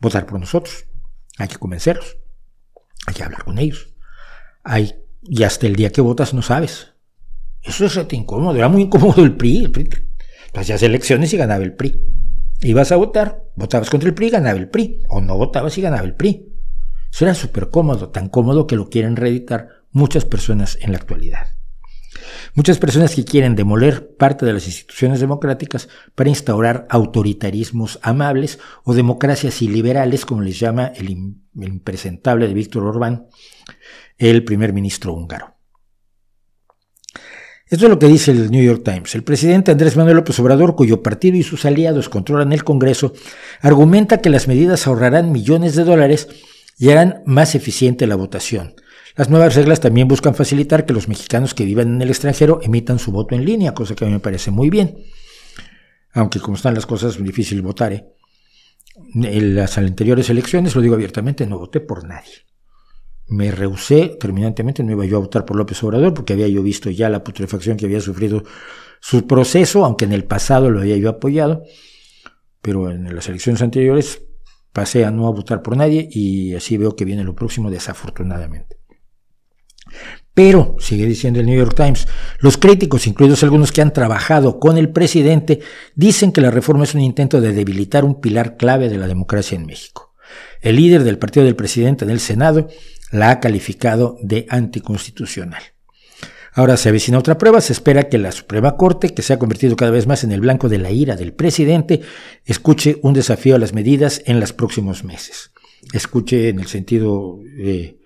votar 0.00 0.26
por 0.26 0.40
nosotros. 0.40 0.86
Hay 1.38 1.48
que 1.48 1.56
convencerlos, 1.56 2.18
hay 3.06 3.14
que 3.14 3.22
hablar 3.22 3.44
con 3.44 3.58
ellos. 3.58 3.94
Hay, 4.64 4.96
y 5.22 5.44
hasta 5.44 5.66
el 5.66 5.76
día 5.76 5.90
que 5.90 6.00
votas 6.00 6.34
no 6.34 6.42
sabes. 6.42 6.91
Eso 7.62 7.86
es 7.86 7.94
rete 7.94 8.16
incómodo, 8.16 8.56
era 8.56 8.68
muy 8.68 8.82
incómodo 8.82 9.22
el 9.22 9.36
PRI. 9.36 9.64
El 9.64 9.70
PRI. 9.70 9.88
Hacías 10.54 10.82
elecciones 10.82 11.32
y 11.32 11.36
ganaba 11.36 11.62
el 11.62 11.74
PRI. 11.74 12.00
Ibas 12.62 12.92
a 12.92 12.96
votar, 12.96 13.44
votabas 13.56 13.90
contra 13.90 14.08
el 14.08 14.14
PRI, 14.14 14.30
ganaba 14.30 14.58
el 14.58 14.68
PRI. 14.68 15.02
O 15.08 15.20
no 15.20 15.36
votabas 15.36 15.76
y 15.78 15.82
ganaba 15.82 16.04
el 16.04 16.14
PRI. 16.14 16.48
Eso 17.12 17.24
era 17.24 17.34
súper 17.34 17.70
cómodo, 17.70 18.08
tan 18.08 18.28
cómodo 18.28 18.66
que 18.66 18.76
lo 18.76 18.88
quieren 18.88 19.16
reeditar 19.16 19.68
muchas 19.90 20.24
personas 20.24 20.78
en 20.80 20.92
la 20.92 20.98
actualidad. 20.98 21.48
Muchas 22.54 22.78
personas 22.78 23.14
que 23.14 23.24
quieren 23.24 23.56
demoler 23.56 24.14
parte 24.16 24.44
de 24.44 24.52
las 24.52 24.66
instituciones 24.66 25.20
democráticas 25.20 25.88
para 26.14 26.28
instaurar 26.28 26.86
autoritarismos 26.90 27.98
amables 28.02 28.58
o 28.84 28.94
democracias 28.94 29.62
iliberales, 29.62 30.26
como 30.26 30.42
les 30.42 30.58
llama 30.58 30.92
el, 30.94 31.10
impresentable 31.54 32.48
de 32.48 32.54
Víctor 32.54 32.84
Orbán, 32.84 33.26
el 34.18 34.44
primer 34.44 34.72
ministro 34.72 35.14
húngaro. 35.14 35.54
Esto 37.72 37.86
es 37.86 37.90
lo 37.90 37.98
que 37.98 38.06
dice 38.06 38.32
el 38.32 38.50
New 38.50 38.62
York 38.62 38.82
Times. 38.84 39.14
El 39.14 39.24
presidente 39.24 39.70
Andrés 39.70 39.96
Manuel 39.96 40.16
López 40.16 40.38
Obrador, 40.38 40.76
cuyo 40.76 41.02
partido 41.02 41.38
y 41.38 41.42
sus 41.42 41.64
aliados 41.64 42.10
controlan 42.10 42.52
el 42.52 42.64
Congreso, 42.64 43.14
argumenta 43.62 44.20
que 44.20 44.28
las 44.28 44.46
medidas 44.46 44.86
ahorrarán 44.86 45.32
millones 45.32 45.74
de 45.74 45.84
dólares 45.84 46.28
y 46.78 46.90
harán 46.90 47.22
más 47.24 47.54
eficiente 47.54 48.06
la 48.06 48.14
votación. 48.14 48.74
Las 49.16 49.30
nuevas 49.30 49.54
reglas 49.54 49.80
también 49.80 50.06
buscan 50.06 50.34
facilitar 50.34 50.84
que 50.84 50.92
los 50.92 51.08
mexicanos 51.08 51.54
que 51.54 51.64
vivan 51.64 51.94
en 51.94 52.02
el 52.02 52.10
extranjero 52.10 52.60
emitan 52.62 52.98
su 52.98 53.10
voto 53.10 53.34
en 53.34 53.46
línea, 53.46 53.72
cosa 53.72 53.94
que 53.94 54.04
a 54.04 54.06
mí 54.06 54.12
me 54.12 54.20
parece 54.20 54.50
muy 54.50 54.68
bien. 54.68 54.98
Aunque 56.12 56.40
como 56.40 56.58
están 56.58 56.74
las 56.74 56.84
cosas, 56.84 57.16
es 57.16 57.24
difícil 57.24 57.62
votar. 57.62 57.94
¿eh? 57.94 58.04
En 59.14 59.54
las 59.54 59.78
anteriores 59.78 60.28
elecciones, 60.28 60.74
lo 60.74 60.82
digo 60.82 60.94
abiertamente, 60.94 61.46
no 61.46 61.58
voté 61.58 61.80
por 61.80 62.06
nadie. 62.06 62.44
Me 63.32 63.50
rehusé 63.50 64.16
terminantemente, 64.20 64.84
no 64.84 64.92
iba 64.92 65.06
yo 65.06 65.16
a 65.16 65.20
votar 65.20 65.44
por 65.44 65.56
López 65.56 65.82
Obrador 65.82 66.12
porque 66.14 66.34
había 66.34 66.48
yo 66.48 66.62
visto 66.62 66.90
ya 66.90 67.08
la 67.08 67.24
putrefacción 67.24 67.76
que 67.76 67.86
había 67.86 68.00
sufrido 68.00 68.44
su 69.00 69.26
proceso, 69.26 69.84
aunque 69.84 70.04
en 70.04 70.12
el 70.12 70.24
pasado 70.24 70.70
lo 70.70 70.80
había 70.80 70.96
yo 70.96 71.08
apoyado, 71.08 71.64
pero 72.60 72.90
en 72.90 73.14
las 73.14 73.28
elecciones 73.28 73.62
anteriores 73.62 74.22
pasé 74.72 75.04
a 75.04 75.10
no 75.10 75.32
votar 75.32 75.62
por 75.62 75.76
nadie 75.76 76.08
y 76.10 76.54
así 76.54 76.76
veo 76.76 76.94
que 76.94 77.04
viene 77.04 77.24
lo 77.24 77.34
próximo 77.34 77.70
desafortunadamente. 77.70 78.76
Pero, 80.34 80.76
sigue 80.78 81.04
diciendo 81.04 81.40
el 81.40 81.46
New 81.46 81.58
York 81.58 81.74
Times, 81.74 82.06
los 82.38 82.56
críticos, 82.56 83.06
incluidos 83.06 83.42
algunos 83.42 83.72
que 83.72 83.82
han 83.82 83.92
trabajado 83.92 84.58
con 84.58 84.78
el 84.78 84.90
presidente, 84.90 85.60
dicen 85.94 86.32
que 86.32 86.40
la 86.40 86.50
reforma 86.50 86.84
es 86.84 86.94
un 86.94 87.02
intento 87.02 87.40
de 87.40 87.52
debilitar 87.52 88.04
un 88.04 88.20
pilar 88.20 88.56
clave 88.56 88.88
de 88.88 88.96
la 88.96 89.06
democracia 89.06 89.56
en 89.56 89.66
México. 89.66 90.14
El 90.62 90.76
líder 90.76 91.02
del 91.04 91.18
partido 91.18 91.44
del 91.44 91.56
presidente 91.56 92.04
en 92.04 92.10
el 92.10 92.20
Senado 92.20 92.68
la 93.12 93.30
ha 93.30 93.40
calificado 93.40 94.18
de 94.20 94.46
anticonstitucional. 94.48 95.62
Ahora 96.54 96.76
se 96.76 96.88
avecina 96.88 97.18
otra 97.18 97.38
prueba, 97.38 97.60
se 97.60 97.72
espera 97.72 98.08
que 98.08 98.18
la 98.18 98.32
Suprema 98.32 98.76
Corte, 98.76 99.14
que 99.14 99.22
se 99.22 99.32
ha 99.32 99.38
convertido 99.38 99.76
cada 99.76 99.90
vez 99.90 100.06
más 100.06 100.24
en 100.24 100.32
el 100.32 100.40
blanco 100.40 100.68
de 100.68 100.78
la 100.78 100.90
ira 100.90 101.16
del 101.16 101.32
presidente, 101.32 102.02
escuche 102.44 102.98
un 103.02 103.14
desafío 103.14 103.54
a 103.54 103.58
las 103.58 103.72
medidas 103.72 104.22
en 104.26 104.40
los 104.40 104.52
próximos 104.52 105.04
meses. 105.04 105.52
Escuche 105.94 106.50
en 106.50 106.58
el 106.58 106.66
sentido 106.66 107.38
eh, 107.58 107.98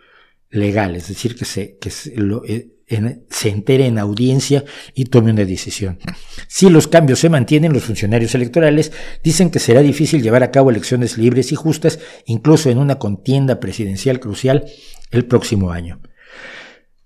legal, 0.50 0.94
es 0.94 1.08
decir, 1.08 1.34
que 1.34 1.44
se, 1.44 1.76
que 1.78 1.90
se, 1.90 2.14
eh, 2.46 2.68
se 2.88 3.48
entere 3.48 3.86
en 3.86 3.98
audiencia 3.98 4.64
y 4.94 5.06
tome 5.06 5.32
una 5.32 5.44
decisión. 5.44 5.98
Si 6.46 6.70
los 6.70 6.86
cambios 6.86 7.18
se 7.18 7.28
mantienen, 7.28 7.72
los 7.72 7.84
funcionarios 7.84 8.34
electorales 8.34 8.92
dicen 9.24 9.50
que 9.50 9.58
será 9.58 9.80
difícil 9.80 10.22
llevar 10.22 10.42
a 10.42 10.50
cabo 10.50 10.70
elecciones 10.70 11.18
libres 11.18 11.50
y 11.50 11.56
justas, 11.56 11.98
incluso 12.26 12.70
en 12.70 12.78
una 12.78 12.98
contienda 12.98 13.58
presidencial 13.58 14.20
crucial 14.20 14.66
el 15.10 15.24
próximo 15.26 15.72
año. 15.72 16.00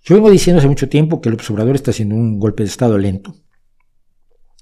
Yo 0.02 0.14
vengo 0.14 0.30
diciendo 0.30 0.58
hace 0.58 0.68
mucho 0.68 0.88
tiempo 0.88 1.20
que 1.20 1.28
el 1.28 1.34
observador 1.34 1.74
está 1.74 1.90
haciendo 1.92 2.14
un 2.14 2.38
golpe 2.38 2.62
de 2.62 2.68
Estado 2.68 2.98
lento. 2.98 3.34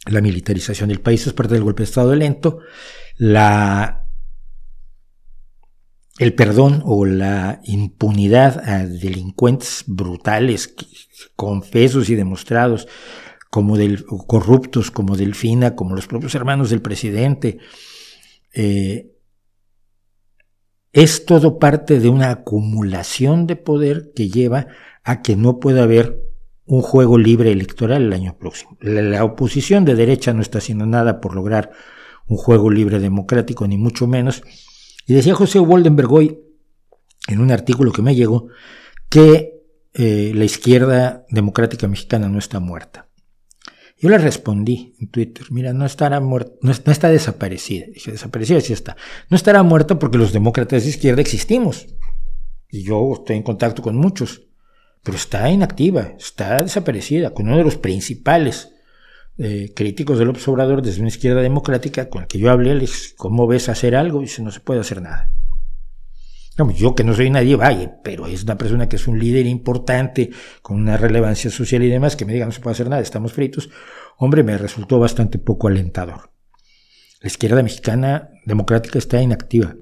La 0.06 0.20
militarización 0.20 0.88
del 0.88 1.00
país 1.00 1.26
es 1.26 1.32
parte 1.32 1.54
del 1.54 1.64
golpe 1.64 1.82
de 1.82 1.88
Estado 1.88 2.14
lento. 2.14 2.60
La 3.16 4.07
el 6.18 6.34
perdón 6.34 6.82
o 6.84 7.04
la 7.04 7.60
impunidad 7.64 8.68
a 8.68 8.86
delincuentes 8.86 9.84
brutales, 9.86 10.74
confesos 11.36 12.10
y 12.10 12.16
demostrados, 12.16 12.88
como 13.50 13.76
corruptos 14.26 14.90
como 14.90 15.16
Delfina, 15.16 15.74
como 15.74 15.94
los 15.94 16.06
propios 16.06 16.34
hermanos 16.34 16.70
del 16.70 16.82
presidente, 16.82 17.58
eh, 18.52 19.12
es 20.92 21.24
todo 21.24 21.58
parte 21.58 22.00
de 22.00 22.08
una 22.08 22.30
acumulación 22.30 23.46
de 23.46 23.56
poder 23.56 24.12
que 24.14 24.28
lleva 24.28 24.66
a 25.04 25.22
que 25.22 25.36
no 25.36 25.60
pueda 25.60 25.84
haber 25.84 26.22
un 26.66 26.82
juego 26.82 27.16
libre 27.16 27.52
electoral 27.52 28.02
el 28.02 28.12
año 28.12 28.36
próximo. 28.36 28.76
La 28.80 29.24
oposición 29.24 29.84
de 29.84 29.94
derecha 29.94 30.32
no 30.34 30.42
está 30.42 30.58
haciendo 30.58 30.86
nada 30.86 31.20
por 31.20 31.34
lograr 31.34 31.70
un 32.26 32.36
juego 32.36 32.70
libre 32.70 32.98
democrático, 32.98 33.66
ni 33.66 33.78
mucho 33.78 34.06
menos, 34.06 34.42
y 35.08 35.14
decía 35.14 35.34
José 35.34 35.58
Waldenberg 35.58 36.12
hoy, 36.12 36.38
en 37.28 37.40
un 37.40 37.50
artículo 37.50 37.92
que 37.92 38.02
me 38.02 38.14
llegó, 38.14 38.48
que 39.08 39.62
eh, 39.94 40.32
la 40.34 40.44
izquierda 40.44 41.24
democrática 41.30 41.88
mexicana 41.88 42.28
no 42.28 42.38
está 42.38 42.60
muerta. 42.60 43.08
Yo 43.96 44.10
le 44.10 44.18
respondí 44.18 44.94
en 45.00 45.08
Twitter, 45.08 45.46
mira, 45.48 45.72
no 45.72 45.86
estará 45.86 46.20
muerta, 46.20 46.52
no, 46.60 46.72
está 46.72 47.08
desaparecida. 47.08 47.86
Dije, 47.86 48.12
desaparecida 48.12 48.60
sí 48.60 48.74
está. 48.74 48.98
No 49.30 49.36
estará 49.36 49.62
muerta 49.62 49.98
porque 49.98 50.18
los 50.18 50.34
demócratas 50.34 50.82
de 50.82 50.90
izquierda 50.90 51.22
existimos. 51.22 51.86
Y 52.68 52.82
yo 52.82 53.10
estoy 53.14 53.36
en 53.36 53.42
contacto 53.44 53.80
con 53.80 53.96
muchos. 53.96 54.42
Pero 55.02 55.16
está 55.16 55.48
inactiva, 55.48 56.12
está 56.18 56.62
desaparecida, 56.62 57.32
con 57.32 57.48
uno 57.48 57.56
de 57.56 57.64
los 57.64 57.76
principales 57.76 58.74
eh, 59.40 59.72
críticos 59.72 60.18
del 60.18 60.30
observador 60.30 60.82
desde 60.82 60.98
una 61.00 61.10
izquierda 61.10 61.40
democrática 61.40 62.08
con 62.08 62.22
el 62.22 62.28
que 62.28 62.40
yo 62.40 62.50
hablé, 62.50 62.74
le 62.74 62.80
dije, 62.80 63.14
¿cómo 63.16 63.46
ves 63.46 63.68
hacer 63.68 63.94
algo? 63.94 64.20
Y 64.20 64.24
dice, 64.24 64.42
no 64.42 64.50
se 64.50 64.58
puede 64.58 64.80
hacer 64.80 65.00
nada. 65.00 65.30
yo 66.74 66.96
que 66.96 67.04
no 67.04 67.14
soy 67.14 67.30
nadie, 67.30 67.54
vaya, 67.54 68.00
pero 68.02 68.26
es 68.26 68.42
una 68.42 68.58
persona 68.58 68.88
que 68.88 68.96
es 68.96 69.06
un 69.06 69.20
líder 69.20 69.46
importante, 69.46 70.30
con 70.60 70.76
una 70.76 70.96
relevancia 70.96 71.52
social 71.52 71.84
y 71.84 71.88
demás, 71.88 72.16
que 72.16 72.24
me 72.24 72.32
diga 72.32 72.46
no 72.46 72.52
se 72.52 72.60
puede 72.60 72.72
hacer 72.72 72.88
nada, 72.88 73.00
estamos 73.00 73.32
fritos, 73.32 73.70
hombre, 74.16 74.42
me 74.42 74.58
resultó 74.58 74.98
bastante 74.98 75.38
poco 75.38 75.68
alentador. 75.68 76.32
La 77.20 77.28
izquierda 77.28 77.62
mexicana 77.62 78.30
democrática 78.44 78.98
está 78.98 79.22
inactiva, 79.22 79.76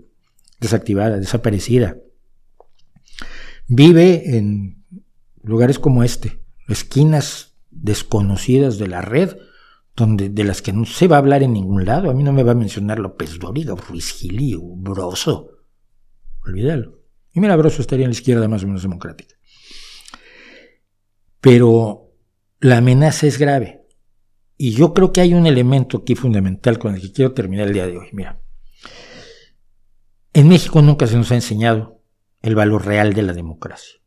desactivada, 0.60 1.16
desaparecida. 1.16 1.96
Vive 3.68 4.36
en 4.36 4.84
lugares 5.42 5.78
como 5.78 6.04
este, 6.04 6.40
esquinas 6.68 7.55
desconocidas 7.82 8.78
de 8.78 8.88
la 8.88 9.02
red, 9.02 9.36
donde, 9.94 10.28
de 10.28 10.44
las 10.44 10.62
que 10.62 10.72
no 10.72 10.84
se 10.84 11.08
va 11.08 11.16
a 11.16 11.18
hablar 11.20 11.42
en 11.42 11.52
ningún 11.52 11.84
lado. 11.84 12.10
A 12.10 12.14
mí 12.14 12.22
no 12.22 12.32
me 12.32 12.42
va 12.42 12.52
a 12.52 12.56
mencionar 12.56 12.98
López 12.98 13.38
Dóriga, 13.38 13.74
Ruiz 13.74 14.12
Gili, 14.12 14.56
Broso. 14.60 15.50
Olvídalo. 16.44 17.00
Y 17.32 17.40
mira, 17.40 17.56
Broso 17.56 17.80
estaría 17.80 18.04
en 18.04 18.10
la 18.10 18.16
izquierda 18.16 18.48
más 18.48 18.62
o 18.62 18.66
menos 18.66 18.82
democrática. 18.82 19.34
Pero 21.40 22.12
la 22.60 22.78
amenaza 22.78 23.26
es 23.26 23.38
grave. 23.38 23.86
Y 24.58 24.72
yo 24.72 24.94
creo 24.94 25.12
que 25.12 25.20
hay 25.20 25.34
un 25.34 25.46
elemento 25.46 25.98
aquí 25.98 26.14
fundamental 26.14 26.78
con 26.78 26.94
el 26.94 27.00
que 27.00 27.12
quiero 27.12 27.32
terminar 27.32 27.66
el 27.66 27.74
día 27.74 27.86
de 27.86 27.98
hoy. 27.98 28.08
Mira, 28.12 28.40
en 30.32 30.48
México 30.48 30.80
nunca 30.82 31.06
se 31.06 31.16
nos 31.16 31.30
ha 31.30 31.34
enseñado 31.34 32.02
el 32.42 32.54
valor 32.54 32.86
real 32.86 33.12
de 33.12 33.22
la 33.22 33.32
democracia. 33.32 34.00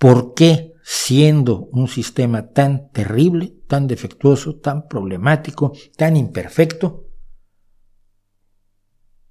¿Por 0.00 0.32
qué, 0.32 0.72
siendo 0.82 1.68
un 1.72 1.86
sistema 1.86 2.52
tan 2.52 2.90
terrible, 2.90 3.52
tan 3.66 3.86
defectuoso, 3.86 4.56
tan 4.56 4.88
problemático, 4.88 5.74
tan 5.94 6.16
imperfecto, 6.16 7.10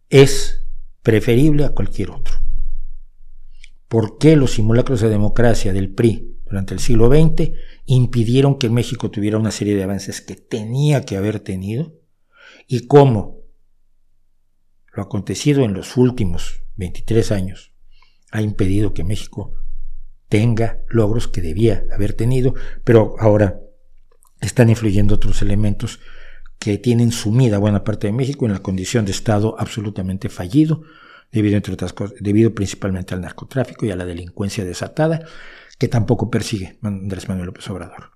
es 0.09 0.63
preferible 1.01 1.65
a 1.65 1.73
cualquier 1.73 2.11
otro? 2.11 2.35
¿Por 3.87 4.19
qué 4.19 4.35
los 4.35 4.51
simulacros 4.51 5.01
de 5.01 5.09
democracia 5.09 5.73
del 5.73 5.91
PRI 5.91 6.37
durante 6.45 6.75
el 6.75 6.79
siglo 6.79 7.07
XX 7.07 7.49
impidieron 7.87 8.59
que 8.59 8.69
México 8.69 9.09
tuviera 9.09 9.39
una 9.39 9.49
serie 9.49 9.75
de 9.75 9.85
avances 9.85 10.21
que 10.21 10.35
tenía 10.35 11.03
que 11.03 11.17
haber 11.17 11.39
tenido? 11.39 11.95
¿Y 12.67 12.85
cómo 12.85 13.39
lo 14.93 15.01
acontecido 15.01 15.63
en 15.63 15.73
los 15.73 15.97
últimos 15.97 16.61
23 16.75 17.31
años 17.31 17.73
ha 18.31 18.43
impedido 18.43 18.93
que 18.93 19.03
México 19.03 19.58
tenga 20.29 20.79
logros 20.89 21.27
que 21.27 21.41
debía 21.41 21.83
haber 21.91 22.13
tenido, 22.13 22.53
pero 22.83 23.15
ahora 23.19 23.59
están 24.39 24.69
influyendo 24.69 25.15
otros 25.15 25.41
elementos 25.41 25.99
que 26.59 26.77
tienen 26.77 27.11
sumida 27.11 27.57
buena 27.57 27.83
parte 27.83 28.07
de 28.07 28.13
México 28.13 28.45
en 28.45 28.53
la 28.53 28.59
condición 28.59 29.05
de 29.05 29.11
Estado 29.11 29.55
absolutamente 29.57 30.29
fallido, 30.29 30.83
debido, 31.31 31.57
entre 31.57 31.73
otras 31.73 31.93
cosas, 31.93 32.17
debido 32.19 32.53
principalmente 32.53 33.13
al 33.13 33.21
narcotráfico 33.21 33.85
y 33.85 33.91
a 33.91 33.95
la 33.95 34.05
delincuencia 34.05 34.63
desatada, 34.63 35.25
que 35.77 35.87
tampoco 35.87 36.29
persigue 36.29 36.77
Andrés 36.81 37.27
Manuel 37.27 37.47
López 37.47 37.69
Obrador. 37.69 38.11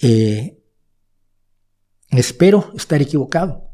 Eh, 0.00 0.58
espero 2.10 2.72
estar 2.76 3.00
equivocado. 3.00 3.70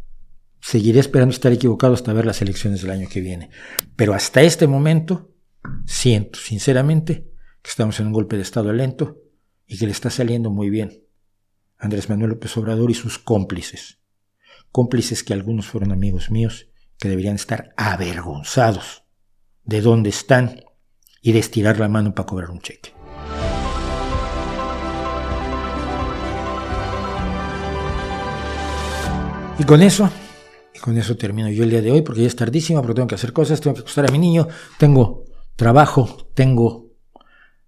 Seguiré 0.60 1.00
esperando 1.00 1.32
estar 1.32 1.52
equivocado 1.52 1.94
hasta 1.94 2.12
ver 2.12 2.26
las 2.26 2.42
elecciones 2.42 2.82
del 2.82 2.90
año 2.90 3.08
que 3.08 3.20
viene. 3.20 3.48
Pero 3.96 4.12
hasta 4.12 4.42
este 4.42 4.66
momento 4.66 5.30
siento 5.86 6.38
sinceramente 6.38 7.30
que 7.62 7.70
estamos 7.70 7.98
en 8.00 8.08
un 8.08 8.12
golpe 8.12 8.36
de 8.36 8.42
Estado 8.42 8.72
lento 8.72 9.18
y 9.66 9.78
que 9.78 9.86
le 9.86 9.92
está 9.92 10.10
saliendo 10.10 10.50
muy 10.50 10.70
bien 10.70 11.04
Andrés 11.78 12.08
Manuel 12.08 12.30
López 12.30 12.56
Obrador 12.56 12.90
y 12.90 12.94
sus 12.94 13.18
cómplices. 13.18 14.00
Cómplices 14.72 15.22
que 15.22 15.32
algunos 15.32 15.66
fueron 15.66 15.92
amigos 15.92 16.30
míos 16.30 16.68
que 16.98 17.08
deberían 17.08 17.36
estar 17.36 17.72
avergonzados 17.76 19.04
de 19.64 19.80
dónde 19.80 20.10
están 20.10 20.64
y 21.22 21.32
de 21.32 21.38
estirar 21.38 21.78
la 21.78 21.88
mano 21.88 22.14
para 22.14 22.26
cobrar 22.26 22.50
un 22.50 22.60
cheque. 22.60 22.92
Y 29.58 29.64
con 29.64 29.82
eso, 29.82 30.08
y 30.72 30.78
con 30.78 30.96
eso 30.96 31.16
termino 31.16 31.50
yo 31.50 31.64
el 31.64 31.70
día 31.70 31.82
de 31.82 31.90
hoy 31.90 32.02
porque 32.02 32.22
ya 32.22 32.28
es 32.28 32.36
tardísimo, 32.36 32.80
porque 32.80 32.94
tengo 32.94 33.08
que 33.08 33.16
hacer 33.16 33.32
cosas, 33.32 33.60
tengo 33.60 33.74
que 33.74 33.80
acostar 33.80 34.08
a 34.08 34.12
mi 34.12 34.18
niño, 34.18 34.46
tengo 34.78 35.24
trabajo, 35.58 36.30
tengo 36.34 36.94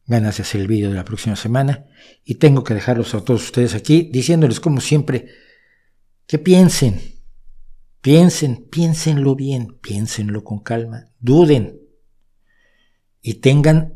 ganas 0.06 0.36
de 0.36 0.44
hacer 0.44 0.60
el 0.60 0.68
vídeo 0.68 0.90
de 0.90 0.94
la 0.94 1.04
próxima 1.04 1.34
semana 1.34 1.86
y 2.24 2.36
tengo 2.36 2.62
que 2.62 2.72
dejarlos 2.72 3.14
a 3.14 3.24
todos 3.24 3.42
ustedes 3.42 3.74
aquí 3.74 4.08
diciéndoles 4.12 4.60
como 4.60 4.80
siempre 4.80 5.26
que 6.28 6.38
piensen, 6.38 7.00
piensen, 8.00 8.68
piénsenlo 8.70 9.34
bien, 9.34 9.76
piénsenlo 9.82 10.44
con 10.44 10.60
calma, 10.60 11.08
duden 11.18 11.80
y 13.22 13.34
tengan 13.34 13.94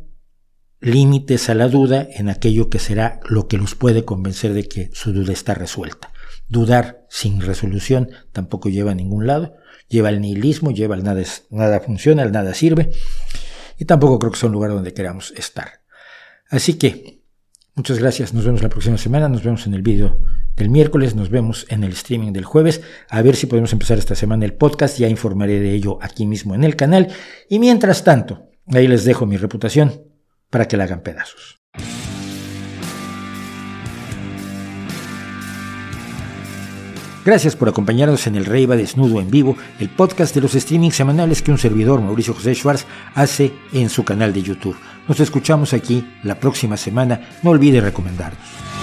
límites 0.80 1.48
a 1.48 1.54
la 1.54 1.68
duda 1.68 2.06
en 2.10 2.28
aquello 2.28 2.70
que 2.70 2.80
será 2.80 3.20
lo 3.28 3.46
que 3.46 3.58
los 3.58 3.76
puede 3.76 4.04
convencer 4.04 4.54
de 4.54 4.66
que 4.66 4.90
su 4.92 5.12
duda 5.12 5.32
está 5.32 5.54
resuelta. 5.54 6.12
Dudar 6.48 7.06
sin 7.08 7.40
resolución 7.40 8.10
tampoco 8.32 8.68
lleva 8.68 8.90
a 8.90 8.96
ningún 8.96 9.26
lado. 9.28 9.54
Lleva 9.88 10.08
al 10.08 10.20
nihilismo, 10.20 10.72
lleva 10.72 10.94
al 10.94 11.04
nada, 11.04 11.22
nada 11.50 11.80
funciona, 11.80 12.22
al 12.22 12.32
nada 12.32 12.54
sirve. 12.54 12.90
Y 13.78 13.84
tampoco 13.84 14.18
creo 14.18 14.32
que 14.32 14.38
sea 14.38 14.48
un 14.48 14.52
lugar 14.52 14.70
donde 14.70 14.94
queramos 14.94 15.32
estar. 15.36 15.82
Así 16.48 16.74
que, 16.74 17.22
muchas 17.74 17.98
gracias. 17.98 18.34
Nos 18.34 18.44
vemos 18.44 18.62
la 18.62 18.68
próxima 18.68 18.98
semana. 18.98 19.28
Nos 19.28 19.42
vemos 19.42 19.66
en 19.66 19.74
el 19.74 19.82
vídeo 19.82 20.20
del 20.56 20.70
miércoles. 20.70 21.14
Nos 21.14 21.30
vemos 21.30 21.66
en 21.68 21.84
el 21.84 21.92
streaming 21.92 22.32
del 22.32 22.44
jueves. 22.44 22.82
A 23.08 23.22
ver 23.22 23.36
si 23.36 23.46
podemos 23.46 23.72
empezar 23.72 23.98
esta 23.98 24.14
semana 24.14 24.44
el 24.44 24.54
podcast. 24.54 24.98
Ya 24.98 25.08
informaré 25.08 25.60
de 25.60 25.72
ello 25.72 25.98
aquí 26.00 26.26
mismo 26.26 26.54
en 26.54 26.64
el 26.64 26.76
canal. 26.76 27.08
Y 27.48 27.58
mientras 27.58 28.04
tanto, 28.04 28.50
ahí 28.72 28.86
les 28.86 29.04
dejo 29.04 29.26
mi 29.26 29.36
reputación 29.36 30.02
para 30.50 30.68
que 30.68 30.76
la 30.76 30.84
hagan 30.84 31.02
pedazos. 31.02 31.60
Gracias 37.24 37.56
por 37.56 37.70
acompañarnos 37.70 38.26
en 38.26 38.36
el 38.36 38.44
Rey 38.44 38.66
va 38.66 38.76
Desnudo 38.76 39.18
en 39.18 39.30
vivo, 39.30 39.56
el 39.80 39.88
podcast 39.88 40.34
de 40.34 40.42
los 40.42 40.52
streamings 40.52 40.94
semanales 40.94 41.40
que 41.40 41.50
un 41.50 41.58
servidor, 41.58 42.02
Mauricio 42.02 42.34
José 42.34 42.54
Schwartz, 42.54 42.84
hace 43.14 43.52
en 43.72 43.88
su 43.88 44.04
canal 44.04 44.34
de 44.34 44.42
YouTube. 44.42 44.76
Nos 45.08 45.20
escuchamos 45.20 45.72
aquí 45.72 46.06
la 46.22 46.38
próxima 46.38 46.76
semana. 46.76 47.38
No 47.42 47.50
olvide 47.50 47.80
recomendarnos. 47.80 48.73